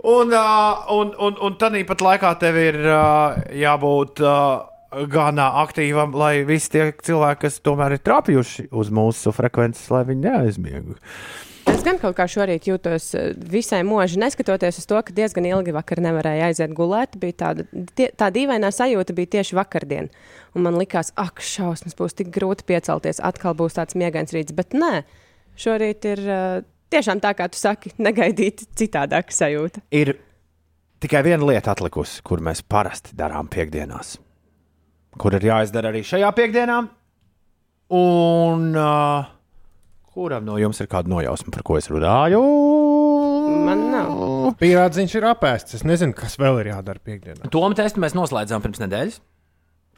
Un, 0.05 0.35
uh, 0.37 0.85
un, 0.93 1.15
un, 1.17 1.37
un 1.41 1.55
tādā 1.61 1.81
pat 1.89 2.03
laikā 2.05 2.35
tev 2.43 2.59
ir 2.61 2.77
uh, 2.85 3.39
jābūt 3.57 4.21
uh, 4.21 4.67
gan 5.11 5.41
aktīvam, 5.41 6.13
lai 6.17 6.45
visi 6.47 6.75
tie 6.75 6.91
cilvēki, 6.93 7.47
kas 7.47 7.63
tomēr 7.65 7.97
ir 7.97 8.03
trāpījuši 8.05 8.69
uz 8.77 8.93
mūsu 8.95 9.33
frekvences, 9.35 9.89
lai 9.95 10.05
viņi 10.11 10.29
neaizmiegu. 10.29 10.99
Es 11.71 11.81
gan 11.85 11.97
kaut 12.01 12.17
kā 12.19 12.27
šorīt 12.29 12.67
jūtos 12.69 13.07
eh, 13.17 13.31
visai 13.51 13.81
mūži, 13.87 14.19
neskatoties 14.21 14.83
uz 14.83 14.87
to, 14.89 14.99
ka 15.05 15.15
diezgan 15.17 15.47
ilgi 15.49 15.73
vakar 15.73 16.03
nevarēja 16.05 16.51
aiziet 16.51 16.75
gulēt. 16.77 17.17
Tāda, 17.41 17.65
tie, 17.97 18.11
tā 18.13 18.29
dīvainā 18.35 18.69
sajūta 18.75 19.17
bija 19.17 19.33
tieši 19.39 19.57
vakardien. 19.57 20.11
Un 20.55 20.67
man 20.67 20.77
likās, 20.81 21.15
ak, 21.21 21.41
šausmas, 21.45 21.97
būs 21.97 22.17
tik 22.19 22.31
grūti 22.35 22.67
piecelties, 22.69 23.23
atkal 23.25 23.57
būs 23.57 23.79
tāds 23.79 23.97
miegains 23.97 24.35
rīts. 24.37 24.57
Bet 24.57 24.77
nē, 24.77 25.03
šorīt 25.61 26.09
ir 26.13 26.25
uh, 26.29 26.61
tiešām 26.93 27.23
tā, 27.25 27.33
kā 27.39 27.49
tu 27.49 27.61
saki, 27.61 27.95
negaidīti 28.07 28.69
citādāka 28.77 29.35
sajūta. 29.35 29.85
Ir 29.97 30.17
tikai 31.05 31.25
viena 31.27 31.49
lieta 31.49 31.73
atlikusi, 31.73 32.21
kur 32.27 32.45
mēs 32.45 32.61
parasti 32.61 33.17
darām 33.17 33.49
piekdienās, 33.53 34.19
kur 35.17 35.37
ir 35.41 35.49
jāizdara 35.49 35.95
arī 35.95 36.05
šajā 36.07 36.33
piekdienā. 36.37 36.83
Un 37.95 38.71
uh, 38.73 39.34
kuram 40.15 40.47
no 40.47 40.57
jums 40.61 40.81
ir 40.83 40.89
kāda 40.91 41.11
nojausma, 41.11 41.53
par 41.55 41.65
ko 41.67 41.77
es 41.81 41.91
runāju? 41.91 42.41
Man 43.65 43.87
nav. 43.93 44.17
Pierādziņš 44.61 45.19
ir 45.19 45.29
apēsts. 45.33 45.79
Es 45.79 45.85
nezinu, 45.87 46.15
kas 46.17 46.39
vēl 46.41 46.63
ir 46.63 46.73
jādara 46.73 47.03
piekdienā. 47.03 47.51
Tomu 47.53 47.77
testu 47.79 48.03
mēs 48.03 48.17
noslēdzām 48.17 48.63
pirms 48.65 48.83
nedēļas 48.85 49.21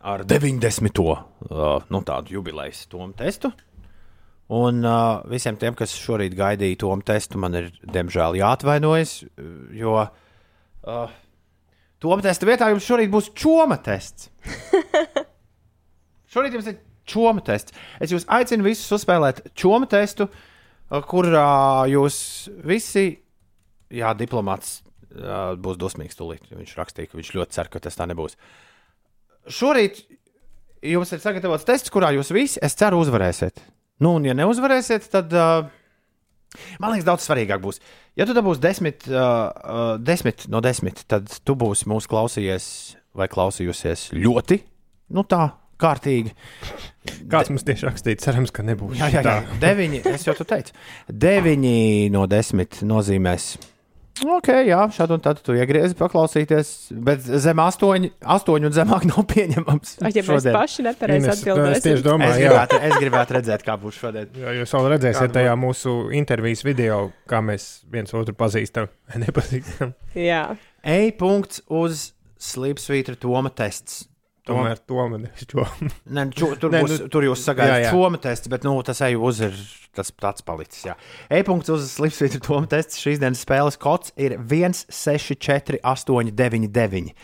ar 0.07 0.25
90. 0.29 1.03
Uh, 1.03 1.83
nu, 1.91 2.03
tādu 2.07 2.37
jubilejas 2.37 2.85
tomu 2.91 3.13
testu. 3.19 3.51
Un 4.57 4.85
uh, 4.87 5.25
visiem 5.27 5.59
tiem, 5.59 5.75
kas 5.75 5.95
šorīt 5.99 6.37
gaidīja 6.39 6.79
tomu 6.85 7.03
testu, 7.07 7.41
man 7.43 7.59
ir 7.59 7.73
diemžēl 7.83 8.39
jāatvainojas, 8.39 9.17
jo 9.75 9.97
uh, 9.99 11.17
tomu 12.03 12.23
testa 12.23 12.47
vietā 12.47 12.71
jums 12.71 12.87
šorīt 12.87 13.11
būs 13.11 13.33
čoma 13.35 13.81
tests. 13.83 14.31
šorīt 16.33 16.55
jums 16.55 16.71
ir 16.71 16.79
čoma 17.09 17.45
tests. 17.47 17.75
Es 18.03 18.13
jūs 18.15 18.27
aicinu 18.39 18.67
visus 18.67 18.91
uzspēlēt 18.99 19.45
čoma 19.59 19.89
testu, 19.91 20.29
uh, 20.29 21.01
kurā 21.07 21.87
jūs 21.93 22.19
visi, 22.67 23.09
jā, 23.95 24.13
diplomāts 24.19 24.81
uh, 24.83 25.55
būs 25.61 25.81
dusmīgs 25.81 26.19
tūlīt. 26.19 26.51
Viņš 26.53 26.77
rakstīja, 26.79 27.11
ka 27.11 27.21
viņš 27.21 27.33
ļoti 27.39 27.59
cer, 27.59 27.73
ka 27.73 27.83
tas 27.83 27.99
tā 27.99 28.09
nebūs. 28.11 28.39
Šorīt 29.47 30.03
jums 30.87 31.13
ir 31.15 31.23
sagatavots 31.23 31.67
tests, 31.67 31.93
kurā 31.93 32.13
jūs 32.17 32.33
visi, 32.35 32.61
es 32.65 32.77
ceru, 32.79 33.01
uzvarēsiet. 33.05 33.63
Nu, 34.03 34.17
un, 34.19 34.27
ja 34.29 34.35
neuzvarēsiet, 34.37 35.07
tad 35.13 35.33
uh, 35.33 35.69
man 36.83 36.93
liekas, 36.93 37.07
daudz 37.09 37.27
svarīgāk 37.27 37.63
būs. 37.63 37.81
Ja 38.17 38.27
tu 38.29 38.37
dabūsi 38.37 38.63
desmit, 38.65 39.07
uh, 39.11 39.17
uh, 39.17 39.87
desmit 40.01 40.47
no 40.53 40.63
desmit, 40.65 41.03
tad 41.11 41.31
tu 41.45 41.57
būsi 41.59 41.89
mūsu 41.91 42.11
klausījies 42.13 42.67
vai 43.17 43.29
klausījusies 43.33 44.11
ļoti, 44.17 44.61
nu 45.17 45.25
tā, 45.29 45.49
kārtīgi. 45.81 46.35
Kāds 47.33 47.53
mums 47.53 47.65
tieši 47.67 47.89
rakstīja, 47.89 48.21
cerams, 48.25 48.53
ka 48.55 48.65
nebūs. 48.67 48.99
Jā, 49.01 49.13
jā, 49.19 49.23
jā. 49.27 49.39
deviņi, 49.63 50.03
es 50.13 50.27
jau 50.29 50.37
tu 50.39 50.47
teicu, 50.49 50.75
deviņi 51.11 51.79
no 52.15 52.27
desmit 52.31 52.83
nozīmēs. 52.87 53.55
Ok, 54.25 54.49
jā, 54.65 54.79
šādi 54.97 55.13
un 55.13 55.21
tad 55.21 55.43
tu 55.45 55.53
iegriezi 55.53 55.93
paklausīties, 55.99 56.71
bet 57.05 57.27
zem 57.27 57.61
astoņi, 57.61 58.15
astoņi 58.37 58.69
un 58.71 58.73
zemāk 58.73 59.05
nav 59.11 59.27
pieņemams. 59.29 59.99
Ai, 60.01 60.13
ja 60.17 60.23
mēs 60.25 60.47
paši 60.57 60.87
nepareizi 60.87 61.31
atbildēsim. 61.35 61.75
Es 61.77 61.85
tieši 61.85 61.99
Es 62.01 62.07
domāju, 62.07 62.39
jā. 62.41 62.49
gribētu, 62.55 62.81
es 62.89 62.97
gribētu 63.03 63.37
redzēt, 63.37 63.67
kā 63.67 63.77
būs 63.83 64.01
šodien. 64.01 64.33
Jā, 64.41 64.57
jūs 64.57 64.73
vēl 64.73 64.89
redzēsiet 64.95 65.37
tajā 65.37 65.53
mūsu 65.61 65.95
intervijas 66.17 66.65
video, 66.65 67.01
kā 67.29 67.43
mēs 67.45 67.69
viens 67.93 68.17
otru 68.17 68.33
pazīstam. 68.41 68.89
Nepazīstam. 69.27 69.93
Jā. 70.17 70.43
E-punkts 70.81 71.67
uz 71.69 72.11
slīpsvītra 72.41 73.21
Toma 73.21 73.53
tests. 73.53 74.07
Tomēr 74.47 74.79
to 74.87 75.07
man 75.11 75.27
ir 75.27 75.43
šo. 75.43 75.65
Ne, 76.07 76.27
ču, 76.37 76.53
tur, 76.61 76.71
Nē, 76.75 76.85
būs, 76.85 77.01
nu- 77.03 77.11
tur 77.13 77.27
jūs 77.27 77.43
jā. 77.47 77.91
Toma 77.91 78.21
tests, 78.23 78.51
bet 78.53 78.67
nu, 78.67 78.77
tas 78.87 79.03
eju 79.07 79.25
uz 79.27 79.43
ir 79.49 79.59
tas 79.97 80.13
tāds 80.13 80.45
palicis. 80.47 80.85
Jā. 80.87 80.95
E-punkts 81.33 81.73
uz 81.73 81.89
slīpsvītra 81.97 82.43
Toma 82.45 82.71
tests. 82.71 83.01
Šīs 83.03 83.21
dienas 83.23 83.43
spēles 83.43 83.79
kods 83.81 84.15
ir 84.21 84.37
164, 84.39 85.81
899. 85.83 87.15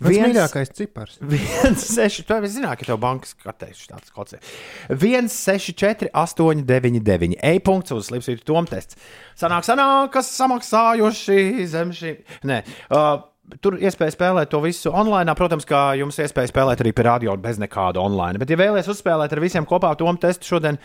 Mans 0.00 0.16
mīļākais 0.16 0.70
cipars. 0.78 1.18
1,6. 1.20 2.22
Tu 2.24 2.36
jau 2.38 2.50
zināji, 2.54 2.80
ka 2.80 2.88
tev 2.88 3.00
bankas 3.02 3.34
kartēs 3.36 3.82
tāds 3.90 4.14
kods 4.14 4.38
ir. 4.38 4.52
1,64, 4.94 6.08
899. 6.16 7.36
E-punkts 7.50 7.92
uz 7.92 8.08
slīpsvītra 8.08 8.46
Toma 8.48 8.70
tests. 8.70 8.96
Sanāk, 9.40 9.66
sanāk, 9.68 10.08
kas 10.14 10.32
samaksājuši 10.38 11.68
zem 11.68 11.92
šī. 11.96 12.14
Nē. 12.48 12.62
Uh, 12.88 13.26
Tur 13.62 13.76
iespēja 13.80 14.14
spēlēt 14.14 14.50
to 14.52 14.60
visu 14.62 14.92
online. 14.94 15.34
Protams, 15.38 15.66
kā 15.68 15.90
jums 15.98 16.18
iespēja 16.22 16.52
spēlēt 16.52 16.82
arī 16.84 16.92
pie 16.96 17.06
radio 17.06 17.36
bez 17.40 17.58
nekāda 17.60 18.02
online. 18.02 18.38
Bet, 18.40 18.52
ja 18.52 18.58
vēlaties 18.60 18.90
uzspēlēt 18.94 19.34
ar 19.34 19.42
visiem 19.42 19.66
kopā 19.68 19.92
to 19.98 20.10
testu 20.22 20.54
šodien, 20.54 20.78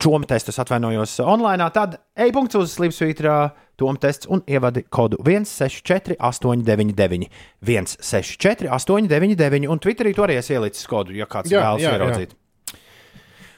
čoma 0.00 0.28
testus 0.30 0.58
atvainojos 0.62 1.18
online, 1.24 1.70
tad 1.74 1.98
e-punkts 2.18 2.58
uz 2.58 2.74
slīpsvītra 2.76 3.36
tom 3.80 3.96
tests 4.00 4.28
un 4.30 4.42
ievadi 4.46 4.84
kodu 4.92 5.20
164, 5.24 6.18
899, 6.20 7.30
164, 7.64 8.68
899. 8.68 9.70
Un 9.70 9.80
Twitterī 9.80 10.14
tur 10.16 10.28
arī 10.28 10.40
es 10.42 10.50
ielicis 10.52 10.86
kodu, 10.90 11.16
ja 11.16 11.28
kāds 11.30 11.52
Jā, 11.52 11.64
vēlas 11.64 11.86
jā, 11.86 11.94
jā. 11.94 11.98
ieraudzīt. 11.98 12.36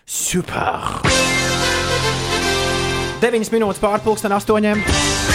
Super! 0.06 1.02
9 3.22 3.52
minūtes 3.54 3.78
pārpusdien, 3.78 4.34
8. 4.34 5.31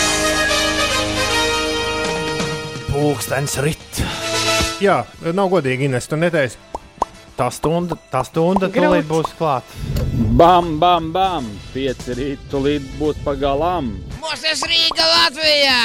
Pūkstens 2.97 3.53
rit. 3.61 3.99
Jā, 4.81 5.03
nav 5.37 5.51
godīgi, 5.51 5.85
Ines, 5.85 6.07
tu 6.09 6.17
neteici. 6.17 6.57
Tā 7.37 7.51
stunda, 7.53 7.93
tā 8.09 8.23
stunda 8.25 8.71
tūlīt 8.73 9.05
būs 9.05 9.35
klāta. 9.37 9.69
Bam, 10.39 10.71
bam, 10.81 11.11
bam! 11.13 11.45
Pieci 11.75 12.15
rīt, 12.17 12.47
tūlīt 12.49 12.87
būs 12.97 13.19
pagalām. 13.21 13.91
Mūsu 14.17 14.65
Rīga 14.65 15.05
Latvijā! 15.11 15.77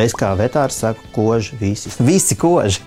Es 0.00 0.16
kā 0.16 0.32
vetārs 0.40 0.80
saku, 0.80 1.04
koži 1.12 1.60
visi. 1.60 1.92
Visi 2.00 2.38
koži. 2.40 2.80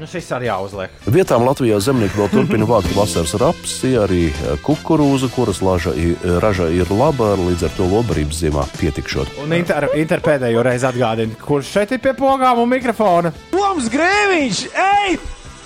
Nu, 0.00 0.06
šis 0.08 0.30
arī 0.32 0.46
jāuzliek. 0.48 0.92
Vietām 1.12 1.42
Latvijā 1.44 1.76
zemnieki 1.84 2.16
vēl 2.16 2.30
turpina 2.32 2.64
vākt 2.64 2.94
vasaras 2.96 3.34
rapsi, 3.42 3.90
arī 4.00 4.20
eh, 4.30 4.54
kukurūzu, 4.64 5.28
kuras 5.34 5.58
laža, 5.60 5.92
i- 5.92 6.14
raža 6.40 6.70
ir 6.72 6.88
laba, 6.88 7.34
līdz 7.36 7.66
ar 7.68 7.74
to 7.76 7.84
lobarības 7.90 8.38
ziemā 8.40 8.64
pietikšot. 8.80 9.34
Un 9.44 9.52
Inter, 9.52 9.90
inter 10.00 10.22
pēdējo 10.24 10.62
reizi 10.64 10.88
atgādina, 10.88 11.36
kurš 11.44 11.74
šeit 11.76 11.92
ir 11.92 12.00
pie 12.00 12.14
pogām 12.16 12.62
un 12.62 12.72
mikrofona. 12.72 13.34
Toms 13.52 13.90
Grēviņš! 13.92 14.62
Ej, 14.72 15.18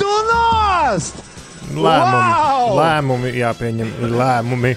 tu 0.02 0.11
nost! 0.32 1.23
Lēmumi, 1.70 2.32
Wow! 2.35 2.74
lēmumi 2.81 3.31
jāpieņem, 3.39 3.94
lēmumi. 4.19 4.74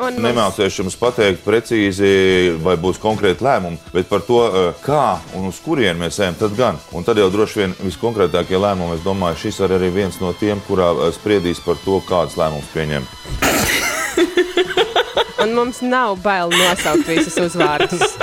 Un 0.00 0.16
Nemācīšu 0.24 0.80
jums 0.80 0.94
pateikt 0.96 1.42
precīzi, 1.44 2.54
vai 2.64 2.72
būs 2.80 2.96
konkrēti 3.02 3.44
lēmumi, 3.44 3.76
bet 3.92 4.06
par 4.08 4.22
to, 4.24 4.38
eh, 4.48 4.72
kā 4.80 5.20
un 5.36 5.50
uz 5.50 5.58
kurien 5.60 5.98
mēs 6.00 6.16
ejam, 6.20 6.34
tad 6.40 6.56
gan. 6.56 6.78
Un 6.92 7.04
tad 7.04 7.18
jau 7.20 7.30
droši 7.30 7.56
vien 7.60 7.74
viskonkrētākie 7.84 8.56
lēmumi, 8.56 8.96
es 8.96 9.04
domāju, 9.04 9.36
šis 9.36 9.60
ir 9.60 9.68
arī 9.76 9.92
viens 9.92 10.16
no 10.20 10.32
tiem, 10.32 10.60
kurā 10.68 10.88
eh, 10.94 11.12
spriedīs 11.12 11.60
par 11.60 11.76
to, 11.84 12.00
kādas 12.08 12.36
lēmumus 12.40 12.72
pieņemt. 12.72 13.08
Un 15.42 15.54
mums 15.54 15.82
nav 15.82 16.16
bail 16.22 16.48
nosaukt 16.48 17.06
visus 17.06 17.36
uzvārdus. 17.36 18.16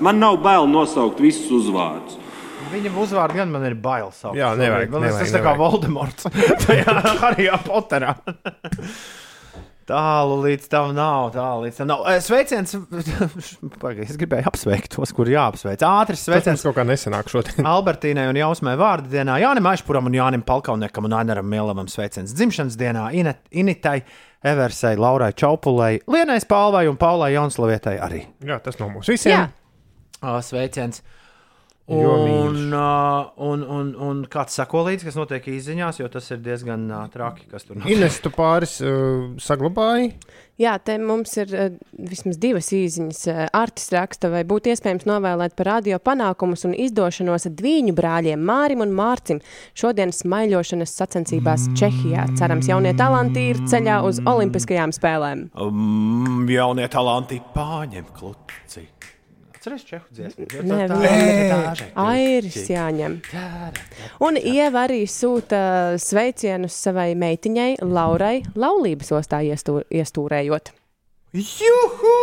Man 0.00 0.18
nav 0.18 0.36
bail 0.42 0.66
nosaukt 0.66 1.20
visus 1.20 1.50
uzvārdus. 1.50 2.27
Viņam 2.72 2.98
uzvārds 3.04 3.38
gan 3.38 3.52
man 3.52 3.64
ir 3.68 3.78
bail 3.80 4.10
saukt. 4.14 4.38
Jā, 4.38 4.52
nevajag, 4.58 4.92
Man 4.92 5.06
liekas, 5.06 5.22
tas 5.24 5.36
tā 5.38 5.44
kā. 5.44 5.54
Voldemorts. 5.58 6.28
Tajā 6.66 6.98
Harijā 7.22 7.56
Poterā. 7.64 8.14
Tālu 9.88 10.42
līdz 10.42 10.66
tam 10.68 10.90
nav. 10.92 11.30
Tālu 11.32 11.64
līdz 11.64 11.78
tam 11.80 11.88
nav. 11.88 12.02
Eh, 12.12 12.18
Sveiciens. 12.20 12.74
Pagaid, 13.82 14.04
es 14.04 14.18
gribēju 14.20 14.50
apsveikt 14.50 14.92
tos, 14.98 15.14
kuriem 15.16 15.38
jāapsveic. 15.38 15.80
Ātris 15.80 16.20
Tas 16.20 16.28
sveiciens 16.28 16.58
mums 16.58 16.66
kaut 16.66 16.76
kā 16.76 16.84
nesenāk 16.84 17.30
šodien. 17.32 17.64
Albertīnai 17.68 18.26
un 18.28 18.36
Jausmai 18.36 18.74
vārdu 18.80 19.08
dienā, 19.14 19.38
Jānim 19.40 19.68
Aišpuram 19.70 20.10
un 20.10 20.18
Jānim 20.18 20.44
Palkaunekam 20.44 21.08
un 21.08 21.16
Ainaram 21.16 21.48
Mielavam 21.48 21.88
sveiciens 21.88 22.36
dzimšanas 22.36 22.76
dienā, 22.80 23.06
Inet, 23.16 23.40
Initai, 23.48 24.02
Eversai, 24.44 24.92
Laurai 25.00 25.30
Čaupulai, 25.32 26.02
Lienai 26.04 26.36
Spalvai 26.44 26.84
un 26.90 27.00
Paulai 27.00 27.32
Jaunslavietai 27.38 27.96
arī. 28.04 28.26
Jā, 28.44 28.60
tas 28.60 28.76
no 28.82 28.90
mums 28.92 29.08
visiem. 29.08 29.48
Jā. 29.48 30.36
Sveiciens! 30.44 31.00
Jo 31.00 31.18
Un, 31.88 32.72
uh, 32.72 33.30
un, 33.36 33.62
un, 33.64 33.94
un 33.96 34.18
kāds 34.28 34.58
sako 34.58 34.82
līdzi, 34.90 35.06
kas 35.08 35.14
notiek 35.16 35.46
īsiņās, 35.48 36.02
jo 36.02 36.08
tas 36.12 36.26
ir 36.34 36.42
diezgan 36.44 36.82
uh, 36.92 37.06
traki, 37.08 37.46
kas 37.48 37.64
tur 37.64 37.78
notiek. 37.78 37.94
Ines, 37.94 38.18
tu 38.20 38.28
pāris 38.34 38.74
uh, 38.84 39.30
saglabāji. 39.40 40.10
Jā, 40.60 40.74
te 40.84 40.98
mums 41.00 41.32
ir 41.40 41.54
uh, 41.56 41.70
vismaz 41.96 42.36
divas 42.42 42.68
īsiņas. 42.76 43.22
Uh, 43.32 43.40
Artis 43.56 43.88
raksta, 43.94 44.28
vai 44.34 44.44
būtu 44.44 44.74
iespējams 44.74 45.08
novēlēt 45.08 45.56
par 45.56 45.70
radio 45.78 45.96
panākumus 45.96 46.66
un 46.68 46.76
izdošanos 46.76 47.48
dviņu 47.56 47.96
brāļiem 47.96 48.44
Mārim 48.50 48.84
un 48.84 48.92
Mārcim 48.98 49.40
šodien 49.72 50.12
smaiļošanas 50.12 50.92
sacensībās 50.92 51.70
Čehijā. 51.72 52.28
Cerams, 52.36 52.68
jaunie 52.68 52.92
talanti 53.00 53.48
ir 53.54 53.64
ceļā 53.64 54.02
uz 54.04 54.20
Olimpiskajām 54.28 54.92
spēlēm. 54.92 55.48
Um, 55.56 56.44
jaunie 56.52 56.92
talanti 56.92 57.40
pārņem 57.56 58.12
kluci. 58.12 58.90
Atceries 59.68 59.84
čehu 59.84 60.06
dziesmu? 60.08 60.46
Nē, 60.64 60.86
vienkārši 60.88 61.86
airis 62.00 62.70
jāņem. 62.72 63.18
Un 64.24 64.38
Ieva 64.40 64.86
arī 64.86 65.02
sūta 65.04 65.60
sveicienus 66.00 66.72
savai 66.86 67.10
meitiņai 67.18 67.82
Laurai 67.84 68.40
laulības 68.56 69.12
ostā 69.18 69.42
iestū, 69.44 69.82
iestūrējot. 69.92 70.72
Juhu! 71.36 72.16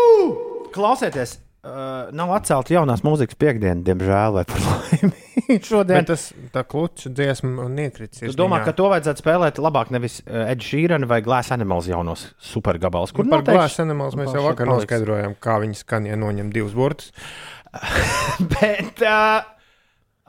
Klausieties, 0.74 1.38
uh, 1.66 2.12
nav 2.16 2.32
atcelta 2.38 2.76
jaunās 2.76 3.02
mūzikas 3.06 3.38
piekdiena, 3.42 3.82
diemžēl, 3.86 4.36
vai 4.38 4.44
par 4.48 4.62
laimi. 4.68 5.60
Šodien 5.66 6.00
Bet 6.00 6.10
tas 6.10 6.28
tā 6.54 6.64
kluča 6.70 7.12
dziesma 7.14 7.66
un 7.66 7.80
iekrits. 7.82 8.24
Es 8.26 8.38
domāju, 8.40 8.68
ka 8.70 8.76
to 8.78 8.90
vajadzētu 8.94 9.24
spēlēt 9.24 9.60
labāk 9.62 9.92
nevis 9.94 10.22
Ed 10.26 10.64
Sheeran 10.66 11.08
vai 11.10 11.20
Glass 11.26 11.54
Animals 11.56 11.90
jaunos 11.92 12.30
supergabals. 12.42 13.14
Kur 13.16 13.28
par 13.32 13.44
glāzes 13.46 13.84
animāls 13.84 14.18
mēs 14.20 14.32
jau 14.36 14.46
vakar 14.48 14.70
noskaidrojām, 14.72 15.36
kā 15.44 15.60
viņi 15.64 15.82
skan, 15.82 16.08
ja 16.10 16.18
noņem 16.20 16.54
divus 16.56 16.78
burtus. 16.78 17.12
Bet 18.56 19.04
uh, 19.04 19.44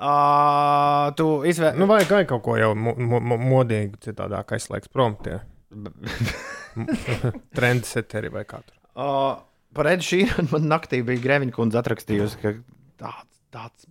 uh, 0.02 1.10
tu 1.18 1.28
izvēlējies. 1.46 1.80
Nu, 1.80 1.88
vajag 1.90 2.26
kaut 2.32 2.44
ko 2.44 2.56
jau 2.60 2.72
mo 2.78 2.96
mo 2.98 3.22
mo 3.22 3.40
modīgi, 3.56 4.00
citādāk 4.08 4.56
aizslēgts 4.56 4.92
prom 4.92 5.18
tie. 5.22 5.40
Trendseteri 7.56 8.32
vai 8.32 8.44
kā 8.48 8.60
tur. 8.64 8.74
Uh, 8.96 9.36
par 9.76 9.90
Ed 9.90 10.04
Sheeran 10.04 10.48
man 10.54 10.70
naktī 10.72 11.02
bija 11.06 11.22
Grēviņa 11.26 11.54
kundze 11.56 11.80
atrakstījusi, 11.82 12.40
ka 12.42 12.54
tāds, 13.02 13.40
tāds 13.54 13.88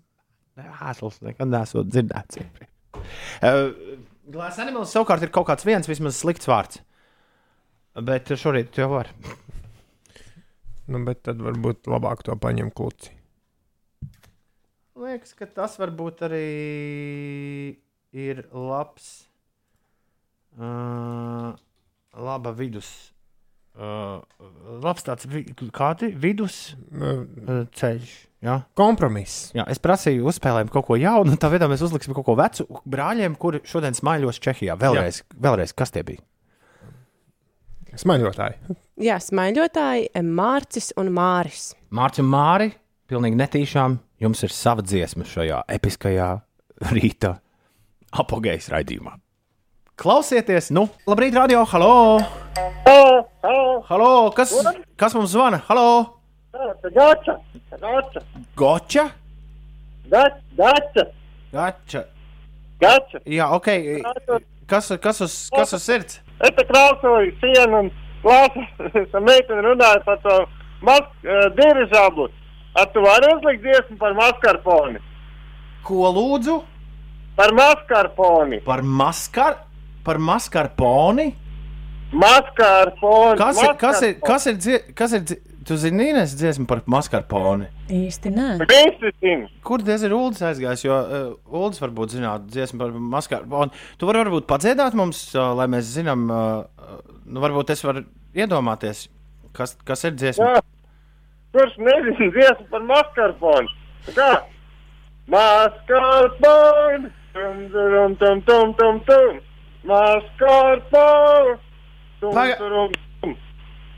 vēsls 0.58 1.22
nekad 1.26 1.52
nesot 1.52 1.90
dzirdēts. 1.92 2.42
Uh, 3.44 3.72
Glass 4.32 4.62
Animals 4.64 4.94
savukārt 4.96 5.26
ir 5.26 5.34
kaut 5.34 5.50
kāds 5.50 5.68
viens 5.68 5.88
vismaz 5.90 6.18
slikts 6.18 6.50
vārds. 6.50 6.82
Bet 8.06 8.32
šorīt 8.34 8.76
jau 8.82 8.92
var. 8.98 9.12
Nu, 10.86 11.00
bet 11.02 11.24
tad 11.26 11.40
varbūt 11.42 11.88
labāk 11.90 12.20
to 12.22 12.36
paņem 12.38 12.68
kluci. 12.78 13.10
Liekas, 15.02 15.32
ka 15.34 15.48
tas 15.50 15.80
varbūt 15.82 16.20
arī 16.28 16.42
ir 18.14 18.44
labs, 18.54 19.08
uh, 20.62 21.58
laba 22.14 22.54
vidus. 22.54 22.92
Uh, 23.76 24.22
labs 24.80 25.04
tāds 25.04 25.28
vi, 25.28 25.42
kādi 25.76 26.08
vidus 26.16 26.78
uh, 26.96 27.66
ceļš. 27.76 28.14
Ja? 28.46 28.62
Kompromiss. 28.78 29.50
Jā, 29.58 29.66
es 29.72 29.82
prasīju, 29.84 30.24
uzspēlējām 30.32 30.72
kaut 30.72 30.88
ko 30.88 30.96
jaunu, 31.00 31.34
un 31.34 31.42
tā 31.42 31.50
vietā 31.52 31.68
mēs 31.68 31.84
uzliksim 31.84 32.16
kaut 32.16 32.28
ko 32.28 32.38
vecu 32.40 32.68
brāļiem, 32.88 33.36
kuri 33.42 33.60
šodien 33.68 33.98
smaiļos 33.98 34.40
Čehijā. 34.46 34.78
Vēlreiz, 34.80 35.24
vēlreiz 35.36 35.76
kas 35.76 35.92
tie 35.92 36.06
bija? 36.08 36.24
Smaiļotāji. 38.00 38.78
Jā, 39.04 39.20
smaiļotāji 39.24 40.24
Mārcis 40.24 40.92
un 41.00 41.12
Māris. 41.16 41.70
Mārcis 41.96 42.24
un 42.24 42.32
Māri, 42.32 42.72
pilnīgi 43.12 43.40
netīšām, 43.40 44.00
jums 44.24 44.44
ir 44.48 44.56
sava 44.56 44.84
dziesma 44.88 45.28
šajā 45.28 45.62
episkajā 45.78 46.32
rīta 46.96 47.38
apgājas 48.16 48.72
raidījumā. 48.72 49.16
Klausieties, 50.00 50.74
nu, 50.76 50.90
labrīt, 51.08 51.36
radio, 51.40 51.64
halo! 51.72 53.32
Halo, 53.46 54.32
kas, 54.32 54.54
kas 54.98 55.14
mums 55.14 55.30
zvana? 55.30 55.60
Halo! 55.68 56.18
Gacha! 56.96 57.38
Gacha! 57.82 58.22
Goča? 58.56 59.10
Gacha! 60.10 61.06
Gača. 61.52 62.04
Gacha! 62.82 63.20
Jā, 63.26 63.52
ok. 63.54 63.68
Kas, 64.66 64.90
kas, 65.02 65.22
uz, 65.22 65.36
kas 65.54 65.76
uz 65.78 65.86
sirds? 65.86 66.20
Es 66.42 66.56
te 66.58 66.66
klausoju 66.66 67.36
sienu 67.44 67.84
un 67.84 67.92
klausos, 68.24 69.14
ar 69.16 69.26
meiteni 69.28 69.68
runāju 69.68 70.02
par 70.08 70.18
to 70.26 70.40
mas, 70.82 71.06
uh, 71.22 71.46
dirižablu. 71.60 72.30
Ar 72.76 72.90
tu 72.94 73.06
vari 73.06 73.30
uzlikt 73.36 73.62
dziesmu 73.62 74.00
par 74.02 74.18
maskarponi? 74.18 75.00
Ko 75.86 76.10
lūdzu? 76.18 76.60
Par 77.38 77.54
maskarponi. 77.54 78.64
Par 78.66 78.82
maskar, 78.82 79.60
par 80.04 80.18
maskarponi? 80.18 81.34
Maskarponi. 82.16 83.38
Kas 83.40 83.60
ir, 83.64 83.74
kas 83.82 84.02
ir, 84.08 84.14
kas 84.24 84.46
ir, 84.52 84.56
dzie- 84.64 84.84
kas 84.96 85.14
ir, 85.18 85.22
dzie- 85.28 85.42
tu 85.66 85.76
zini, 85.82 86.10
Ines, 86.12 86.36
dziesma 86.38 86.66
par 86.70 86.82
maskarponi? 86.86 87.68
Īsti 87.90 88.32
nē. 88.36 88.48
Visi 88.70 89.12
zina. 89.22 89.48
Kur 89.66 89.82
diez 89.84 90.04
ir 90.06 90.14
Ulas 90.14 90.42
aizgājis? 90.46 90.84
Jo 90.86 91.00
uh, 91.02 91.26
Ulas 91.62 91.82
varbūt 91.82 92.14
zinātu 92.16 92.48
dziesmu 92.54 92.80
par 92.84 92.94
maskarponi. 93.16 93.72
Tu 93.98 94.06
vari 94.10 94.22
varbūt 94.24 94.46
padziedāt 94.50 94.94
mums, 94.98 95.24
uh, 95.36 95.52
lai 95.58 95.68
mēs 95.74 95.90
zinām, 95.98 96.28
uh, 96.30 96.38
uh, 96.80 97.02
nu 97.26 97.42
varbūt 97.44 97.74
es 97.76 97.84
varu 97.86 98.06
iedomāties, 98.36 99.08
kas, 99.58 99.76
kas 99.88 100.04
ir 100.06 100.16
dziesma. 100.20 100.54
Jā. 100.56 100.62
Kurš 101.56 101.78
nezina 101.82 102.32
dziesmu 102.36 102.70
par 102.72 102.82
maskarponi? 102.94 103.68
Kā? 104.16 104.32
Maskarponi. 105.76 107.10
Tum, 107.36 107.58
tum, 107.74 108.16
tum, 108.22 108.42
tum, 108.48 108.74
tum, 108.80 109.00
tum. 109.10 109.40
Maskarponi. 109.90 111.58
Paga-. 112.34 112.58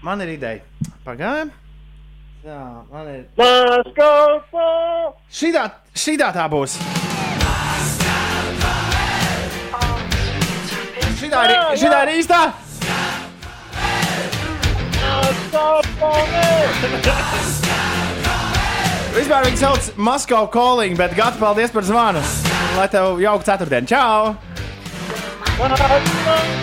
Man 0.04 0.22
ir 0.22 0.30
ideja. 0.36 0.62
Pagaidām. 1.06 1.49
Jā, 2.45 2.62
man 2.91 3.08
ir. 3.12 3.24
Maskarponi. 3.40 5.14
Šitā, 5.34 5.64
šitā 5.98 6.30
tā 6.36 6.45
būs. 6.52 6.78
Šitā 11.18 11.40
ir, 11.49 11.58
šitā 11.82 11.99
ir 12.06 12.12
īstā. 12.20 12.41
Vispār 19.18 19.48
viņi 19.48 19.58
sauc 19.58 19.90
Maskavu 19.98 20.48
calling, 20.54 20.94
bet 20.99 21.16
gatavi 21.18 21.41
paldies 21.41 21.74
par 21.74 21.84
zvanu. 21.88 22.22
Lai 22.78 22.88
tev 22.94 23.18
jauka 23.20 23.49
ceturtdiena. 23.49 23.90
Čau! 23.90 24.57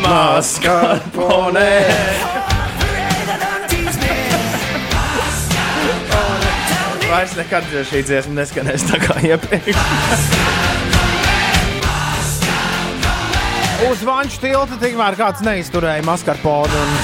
Maskarpone! 0.02 1.70
Vairs 7.10 7.34
nekad 7.38 7.66
šī 7.90 8.02
dziesma 8.06 8.36
neskanēs 8.38 8.86
tā 8.86 9.00
kā 9.02 9.16
iepriekš. 9.26 9.74
Uz 13.88 14.04
vanšu 14.06 14.40
tilta 14.44 14.78
tikmēr 14.78 15.18
kāds 15.18 15.42
neizturēja 15.44 16.06
maskarponu 16.06 16.84
un 16.84 16.94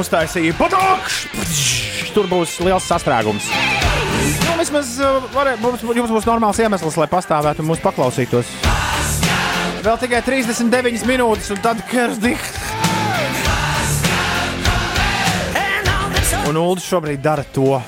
uztaisīja 0.00 0.58
patakš! 0.58 1.22
Tur 2.10 2.26
būs 2.26 2.58
liels 2.66 2.90
sastrēgums. 2.90 3.46
Nu, 4.48 4.58
vismaz 4.58 4.96
uh, 4.98 5.22
varē, 5.30 5.54
mums, 5.62 5.86
jums 5.86 6.10
būs 6.10 6.26
normāls 6.26 6.58
iemesls, 6.58 6.98
lai 6.98 7.06
pastāvētu 7.10 7.62
un 7.62 7.70
mūs 7.70 7.82
paklausītos. 7.84 8.50
Vēl 9.80 9.96
tikai 9.96 10.18
39 10.20 11.06
minūtes, 11.08 11.46
un 11.54 11.60
tad 11.64 11.78
Kersdiks. 11.88 12.50
Un 16.50 16.58
Ulas 16.60 16.84
šobrīd 16.84 17.22
dara 17.24 17.46
to. 17.54 17.78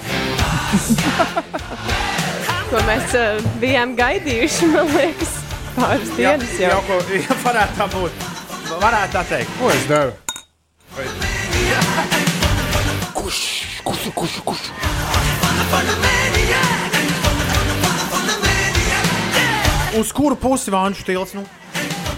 Ko 2.70 2.80
mēs 2.88 3.12
uh, 3.18 3.44
bijām 3.60 3.92
gaidījuši, 3.98 4.70
man 4.72 4.88
liekas, 4.94 5.36
pāris 5.76 6.16
dienas 6.16 6.56
jau. 6.56 6.72
jau 6.72 6.80
ko, 6.88 6.98
ja 7.26 7.38
varētu 7.44 7.80
tā 7.82 7.90
būt. 7.92 8.26
Varētu 8.72 9.18
tā 9.18 9.28
teikt. 9.34 9.56
Ko 9.60 9.72
es 9.76 9.84
daru? 9.90 10.16
Kurš, 13.20 13.42
kurš, 13.84 14.12
kurš, 14.16 14.38
kurš? 14.48 14.68
Uz 20.00 20.12
kuru 20.16 20.40
pusi 20.40 20.72
vanšu 20.72 21.04
tilts? 21.04 21.36
Nu? 21.36 21.44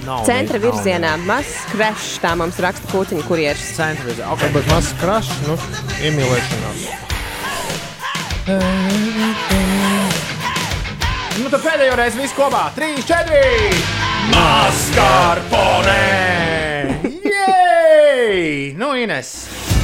Nav 0.05 0.25
Centra 0.29 0.59
nav 0.61 0.67
virzienā 0.69 1.15
mazs 1.25 1.55
krešs, 1.73 2.19
tā 2.21 2.35
mums 2.37 2.59
raksta 2.61 2.91
kūciņa 2.93 3.25
kurjeris. 3.29 3.65
Centra 3.79 4.05
virzienā. 4.11 4.29
Okay. 4.37 4.53
Bet 4.55 4.69
mazs 4.73 4.93
krašs, 5.01 5.33
nu, 5.49 5.57
iemīlēšanās. 6.05 6.85
Nu, 11.41 11.49
tad 11.51 11.61
pēdējo 11.65 11.95
reizi 11.99 12.21
viss 12.21 12.37
kopā. 12.37 12.67
3, 12.77 13.01
4! 13.09 13.41
Mascarpone! 14.35 15.99
Jej! 17.25 18.75
Nu, 18.79 18.93
Ines, 19.01 19.33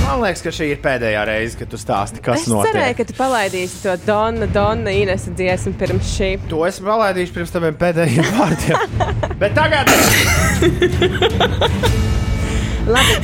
man 0.05 0.21
liekas, 0.23 0.43
ka 0.45 0.53
šī 0.55 0.69
ir 0.75 0.81
pēdējā 0.85 1.25
reize, 1.29 1.59
kad 1.61 1.69
tu 1.73 1.81
stāsti, 1.81 2.23
kas 2.25 2.45
Es 2.45 2.49
notiek. 2.53 2.73
cerēju, 2.77 2.97
ka 3.01 3.09
tu 3.11 3.17
palaidīsi 3.19 3.83
to 3.85 3.97
Donna, 4.07 4.47
Donna 4.53 4.93
Inesa 4.95 5.33
dziesmu 5.37 5.75
pirms 5.81 6.15
šī. 6.17 6.31
To 6.53 6.63
es 6.69 6.79
palaidīšu 6.85 7.37
pirms 7.37 7.53
taviem 7.57 7.77
pēdējiem 7.81 8.31
vārdiem. 8.39 8.81
Bet 9.41 9.55
tagad! 9.55 9.89
Labi. 12.91 13.15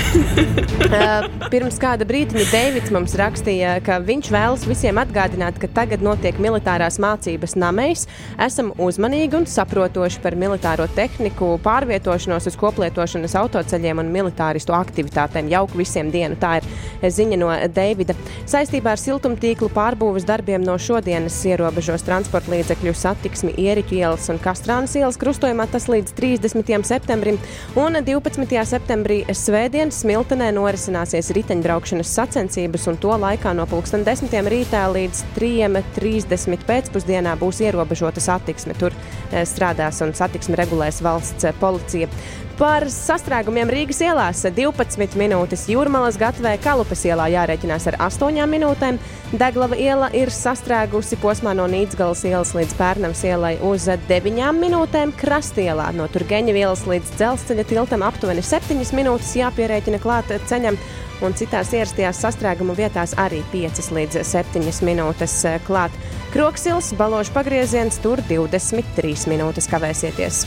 Uh, 0.87 1.27
pirms 1.51 1.79
kāda 1.83 2.07
brīdiņa 2.07 2.45
Deivids 2.53 2.93
mums 2.95 3.17
rakstīja, 3.19 3.77
ka 3.85 3.97
viņš 4.05 4.29
vēlas 4.31 4.67
visiem 4.69 4.99
atgādināt, 5.01 5.57
ka 5.59 5.67
tagad 5.75 6.05
notiek 6.05 6.37
militārās 6.43 7.01
mācības 7.03 7.57
namēs. 7.59 8.05
Esam 8.43 8.71
uzmanīgi 8.79 9.35
un 9.41 9.49
saprotoši 9.51 10.21
par 10.23 10.37
militāro 10.39 10.87
tehniku, 10.95 11.57
pārvietošanos 11.65 12.47
uz 12.51 12.59
koplietošanas 12.61 13.35
autoceļiem 13.41 14.03
un 14.03 14.13
militāristu 14.15 14.77
aktivitātēm. 14.77 15.51
Jauku 15.51 15.81
visiem 15.81 16.13
dienu. 16.15 16.39
Tā 16.39 16.61
ir 16.61 17.11
ziņa 17.17 17.41
no 17.41 17.51
Deivida. 17.75 18.15
Saistībā 18.47 18.95
ar 18.95 19.03
siltumtīklu 19.03 19.71
pārbūves 19.75 20.29
darbiem 20.29 20.63
no 20.63 20.79
šodienas 20.79 21.41
ierobežos 21.51 22.07
transporta 22.07 22.55
līdzekļu 22.55 22.95
satiksmi 22.95 23.57
Ieriķu 23.67 23.99
ielas 23.99 24.31
un 24.31 24.39
Kastrānas 24.43 24.95
ielas 24.99 25.19
krustojumā 25.19 25.67
tas 25.73 25.89
līdz 25.91 26.15
30. 26.21 26.87
septembrim 26.87 27.41
un 27.75 27.99
12. 28.07 28.63
septembrī 28.71 29.23
Svētdien 29.57 29.89
Smiltenē 29.89 30.51
norisināsies 30.53 31.31
riteņbraukšanas 31.33 32.11
sacensības, 32.13 32.83
un 32.91 32.99
to 33.01 33.15
laikā 33.17 33.55
no 33.57 33.65
10. 33.65 34.35
rītā 34.53 34.83
līdz 34.93 35.23
3.30 35.33 36.67
pēcpusdienā 36.69 37.33
būs 37.41 37.63
ierobežota 37.65 38.21
satiksme. 38.21 38.77
Tur 38.77 38.93
eh, 38.93 39.47
strādās 39.49 40.03
un 40.05 40.13
satiksmi 40.13 40.61
regulēs 40.61 41.01
valsts 41.01 41.49
eh, 41.49 41.57
policija. 41.57 42.11
Par 42.57 42.87
sastrēgumiem 42.89 43.69
Rīgas 43.69 43.99
ielās 44.01 44.39
12 44.57 45.19
minūtes 45.21 45.67
Jūrmalas 45.69 46.17
gatavē 46.17 46.55
Kalupas 46.65 47.03
ielā 47.05 47.27
jārēķinās 47.35 47.85
ar 47.91 47.99
8 48.07 48.47
minūtēm. 48.49 48.97
Deglava 49.37 49.77
iela 49.77 50.09
ir 50.17 50.33
sastrēgusi 50.33 51.19
posmā 51.21 51.53
no 51.59 51.67
Nīcgalas 51.69 52.23
ielas 52.25 52.55
līdz 52.57 52.73
Pērnams 52.79 53.21
ielai 53.29 53.51
uz 53.61 53.91
9 54.09 54.57
minūtēm. 54.57 55.13
Krastielā 55.21 55.91
no 55.99 56.07
Turgeņa 56.09 56.55
ielas 56.57 56.87
līdz 56.89 57.13
dzelzceļa 57.19 57.67
tiltam 57.69 58.07
aptuveni 58.09 58.41
7 58.41 58.81
minūtes 58.97 59.35
jāpierēķina 59.37 60.01
klāt 60.01 60.33
ceļam. 60.49 60.81
Un 61.21 61.37
citās 61.37 61.75
ierastajās 61.77 62.23
sastrēguma 62.25 62.79
vietās 62.79 63.13
arī 63.21 63.43
5 63.53 63.93
līdz 63.99 64.23
7 64.33 64.65
minūtes 64.89 65.37
klāt. 65.69 65.93
Kroksils, 66.33 66.95
balošu 66.97 67.37
pagrieziens, 67.37 68.01
tur 68.01 68.25
23 68.33 69.29
minūtes 69.29 69.69
kavēsieties. 69.69 70.45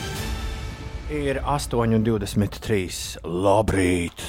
Ir 1.09 1.39
8,23. 1.41 3.17
Labrīt! 3.25 4.21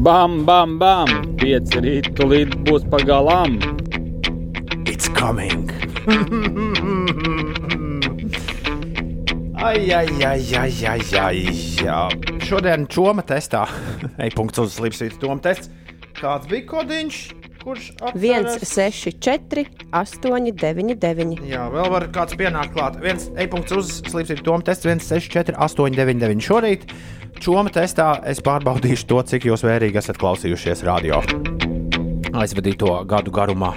Bam, 0.00 0.38
bam, 0.48 0.78
bam! 0.80 1.10
Pieci 1.36 1.82
rīt, 1.84 2.08
tūlīt 2.16 2.54
būs 2.64 2.86
pagalām! 2.88 3.58
It's 4.88 5.12
coming! 5.12 5.68
Ai, 9.60 9.84
ai, 9.92 10.08
ai, 10.24 10.40
ai, 10.56 10.72
ai, 10.94 11.02
ai. 11.20 11.44
Jā. 11.84 12.00
Šodien 12.40 12.88
čoma 12.88 13.20
testā. 13.28 13.66
Ej, 14.24 14.32
punkts 14.32 14.64
uz 14.64 14.78
slīpsvītas 14.80 15.20
toma 15.20 15.44
tests. 15.44 15.68
Kāds 16.16 16.48
bija 16.48 16.70
kodiņš? 16.72 17.20
Kurš 17.68 17.90
atceras? 18.00 18.62
164, 18.64 19.64
899. 19.92 21.42
Jā, 21.50 21.66
vēl 21.68 21.90
var 21.92 22.06
kāds 22.14 22.38
pienākt 22.40 22.72
klāt. 22.72 22.96
Viens 23.02 23.28
e-punkts 23.36 23.76
uz 23.76 23.90
slīpsvītas 24.08 24.46
toma 24.46 24.64
tests 24.64 24.88
164, 24.88 25.52
899. 25.68 26.46
Šorīt 26.48 26.88
čoma 27.44 27.68
testā 27.74 28.14
es 28.24 28.40
pārbaudīšu 28.40 29.10
to, 29.12 29.20
cik 29.34 29.50
jūs 29.50 29.68
vērīgi 29.68 30.00
esat 30.00 30.16
klausījušies 30.16 30.86
radio 30.88 31.20
aizvadīto 32.38 33.02
gadu 33.08 33.34
garumā. 33.34 33.74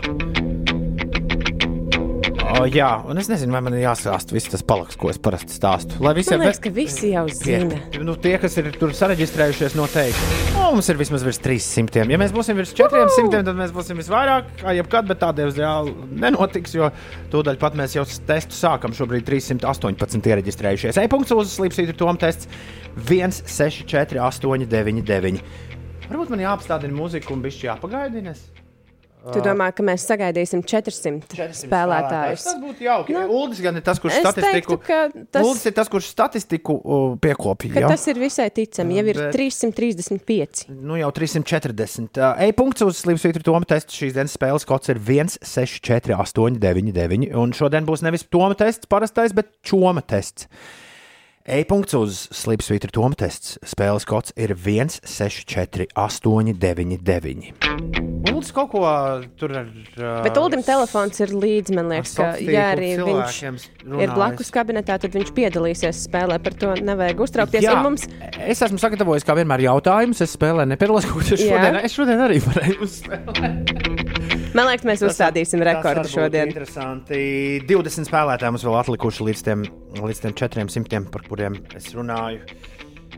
O, 2.62 2.68
jā, 2.70 2.90
un 3.10 3.18
es 3.18 3.26
nezinu, 3.32 3.56
vai 3.56 3.62
man 3.66 3.74
ir 3.74 3.82
jāstāsta 3.88 4.36
viss 4.36 4.52
tas 4.52 4.62
paliks, 4.66 4.98
ko 5.00 5.10
es 5.10 5.18
parasti 5.22 5.56
stāstu. 5.56 5.98
Lai 6.04 6.12
visiem 6.14 6.38
Man 6.38 6.46
liekas, 6.46 6.60
ka 6.62 6.72
visi 6.76 7.10
jau 7.10 7.24
zina. 7.34 7.80
Tie, 7.90 8.02
nu, 8.06 8.14
tie, 8.22 8.36
kas 8.42 8.58
ir 8.62 8.70
tur 8.76 8.94
sareģistrējušies, 8.98 9.74
noteikti. 9.80 10.38
O, 10.60 10.68
mums 10.76 10.92
ir 10.94 11.00
vismaz 11.00 11.26
virs 11.26 11.42
300. 11.42 12.06
Ja 12.12 12.20
mēs 12.22 12.36
būsim 12.36 12.60
virs 12.60 12.76
400, 12.78 13.42
tad 13.50 13.58
mēs 13.58 13.74
būsim 13.74 13.98
visvairāk, 13.98 14.54
kā 14.62 14.76
jebkad, 14.78 15.10
bet 15.10 15.24
tā 15.24 15.32
diemžēl 15.42 15.90
nenotiks, 16.22 16.78
jo 16.78 16.92
tūdaļ 17.34 17.58
pat 17.66 17.82
mēs 17.82 17.98
jau 17.98 18.06
testu 18.30 18.58
sākam. 18.60 18.94
Šobrīd 18.94 19.26
318 19.26 20.32
iereģistrējušies. 20.32 21.02
E-punkts 21.02 21.34
uz 21.34 21.58
slīpsvītra 21.58 21.98
tom 21.98 22.22
tests 22.22 22.46
164, 23.10 24.22
899. 24.22 25.42
Varbūt 26.12 26.34
man 26.36 26.46
jāapstādina 26.46 26.94
mūzika 26.94 27.34
un 27.34 27.42
bišķi 27.42 27.72
jāpagaidina. 27.72 28.38
Tu 29.22 29.42
domā, 29.46 29.68
ka 29.76 29.84
mēs 29.86 30.02
sagaidīsim 30.10 30.64
400, 30.66 31.52
spēlētājus? 31.54 32.46
Tas 32.48 32.56
būtu 32.58 32.82
jauki. 32.88 33.14
Nu, 33.14 33.28
Uldis 33.42 33.60
gan 33.62 33.76
ir 33.78 33.84
tas, 33.86 34.00
kurš 34.02 34.16
statistiku. 34.18 34.78
teiktu, 34.82 35.26
tas- 35.32 35.46
Uldis 35.46 35.66
ir 35.70 35.76
tas, 35.78 35.92
kurš 35.94 36.08
statistiku 36.10 36.78
uh, 36.82 37.14
piekopja. 37.22 37.84
Tas 37.88 38.08
ir 38.10 38.18
visai 38.18 38.50
ticami. 38.50 38.98
Jau 38.98 39.06
ir 39.14 39.20
Bet- 39.22 39.36
335. 39.38 40.66
Nu, 40.74 40.98
jau 40.98 41.12
340. 41.14 42.18
Uh, 42.18 42.34
E-punkts 42.48 42.82
uz 42.82 43.04
Slimsvītra 43.04 43.44
Toma 43.46 43.66
testa. 43.70 43.94
Šīs 43.94 44.16
dienas 44.18 44.34
spēles 44.38 44.66
kods 44.66 44.90
ir 44.90 44.98
164, 44.98 46.18
899. 46.18 47.30
Un 47.38 47.54
šodien 47.54 47.86
būs 47.86 48.02
nevis 48.06 48.26
Toma 48.32 48.56
tests 48.58 48.90
parastais, 48.90 49.34
bet 49.38 49.54
Čoma 49.62 50.02
tests. 50.02 50.48
E-punkts 51.42 51.96
uz 51.98 52.28
Slimsvītra 52.38 52.92
Toma 52.94 53.18
tests. 53.18 53.56
Spēles 53.66 54.06
kods 54.06 54.34
ir 54.38 54.54
164, 54.54 55.88
899. 55.98 57.56
Uldis 58.32 58.52
kaut 58.54 58.70
ko 58.74 58.84
tur 59.40 59.54
ar. 59.58 59.72
Uh, 59.98 60.22
Bet 60.26 60.38
Ulim 60.38 60.62
telefons 60.66 61.18
ir 61.24 61.34
līdzi. 61.34 61.74
Man 61.78 61.90
liekas, 61.90 62.14
ka, 62.18 62.30
ja 62.46 62.68
arī 62.76 62.92
viņš 63.00 63.40
cilvēkiem 63.42 63.58
ir 64.06 64.14
blakus 64.14 64.54
kabinetā, 64.54 65.00
tad 65.02 65.18
viņš 65.18 65.34
piedalīsies 65.38 66.04
spēlē. 66.06 66.38
Par 66.46 66.58
to 66.62 66.76
nevajag 66.82 67.26
uztraukties. 67.26 67.66
Jā, 67.66 67.78
mums 67.82 68.06
es 68.38 68.62
esmu 68.62 68.78
sagatavojis, 68.82 69.26
kā 69.26 69.38
vienmēr, 69.42 69.66
jautājumus. 69.66 70.22
Es 70.26 70.38
spēlēju, 70.38 70.70
nepiedalos 70.76 71.10
kaut 71.10 71.26
ko 71.26 71.38
Jā. 71.42 71.42
šodien. 71.42 71.82
Es 71.82 71.98
šodien 71.98 72.22
arī 72.30 72.38
varēju 72.46 72.86
uzspēlēt. 72.86 74.41
Man 74.52 74.68
liekas, 74.68 74.84
mēs 74.88 75.04
uzstādīsim 75.08 75.62
rekordu 75.64 76.10
šodien. 76.12 76.50
Interesanti. 76.52 77.22
20 77.70 78.10
spēlētāji 78.10 78.52
mums 78.52 78.66
vēl 78.68 78.78
atlikuši 78.82 79.28
līdz 79.30 79.44
tiem, 79.48 79.66
līdz 79.96 80.24
tiem 80.26 80.36
400, 80.42 81.04
par 81.14 81.24
kuriem 81.30 81.56
es 81.78 81.92
runāju. 81.96 82.44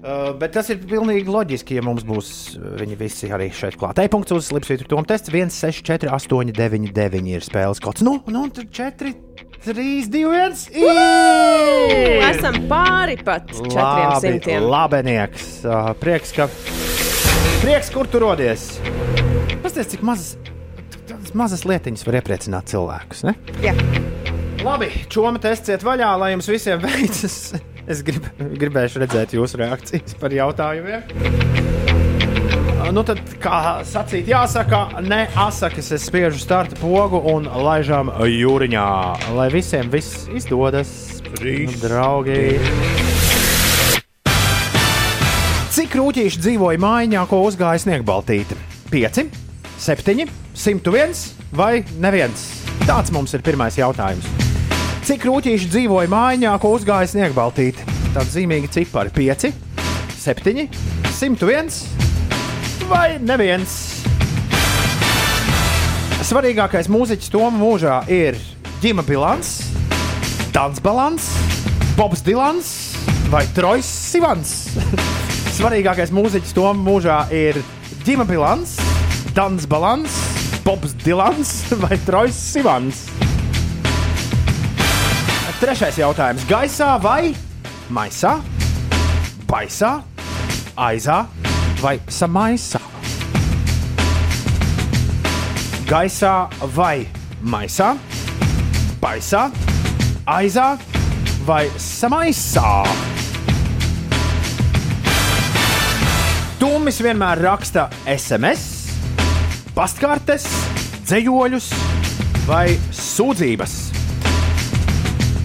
Uh, 0.04 0.34
bet 0.36 0.52
tas 0.52 0.68
ir 0.68 0.82
pilnīgi 0.84 1.32
loģiski, 1.32 1.78
ja 1.78 1.84
mums 1.86 2.04
būs 2.04 2.30
uh, 2.58 2.74
viņi 2.82 2.98
visi 3.00 3.30
arī 3.32 3.48
šeit 3.56 3.78
klāt. 3.80 4.02
E-punkts 4.04 4.36
uz 4.36 4.50
Lipsvītra 4.52 4.90
Toma 4.92 5.08
tests 5.08 5.32
164, 5.32 6.12
899 6.12 7.30
ir 7.32 7.46
spēles 7.46 7.80
kods. 7.82 8.04
Nu, 8.04 8.18
nu, 8.28 8.44
tad 8.52 8.68
4, 8.76 9.14
3, 9.64 9.88
2, 10.12 10.26
1. 10.76 12.28
Esam 12.34 12.60
pāri 12.68 13.16
pat 13.24 13.48
400. 13.56 14.60
Labenieks. 14.60 15.54
Uh, 15.64 15.94
prieks, 16.04 16.36
ka. 16.36 16.50
Prieks, 17.64 17.94
kur 17.96 18.12
tu 18.12 18.20
rodies. 18.26 18.74
Pastāstiet, 19.64 19.94
cik 19.96 20.04
mazas, 20.04 20.36
tādas 21.10 21.36
mazas 21.38 21.66
lietiņas 21.68 22.06
var 22.08 22.20
iepriecināt 22.22 22.72
cilvēkus. 22.74 23.24
Ne? 23.28 23.36
Jā. 23.64 23.76
Labi, 24.64 24.88
čoma 25.12 25.42
tests 25.44 25.72
iet 25.74 25.84
vaļā, 25.84 26.14
lai 26.22 26.34
jums 26.36 26.48
visiem 26.52 26.80
veicas. 26.84 27.38
Es 27.84 28.00
grib, 28.06 28.30
gribēšu 28.40 29.02
redzēt 29.04 29.34
jūsu 29.36 29.60
reakcijas 29.60 30.16
par 30.22 30.32
jautājumiem. 30.32 31.02
Nu, 32.94 33.02
tad, 33.08 33.20
kā 33.42 33.82
sacīt, 33.88 34.28
jāsaka, 34.30 35.02
ne 35.04 35.24
asakas, 35.40 35.88
es 35.96 36.06
spiežu 36.08 36.38
starta 36.40 36.78
pogu 36.78 37.20
un 37.32 37.48
laižam 37.48 38.12
jūriņā. 38.28 38.86
Lai 39.36 39.48
visiem 39.52 39.90
viss 39.92 40.28
izdodas, 40.32 40.92
nu, 41.42 41.74
draugi. 41.82 42.54
Cik 45.74 45.98
rūtīši 45.98 46.44
dzīvoja 46.44 46.80
mājā, 46.84 47.26
ko 47.32 47.42
uzgāja 47.48 47.82
sniegbaltīte? 47.82 48.60
5, 48.94 49.24
7, 49.82 50.43
101 50.64 51.34
vai 51.52 51.84
neviens? 52.00 52.64
Tāds 52.88 53.12
mums 53.12 53.34
ir 53.36 53.42
pirmais 53.44 53.76
jautājums. 53.76 54.24
Cik 55.04 55.26
rūtīši 55.28 55.68
dzīvoja 55.68 56.08
mājā, 56.08 56.54
ko 56.64 56.70
uzgāja 56.78 57.10
sniegbaltīte? 57.12 57.84
Tāds 58.14 58.32
zīmīgi 58.32 58.70
cipari- 58.72 59.12
5, 59.18 59.52
7, 60.16 60.70
101 61.12 61.82
vai 62.88 63.20
neviens? 63.20 63.74
Svarīgākais 66.24 66.88
mūziķis 66.88 67.34
Toma 67.34 67.60
mūžā 67.60 67.98
ir 68.08 68.40
ģima 68.80 69.04
bilants, 69.04 69.66
dans 70.54 70.80
balans, 70.80 71.28
Bobs 71.98 72.22
Dilans 72.24 72.96
vai 73.28 73.44
Trojs 73.54 73.84
Sivans? 73.84 74.70
Svarīgākais 75.60 76.16
mūziķis 76.16 76.56
to 76.56 76.72
mūžā 76.72 77.28
ir 77.36 77.60
Dima 78.06 78.24
Bilans, 78.24 78.78
Dans 79.36 79.66
Balans, 79.66 80.33
Bobs 80.64 80.94
Dilans 81.04 81.66
vai 81.84 81.98
Trojs 82.06 82.36
Sivans. 82.40 83.08
Trešais 85.60 85.96
jautājums. 85.96 86.44
Gaisā 86.48 86.90
vai 87.00 87.34
maisā, 87.92 88.34
baisā, 89.48 89.94
aizā 90.76 91.22
vai 91.80 91.94
samaisā? 92.12 92.82
Gaisā 95.88 96.34
vai 96.76 97.06
maisā, 97.40 97.94
baisā, 99.04 99.46
aizā 100.28 100.68
vai 101.48 101.66
samaisā? 101.80 102.76
Tūmis 106.60 107.04
vienmēr 107.04 107.44
raksta 107.44 107.90
SMS, 108.08 108.73
pastkartes, 109.74 110.44
dzējoļus 111.08 111.68
vai 112.46 112.76
sūdzības. 112.94 113.72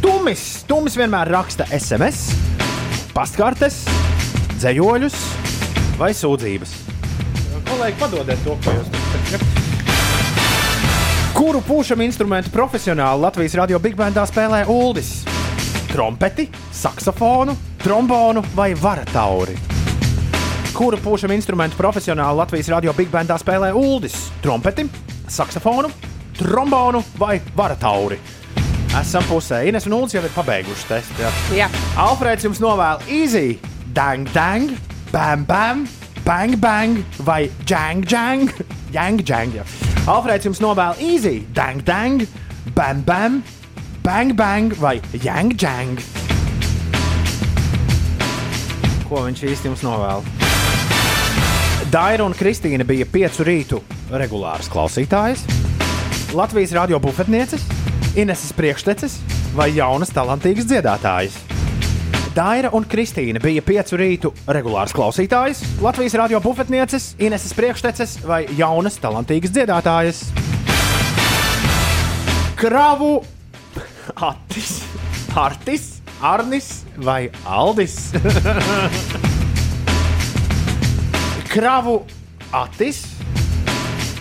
Tūmis, 0.05 0.43
Tūmis 0.69 0.99
vienmēr 1.01 1.31
raksta 1.33 1.65
SMS, 1.73 2.35
pastkartes, 3.17 3.81
dzējoļus 4.59 5.17
vai 5.97 6.11
sūdzības. 6.17 6.75
Kolēģi, 7.69 7.97
padodiet 8.01 8.45
to, 8.45 8.59
ko 8.65 8.77
jūs 8.77 8.93
teicat. 8.93 9.49
Kuru 11.39 11.63
pūšam 11.65 12.05
instrumentu 12.05 12.53
profesionāli 12.53 13.25
Latvijas 13.25 13.57
radio 13.61 13.81
Big 13.81 13.97
Bandā 13.97 14.27
spēlē 14.29 14.65
Uldis? 14.73 15.23
Trompeti, 15.89 16.49
saksofonu, 16.75 17.57
trombonu 17.81 18.45
vai 18.57 18.75
varatauri? 18.77 19.78
Kuru 20.79 20.95
pūšam 21.03 21.33
instrumentu 21.35 21.75
profesionāli 21.75 22.39
Latvijas 22.39 22.69
radio 22.71 22.93
Big 22.95 23.09
Bandā 23.11 23.35
spēlē 23.43 23.73
Uldis? 23.75 24.15
Trompeti, 24.45 24.85
saksofonu, 25.27 25.91
trombonu 26.39 27.01
vai 27.19 27.41
varatauri? 27.57 28.15
Esam 28.95 29.27
pusē. 29.27 29.65
Ines 29.67 29.89
un 29.91 29.97
Ulas 29.97 30.15
jau 30.15 30.23
ir 30.23 30.31
pabeiguši 30.37 30.87
testu. 30.87 31.19
Jā. 31.19 31.33
Jā. 31.59 31.69
Alfrēds 31.99 32.47
jums 32.47 32.63
novēl 32.63 33.03
easy, 33.11 33.59
dang, 33.91 34.31
dang, 34.31 34.71
bam, 35.11 35.43
bam, 35.51 35.83
bang, 36.23 36.55
bang 36.63 37.03
vai 37.27 37.51
jang, 37.67 38.07
jang, 38.07 38.47
jang, 38.95 39.19
jang. 39.27 39.59
Jā. 39.59 39.67
Alfrēds 40.07 40.47
jums 40.47 40.63
novēl 40.63 41.03
easy, 41.03 41.41
dang, 41.59 41.83
dang, 41.83 42.23
bam, 42.79 43.03
bam, 43.03 43.43
bang, 44.07 44.31
bang 44.39 44.79
vai 44.79 45.01
jang, 45.19 45.51
jang. 45.59 45.99
Ko 49.11 49.27
viņš 49.27 49.51
īsti 49.51 49.75
jums 49.75 49.83
novēl? 49.83 50.48
Daira 51.89 52.27
un 52.29 52.35
Kristīna 52.37 52.85
bija 52.85 53.07
piecu 53.09 53.47
rītu 53.49 53.79
regulāras 54.13 54.67
klausītājas, 54.69 55.41
Latvijas 56.37 56.75
radio 56.77 56.99
bufetnieces, 57.01 57.63
Ineses 58.13 58.51
priekšteces 58.53 59.15
vai 59.57 59.71
jaunas 59.73 60.13
talantīgas 60.13 60.67
dziedātājas. 60.69 61.39
Daira 62.37 62.69
un 62.77 62.85
Kristīna 62.85 63.41
bija 63.41 63.65
piecu 63.65 63.97
rītu 63.97 64.33
regulāras 64.53 64.93
klausītājas, 64.93 65.63
Latvijas 65.81 66.19
radio 66.21 66.43
bufetnieces, 66.45 67.15
Ineses 67.25 67.57
priekšteces 67.57 68.19
vai 68.29 68.43
jaunas 68.59 69.01
talantīgas 69.01 69.57
dziedātājas. 69.57 70.21
Kravu 72.61 73.15
Atis, 74.29 74.83
Artis, 75.33 75.91
Arnis 76.21 76.71
vai 77.01 77.23
Aldis? 77.49 78.11
Kravu 81.49 82.05
Atis, 82.53 83.07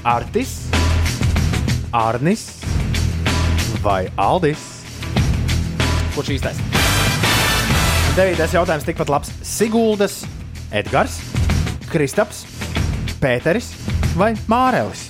Artis, 0.04 0.70
Arnis 1.92 2.46
vai 3.84 4.08
Aldis? 4.16 4.64
Kurš 6.16 6.32
īstais? 6.38 6.62
Devītais 8.16 8.56
jautājums 8.56 8.88
tikpat 8.88 9.12
labs. 9.12 9.34
Siguldas, 9.44 10.22
Edgars, 10.72 11.20
Kristaps, 11.92 12.46
Pēteris 13.20 13.74
vai 14.16 14.32
Mārēlis? 14.48 15.10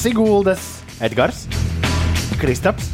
Siguldas, 0.00 0.66
Edgars, 1.04 1.44
Kristaps, 2.40 2.88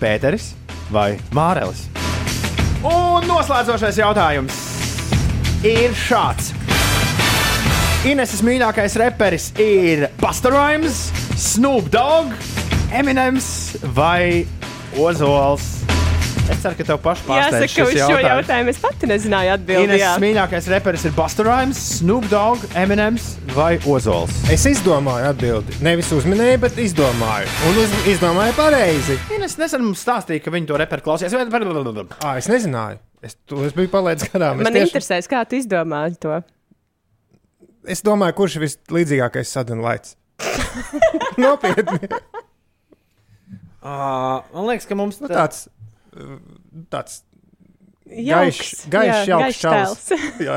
Pēteris 0.00 0.54
vai 0.88 1.18
Mārēlis? 1.36 1.90
Un 2.88 3.28
noslēdzošais 3.28 4.00
jautājums 4.00 4.62
ir 5.60 5.92
šāds. 5.92 6.56
Ineses 8.06 8.42
mīļākais 8.46 8.94
reperis 9.02 9.48
ir 9.58 10.04
Pastorājums, 10.20 11.08
Snoop 11.42 11.88
Dogg, 11.90 12.36
Eminems 12.94 13.48
vai 13.96 14.44
Ozols. 15.02 15.64
Es 16.46 16.60
ceru, 16.62 16.76
ka 16.78 16.84
tev 16.86 17.00
pašai 17.02 17.24
Jāsaka, 17.26 17.32
pārsteidz 17.32 17.72
ka 17.74 17.82
uz 17.82 17.90
šo 17.90 17.98
jautājums. 17.98 18.28
jautājumu 18.30 18.70
es 18.70 18.78
pati 18.78 19.08
nezināju 19.10 19.52
atbildēt. 19.56 19.96
Ines 19.98 20.22
mīļākais 20.22 20.68
reperis 20.70 21.06
ir 21.08 21.16
Pastorājums, 21.18 21.82
Snoop 21.98 22.28
Dogg, 22.30 22.62
Eminems 22.78 23.26
vai 23.56 23.72
Ozols. 23.90 24.38
Es 24.54 24.68
izdomāju 24.70 25.26
atbildi. 25.32 25.80
Nevis 25.82 26.14
uzminēju, 26.14 26.62
bet 26.62 26.78
izdomāju. 26.78 27.50
Un 27.66 27.82
uz, 27.82 27.98
izdomāju 28.14 28.54
pareizi. 28.54 29.18
Ines 29.34 29.58
nesen 29.58 29.82
mums 29.82 30.06
stāstīja, 30.06 30.46
ka 30.46 30.54
viņi 30.54 30.70
to 30.70 30.78
reperu 30.78 31.02
klausījās. 31.10 31.34
À, 32.22 32.36
es 32.38 32.46
nezināju. 32.54 33.02
Es 33.26 33.34
to 33.50 33.64
es 33.66 33.74
biju 33.74 33.90
palaidis 33.90 34.30
garām. 34.30 34.60
Es 34.62 34.68
Man 34.70 34.76
tieši- 34.78 34.92
interesēs, 34.94 35.26
kā 35.26 35.42
tu 35.50 35.58
izdomāji 35.58 36.20
to. 36.22 36.44
Es 37.86 38.02
domāju, 38.06 38.34
kurš 38.40 38.56
ir 38.58 38.64
vislīdzīgākais 38.66 39.52
sadalījums. 39.54 40.16
Nopietni. 41.42 42.08
Uh, 43.86 44.42
man 44.50 44.66
liekas, 44.66 44.86
ka 44.90 44.96
mums 44.98 45.20
nu, 45.22 45.28
tāds, 45.30 45.68
tāds 46.90 47.20
gaišs, 48.10 48.86
gaišs, 48.90 49.60
jauks. 49.62 50.10
Jā. 50.48 50.56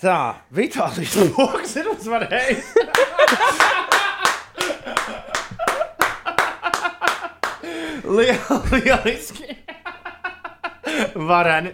Tā, 0.00 0.16
Vitālijas 0.56 1.16
lokus 1.36 1.76
ir 1.80 1.86
uzvarējis. 1.92 2.72
Liel- 8.06 8.62
Lieliski. 8.72 9.56
Vareni. 11.28 11.72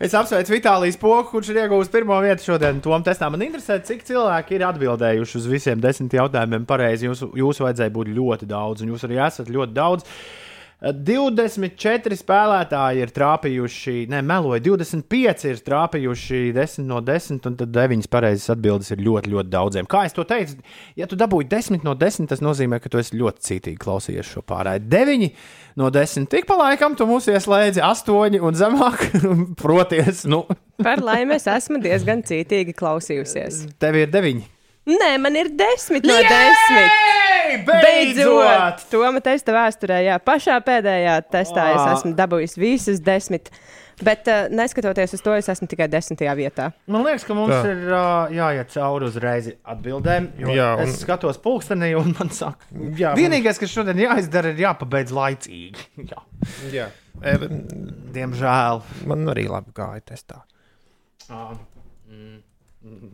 Es 0.00 0.14
apsveicu 0.16 0.54
Vitālijas 0.54 0.98
poku, 1.00 1.26
kurš 1.34 1.50
ir 1.52 1.62
ieguvis 1.64 1.90
pirmo 1.92 2.16
vietu 2.24 2.46
šodien. 2.46 2.80
Tom 2.84 3.04
testā 3.06 3.28
man 3.32 3.42
interesē, 3.44 3.80
cik 3.84 4.04
cilvēki 4.08 4.56
ir 4.56 4.66
atbildējuši 4.68 5.40
uz 5.40 5.48
visiem 5.50 5.82
desmit 5.82 6.16
jautājumiem 6.16 6.66
pareizi. 6.68 7.08
Jūs, 7.08 7.24
jūs 7.36 7.60
vajadzēja 7.64 7.92
būt 7.96 8.12
ļoti 8.16 8.48
daudz, 8.50 8.84
un 8.84 8.94
jūs 8.94 9.04
arī 9.08 9.20
esat 9.26 9.50
ļoti 9.52 9.76
daudz. 9.76 10.08
24 10.80 12.16
spēlētāji 12.16 13.02
ir 13.04 13.10
trāpījuši, 13.12 13.94
ne, 14.08 14.22
meloju, 14.24 14.62
25 14.78 15.44
ir 15.50 15.58
trāpījuši 15.66 16.40
10 16.56 16.86
no 16.88 17.02
10, 17.04 17.42
un 17.50 17.56
tad 17.60 17.74
9 17.74 18.08
pareizas 18.08 18.54
atbildes 18.54 18.88
ir 18.94 19.02
ļoti, 19.04 19.32
ļoti 19.34 19.52
daudziem. 19.52 19.88
Kā 19.90 20.06
jau 20.08 20.24
teicu, 20.24 20.56
ja 20.96 21.08
tu 21.10 21.18
dabūji 21.20 21.50
10 21.52 21.84
no 21.84 21.92
10, 22.00 22.30
tas 22.32 22.40
nozīmē, 22.44 22.80
ka 22.80 22.88
tu 22.92 23.00
esi 23.02 23.18
ļoti 23.20 23.44
cītīgi 23.48 23.80
klausījies 23.82 24.32
šo 24.32 24.44
pārēju. 24.48 24.86
9 24.88 25.28
no 25.80 25.90
10, 25.92 26.30
tik 26.32 26.48
pa 26.48 26.56
laikam 26.62 26.96
tu 26.96 27.04
mūs 27.10 27.28
ieslēdzi 27.28 27.84
8 27.84 28.40
un 28.40 28.56
zemāk, 28.56 29.04
proties, 29.60 30.24
nu, 30.24 30.46
Par 30.80 31.02
laimi 31.04 31.36
es 31.36 31.44
esmu 31.44 31.76
diezgan 31.84 32.24
cītīgi 32.24 32.72
klausījusies. 32.72 33.66
tev 33.76 34.00
ir 34.00 34.08
9. 34.08 34.40
Nē, 34.90 35.10
man 35.22 35.36
ir 35.38 35.50
desmit 35.54 36.06
no 36.08 36.16
desmit. 36.24 37.66
Beidzot! 37.66 38.86
Toma 38.90 39.20
testa 39.24 39.54
vēsturē, 39.54 40.00
jā, 40.06 40.16
pašā 40.22 40.56
pēdējā 40.66 41.18
testā 41.30 41.68
es 41.74 41.82
Ā. 41.82 41.92
esmu 41.96 42.14
dabūjis 42.18 42.56
visas 42.60 43.02
desmit. 43.04 43.50
Bet, 44.00 44.24
uh, 44.32 44.46
neskatoties 44.48 45.12
uz 45.12 45.20
to, 45.20 45.34
es 45.36 45.48
esmu 45.52 45.66
tikai 45.68 45.84
desmitajā 45.92 46.32
vietā. 46.38 46.70
Man 46.88 47.02
liekas, 47.04 47.26
ka 47.28 47.34
mums 47.36 47.52
Tā. 47.52 47.58
Ir 47.68 47.90
uh, 47.92 48.30
jāiet 48.32 48.70
cauri 48.72 49.10
uzreiz 49.10 49.50
atbildēm. 49.68 50.30
jo 50.40 50.54
Jā, 50.56 50.70
un... 50.80 50.88
Es 50.88 51.02
skatos 51.04 51.36
pulkstenī, 51.44 51.90
un 51.98 52.14
man 52.16 52.32
saka, 52.32 52.64
Jā, 52.96 53.12
vienīgais, 53.18 53.60
kas 53.60 53.74
šodien 53.74 54.00
jāizdara, 54.00 54.54
ir 54.54 54.62
jāpabeidz 54.64 55.12
laicīgi. 55.12 55.84
Jā. 56.14 56.24
Jā. 56.72 56.86
E, 57.20 57.36
Diemžēl. 58.16 58.80
Man 59.10 59.28
arī 59.34 59.44
labi 59.52 59.74
gāja 59.76 60.00
testā. 60.14 60.40
Uh, 61.28 61.52
mm, 62.08 62.38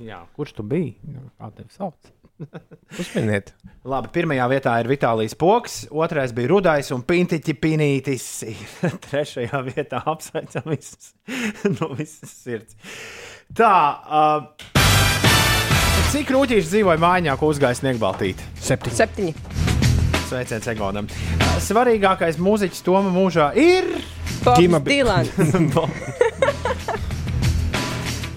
jā, 0.02 0.20
kurš 0.36 0.56
tu 0.58 0.66
biji? 0.66 0.94
Kā 1.38 1.50
tevi 1.54 1.72
sauc? 1.74 2.12
Uzminiet. 3.00 3.52
Labi, 3.86 4.10
pirmajā 4.12 4.46
vietā 4.50 4.74
ir 4.82 4.90
Vitālijas 4.90 5.36
poks, 5.38 5.76
otrais 5.90 6.34
bija 6.36 6.50
Rudais 6.52 6.90
un 6.94 7.04
Pintiķi 7.06 7.54
Pinītis. 7.60 8.26
Trešajā 9.08 9.62
vietā 9.70 10.02
apsveicam 10.04 10.68
visus 10.70 11.14
no 11.78 11.92
visas 11.96 12.32
sirds. 12.32 12.76
Tā, 13.56 13.72
uh, 14.06 14.48
cik 16.12 16.32
rūtīši 16.34 16.72
dzīvoja 16.72 17.00
mājā, 17.02 17.36
ko 17.40 17.52
uzgāja 17.54 17.78
Sniegbaltīt? 17.80 18.42
Septiņi. 18.60 18.96
Septiņi. 19.00 19.32
Sveiciens 20.26 20.66
Egonam. 20.72 21.06
Svarīgākais 21.62 22.40
mūziķis 22.42 22.82
Toma 22.84 23.12
mūžā 23.14 23.52
ir 23.62 23.86
Bobs 24.42 24.82
Dilans. 24.82 25.30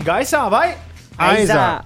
Gaisā 0.06 0.44
vai 0.54 0.89
Aizā. 1.20 1.84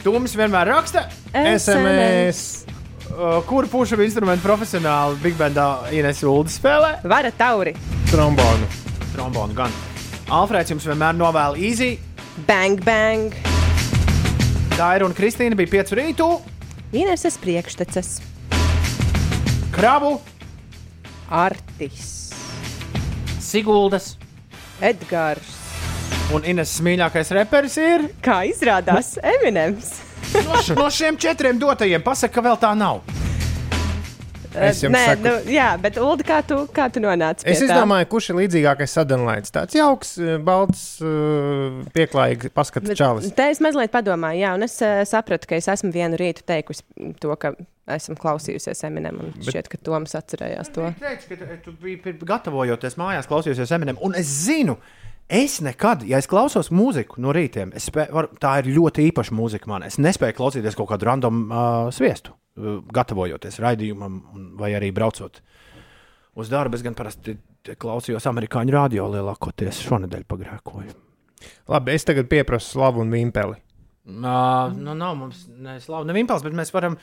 Tūmis 0.00 0.32
vienmēr 0.38 0.70
raksta 0.72 1.04
SMS. 1.36 2.64
Uh, 3.10 3.40
Kuru 3.44 3.68
pušu 3.68 3.98
instrumentu 4.00 4.46
profesionāli 4.46 5.18
Big 5.20 5.36
Bandā 5.36 5.90
Ines 5.92 6.22
Ulda 6.24 6.52
spēlē? 6.52 6.92
Vara 7.04 7.32
tauri. 7.36 7.74
Trombonu. 8.08 8.68
Trombonu 9.12 9.56
gan. 9.58 9.74
Alfrēds 10.30 10.72
jums 10.72 10.86
vienmēr 10.88 11.18
novēl 11.18 11.58
easy. 11.60 11.90
Bang, 12.48 12.80
bang. 12.86 13.34
Daira 14.78 15.04
un 15.04 15.12
Kristīna 15.16 15.58
bija 15.58 15.74
5 15.82 15.96
rītū. 15.98 16.30
Ineses 16.96 17.36
priekšteces. 17.42 18.16
Krabu. 19.74 20.16
Artis. 21.28 22.30
Siguldas. 23.42 24.14
Edgars. 24.80 25.59
Un 26.34 26.44
Ines 26.46 26.76
mīļākais 26.84 27.32
reperis 27.34 27.74
ir. 27.82 28.04
Kā 28.22 28.42
izrādās, 28.46 29.16
Eminems. 29.26 29.96
No, 30.46 30.60
š- 30.60 30.76
no 30.78 30.84
šiem 30.94 31.16
četriem 31.18 31.58
dotajiem 31.58 32.02
pasaka, 32.06 32.36
ka 32.36 32.44
vēl 32.44 32.58
tā 32.62 32.70
nav. 32.78 33.00
Es 34.50 34.80
jums 34.82 34.94
Nē, 34.96 35.00
saku- 35.06 35.22
nu, 35.26 35.32
jā, 35.54 35.66
bet 35.78 35.98
Ulu, 36.02 36.24
kā 36.26 36.40
tu, 36.46 36.56
kā 36.74 36.88
tu 36.90 36.98
nonāci? 37.02 37.44
Es 37.46 37.60
izdomāju, 37.62 38.06
kurš 38.10 38.30
ir 38.32 38.38
līdzīgākais 38.40 38.94
sadalījums. 38.98 39.52
Tāds 39.54 39.74
jauks, 39.78 40.10
eh, 40.18 40.38
balts, 40.42 40.82
eh, 41.02 41.82
pieklājīgs 41.94 42.50
paskats 42.54 42.94
čalis. 42.98 43.30
Te 43.34 43.46
es 43.50 43.60
mazliet 43.62 43.90
padomāju, 43.94 44.40
jā, 44.42 44.54
un 44.54 44.62
es 44.66 44.74
sapratu, 45.10 45.46
ka 45.46 45.54
es 45.58 45.66
esmu 45.70 45.92
vienu 45.94 46.18
rītu 46.18 46.42
teikusi 46.46 46.82
to, 47.20 47.34
ka 47.36 47.54
esmu 47.88 48.16
klausījusies 48.18 48.82
Eminem, 48.86 49.18
un 49.22 49.30
bet... 49.36 49.50
šķiet, 49.50 49.68
ka 49.70 49.78
Toms 49.86 50.14
atcerējās 50.18 50.72
to. 50.74 50.94
Teicu, 50.98 51.28
ka 51.38 51.56
tu- 51.64 51.72
biji 51.82 52.18
gatavojoties 52.22 52.98
mājās, 52.98 53.26
klausījies 53.30 53.70
Eminem. 53.74 53.98
Un 54.02 54.14
es 54.18 54.26
zinu, 54.46 54.76
es 55.30 55.60
nekad, 55.62 56.02
ja 56.08 56.18
es 56.18 56.26
klausos 56.30 56.68
mūziku 56.74 57.20
no 57.22 57.32
rītiem, 57.36 57.70
es 57.78 57.86
spē, 57.90 58.08
var, 58.14 58.28
tā 58.42 58.56
ir 58.62 58.72
ļoti 58.74 59.06
īpaša 59.10 59.36
mūzika 59.38 59.70
man. 59.70 59.84
Es 59.86 59.96
nespēju 60.02 60.36
klausīties 60.38 60.76
kaut 60.78 60.90
kādu 60.90 61.06
random 61.08 61.44
uh, 61.48 61.88
sviestu, 61.94 62.34
uh, 62.58 62.80
gatavojoties 62.94 63.60
raidījumam, 63.62 64.20
un- 64.34 64.50
vai 64.60 64.72
arī 64.78 64.90
braucot 64.96 65.40
uz 66.40 66.50
darbu. 66.52 66.74
Es 66.78 66.82
gan 66.86 66.94
parasti 66.98 67.36
klausījos 67.80 68.26
amerikāņu 68.30 68.72
radio 68.74 69.08
lielākoties 69.12 69.82
šonadēļ 69.86 70.26
pagrēkoju. 70.30 70.94
Labi, 71.72 71.94
es 71.96 72.04
tagad 72.08 72.28
pieprasu 72.28 72.74
slavu 72.74 73.00
un 73.04 73.10
vimpeli. 73.12 73.56
Uh, 74.10 74.72
nu, 74.74 74.94
nav 74.96 75.14
mums 75.14 75.44
ne 75.60 75.76
slavu, 75.80 76.06
ne 76.08 76.14
impulss, 76.18 76.42
bet 76.42 76.54
mēs 76.56 76.72
varam 76.74 76.96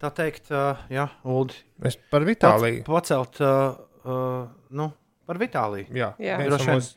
tā 0.00 0.08
teikt, 0.14 0.46
uh, 0.54 0.78
jā, 0.88 1.08
Uldi. 1.28 1.58
Es 1.84 1.98
par 2.10 2.24
Vitāliju. 2.24 2.84
Pac, 2.86 2.94
pacelt, 3.02 3.40
uh, 3.44 3.74
uh, 4.06 4.46
nu, 4.78 4.86
par 5.28 5.40
Vitāliju. 5.42 5.90
Jā, 5.92 6.12
Jā. 6.22 6.38
Droši 6.46 6.70
vien. 6.70 6.78
mūsu, 6.78 6.94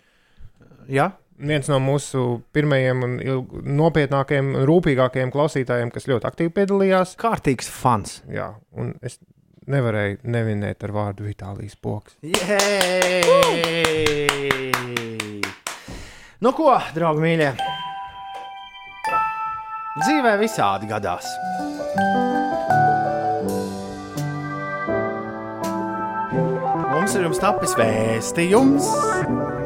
Jā, 0.88 1.10
viens 1.38 1.68
no 1.68 1.80
mūsu 1.84 2.24
pirmajiem 2.56 3.04
un 3.04 3.16
nopietnākajiem 3.78 4.54
un 4.56 4.68
rūpīgākajiem 4.70 5.34
klausītājiem, 5.34 5.92
kas 5.94 6.08
ļoti 6.08 6.30
aktīvi 6.30 6.54
piedalījās. 6.56 7.18
kārtīgs 7.20 7.68
fans. 7.72 8.22
Jā, 8.32 8.54
un 8.80 8.94
es 9.04 9.20
nevarēju 9.68 10.22
nevinēt 10.32 10.84
ar 10.88 10.96
vārdu 10.96 11.28
Vitālijas 11.28 11.76
poks. 11.76 12.16
Nu, 16.38 16.54
ko, 16.54 16.70
draugi, 16.96 17.24
mīļie? 17.24 17.52
Dzīvē 19.98 20.36
visādi 20.38 20.88
gadās. 20.88 21.26
Mums 26.94 27.16
ir 27.18 27.26
jums 27.26 27.42
tapis 27.42 27.74
vēstījums. 27.80 29.57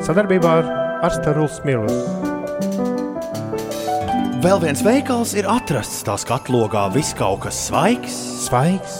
Sadarbībā 0.00 0.52
ar 0.62 0.68
Arstaruls 1.04 1.58
Smilus. 1.60 1.92
Vēl 4.40 4.62
viens 4.62 4.80
veikals 4.80 5.34
ir 5.36 5.44
atrasts 5.52 6.00
tās 6.06 6.24
katlogā, 6.24 6.86
viss 6.94 7.12
kaut 7.16 7.42
kas 7.44 7.58
svaigs, 7.66 8.16
svaigs, 8.46 8.96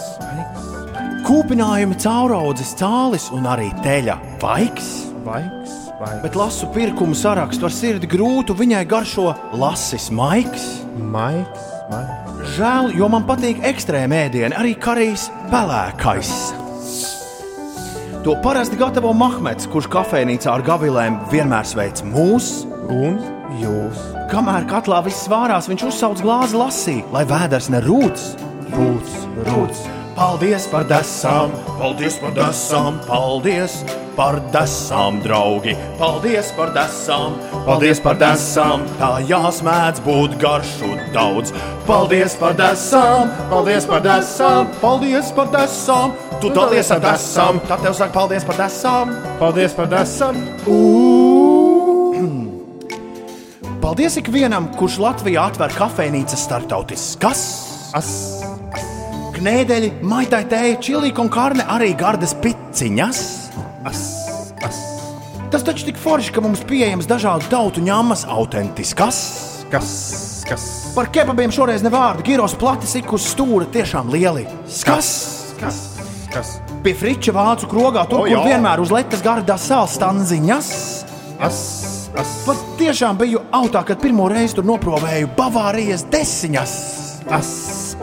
kūpinājumi, 1.25 1.97
cauraudzes, 2.03 2.75
cālis 2.77 3.31
un 3.33 3.49
arī 3.49 3.71
teļa 3.81 4.19
vaigs. 4.43 4.91
Vaigs, 5.25 5.73
vaigs. 5.97 6.21
Bet 6.21 6.37
lasu 6.37 6.69
pirkumu 6.75 7.17
sarakstu 7.17 7.65
ar 7.65 7.73
sirdi 7.73 8.09
grūtu, 8.09 8.53
viņai 8.61 8.85
garšo 8.89 9.31
lasis 9.57 10.11
maigs. 10.13 10.69
Maigs, 11.01 11.69
maigs. 11.89 12.55
Žēl, 12.55 12.93
jo 13.01 13.09
man 13.09 13.25
patīk 13.25 13.65
ekstrēma 13.73 14.27
ēdiena, 14.27 14.61
arī 14.61 14.77
karīs 14.77 15.31
pelēkais. 15.49 16.60
To 18.21 18.35
parasti 18.43 18.77
gatavo 18.77 19.15
Mahmets, 19.17 19.65
kurš 19.65 19.87
kafejnīcā 19.89 20.51
ar 20.53 20.61
gavilēm 20.61 21.15
vienmēr 21.31 21.65
sveic 21.65 22.03
mūs. 22.05 22.51
Un 22.93 23.15
jūs. 23.57 24.03
Kamēr 24.29 24.67
katlā 24.69 24.99
viss 25.07 25.25
svārās, 25.25 25.65
viņš 25.71 25.87
uzsauc 25.87 26.21
glāzi 26.21 26.59
lasī, 26.61 26.95
lai 27.15 27.23
vēders 27.25 27.71
nerūc. 27.73 28.27
Rūts, 28.75 29.17
rūts. 29.49 29.81
Paldies 30.21 30.67
par 30.69 30.83
desām, 30.85 31.49
paldies 31.79 32.19
par 32.21 32.35
desām, 32.35 32.99
paldies 33.07 33.79
par 34.13 34.35
desām, 34.53 35.15
draugi. 35.23 35.73
Paldies 35.97 36.51
par 36.53 36.69
desām, 36.75 37.39
paldies 37.65 37.97
par 38.03 38.19
desām, 38.21 38.83
tā 38.99 39.09
jāsmēdz 39.25 40.03
būt 40.05 40.35
garšu 40.43 40.91
daudz. 41.15 41.55
Paldies 41.87 42.35
par 42.37 42.53
desām, 42.59 43.31
paldies 43.49 43.87
par 43.89 44.03
desām, 44.05 44.69
paldies 44.83 45.31
par 45.39 45.49
desām. 45.55 46.13
Tu 46.37 46.53
dalies 46.53 46.93
ar 46.93 47.01
desām, 47.01 47.57
tad 47.65 47.81
tev 47.81 47.97
saka 47.97 48.13
paldies 48.19 48.45
par 48.45 48.61
desām. 48.61 49.17
Paldies 49.41 49.73
par 49.73 49.89
desām. 49.89 50.37
Paldies 53.81 54.21
ikvienam, 54.21 54.69
kurš 54.77 55.01
Latvijā 55.01 55.49
atver 55.49 55.73
kafejnīcas 55.81 56.45
starptautiskas. 56.45 57.43
As. 57.97 58.40
Knēdeļi, 59.41 59.87
maitai 60.05 60.43
tēja, 60.45 60.75
čilīka 60.85 61.23
un 61.23 61.29
karne 61.33 61.63
arī 61.73 61.95
gardas 61.97 62.35
piciņas. 62.43 63.21
As, 63.89 64.01
as. 64.61 64.81
Tas 65.49 65.65
taču 65.65 65.87
tik 65.87 65.97
forši, 65.97 66.29
ka 66.35 66.43
mums 66.45 66.61
pieejams 66.69 67.07
dažādu 67.09 67.49
tautu 67.49 67.81
ņēmas 67.81 68.27
autentiskas. 68.29 69.21
Kas, 69.71 69.89
kas? 70.45 70.65
Par 70.93 71.09
kebabiem 71.09 71.49
šoreiz 71.55 71.81
ne 71.81 71.89
vārdu. 71.89 72.21
Giros 72.27 72.53
plati 72.53 72.85
sik 72.85 73.09
uz 73.17 73.25
stūra 73.31 73.65
tiešām 73.73 74.13
lieli. 74.13 74.45
Skas! 74.69 75.09
Kas? 75.57 75.81
Kas? 76.29 76.53
Pie 76.85 76.93
friča 77.01 77.33
vācu 77.33 77.71
krogā, 77.71 78.05
tur, 78.11 78.21
O, 78.21 78.29
kur 78.29 78.45
vienmēr 78.45 78.85
uz 78.85 78.93
letas 78.93 79.25
gardas 79.25 79.65
sāls 79.71 79.97
stanziņas. 79.97 80.71
As, 81.41 81.65
as. 82.13 82.37
Pat 82.45 82.61
tiešām 82.77 83.17
biju 83.17 83.41
autā, 83.57 83.81
kad 83.89 84.05
pirmo 84.05 84.29
reizi 84.29 84.61
tur 84.61 84.69
noprovēju 84.69 85.33
Bavārijas 85.33 86.05
desiņas. 86.13 86.79
As, 87.41 87.51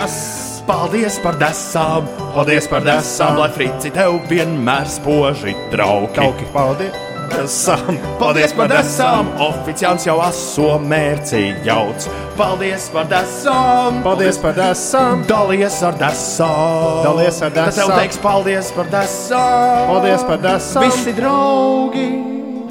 as. 0.03 0.21
Paldies 0.69 1.17
par 1.25 1.39
desām, 1.41 2.05
paldies 2.35 2.67
par 2.69 2.83
desām, 2.85 3.39
lai 3.41 3.49
frici 3.55 3.89
tev 3.95 4.19
vienmēr 4.29 4.89
spoži 4.93 5.55
trauki. 5.73 6.19
Tauki, 6.19 6.49
paldies. 6.53 6.99
Desām, 7.29 7.97
paldies 8.21 8.53
par 8.57 8.71
desām, 8.73 9.27
oficiāls 9.45 10.05
jau 10.09 10.15
aso 10.25 10.69
mērci 10.81 11.43
jauc. 11.67 12.07
Paldies 12.39 12.87
par 12.93 13.09
desām, 13.11 13.99
Paldies 14.05 14.39
par 14.41 14.57
desām. 14.57 15.25
dalies 15.29 15.77
ar 15.85 15.97
desām. 16.01 17.03
Dalies 17.05 17.43
ar 17.43 17.51
Tad 17.53 17.73
tev 17.75 17.89
desām. 17.89 17.97
teiks 18.01 18.21
paldies 18.25 18.73
par 18.77 18.89
desām. 18.93 19.87
Paldies 19.93 20.25
par 20.31 20.39
desām. 20.47 20.85
Visi 20.89 21.13
draugi 21.21 22.09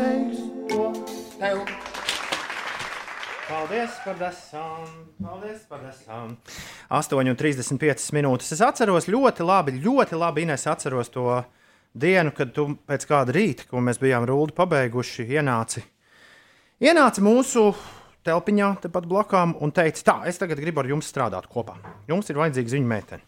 teiks 0.01 0.41
to 0.73 0.91
tev. 1.39 1.76
Paldies 3.67 3.95
par 4.05 4.15
desām, 4.15 4.83
paldies 5.19 5.63
par 5.67 5.81
desām. 5.83 6.35
8,35 6.87 8.13
minūtes. 8.15 8.53
Es 8.55 8.61
atceros 8.63 9.09
ļoti 9.11 9.43
labi, 9.43 9.73
ļoti 9.83 10.15
labi, 10.15 10.45
Ines, 10.45 10.63
atceros 10.71 11.09
to 11.11 11.25
dienu, 11.91 12.31
kad 12.37 12.53
tu 12.55 12.69
pēc 12.87 13.03
kāda 13.09 13.35
rīta, 13.35 13.65
ko 13.67 13.81
mēs 13.83 13.99
bijām 13.99 14.23
rūdi 14.29 14.55
pabeiguši, 14.55 15.25
ienāci. 15.35 15.83
Ienāci 16.79 17.23
mūsu 17.25 17.73
telpiņā, 18.27 18.69
tepat 18.85 19.09
blakām, 19.11 19.57
un 19.59 19.73
teica, 19.75 19.99
tā, 20.13 20.15
es 20.31 20.39
tagad 20.39 20.61
gribu 20.63 20.79
ar 20.85 20.87
jums 20.93 21.11
strādāt 21.11 21.49
kopā. 21.51 21.75
Jums 22.07 22.31
ir 22.31 22.39
vajadzīga 22.39 22.71
ziņa 22.77 22.87
meitene. 22.93 23.25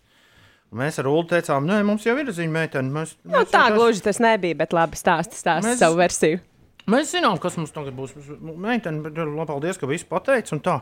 Mēs 0.72 1.02
ar 1.02 1.10
Ulu 1.11 1.26
teicām, 1.34 1.68
nē, 1.68 1.82
mums 1.84 2.06
jau 2.07 2.16
ir 2.22 2.32
ziņa 2.32 2.53
meitene. 2.56 2.94
Mēs, 2.95 3.18
Nu, 3.26 3.41
mēs 3.41 3.52
tā 3.52 3.66
tas- 3.68 3.76
gluži 3.76 4.06
tas 4.07 4.20
nebija, 4.24 4.56
bet 4.56 4.72
labi 4.72 4.95
stāsti, 4.95 5.36
stāsti 5.36 5.68
Mēs- 5.74 5.82
savu 5.84 5.98
versiju. 5.99 6.40
Mēs 6.90 7.14
zinām, 7.14 7.38
kas 7.41 7.57
mums 7.60 7.74
tagad 7.76 7.95
būs. 7.98 8.16
Meitene, 8.40 9.03
bet 9.06 9.20
labi, 9.20 9.45
paldies, 9.49 9.80
ka 9.80 9.90
viss 9.90 10.07
pateica. 10.07 10.56
Un, 10.56 10.64
tā. 10.66 10.80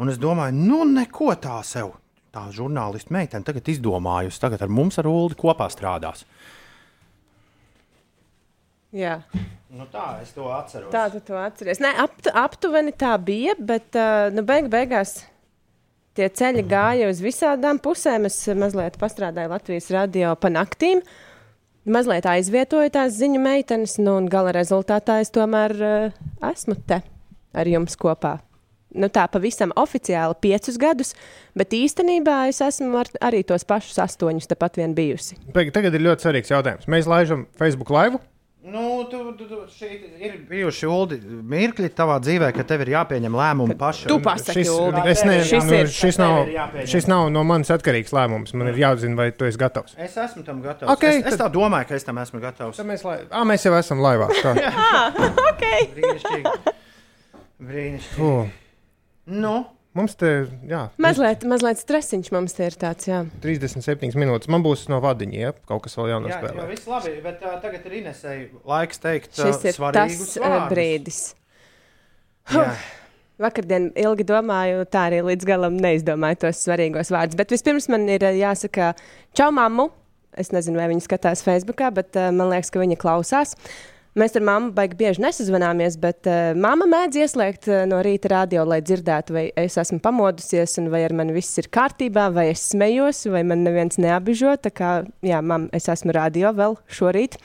un 0.00 0.12
es 0.12 0.18
domāju, 0.22 0.56
nu, 0.58 0.82
neko 0.90 1.34
tā 1.42 1.60
sev. 1.66 1.94
Tā 2.36 2.48
žurnālisti 2.52 3.14
meitene 3.16 3.46
tagad 3.46 3.68
izdomājusi. 3.72 4.40
Tagad 4.42 4.66
ar 4.66 4.72
mums 4.72 4.98
ar 5.00 5.08
Ulu 5.08 5.36
kopā 5.38 5.70
strādās. 5.72 6.26
Jā. 8.96 9.20
Nu, 9.76 9.86
tā 9.92 10.20
es 10.22 10.32
to 10.36 10.46
atceros. 10.52 10.90
Tā 10.92 11.06
tu 11.12 11.20
to 11.24 11.36
atceries. 11.40 11.80
Nē, 11.82 11.90
ap, 12.04 12.14
aptuveni 12.46 12.94
tā 12.96 13.14
bija, 13.20 13.56
bet 13.58 13.96
uh, 13.98 14.28
nu, 14.32 14.44
beig, 14.46 14.70
beigās 14.72 15.18
tie 16.16 16.28
ceļi 16.32 16.64
gāja 16.68 17.10
uz 17.10 17.20
visām 17.24 17.80
pusēm. 17.82 18.28
Es 18.30 18.38
mazliet 18.56 18.96
pastrādāju 19.00 19.52
Latvijas 19.52 19.90
radio 19.94 20.34
pa 20.40 20.52
naktīm. 20.52 21.02
Mazliet 21.90 22.26
aizvietoju 22.28 22.92
tās 22.94 23.16
ziņu 23.18 23.40
meitenes, 23.42 23.96
nu, 24.02 24.18
un 24.20 24.30
gala 24.30 24.54
rezultātā 24.56 25.20
es 25.24 25.32
tomēr 25.34 25.76
uh, 25.76 26.18
esmu 26.50 26.76
te 26.88 27.00
ar 27.56 27.70
jums 27.70 27.96
kopā. 28.00 28.36
Nu, 28.96 29.10
tā 29.12 29.26
pavisam 29.28 29.74
oficiāli 29.76 30.38
piecus 30.40 30.78
gadus, 30.80 31.12
bet 31.58 31.74
īstenībā 31.76 32.46
es 32.50 32.62
esmu 32.64 32.96
ar, 33.02 33.10
arī 33.28 33.42
tos 33.44 33.66
pašus 33.68 33.98
astoņus 34.06 34.48
tepat 34.48 34.78
vien 34.80 34.94
bijusi. 34.96 35.36
Tagad 35.52 35.92
ir 35.92 36.06
ļoti 36.06 36.24
svarīgs 36.24 36.52
jautājums. 36.54 36.88
Mēs 36.88 37.10
laižam 37.10 37.44
Facebook 37.60 37.92
live. 37.92 38.22
Nu, 38.66 39.04
tu, 39.10 39.18
tu, 39.38 39.44
tu, 39.46 39.58
ir 40.18 40.32
bijuši 40.48 40.88
Uldi, 40.90 41.16
mirkļi 41.22 41.86
tavā 41.94 42.16
dzīvē, 42.18 42.48
ka 42.56 42.64
tev 42.66 42.82
ir 42.82 42.90
jāpieņem 42.96 43.36
lēmumi 43.38 43.76
pašam. 43.78 44.08
Tu 44.10 44.16
pasaki, 44.24 44.64
Šis, 44.64 44.70
Uldi. 44.74 45.04
es 45.12 45.22
ne, 45.22 45.36
Šis 45.46 45.68
nu, 45.68 45.76
ir- 45.76 45.92
šis, 45.94 46.18
nav, 46.18 46.48
šis 46.90 47.06
nav 47.06 47.28
no 47.30 47.44
manis 47.46 47.70
atkarīgs 47.70 48.10
lēmums. 48.16 48.50
Man 48.58 48.72
ir 48.72 48.80
jāzina, 48.82 49.14
vai 49.20 49.28
tu 49.30 49.46
esi 49.46 49.60
gatavs. 49.62 49.94
Es 50.02 50.16
esmu 50.18 50.42
tam 50.48 50.64
gatavs. 50.64 50.90
Ok, 50.96 51.04
es, 51.12 51.20
es 51.22 51.36
tad- 51.36 51.44
tā 51.44 51.48
domāju, 51.54 51.86
ka 51.92 51.94
es 52.00 52.08
tam 52.08 52.18
esmu 52.18 52.42
gatavs. 52.42 52.80
Tad 52.80 52.90
mēs, 52.90 53.06
lai... 53.06 53.20
à, 53.30 53.44
mēs 53.46 53.68
jau 53.68 53.74
esam 53.78 54.02
laivā. 54.02 54.32
Tā. 54.42 54.56
Ah, 54.76 55.14
ok. 55.52 55.64
Brīnišķīgi. 55.94 56.74
Brīnišķīgi. 57.70 58.16
Fu. 58.18 58.32
Nu, 59.26 59.54
Mums 59.96 60.12
te 60.20 60.28
jā, 60.68 60.82
Mazliet, 61.00 61.46
mazliet 61.48 61.80
stresiņš 61.80 62.28
mums 62.34 62.52
te 62.56 62.66
ir 62.68 62.74
tāds, 62.76 63.06
jā. 63.08 63.22
37 63.44 64.12
minūtes. 64.20 64.50
Man 64.52 64.64
būs 64.66 64.84
no 64.92 64.98
vadiņa, 65.00 65.38
ja 65.40 65.54
kaut 65.70 65.86
kas 65.86 65.96
vēl 65.96 66.10
jā, 66.10 66.18
jānospēlē. 66.18 66.58
jā, 66.60 66.66
viss 66.74 66.90
labi, 66.90 67.14
bet 67.24 67.40
uh, 67.46 67.54
tagad 67.62 67.88
ir 67.88 67.96
Inesai 68.02 68.36
laiks 68.68 69.00
teikt 69.00 69.32
uh, 69.38 69.46
Šis 69.48 69.64
ir 69.72 69.80
tas 69.96 70.20
uh, 70.36 70.44
vārdus. 70.44 70.70
brīdis. 70.74 71.20
Jā. 72.52 72.68
Vakardien 73.42 73.90
ilgi 74.00 74.24
domāju, 74.24 74.84
tā 74.88 75.08
arī 75.10 75.18
līdz 75.26 75.44
galam 75.48 75.74
neizdomāju 75.80 76.38
tos 76.46 76.62
svarīgos 76.64 77.10
vārdus. 77.12 77.36
Bet 77.36 77.52
vispirms 77.52 77.88
man 77.92 78.06
ir 78.08 78.24
uh, 78.24 78.36
jāsaka, 78.36 78.94
čau, 79.36 79.50
mammu. 79.52 79.90
Es 80.36 80.52
nezinu, 80.52 80.76
vai 80.80 80.90
viņa 80.92 81.04
skatās 81.04 81.40
Facebookā, 81.44 81.88
bet 81.96 82.16
uh, 82.20 82.28
man 82.36 82.52
liekas, 82.52 82.68
ka 82.72 82.80
viņa 82.84 82.96
klausās. 83.00 83.56
Mēs 84.16 84.32
ar 84.38 84.44
mammu 84.48 84.70
baigi 84.72 84.96
bieži 84.96 85.20
nesazvanāmies, 85.20 85.98
bet 86.00 86.24
uh, 86.30 86.54
mamma 86.56 86.86
mēdz 86.88 87.18
ieslēgt 87.20 87.66
uh, 87.68 87.82
no 87.84 87.98
rīta 88.00 88.30
radio, 88.32 88.62
lai 88.64 88.78
dzirdētu, 88.80 89.34
vai 89.36 89.42
es 89.60 89.76
esmu 89.76 89.98
pamodusies, 90.00 90.78
vai 90.88 91.02
ar 91.04 91.12
mani 91.18 91.34
viss 91.36 91.60
ir 91.60 91.68
kārtībā, 91.68 92.30
vai 92.32 92.46
es 92.54 92.62
smējos, 92.70 93.26
vai 93.34 93.42
man 93.44 93.60
neviens 93.66 94.00
neapbižo. 94.00 94.54
Tā 94.64 94.72
kā, 94.72 94.94
jā, 95.20 95.42
mam, 95.44 95.68
es 95.76 95.90
esmu 95.92 96.16
radio 96.16 96.54
vēl 96.56 96.78
šorīt. 96.88 97.36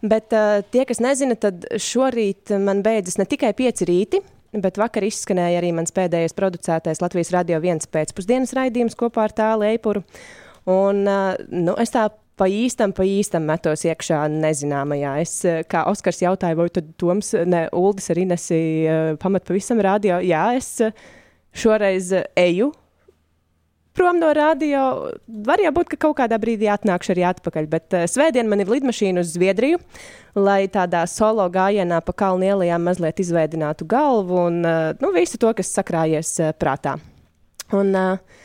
Bet 0.00 0.32
uh, 0.32 0.62
tie, 0.72 0.86
kas 0.88 1.04
nezina, 1.04 1.36
tad 1.36 1.68
šorīt 1.76 2.56
man 2.56 2.80
beidzas 2.86 3.20
ne 3.20 3.28
tikai 3.28 3.52
pieci 3.60 3.84
rīti, 3.92 4.24
bet 4.64 4.80
vakar 4.80 5.04
izskanēja 5.04 5.60
arī 5.60 5.74
mans 5.76 5.92
pēdējais 5.92 6.38
producētais 6.40 7.04
Latvijas 7.04 7.34
radio 7.36 7.60
viens 7.60 7.84
pēcpusdienas 7.84 8.56
raidījums 8.56 8.96
kopā 8.96 9.28
ar 9.28 9.36
tālu 9.44 9.68
eipuru. 9.74 10.06
Un 10.72 11.04
nu, 11.04 11.76
es 11.76 11.92
tā 11.92 12.08
pa 12.38 12.48
īstam, 12.50 12.94
pa 12.96 13.06
īstam 13.06 13.46
metos 13.48 13.84
iekšā 13.86 14.24
nezināmajā. 14.32 15.16
Es, 15.22 15.34
uh, 15.48 15.60
kā 15.68 15.84
Oskars 15.90 16.22
jautāja, 16.24 16.58
vai 16.58 16.70
tad 16.72 16.94
Toms, 17.00 17.34
ne, 17.46 17.66
Uldis 17.76 18.10
arī 18.14 18.28
nesi 18.30 18.60
uh, 18.84 19.12
pamat 19.20 19.46
pavisam 19.48 19.82
radio. 19.84 20.20
Jā, 20.24 20.46
es 20.58 20.72
uh, 20.84 20.94
šoreiz 21.54 22.12
eju 22.36 22.72
prom 23.94 24.18
no 24.18 24.32
radio. 24.34 25.12
Var 25.26 25.62
jau 25.62 25.72
būt, 25.76 25.92
ka 25.94 26.00
kaut 26.06 26.18
kādā 26.18 26.38
brīdī 26.42 26.68
atnākšu 26.72 27.14
arī 27.14 27.26
atpakaļ, 27.30 27.68
bet 27.70 27.94
uh, 27.94 28.06
svētdien 28.10 28.50
man 28.50 28.62
ir 28.64 28.72
lidmašīna 28.72 29.22
uz 29.22 29.34
Zviedriju, 29.36 29.78
lai 30.34 30.64
tādā 30.72 31.04
solo 31.10 31.46
gājienā 31.54 32.00
pa 32.04 32.14
kalnu 32.24 32.50
ielām 32.50 32.88
mazliet 32.90 33.22
izveidinātu 33.22 33.86
galvu 33.88 34.46
un 34.48 34.62
uh, 34.66 34.90
nu, 34.98 35.14
visu 35.14 35.38
to, 35.38 35.54
kas 35.54 35.70
sakrājies 35.78 36.34
uh, 36.42 36.50
prātā. 36.58 36.98
Un, 37.74 37.94
uh, 37.94 38.42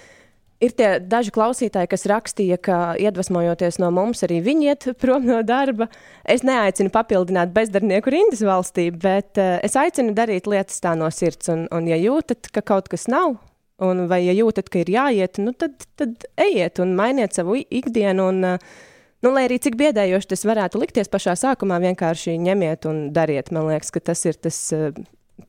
Ir 0.60 0.74
tie 0.76 0.88
daži 1.00 1.32
klausītāji, 1.32 1.88
kas 1.88 2.02
rakstīja, 2.12 2.58
ka 2.60 2.78
iedvesmojoties 3.00 3.78
no 3.80 3.94
mums, 3.96 4.26
arī 4.28 4.42
viņi 4.44 4.66
iet 4.68 4.88
prom 5.00 5.24
no 5.24 5.38
darba. 5.48 5.88
Es 6.28 6.44
neaicinu 6.44 6.92
papildināt 6.92 7.54
bezdarbnieku 7.56 8.12
rindas 8.12 8.44
valstī, 8.44 8.90
bet 8.92 9.40
uh, 9.40 9.56
es 9.64 9.78
aicinu 9.80 10.12
darīt 10.18 10.50
lietas 10.52 10.84
tā 10.84 10.98
no 11.00 11.08
sirds. 11.16 11.48
Un, 11.54 11.64
un 11.72 11.88
ja 11.88 11.96
jūtat, 11.96 12.52
ka 12.52 12.66
kaut 12.74 12.92
kas 12.92 13.08
nav, 13.08 13.38
un 13.80 14.04
vai 14.12 14.26
ja 14.26 14.36
jūtat, 14.36 14.68
ka 14.68 14.84
ir 14.84 14.92
jāiet, 14.98 15.40
nu 15.40 15.56
tad, 15.56 15.80
tad 15.96 16.28
ejiet 16.36 16.84
un 16.84 16.92
mainiet 17.00 17.40
savu 17.40 17.56
ikdienu. 17.64 18.28
Un, 18.34 18.44
uh, 18.58 18.94
nu, 19.24 19.32
lai 19.32 19.48
arī 19.48 19.62
cik 19.64 19.80
biedējoši 19.80 20.34
tas 20.36 20.44
varētu 20.44 20.84
likties 20.84 21.08
pašā 21.08 21.40
sākumā, 21.40 21.80
vienkārši 21.88 22.36
ņemiet 22.36 22.92
un 22.92 23.06
dariet. 23.16 23.56
Man 23.56 23.72
liekas, 23.72 23.96
ka 23.96 24.04
tas 24.12 24.28
ir 24.28 24.36
tas 24.36 24.60
uh, 24.76 24.92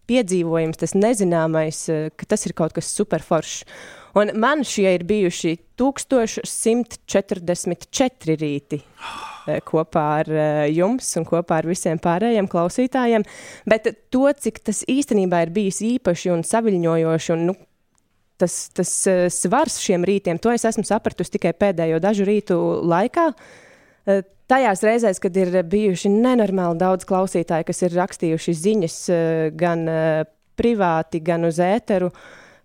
piedzīvojums, 0.06 0.78
tas 0.78 0.94
nezināmais, 0.94 1.88
ka 2.14 2.30
tas 2.30 2.46
ir 2.46 2.54
kaut 2.54 2.78
kas 2.78 2.94
superforšs. 2.94 3.64
Un 4.18 4.32
man 4.42 4.64
šie 4.66 4.90
ir 4.96 5.04
bijuši 5.06 5.52
1144 5.78 8.34
rīti 8.40 8.80
eh, 8.80 9.60
kopā 9.66 10.04
ar 10.18 10.30
eh, 10.30 10.70
jums 10.74 11.16
un 11.20 11.24
kopā 11.28 11.54
ar 11.60 11.66
visiem 11.70 11.98
pārējiem 12.02 12.48
klausītājiem. 12.50 13.22
Bet 13.70 13.82
to, 14.10 14.32
cik 14.34 14.58
tas 14.66 14.78
īstenībā 14.90 15.38
ir 15.46 15.50
bijis 15.54 15.78
īpaši 15.86 16.30
un 16.34 16.42
saviņojoši, 16.46 17.32
un 17.36 17.40
nu, 17.52 17.56
tas, 18.40 18.54
tas 18.74 19.06
eh, 19.10 19.28
svars 19.30 19.78
šiem 19.84 20.02
rītiem, 20.08 20.36
to 20.42 20.50
es 20.54 20.64
esmu 20.66 20.84
sapratusi 20.88 21.30
tikai 21.38 21.52
pēdējo 21.54 21.98
dažu 22.02 22.24
rītu 22.28 22.54
laikā. 22.90 23.26
Tajās 24.50 24.80
reizēs, 24.82 25.18
kad 25.22 25.30
ir 25.38 25.62
bijuši 25.70 26.08
nenormāli 26.10 26.80
daudz 26.80 27.04
klausītāju, 27.06 27.64
kas 27.68 27.82
ir 27.86 27.94
rakstījuši 27.94 28.52
ziņas 28.58 28.96
gan 29.60 29.80
privāti, 30.58 31.20
gan 31.22 31.46
uz 31.46 31.60
ēteru, 31.62 32.10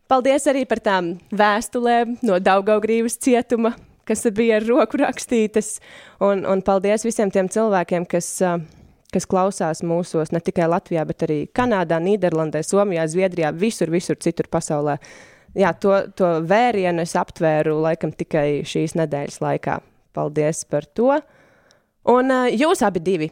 Paldies 0.05 0.43
arī 0.45 0.67
par 0.69 0.77
tām 0.85 1.15
vēstulēm 1.33 2.19
no 2.27 2.37
Daugaugrības 2.37 3.15
cietuma, 3.25 3.71
kas 4.05 4.21
bija 4.37 4.59
ar 4.59 4.65
roku 4.67 4.99
rakstītas. 5.01 5.79
Un, 6.21 6.43
un 6.45 6.61
paldies 6.65 7.07
visiem 7.07 7.31
tiem 7.33 7.49
cilvēkiem, 7.49 8.05
kas, 8.09 8.27
kas 9.13 9.25
klausās 9.29 9.81
mūsos 9.81 10.29
ne 10.29 10.43
tikai 10.45 10.67
Latvijā, 10.69 11.07
bet 11.09 11.25
arī 11.25 11.39
Kanādā, 11.49 11.97
Nīderlandē, 12.05 12.61
Somijā, 12.61 13.07
Zviedrijā, 13.09 13.49
visur, 13.57 13.89
visur 13.89 14.19
citur 14.21 14.49
pasaulē. 14.53 14.99
Jā, 15.57 15.71
to, 15.73 15.95
to 16.13 16.29
vērienu 16.45 17.01
es 17.01 17.15
aptvēru 17.17 17.79
laikam 17.87 18.13
tikai 18.13 18.61
šīs 18.67 18.93
nedēļas 18.99 19.41
laikā. 19.41 19.79
Paldies 20.13 20.61
par 20.69 20.85
to. 20.85 21.15
Un 22.13 22.29
jūs 22.53 22.85
abi 22.85 23.01
divi. 23.01 23.31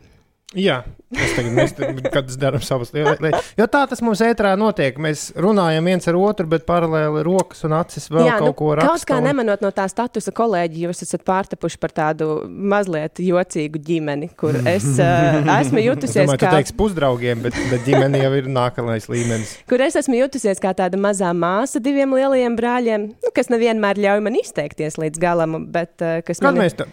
Jā, 0.53 0.83
mēs 1.13 1.31
tagad 1.37 1.53
mēs, 1.57 1.71
kad 2.13 2.27
darām 2.41 2.61
savas 2.61 2.91
lietas. 2.93 3.47
Jo 3.57 3.65
tā 3.69 3.79
tas 3.89 4.01
mums 4.05 4.19
ētrā 4.21 4.51
notiek. 4.59 4.97
Mēs 5.01 5.31
runājam 5.33 5.87
viens 5.89 6.05
ar 6.09 6.17
otru, 6.19 6.45
bet 6.51 6.65
paralēli 6.67 7.23
rokas 7.25 7.63
un 7.65 7.73
acis 7.77 8.05
vēl 8.13 8.27
Jā, 8.27 8.35
kaut 8.41 8.51
nu, 8.51 8.55
ko 8.59 8.67
kaut 8.69 8.81
raksta. 8.83 9.07
kā 9.13 9.17
un- 9.17 9.27
nemanot 9.29 9.63
no 9.65 9.71
tā 9.73 9.87
statusa 9.89 10.33
kolēģi, 10.35 10.83
jūs 10.87 11.01
esat 11.07 11.23
pārtapuši 11.25 11.79
par 11.81 11.89
tādu 11.97 12.27
mazliet 12.49 13.17
jocīgu 13.23 13.81
ģimeni, 13.87 14.29
kur 14.37 14.57
es 14.69 14.85
uh, 15.01 15.39
esmu 15.59 15.81
Es 15.81 15.87
jutusies 15.89 16.27
domāju, 16.27 16.41
tu 16.43 16.45
kā. 16.45 16.51
teiksi 16.59 16.77
pusdraugiem, 16.81 17.41
bet, 17.47 17.57
bet 17.71 17.85
ģimene 17.87 18.21
jau 18.21 18.33
ir 18.37 18.51
nākamais 18.53 19.09
līmenis. 19.09 19.55
Kur 19.69 19.81
es 19.81 19.97
esmu 19.99 20.19
jutusies 20.21 20.61
kā 20.61 20.73
tāda 20.77 20.99
mazā 21.01 21.31
māsa 21.37 21.81
diviem 21.83 22.13
lielajiem 22.13 22.57
brāļiem, 22.59 23.07
nu, 23.25 23.33
kas 23.33 23.49
nevienmēr 23.49 23.97
ļauj 24.05 24.21
man 24.29 24.37
izteikties 24.41 24.99
līdz 25.01 25.17
galam, 25.21 25.65
bet 25.73 25.97
uh, 26.05 26.21
kas 26.25 26.37
Kad 26.41 26.51
mani, 26.53 26.65
mēs 26.67 26.77
tā? 26.77 26.89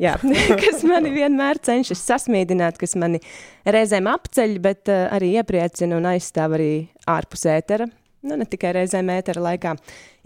Jā, 0.00 0.16
kas 0.62 0.84
mani 0.88 1.12
vienmēr 1.14 1.60
cenšas 1.62 2.02
sasmīdināt, 2.08 2.78
kas 2.80 2.96
mani 3.00 3.20
reizēm 3.68 4.08
apceļ, 4.10 4.56
bet 4.64 4.92
uh, 4.92 5.08
arī 5.14 5.34
iepriecina 5.40 5.98
un 5.98 6.08
aizstāv 6.12 6.56
arī 6.58 6.70
ārpus 7.10 7.46
ētera. 7.50 7.88
Nu, 8.20 8.36
ne 8.36 8.44
tikai 8.48 8.74
reizēm 8.76 9.12
ētera 9.14 9.42
laikā. 9.46 9.74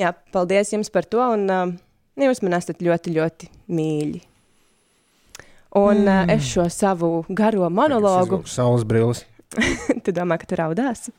Jā, 0.00 0.14
paldies 0.34 0.72
jums 0.74 0.90
par 0.94 1.06
to, 1.06 1.22
un 1.36 1.44
uh, 1.50 1.66
jūs 2.18 2.42
man 2.42 2.58
esat 2.58 2.82
ļoti, 2.82 3.14
ļoti 3.18 3.50
mīļi. 3.74 4.22
Un 5.74 6.04
mm. 6.04 6.08
uh, 6.08 6.32
es 6.34 6.46
šo 6.54 6.68
savu 6.70 7.12
garo 7.34 7.70
monologu. 7.70 8.42
Saules 8.50 8.86
brilles. 8.86 9.24
tu 10.04 10.14
domā, 10.14 10.38
ka 10.40 10.50
tu 10.50 10.58
raudāsi? 10.58 11.14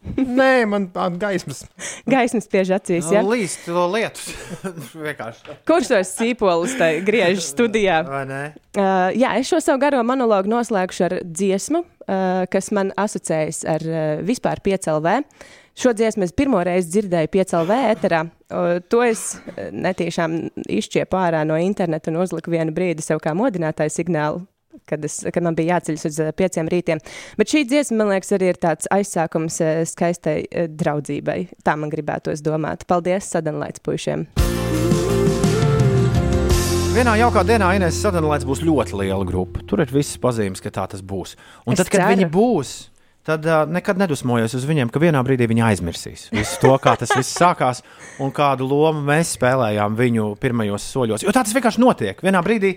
Nē, 0.40 0.64
man 0.70 0.86
tāda 0.94 1.18
gaismas. 1.20 1.62
Gaismas 2.08 2.46
spiež 2.48 2.72
acīs. 2.76 3.10
Ja? 3.12 3.22
Līdz 3.26 3.56
to 3.66 3.84
lietu. 3.92 4.34
Vienkārši. 5.04 5.56
Kurš 5.68 5.90
tos 5.92 6.12
sīpolus 6.16 6.76
tai 6.80 6.92
griež 7.04 7.42
studijā? 7.44 8.00
Vai 8.08 8.24
ne? 8.28 8.42
Uh, 8.72 9.10
jā, 9.16 9.34
es 9.40 9.50
šo 9.50 9.60
savu 9.64 9.82
garo 9.82 10.02
monologu 10.06 10.50
noslēgšu 10.50 11.06
ar 11.08 11.16
dziesmu, 11.24 11.82
uh, 11.84 12.44
kas 12.52 12.70
man 12.76 12.94
asociējas 13.00 13.64
ar 13.68 13.84
uh, 13.88 14.04
vispār 14.26 14.62
piecēlvē. 14.64 15.20
Šo 15.80 15.92
dziesmu 15.96 16.26
es 16.26 16.34
pirmo 16.36 16.62
reizi 16.66 16.96
dzirdēju 16.96 17.32
piecēlvē 17.36 17.80
eterā. 17.92 18.24
Uh, 18.48 18.78
to 18.92 19.04
es 19.04 19.34
uh, 19.36 19.68
netīšām 19.68 20.40
izšķiepu 20.64 21.20
ārā 21.20 21.44
no 21.48 21.60
interneta 21.60 22.12
un 22.12 22.22
uzliku 22.24 22.56
vienu 22.56 22.72
brīdi 22.76 23.04
sev 23.04 23.20
kā 23.24 23.36
modinātāju 23.36 24.00
signālu. 24.00 24.46
Kad, 24.88 25.04
es, 25.06 25.20
kad 25.32 25.44
man 25.46 25.54
bija 25.58 25.76
jāceļas 25.76 26.06
uz 26.08 26.20
uh, 26.24 26.30
pieciem 26.36 26.68
rītiem. 26.72 27.02
Bet 27.38 27.52
šī 27.52 27.64
dziesma, 27.70 28.00
man 28.02 28.14
liekas, 28.14 28.32
arī 28.38 28.52
ir 28.54 28.60
tāds 28.62 28.88
aizsākums 28.90 29.60
uh, 29.62 29.82
skaistai 29.88 30.38
uh, 30.48 30.66
draudzībai. 30.70 31.40
Tā 31.66 31.76
man 31.78 31.92
gribētos 31.92 32.42
domāt. 32.46 32.86
Paldies 32.90 33.28
Sadanlaits 33.30 33.82
puišiem! 33.86 34.28
Vienā 36.90 37.12
jaukā 37.20 37.44
dienā 37.46 37.68
Inês 37.78 38.00
Sadanlaids 38.02 38.44
būs 38.48 38.64
ļoti 38.66 38.96
liela 38.98 39.22
grupa. 39.24 39.62
Tur 39.70 39.80
ir 39.84 39.92
visas 39.94 40.18
pazīmes, 40.20 40.60
ka 40.62 40.72
tā 40.74 40.88
tas 40.90 41.04
būs. 41.06 41.36
Un 41.64 41.76
Es 41.76 41.78
tad, 41.78 41.86
kad 41.92 42.02
ceru. 42.02 42.10
viņi 42.16 42.26
būs, 42.34 42.72
tad 43.24 43.46
uh, 43.46 43.62
nekad 43.70 44.00
nedusmojos 44.00 44.56
uz 44.58 44.66
viņiem, 44.66 44.90
ka 44.90 44.98
vienā 45.02 45.22
brīdī 45.24 45.46
viņi 45.52 45.62
aizmirsīs 45.68 46.26
visu 46.34 46.58
to, 46.64 46.72
kā 46.82 46.96
tas 46.98 47.12
viss 47.14 47.36
sākās 47.38 47.84
un 48.20 48.34
kādu 48.34 48.66
lomu 48.66 49.04
mēs 49.06 49.36
spēlējām 49.38 49.94
viņu 50.02 50.26
pirmajos 50.42 50.88
soļos. 50.90 51.24
Jo 51.24 51.30
tā 51.36 51.44
tas 51.46 51.54
vienkārši 51.54 51.84
notiek. 51.84 52.26
Vienā 52.26 52.42
brīdī 52.44 52.74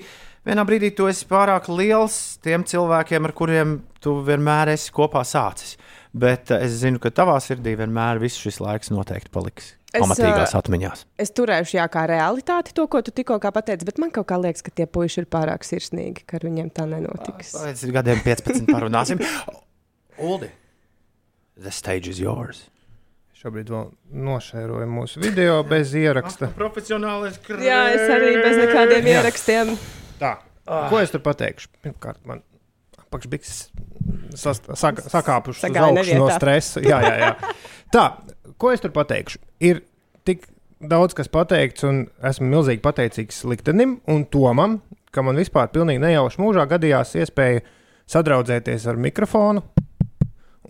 vienā 0.48 0.65
brīdī 0.68 0.94
tu 0.95 1.07
esi 1.11 1.28
pārāk 1.30 1.70
liels 1.72 2.38
tiem 2.44 2.65
cilvēkiem, 2.68 3.30
ar 3.30 3.36
kuriem 3.38 3.78
tu 4.03 4.18
vienmēr 4.26 4.74
esi 4.76 4.94
kopā 4.95 5.24
sācis. 5.28 5.78
Bet 6.14 6.52
uh, 6.53 6.61
es 6.61 6.80
zinu, 6.84 7.02
ka 7.02 7.10
tavā 7.14 7.40
sirdī 7.41 7.74
vienmēr 7.80 8.22
viss 8.22 8.41
šis 8.41 8.60
laiks 8.61 8.94
noteikti 8.94 9.34
paliks 9.34 9.74
Es, 9.94 10.02
pamatīgās 10.02 10.56
ā, 10.56 10.60
atmiņās. 10.64 11.06
Es 11.22 11.32
turēšu, 11.38 11.78
jā, 11.78 11.86
kā 11.94 12.07
realitāti 12.10 12.74
to, 12.74 12.88
ko 12.90 13.03
tu 13.06 13.14
tikko 13.14 13.38
kā 13.41 13.52
pateici, 13.53 13.86
bet 13.86 14.02
man 14.02 14.10
kaut 14.14 14.26
kā 14.32 14.40
liekas, 14.41 14.65
ka 14.65 14.74
tie 14.74 14.88
puiši 14.90 15.22
ir 15.22 15.30
pārāk 15.30 15.65
sirsnīgi, 15.68 16.26
ka 16.26 16.40
ar 16.40 16.48
viņiem 16.49 16.72
tā 16.74 16.88
nenotiks. 16.90 17.53
Pēc 17.61 17.86
gadiem 17.94 18.22
15 18.26 18.70
parunāsim. 18.74 19.22
Uldi, 20.30 20.49
the 21.61 21.74
stage 21.74 22.10
is 22.10 22.22
yours. 22.22 22.65
Šobrīd 23.38 23.70
vēl 23.70 23.90
nošēroju 24.26 24.90
mūsu 24.90 25.22
video 25.22 25.60
bez 25.68 25.94
ieraksta. 25.99 26.49
Profesionālais 26.57 27.38
krāpšanas. 27.38 27.68
Jā, 27.70 27.82
es 27.94 28.15
arī 28.18 28.38
bez 28.41 28.61
nekādiem 28.64 29.11
Jā. 29.14 29.20
Tā, 30.23 30.33
Ah. 30.65 30.85
ko 30.89 31.01
es 31.03 31.11
tur 31.11 31.19
pateikšu? 31.19 31.67
Pirmkārt, 31.83 32.21
man 32.25 32.39
apakšbikses 33.03 33.65
sakāpušas 34.37 35.65
uz 35.69 35.77
augšu 35.83 36.17
no 36.21 36.29
stresa. 36.31 36.81
Jā, 36.83 37.01
jā, 37.03 37.13
jā. 37.19 37.31
Tā, 37.93 38.05
ko 38.57 38.71
es 38.73 38.81
tur 38.83 38.93
pateikšu? 38.95 39.41
Ir 39.63 39.81
tik 40.27 40.47
daudz 40.83 41.15
kas 41.17 41.29
pateikts, 41.31 41.83
un 41.87 42.05
esmu 42.23 42.47
milzīgi 42.51 42.81
pateicīgs 42.83 43.43
liktenim 43.49 43.97
un 44.07 44.25
Tomam, 44.31 44.79
ka 45.13 45.21
man 45.25 45.35
vispār 45.39 45.69
pilnīgi 45.75 46.01
nejauši 46.03 46.41
mūžā 46.41 46.65
gadījās 46.71 47.13
iespēja 47.21 47.61
sadraudzēties 48.09 48.87
ar 48.91 48.97
mikrofonu 48.99 49.63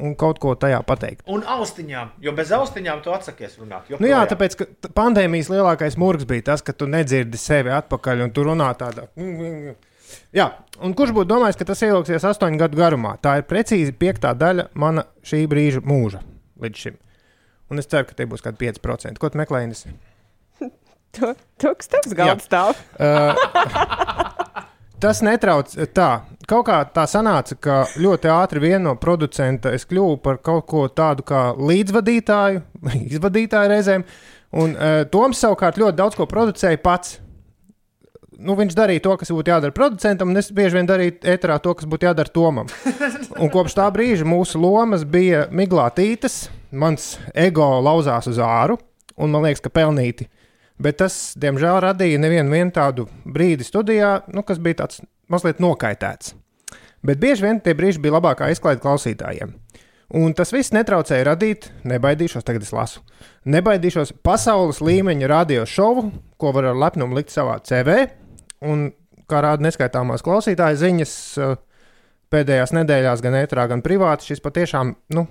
un 0.01 0.15
kaut 0.17 0.39
ko 0.41 0.55
tajā 0.57 0.79
pateikt. 0.87 1.23
Un 1.29 1.43
austiņām, 1.55 2.15
jo 2.23 2.33
bez 2.35 2.51
austiņām 2.55 3.03
tu 3.05 3.13
atsakies 3.13 3.57
runāt. 3.61 3.91
Nu 4.01 4.09
jā, 4.09 4.23
tāpēc, 4.29 4.57
pandēmijas 4.97 5.51
lielākais 5.53 5.97
murgs 6.01 6.27
bija 6.29 6.49
tas, 6.53 6.65
ka 6.65 6.73
tu 6.73 6.87
nedzirdi 6.89 7.39
sevi 7.39 7.73
atpakaļ 7.73 8.25
un 8.25 8.33
tu 8.33 8.45
runā 8.47 8.71
tādā. 8.79 9.07
Jā, 10.33 10.47
un 10.85 10.93
kurš 10.97 11.13
būtu 11.15 11.29
domājis, 11.29 11.57
ka 11.59 11.67
tas 11.69 11.81
ilgsies 11.85 12.25
astoņu 12.29 12.59
gadu 12.61 12.77
garumā? 12.77 13.15
Tā 13.21 13.39
ir 13.39 13.47
precīzi 13.49 13.93
piektā 13.97 14.33
daļa 14.37 14.69
mana 14.77 15.05
šī 15.25 15.45
brīža 15.49 15.83
mūža 15.85 16.21
līdz 16.63 16.85
šim. 16.85 16.99
Un 17.73 17.81
es 17.81 17.89
ceru, 17.89 18.05
ka 18.09 18.17
tie 18.17 18.27
būs 18.29 18.43
kaut 18.43 18.59
kādi 18.59 18.73
5%. 18.77 19.21
Ko 19.21 19.31
tu 19.33 19.41
meklēji? 19.41 19.93
To, 21.13 21.27
to 21.61 21.69
kas 21.77 21.91
tavs 21.91 22.15
galds 22.17 22.47
stāv? 22.49 22.73
Uh, 22.97 23.37
tas 25.03 25.19
netrauc 25.25 25.73
tā. 25.95 26.11
Kaut 26.47 26.67
kā 26.67 26.77
tā 26.95 27.03
sanāca, 27.09 27.57
ka 27.59 27.79
ļoti 27.99 28.29
ātri 28.31 28.61
viena 28.63 28.83
no 28.89 28.93
producenta 28.99 29.73
es 29.75 29.85
kļuvu 29.87 30.19
par 30.23 30.39
kaut 30.43 30.67
ko 30.71 30.85
tādu 30.91 31.25
kā 31.27 31.49
līdzvadītāju, 31.59 32.63
izvadītāju 33.15 33.73
reizēm. 33.73 34.07
Un 34.63 34.75
uh, 34.77 35.01
Toms 35.09 35.39
savukārt 35.41 35.79
ļoti 35.81 35.97
daudz 35.99 36.17
ko 36.19 36.27
producēja 36.29 36.79
pats. 36.83 37.17
Nu, 38.43 38.55
viņš 38.57 38.75
darīja 38.75 39.03
to, 39.05 39.13
kas 39.19 39.31
būtu 39.31 39.51
jādara 39.53 39.75
producentam, 39.75 40.31
un 40.33 40.41
es 40.41 40.49
bieži 40.55 40.79
vien 40.79 40.87
darīju 40.89 41.19
ēterā 41.35 41.59
to, 41.63 41.75
kas 41.77 41.87
būtu 41.89 42.07
jādara 42.09 42.31
Tomam. 42.33 42.69
Un 43.41 43.51
kopš 43.53 43.75
tā 43.77 43.85
brīža 43.93 44.25
mūsu 44.27 44.59
lomas 44.59 45.05
bija 45.07 45.45
miglātītas, 45.53 46.47
mans 46.71 47.13
ego 47.37 47.67
lauzās 47.85 48.27
uz 48.31 48.41
āru, 48.41 48.79
un 49.15 49.31
man 49.31 49.45
liekas, 49.45 49.63
ka 49.63 49.71
pelnīti. 49.73 50.27
Bet 50.83 50.99
tas, 50.99 51.15
diemžēl, 51.39 51.79
radīja 51.85 52.19
nevienu 52.19 52.51
vien 52.51 52.71
tādu 52.73 53.05
brīdi 53.23 53.63
studijā, 53.63 54.17
nu, 54.33 54.43
kas 54.43 54.59
bija 54.59 54.83
tāds 54.83 55.03
mazliet 55.31 55.61
nokaitēts. 55.63 56.33
Bet 57.03 57.19
bieži 57.21 57.45
vien 57.45 57.59
tie 57.63 57.75
brīži 57.77 58.01
bija 58.03 58.17
labākā 58.17 58.49
izklaide 58.51 58.81
klausītājiem. 58.83 59.53
Un 60.13 60.35
tas 60.37 60.51
viss 60.53 60.73
netraucēja 60.75 61.25
radīt, 61.31 61.69
nebaidīšos, 61.89 62.43
tagad 62.45 62.65
es 62.65 62.73
lasu, 62.75 63.01
nebaidīšos 63.49 64.13
pasaules 64.25 64.81
līmeņa 64.83 65.29
radio 65.31 65.63
šovu, 65.65 66.09
ko 66.37 66.51
var 66.53 66.69
ar 66.69 66.77
lepnumu 66.77 67.17
likt 67.17 67.33
savā 67.33 67.55
CV. 67.65 68.03
Un, 68.67 68.91
kā 69.31 69.41
rāda 69.43 69.65
neskaitāmās 69.65 70.23
klausītāja 70.25 70.77
ziņas, 70.83 71.15
eh, 71.39 71.55
pēdējās 72.33 72.75
nedēļās, 72.75 73.23
gan 73.23 73.39
ētrā, 73.39 73.67
gan 73.71 73.81
privāti, 73.81 74.29
šis 74.29 74.43
patiešām 74.43 74.95
nu, 75.15 75.27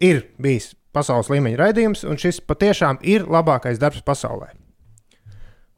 ir 0.00 0.24
bijis 0.40 0.72
pasaules 0.94 1.30
līmeņa 1.30 1.60
raidījums, 1.60 2.04
un 2.08 2.18
šis 2.20 2.40
patiešām 2.40 3.02
ir 3.02 3.28
labākais 3.30 3.78
darbs 3.78 4.02
pasaulē. 4.06 4.63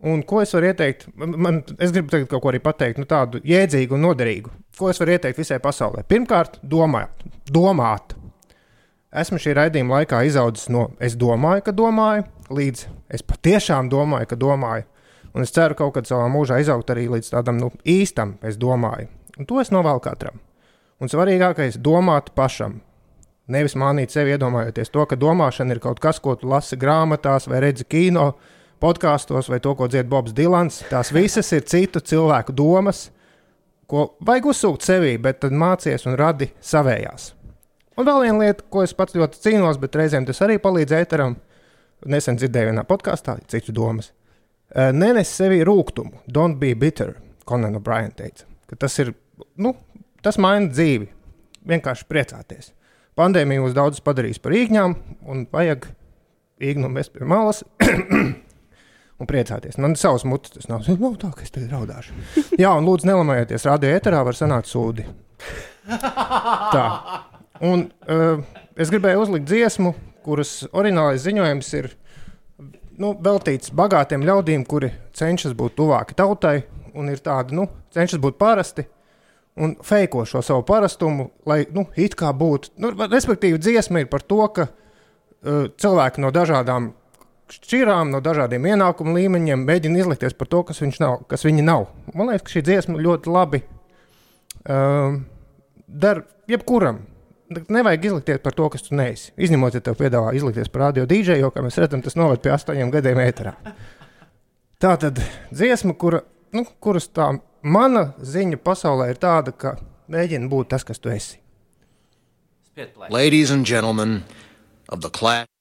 Un 0.04 0.20
ko 0.28 0.42
es 0.42 0.52
varu 0.52 0.68
ieteikt? 0.68 1.06
Man, 1.16 1.62
es 1.80 1.92
gribu 1.94 2.12
teikt, 2.12 2.28
kaut 2.28 2.42
ko 2.44 2.50
arī 2.50 2.60
pateikt, 2.60 3.00
nu, 3.00 3.08
tādu 3.08 3.40
jēdzīgu 3.46 3.96
un 3.96 4.04
noderīgu. 4.04 4.52
Ko 4.76 4.90
es 4.92 5.00
varu 5.00 5.14
ieteikt 5.14 5.40
visai 5.40 5.58
pasaulē? 5.62 6.04
Pirmkārt, 6.08 6.58
domāt. 6.62 7.24
domāt. 7.48 8.12
Esmu 9.16 9.38
šī 9.40 9.54
raidījuma 9.56 10.02
laikā 10.02 10.20
izaudzis 10.28 10.68
no 10.68 10.90
es 11.00 11.16
domāju, 11.16 11.64
ka 11.64 11.72
domāju, 11.72 12.26
līdz 12.52 12.82
es 13.16 13.24
patiešām 13.24 13.88
domāju, 13.88 14.28
ka 14.34 14.36
domāju. 14.36 14.84
Un 15.36 15.44
es 15.44 15.52
ceru, 15.52 15.76
ka 15.76 15.84
kaut 15.84 15.94
kad 15.96 16.08
savā 16.08 16.26
mūžā 16.32 16.58
izaugt 16.60 16.90
arī 16.92 17.06
līdz 17.12 17.32
tādam 17.32 17.56
nu, 17.60 17.70
īstam, 17.88 18.36
es 18.44 18.58
domāju. 18.60 19.08
Un 19.40 19.48
to 19.48 19.60
es 19.60 19.72
novēlu 19.72 20.02
katram. 20.04 20.40
Un 21.00 21.08
svarīgākais- 21.12 21.80
domāt 21.88 22.34
pašam. 22.36 22.80
Nevis 23.48 23.76
mānīt 23.76 24.10
sevi 24.10 24.32
iedomājoties 24.34 24.90
to, 24.90 25.06
ka 25.06 25.16
domāšana 25.16 25.70
ir 25.70 25.80
kaut 25.80 26.00
kas, 26.00 26.18
ko 26.18 26.34
tu 26.34 26.48
lasi 26.48 26.76
grāmatās 26.76 27.46
vai 27.48 27.60
redzi 27.60 27.84
kino, 27.84 28.34
podkāstos 28.82 29.50
vai 29.50 29.60
to, 29.62 29.74
ko 29.76 29.88
dzied 29.90 30.08
Bobs 30.10 30.34
Dilans. 30.36 30.82
Tās 30.90 31.12
visas 31.14 31.48
ir 31.56 31.64
citu 31.68 32.02
cilvēku 32.04 32.54
domas, 32.56 33.08
ko 33.90 34.10
vajag 34.26 34.50
uzsūkt 34.52 34.86
sevī, 34.86 35.14
bet 35.22 35.40
tad 35.44 35.56
mācies 35.56 36.06
un 36.08 36.18
radi 36.18 36.50
savējās. 36.60 37.32
Un 37.96 38.04
vēl 38.04 38.26
viena 38.26 38.44
lieta, 38.44 38.64
ko 38.68 38.82
es 38.84 38.92
pats 38.96 39.16
ļoti 39.16 39.40
cīnos, 39.40 39.80
bet 39.80 39.96
reizēm 39.96 40.26
tas 40.28 40.42
arī 40.44 40.58
palīdz 40.60 40.96
ēteram. 40.98 41.38
Nesen 42.06 42.36
dzirdēju 42.36 42.74
vienā 42.74 42.84
podkāstā, 42.84 43.38
citu 43.48 43.72
domas. 43.76 44.10
Nenes 44.74 45.30
sevi 45.32 45.62
rūkumu, 45.64 46.20
don't 46.28 46.60
be 46.60 46.74
bitter, 46.76 47.14
Conan 47.48 47.78
O'Brien 47.78 48.12
teica. 48.12 48.44
Tas 48.76 48.98
ir, 49.00 49.14
nu, 49.56 49.72
tas 50.22 50.36
maina 50.42 50.68
dzīvi. 50.68 51.08
Vienkārši 51.66 52.06
priecāties. 52.10 52.72
Pandēmija 53.16 53.62
mūs 53.64 53.74
daudzus 53.74 54.04
padarīs 54.04 54.38
par 54.42 54.52
īņķiem, 54.54 54.96
un 55.32 55.46
vajag 55.50 55.88
īņķu 56.60 56.90
mest 56.92 57.14
pie 57.14 57.24
malas. 57.26 57.64
Un 59.16 59.28
priecāties. 59.28 59.78
Man 59.80 59.94
savs 59.96 60.26
mutes, 60.28 60.52
tas 60.52 60.68
nav 60.68 60.84
nu, 61.00 61.14
tā, 61.16 61.30
ka 61.32 61.44
es 61.46 61.52
te 61.54 61.62
raudāšu. 61.70 62.12
Jā, 62.60 62.74
un 62.76 62.84
lūdzu, 62.84 63.08
nelamājieties. 63.08 63.64
Radio 63.64 63.94
eterā 63.96 64.20
var 64.26 64.36
sanākt 64.36 64.68
sūdi. 64.68 65.06
Tā. 65.88 66.84
Un 67.64 67.86
uh, 68.12 68.42
es 68.76 68.92
gribēju 68.92 69.22
uzlikt 69.24 69.48
dziesmu, 69.48 69.94
kuras 70.26 70.66
orinālais 70.76 71.22
ziņojums 71.24 71.70
ir 71.78 71.88
nu, 73.00 73.14
veltīts 73.24 73.72
bagātiem 73.76 74.24
ļaudīm, 74.26 74.66
kuri 74.68 74.92
cenšas 75.16 75.56
būt 75.56 75.78
tuvāki 75.78 76.16
tautai 76.18 76.58
un 76.96 77.08
ir 77.12 77.22
tādi, 77.24 77.56
nu, 77.56 77.68
cenšas 77.96 78.20
būt 78.20 78.36
parasti 78.40 78.84
un 79.56 79.72
feiko 79.84 80.26
šo 80.28 80.42
savu 80.44 80.66
parastumu, 80.68 81.30
lai, 81.48 81.62
nu, 81.72 81.86
it 81.96 82.16
kā 82.18 82.32
būtu. 82.36 82.74
Nu, 82.82 82.92
respektīvi, 83.00 83.60
dziesma 83.62 84.02
ir 84.02 84.10
par 84.12 84.24
to, 84.28 84.42
ka 84.52 84.68
uh, 84.68 85.68
cilvēki 85.80 86.24
no 86.24 86.32
dažādām 86.34 86.92
šķirām, 87.52 88.10
no 88.10 88.20
dažādiem 88.24 88.66
ienākumu 88.72 89.14
līmeņiem 89.16 89.64
mēģina 89.66 90.02
izlikties 90.02 90.36
par 90.38 90.50
to, 90.50 90.62
kas, 90.66 90.82
nav, 91.00 91.20
kas 91.30 91.46
viņi 91.46 91.64
nav. 91.66 91.88
Man 92.14 92.30
liekas, 92.30 92.46
ka 92.46 92.54
šī 92.56 92.62
dziesma 92.66 93.02
ļoti 93.02 93.32
labi 93.32 93.62
uh, 93.62 95.18
der 95.86 96.24
jebkuram. 96.50 97.04
Nevajag 97.70 98.08
izlikties 98.08 98.42
par 98.42 98.56
to, 98.58 98.66
kas 98.74 98.82
tu 98.88 98.96
neesi. 98.98 99.30
Izņemot, 99.38 99.76
ja 99.78 99.84
tev 99.86 99.98
piedāvā 100.00 100.32
izlikties 100.34 100.70
par 100.72 100.88
radio 100.88 101.06
dīdžeju, 101.06 101.44
jo, 101.44 101.52
kā 101.54 101.62
mēs 101.62 101.78
redzam, 101.78 102.02
tas 102.02 102.18
noved 102.18 102.42
pie 102.42 102.50
astoņiem 102.56 102.90
gadiem 102.90 103.22
ēterā. 103.22 103.54
Tā 104.82 104.96
tad 105.00 105.22
dziesma, 105.54 105.94
kura, 105.94 106.24
nu, 106.56 106.66
kuras 106.82 107.06
tā 107.06 107.30
mana 107.62 108.08
ziņa 108.18 108.58
pasaulē 108.66 109.12
ir 109.14 109.22
tāda, 109.22 109.54
ka 109.54 109.76
mēģina 110.12 110.50
būt 110.50 110.74
tas, 110.74 110.84
kas 110.86 110.98
tu 110.98 111.14
esi. 111.14 111.38
Ladies 113.08 113.50
and 113.50 113.64
gentlemen 113.64 114.24
of 114.90 115.00
the 115.00 115.10
class. 115.10 115.55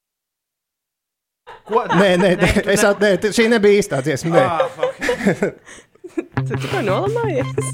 Ko? 1.66 1.82
Nē, 1.98 2.10
nē, 2.22 2.30
nē, 2.38 2.50
es 2.76 2.84
at, 2.86 3.00
nē 3.02 3.16
t- 3.22 3.32
šī 3.34 3.48
nebija 3.50 3.80
īstā 3.82 4.02
dziesma. 4.06 4.36
Nē. 4.36 4.44
Ah, 4.46 4.60
Tu 6.46 6.56
tikko 6.62 6.80
nolamājies? 6.86 7.66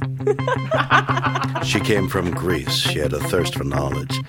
She 1.68 1.80
came 1.80 2.08
from 2.08 2.32
Greece. 2.32 2.74
She 2.74 2.98
had 3.00 3.14
a 3.14 3.20
thirst 3.28 3.54
for 3.56 3.64
knowledge. 3.66 4.22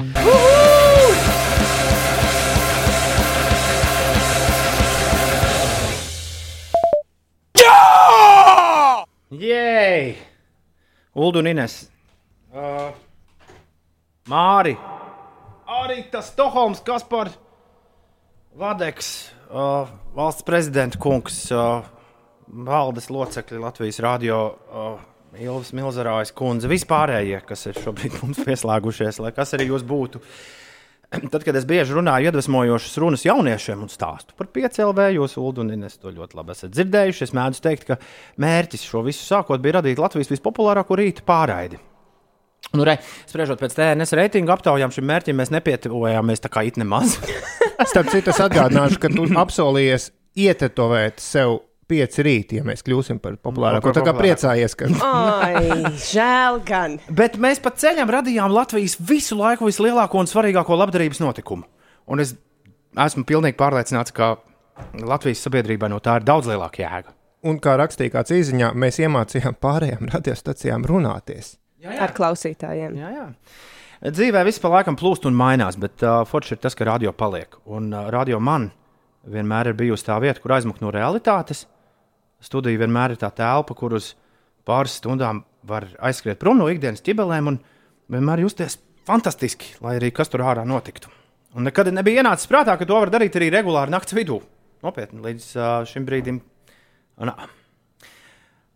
Jēj! 9.33 10.17
Ulu 11.17 11.39
un 11.41 11.47
Ines. 11.53 11.77
Uh, 12.53 12.91
Māri. 14.29 14.75
Arī 15.73 16.03
tas 16.13 16.29
Stokholms, 16.33 16.83
kas 16.85 17.05
par 17.09 17.31
Vadeks, 18.61 19.09
uh, 19.53 19.93
valsts 20.17 20.45
prezidenta 20.47 20.99
kungs, 21.03 21.45
uh, 21.55 21.85
valdes 22.49 23.09
locekļi 23.13 23.61
Latvijas 23.63 24.01
radio. 24.05 24.45
Uh, 24.73 25.09
Ilvas 25.41 25.71
Milzerājas 25.73 26.33
kundze, 26.37 26.69
vispārējie, 26.69 27.39
kas 27.49 27.65
ir 27.71 27.79
šobrīd 27.81 28.19
mums 28.21 28.43
pieslēgušies, 28.47 29.21
lai 29.25 29.33
kas 29.37 29.55
arī 29.57 29.71
jūs 29.71 29.85
būtu. 29.89 30.21
Tad, 31.33 31.41
kad 31.45 31.57
es 31.57 31.65
bieži 31.69 31.97
runāju 31.97 32.29
iedvesmojošas 32.29 32.99
runas 33.01 33.25
jauniešiem 33.25 33.85
un 33.85 33.93
stāstu 33.93 34.37
par 34.37 34.51
piecēlē, 34.53 35.11
jūs, 35.17 35.39
Ulu, 35.41 35.65
un 35.65 35.89
es 35.89 35.97
to 36.01 36.13
ļoti 36.13 36.37
labi 36.37 36.53
esat 36.57 36.75
dzirdējuši, 36.77 37.25
es 37.29 37.35
mēdzu 37.37 37.65
teikt, 37.65 37.89
ka 37.89 37.99
mērķis 38.45 38.85
šo 38.89 39.05
visu 39.09 39.25
sākot 39.25 39.65
bija 39.65 39.79
radīt 39.81 40.01
Latvijas 40.01 40.33
vispopulārāko 40.33 41.01
rīta 41.01 41.25
pārraidi. 41.29 41.81
Nu, 42.73 42.87
re, 42.89 42.99
spriežot 43.29 43.61
pēc 43.61 43.75
TNS 43.77 44.17
reitingu 44.17 44.53
aptaujām, 44.55 44.93
šim 44.95 45.05
mērķim 45.09 45.37
mēs 45.37 45.53
nepietuvojāmies 45.53 46.45
tā 46.45 46.53
kā 46.53 46.65
it 46.69 46.81
nemaz. 46.81 47.19
Starp 47.91 48.11
citu, 48.13 48.31
es 48.33 48.41
atgādināšu, 48.43 49.01
ka 49.03 49.11
tu 49.13 49.27
apsolījies 49.43 50.11
ietetovēt 50.39 51.21
sev 51.23 51.61
pieci 51.93 52.25
rīti, 52.25 52.59
ja 52.61 52.67
mēs 52.67 52.85
kļūsim 52.87 53.19
par 53.23 53.37
populārāko. 53.43 53.91
Par 53.91 53.99
Tā 53.99 54.05
kā 54.07 54.15
priecājies, 54.17 54.77
ka 54.79 54.89
Ai, 55.05 55.93
žēl 56.01 56.61
gan. 56.69 56.97
Bet 57.13 57.37
mēs 57.43 57.61
pa 57.63 57.75
ceļam 57.77 58.13
radījām 58.13 58.55
Latvijas 58.55 58.97
visu 59.01 59.37
laiku 59.39 59.69
vislielāko 59.69 60.23
un 60.23 60.31
svarīgāko 60.31 60.79
labdarības 60.79 61.21
notikumu. 61.25 61.67
Un 62.13 62.23
es 62.25 62.35
esmu 63.07 63.27
pilnīgi 63.29 63.59
pārliecināts, 63.61 64.15
ka 64.17 64.37
Latvijas 65.03 65.43
sabiedrībai 65.45 65.91
no 65.93 66.01
tā 66.03 66.19
ir 66.21 66.29
daudz 66.29 66.49
lielāka 66.51 66.85
jēga. 66.85 67.13
Un 67.49 67.59
kā 67.63 67.75
rakstīja 67.81 68.15
kāds 68.17 68.33
īziņā, 68.35 68.71
mēs 68.79 69.01
iemācījām 69.03 69.59
pārējām 69.63 70.09
radiostacijām 70.15 70.87
runāties. 70.89 71.57
Ar 71.83 72.15
klausītājiem. 72.15 72.95
Jā, 73.01 73.09
jā. 73.11 73.29
Dzīvē 74.03 74.41
viss 74.43 74.59
pa 74.59 74.67
laikam 74.67 74.97
plūst 74.99 75.29
un 75.29 75.37
mainās, 75.39 75.77
bet 75.79 76.03
uh, 76.03 76.25
forši 76.27 76.57
ir 76.57 76.61
tas, 76.65 76.75
ka 76.75 76.89
radio 76.89 77.13
paliek. 77.15 77.55
Un 77.71 77.93
uh, 77.95 78.09
radio 78.11 78.41
man 78.43 78.73
vienmēr 79.31 79.71
ir 79.71 79.77
bijusi 79.79 80.09
tā 80.09 80.17
vieta, 80.23 80.43
kur 80.43 80.57
aizmukt 80.57 80.83
no 80.83 80.91
realitātes. 80.91 81.69
Studija 82.43 82.81
vienmēr 82.83 83.15
ir 83.15 83.21
tā 83.21 83.31
telpa, 83.31 83.77
kur 83.79 83.95
uz 83.95 84.17
pāris 84.67 84.97
stundām 84.99 85.45
var 85.63 85.87
aizskriet 86.03 86.41
prom 86.43 86.59
no 86.59 86.67
ikdienas 86.67 87.05
ķibelēm 87.07 87.53
un 87.53 87.61
vienmēr 88.11 88.43
justies 88.43 88.81
fantastiski, 89.07 89.77
lai 89.87 90.01
arī 90.01 90.11
kas 90.15 90.35
tur 90.35 90.43
ārā 90.51 90.67
notiktu. 90.67 91.07
Un 91.55 91.69
nekad 91.69 91.93
nebija 91.95 92.25
ienācis 92.25 92.51
prātā, 92.51 92.75
ka 92.81 92.89
to 92.89 92.99
var 92.99 93.13
darīt 93.13 93.39
arī 93.39 93.53
regulāri 93.55 93.95
naktas 93.95 94.19
vidū. 94.19 94.41
Nopietni 94.83 95.23
līdz 95.23 95.51
uh, 95.55 95.73
šim 95.87 96.09
brīdim. 96.09 96.43
Nā. 97.23 97.37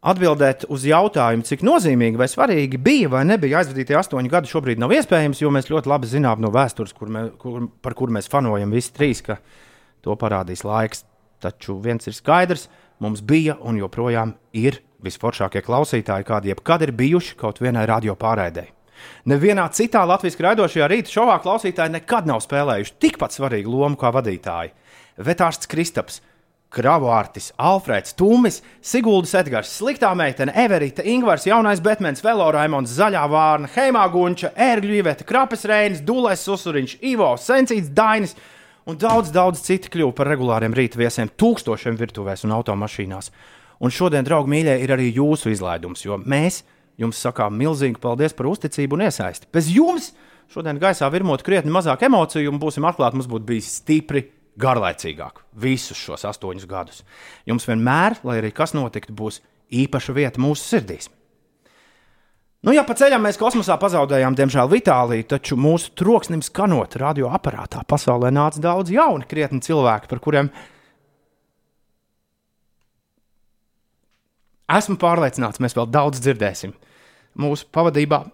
Atbildēt 0.07 0.69
uz 0.71 0.85
jautājumu, 0.87 1.43
cik 1.47 1.65
nozīmīgi 1.67 2.21
vai 2.21 2.29
svarīgi 2.31 2.79
bija 2.79 3.11
vai 3.11 3.25
nebija 3.27 3.59
aizvadītie 3.59 3.97
astoņi 3.99 4.31
gadi, 4.31 4.51
šobrīd 4.53 4.79
nav 4.79 4.95
iespējams, 4.95 5.41
jo 5.43 5.51
mēs 5.51 5.67
ļoti 5.73 5.91
labi 5.91 6.11
zinām 6.11 6.43
no 6.45 6.53
vēstures, 6.55 6.95
kur 6.95 7.11
mē, 7.11 7.25
kur, 7.43 7.67
par 7.83 7.97
kuru 7.99 8.15
mēs 8.15 8.31
fanojam 8.31 8.71
visi 8.75 8.95
trīs, 8.95 9.25
ka 9.27 9.41
to 10.07 10.15
parādīs 10.21 10.63
laiks. 10.67 11.03
Taču 11.43 11.81
viens 11.83 12.07
ir 12.07 12.15
skaidrs, 12.17 12.69
mums 13.03 13.21
bija 13.21 13.59
un 13.67 13.81
joprojām 13.83 14.37
ir 14.57 14.79
visforšākie 15.05 15.65
klausītāji, 15.67 16.27
kādi 16.29 16.55
jebkad 16.55 16.87
ir 16.87 16.95
bijuši 16.97 17.37
kaut 17.43 17.59
vienai 17.61 17.85
radio 17.91 18.15
pārraidēji. 18.17 18.73
Nevienā 19.29 19.67
citā 19.75 20.05
Latvijas 20.09 20.39
raidošajā 20.41 20.87
rīta 20.89 21.13
šovā 21.13 21.37
klausītāji 21.45 21.97
nekad 21.99 22.31
nav 22.31 22.41
spēlējuši 22.45 22.97
tikpat 23.03 23.35
svarīgu 23.37 23.75
lomu 23.75 23.99
kā 24.01 24.13
vadītāji. 24.15 24.73
Vetārsts 25.27 25.69
Kristaps, 25.71 26.23
Kravārtis, 26.77 27.51
Alfrēds, 27.57 28.13
Tūmis, 28.19 28.61
Siguldas 28.85 29.33
Edgars, 29.39 29.71
Sliktā 29.79 30.11
meitene, 30.19 30.53
Everita, 30.61 31.05
Ingvars, 31.09 31.47
Jaunais 31.49 31.81
Betmens, 31.85 32.21
Velo 32.25 32.51
Raimons, 32.53 32.93
Zaļā 32.99 33.23
Vārna, 33.33 33.71
Heimā 33.73 34.05
Gunča, 34.13 34.53
Ērgļu 34.53 34.99
Iveta, 35.01 35.25
Krapes 35.29 35.65
Reinis, 35.69 36.05
Dulēs 36.05 36.45
Susuriņš, 36.45 36.99
Ivo, 37.09 37.33
Sencīts 37.41 37.89
Dainis 37.97 38.37
un 38.87 39.01
daudz, 39.01 39.33
daudz 39.35 39.65
citi 39.65 39.91
kļuvu 39.95 40.13
par 40.17 40.31
regulāriem 40.35 40.77
rīta 40.77 41.01
viesiem 41.01 41.33
tūkstošiem 41.33 41.97
virtuvēs 41.99 42.45
un 42.47 42.55
automašīnās. 42.59 43.33
Un 43.81 43.93
šodien, 43.93 44.25
draugi 44.25 44.53
mīļie, 44.53 44.79
ir 44.85 44.93
arī 44.95 45.11
jūsu 45.17 45.53
izlaidums, 45.53 46.05
jo 46.05 46.21
mēs 46.23 46.63
jums 47.01 47.21
sakām 47.21 47.57
milzīgi 47.57 48.01
paldies 48.01 48.37
par 48.37 48.49
uzticību 48.53 48.97
un 48.97 49.09
iesaisti. 49.09 49.49
Bez 49.53 49.69
jums 49.73 50.13
šodien 50.53 50.81
gaisā 50.81 51.09
virmot 51.13 51.45
krietni 51.45 51.73
mazāk 51.73 52.07
emociju 52.09 52.53
un 52.53 52.61
būsim 52.63 52.87
atklāti, 52.89 53.19
mums 53.19 53.29
būtu 53.33 53.49
bijis 53.49 53.75
stipri 53.81 54.27
garlaicīgāk 54.61 55.43
visus 55.63 55.99
šos 56.01 56.25
astoņus 56.29 56.69
gadus. 56.71 57.03
Jums 57.49 57.69
vienmēr, 57.69 58.19
lai 58.27 58.41
arī 58.41 58.53
kas 58.57 58.75
notiktu, 58.77 59.15
būs 59.17 59.43
īpaša 59.73 60.15
vieta 60.17 60.43
mūsu 60.43 60.65
sirdīs. 60.65 61.11
Nu, 62.67 62.73
ja 62.75 62.83
pa 62.83 62.97
ceļam 62.99 63.23
mēs 63.23 63.37
kosmosā 63.39 63.77
pazaudējām, 63.79 64.35
diemžēl, 64.35 64.71
Vitāliju, 64.73 65.27
taču 65.31 65.59
mūsu 65.61 65.93
troksnim 65.99 66.41
skanot 66.43 66.97
radioaparātā 66.99 67.85
pasaulē 67.87 68.33
nāca 68.35 68.63
daudz 68.65 68.91
jauni, 68.91 69.29
krietni 69.29 69.61
cilvēki, 69.63 70.11
par 70.11 70.23
kuriem 70.25 70.51
esmu 74.73 74.99
pārliecināts, 74.99 75.63
mēs 75.63 75.77
vēl 75.79 75.87
daudz 75.95 76.23
dzirdēsim. 76.25 76.75
Mūsu 77.39 77.69
pavadībā 77.71 78.25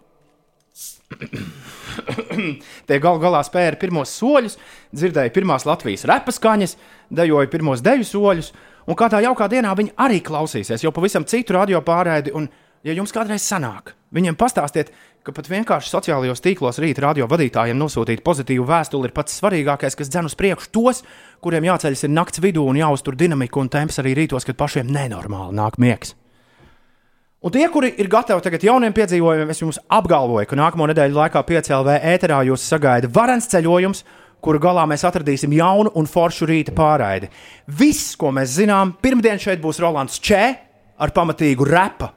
Tie 2.89 2.98
gal 3.02 3.20
galā 3.23 3.43
spēra 3.47 3.78
pirmos 3.81 4.12
soļus, 4.19 4.59
dzirdēja 4.94 5.32
pirmās 5.35 5.66
Latvijas 5.69 6.06
repa 6.09 6.35
skaņas, 6.35 6.77
dejoja 7.10 7.51
pirmos 7.52 7.85
deju 7.85 8.06
soļus, 8.09 8.52
un 8.86 8.98
kādā 8.98 9.23
jaukā 9.27 9.48
dienā 9.52 9.74
viņi 9.78 9.94
arī 10.02 10.20
klausīsies 10.24 10.85
jau 10.85 10.93
pavisam 10.94 11.27
citu 11.28 11.56
radio 11.56 11.82
pārraidi. 11.85 12.35
Un, 12.36 12.48
ja 12.86 12.94
jums 12.97 13.14
kādreiz 13.14 13.44
sanāk, 13.47 13.94
viņiem 14.14 14.39
pastāstiet, 14.39 14.93
ka 15.23 15.35
pat 15.35 15.51
vienkārši 15.51 15.93
sociālajos 15.93 16.43
tīklos 16.43 16.81
rīta 16.82 17.05
radio 17.06 17.28
vadītājiem 17.31 17.78
nosūtīt 17.78 18.24
pozitīvu 18.27 18.66
vēstuli 18.66 19.09
ir 19.10 19.14
pats 19.14 19.39
svarīgākais, 19.39 19.98
kas 19.98 20.10
dzen 20.10 20.31
uz 20.31 20.39
priekšu 20.39 20.73
tos, 20.74 21.05
kuriem 21.44 21.69
jāceļas 21.70 22.09
ir 22.09 22.16
nakts 22.16 22.43
vidū 22.43 22.66
un 22.66 22.81
jāuztur 22.81 23.19
dinamika 23.19 23.62
un 23.62 23.70
temps 23.70 24.02
arī 24.02 24.16
rītos, 24.19 24.48
kad 24.48 24.59
pašiem 24.59 24.90
nenormāli 24.90 25.59
nāk 25.60 25.78
miegs. 25.82 26.16
Un 27.43 27.51
tie, 27.51 27.64
kuri 27.74 27.89
ir 27.98 28.06
gatavi 28.06 28.39
tagad 28.44 28.62
jauniem 28.62 28.93
piedzīvojumiem, 28.94 29.48
es 29.51 29.59
jums 29.59 29.81
apgalvoju, 29.90 30.47
ka 30.47 30.59
nākamo 30.59 30.86
nedēļu 30.86 31.16
laikā 31.16 31.40
piecēlē 31.48 31.97
ēterā 32.12 32.39
jūs 32.47 32.62
sagaida 32.70 33.10
varants 33.10 33.51
ceļojums, 33.51 34.05
kuru 34.43 34.60
galā 34.62 34.85
mēs 34.86 35.02
atradīsim 35.09 35.51
jaunu 35.56 35.90
un 35.98 36.06
foršu 36.06 36.47
rīta 36.47 36.74
pārraidi. 36.77 37.32
Viss, 37.66 38.14
ko 38.19 38.31
mēs 38.35 38.55
zinām, 38.60 38.94
pirmdien 39.02 39.43
šeit 39.43 39.59
būs 39.62 39.82
Rolands 39.82 40.23
Čē 40.23 40.43
ar 41.02 41.10
pamatīgu 41.14 41.66
repa 41.66 42.12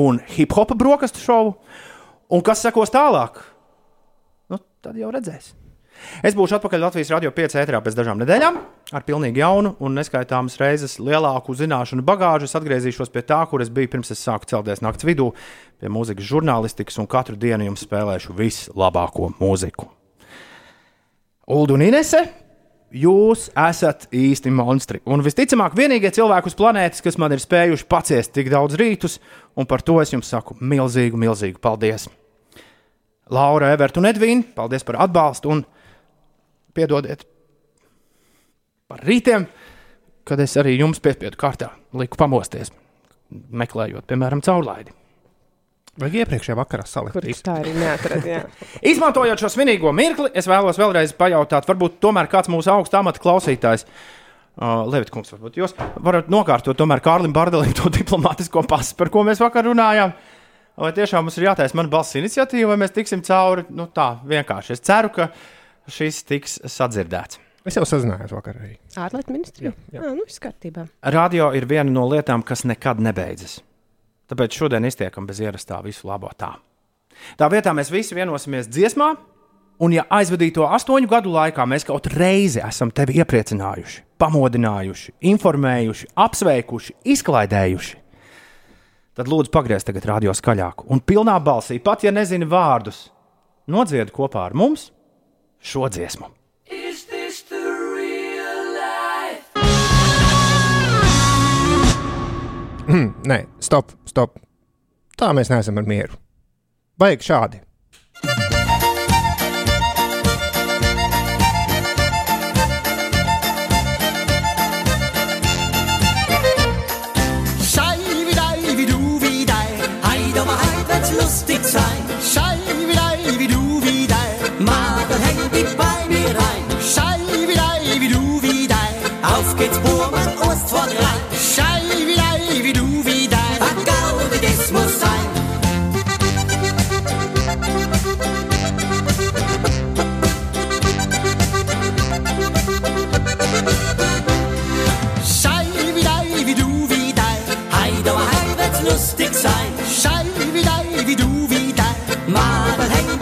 un 0.00 0.22
hip 0.32 0.56
hopa 0.56 0.76
brokastu 0.80 1.20
šovu. 1.26 1.54
Un 2.32 2.44
kas 2.46 2.64
sekos 2.64 2.92
tālāk? 2.94 3.36
Nu, 4.48 4.62
tad 4.80 4.96
jau 4.96 5.12
redzēs. 5.12 5.52
Es 6.26 6.36
būšu 6.36 6.58
atpakaļ 6.58 6.82
Latvijas 6.86 7.12
radio 7.14 7.30
5 7.34 7.56
ēterā 7.62 7.80
pēc 7.84 7.96
dažām 7.98 8.20
nedēļām 8.22 8.58
ar 8.96 9.04
pilnīgi 9.06 9.42
jaunu 9.42 9.74
un 9.80 9.94
neskaitāmas 9.98 10.58
reizes 10.60 10.98
lielāku 11.00 11.54
zināšanu 11.56 12.04
bagāžu. 12.06 12.48
Es 12.48 12.56
atgriezīšos 12.58 13.12
pie 13.14 13.22
tā, 13.26 13.40
kur 13.50 13.62
es 13.64 13.70
biju 13.72 13.92
pirms 13.92 14.12
es 14.14 14.22
sāku 14.24 14.48
celties 14.50 14.82
naktas 14.84 15.06
vidū, 15.08 15.30
pie 15.80 15.92
mūzikas 15.92 16.28
žurnālistikas, 16.32 16.98
un 17.00 17.08
katru 17.10 17.38
dienu 17.40 17.70
jums 17.70 17.86
spēlēšu 17.86 18.36
vislabāko 18.36 19.32
mūziku. 19.40 19.88
Ulu 21.50 21.74
un 21.74 21.82
Inese, 21.82 22.20
jūs 22.94 23.48
esat 23.58 24.08
īsti 24.14 24.52
monstri. 24.54 25.00
Un 25.10 25.22
visticamāk, 25.24 25.74
vienīgie 25.78 26.12
cilvēki 26.14 26.50
uz 26.50 26.56
planētas, 26.58 27.02
kas 27.04 27.18
man 27.18 27.34
ir 27.34 27.42
spējuši 27.42 27.88
paciest 27.90 28.34
tik 28.34 28.50
daudz 28.52 28.78
rītus, 28.78 29.18
un 29.58 29.66
par 29.70 29.82
to 29.82 29.98
es 30.02 30.12
jums 30.14 30.30
saku 30.30 30.58
milzīgu, 30.60 31.18
milzīgu 31.18 31.62
paldies. 31.62 32.08
Laura, 33.30 33.70
Everta 33.74 34.02
un 34.02 34.08
Edvīna, 34.10 34.46
paldies 34.56 34.86
par 34.86 34.98
atbalstu 35.06 35.52
un 35.54 35.62
piedodiet 36.74 37.26
par 38.90 39.02
rītiem, 39.06 39.46
kad 40.26 40.40
es 40.42 40.56
arī 40.60 40.76
jums 40.78 41.02
piespiedu 41.02 41.38
kārtā 41.40 41.70
liku 41.96 42.18
pamosties, 42.20 42.72
meklējot, 43.30 44.06
piemēram, 44.10 44.42
caurlaidi. 44.44 44.94
Vajag 46.00 46.20
iepriekšējā 46.22 46.54
vakarā 46.56 46.84
salikt. 46.86 47.16
Kurš 47.18 47.42
tā 47.44 47.58
arī 47.60 47.74
neatradīja? 47.74 48.44
Izmantojot 48.92 49.42
šo 49.42 49.50
svinīgo 49.52 49.90
mirkli, 49.94 50.30
es 50.38 50.46
vēlos 50.48 50.78
vēlreiz 50.80 51.12
pajautāt, 51.18 51.66
varbūt 51.68 51.98
tomēr 52.02 52.30
kāds 52.30 52.50
mūsu 52.52 52.70
augsta 52.72 53.00
amata 53.02 53.22
klausītājs. 53.22 53.84
Uh, 54.60 54.82
Levitkungs, 54.90 55.30
varbūt 55.34 55.58
jūs 55.60 55.74
varat 56.04 56.28
nokārtot 56.30 56.76
tomēr 56.76 57.02
Kārlim 57.04 57.34
Bardelim 57.34 57.72
to 57.76 57.90
diplomātisko 57.98 58.64
pasu, 58.68 58.96
par 58.98 59.10
ko 59.12 59.24
mēs 59.26 59.42
vakar 59.42 59.66
runājām. 59.66 60.14
Vai 60.80 60.90
tiešām 60.96 61.26
mums 61.26 61.36
ir 61.36 61.48
jātaisa 61.50 61.76
mana 61.76 61.90
balss 61.92 62.16
iniciatīva, 62.16 62.72
vai 62.72 62.80
mēs 62.84 62.94
tiksim 62.94 63.22
cauri? 63.26 63.66
Nu, 63.74 63.88
tā 63.94 64.14
vienkārši. 64.30 64.76
Es 64.76 64.84
ceru, 64.86 65.10
ka 65.12 65.28
šis 65.92 66.22
tiks 66.28 66.58
sadzirdēts. 66.70 67.40
Es 67.68 67.76
jau 67.76 67.84
sazinājos 67.84 68.32
vakar 68.32 68.56
arī. 68.56 68.74
Ārlietu 68.96 69.34
ministrija? 69.34 69.74
Jā, 69.92 70.00
jā. 70.00 70.12
nu, 70.16 70.24
viss 70.24 70.40
kārtībā. 70.40 70.86
Radio 71.12 71.50
ir 71.56 71.66
viena 71.68 71.90
no 71.92 72.06
lietām, 72.08 72.44
kas 72.46 72.64
nekad 72.68 73.02
nebeidzas. 73.04 73.58
Tāpēc 74.30 74.56
šodien 74.56 74.86
iztiekam 74.88 75.26
bez 75.28 75.42
ierastā 75.42 75.82
visu 75.84 76.08
labo 76.08 76.30
tā. 76.38 76.54
Tā 77.36 77.50
vietā 77.52 77.74
mēs 77.76 77.90
visi 77.92 78.16
vienosimies 78.16 78.70
dziesmā, 78.70 79.10
un 79.84 79.92
ja 79.92 80.06
aizvadīto 80.08 80.64
astoņu 80.72 81.10
gadu 81.10 81.32
laikā 81.34 81.66
mēs 81.68 81.84
kaut 81.88 82.08
reizi 82.14 82.62
esam 82.64 82.92
tevi 82.94 83.18
iepriecinājuši, 83.20 84.04
pamodinājuši, 84.20 85.16
informējuši, 85.32 86.08
apsveikuši, 86.24 86.96
izklaidējuši, 87.12 87.98
tad 89.18 89.28
lūdzu 89.28 89.52
pagriez 89.52 89.84
tagad 89.84 90.06
radio 90.08 90.32
skaļāk 90.36 90.86
un 90.88 91.02
pilnā 91.04 91.36
balsī, 91.44 91.76
pat 91.82 92.06
ja 92.06 92.14
nezini 92.14 92.48
vārdus, 92.48 93.08
nodzied 93.68 94.14
kopā 94.16 94.46
ar 94.48 94.56
mums 94.56 94.88
šo 95.62 95.88
dziesmu. 95.88 96.26
Nē, 103.30 103.44
stop, 103.62 103.92
stop. 104.08 104.38
Tā 105.20 105.30
mēs 105.36 105.50
neesam 105.52 105.78
ar 105.78 105.86
mieru. 105.86 106.16
Vajag 106.98 107.22
šādi. 107.22 107.60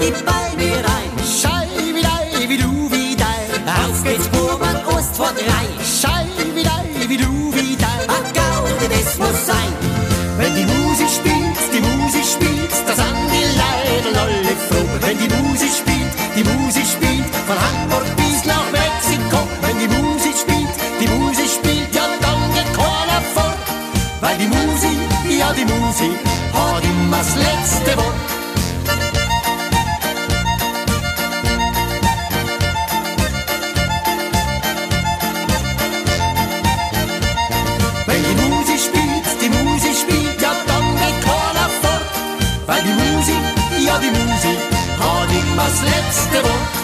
Die 0.00 0.12
bei 0.24 0.46
mir 0.56 0.76
rein. 0.76 1.10
Schei 1.24 1.66
wie 1.94 2.02
dei, 2.02 2.48
wie 2.48 2.56
du, 2.56 2.90
wie 2.90 3.16
dein. 3.16 3.68
Auf 3.84 4.02
geht's 4.04 4.28
Burmann, 4.28 4.80
Ost 4.86 5.16
vor 5.16 5.32
drei. 5.34 5.66
Schei 5.84 6.26
wie 6.54 6.62
dei, 6.62 7.08
wie 7.08 7.16
du, 7.16 7.52
wie 7.54 7.76
dein. 7.76 8.06
Gaudi, 8.38 8.86
das 8.88 9.18
muss 9.18 9.46
sein. 9.46 9.72
Wenn 10.38 10.54
die 10.54 10.64
Musik 10.64 11.08
spielt, 11.08 11.58
die 11.74 11.80
Musik 11.80 12.24
spielt, 12.24 12.72
das 12.86 12.96
sind 12.96 13.18
die 13.32 13.46
Leute 13.60 14.20
alle 14.20 14.54
froh. 14.68 14.88
Wenn 15.00 15.18
die 15.18 15.30
Musik 15.42 15.72
spielt, 15.80 16.12
die 16.36 16.44
Musik 16.44 16.86
spielt, 16.86 17.26
von 17.46 17.56
Hamburg 17.58 18.06
bis 18.16 18.44
nach 18.44 18.68
Mexiko. 18.70 19.40
Wenn 19.62 19.78
die 19.82 19.88
Musik 19.88 20.36
spielt, 20.38 20.74
die 21.00 21.08
Musik 21.08 21.50
spielt, 21.58 21.94
ja 21.94 22.04
dann 22.20 22.40
geht 22.54 22.70
keiner 22.72 23.22
fort. 23.34 23.58
Weil 24.20 24.36
die 24.38 24.46
Musik, 24.46 24.98
ja 25.38 25.52
die 25.52 25.64
Musik, 25.64 26.18
hat 26.54 26.84
immer 26.84 27.18
das 27.18 27.34
letzte 27.34 27.96
Wort. 27.96 28.37
was 45.58 45.82
letzte 45.82 46.38
Woche. 46.44 46.77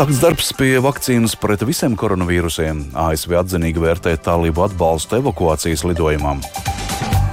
Sākts 0.00 0.16
darbs 0.16 0.46
pie 0.56 0.78
vakcīnas 0.80 1.34
pret 1.36 1.60
visiem 1.68 1.92
koronavīrusiem. 2.00 2.78
ASV 2.96 3.34
atzinīgi 3.36 3.82
vērtē 3.82 4.14
tālību 4.24 4.62
atbalstu 4.64 5.18
evakuācijas 5.18 5.82
lidojumam. 5.84 6.40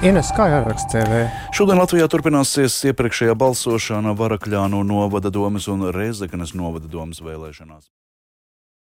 Ines, 0.03 0.33
kā 0.35 0.49
jāraksta 0.51 1.05
CV? 1.05 1.21
Šodien 1.55 1.79
Latvijā 1.79 2.09
turpināsies 2.11 2.75
iepriekšējā 2.91 3.37
balsošana 3.39 4.11
Varakļānu 4.19 4.81
novada 4.83 5.31
domas 5.31 5.69
un 5.71 5.87
Rēzekanas 5.95 6.51
novada 6.59 6.91
domas 6.91 7.23
vēlēšanās. 7.23 7.87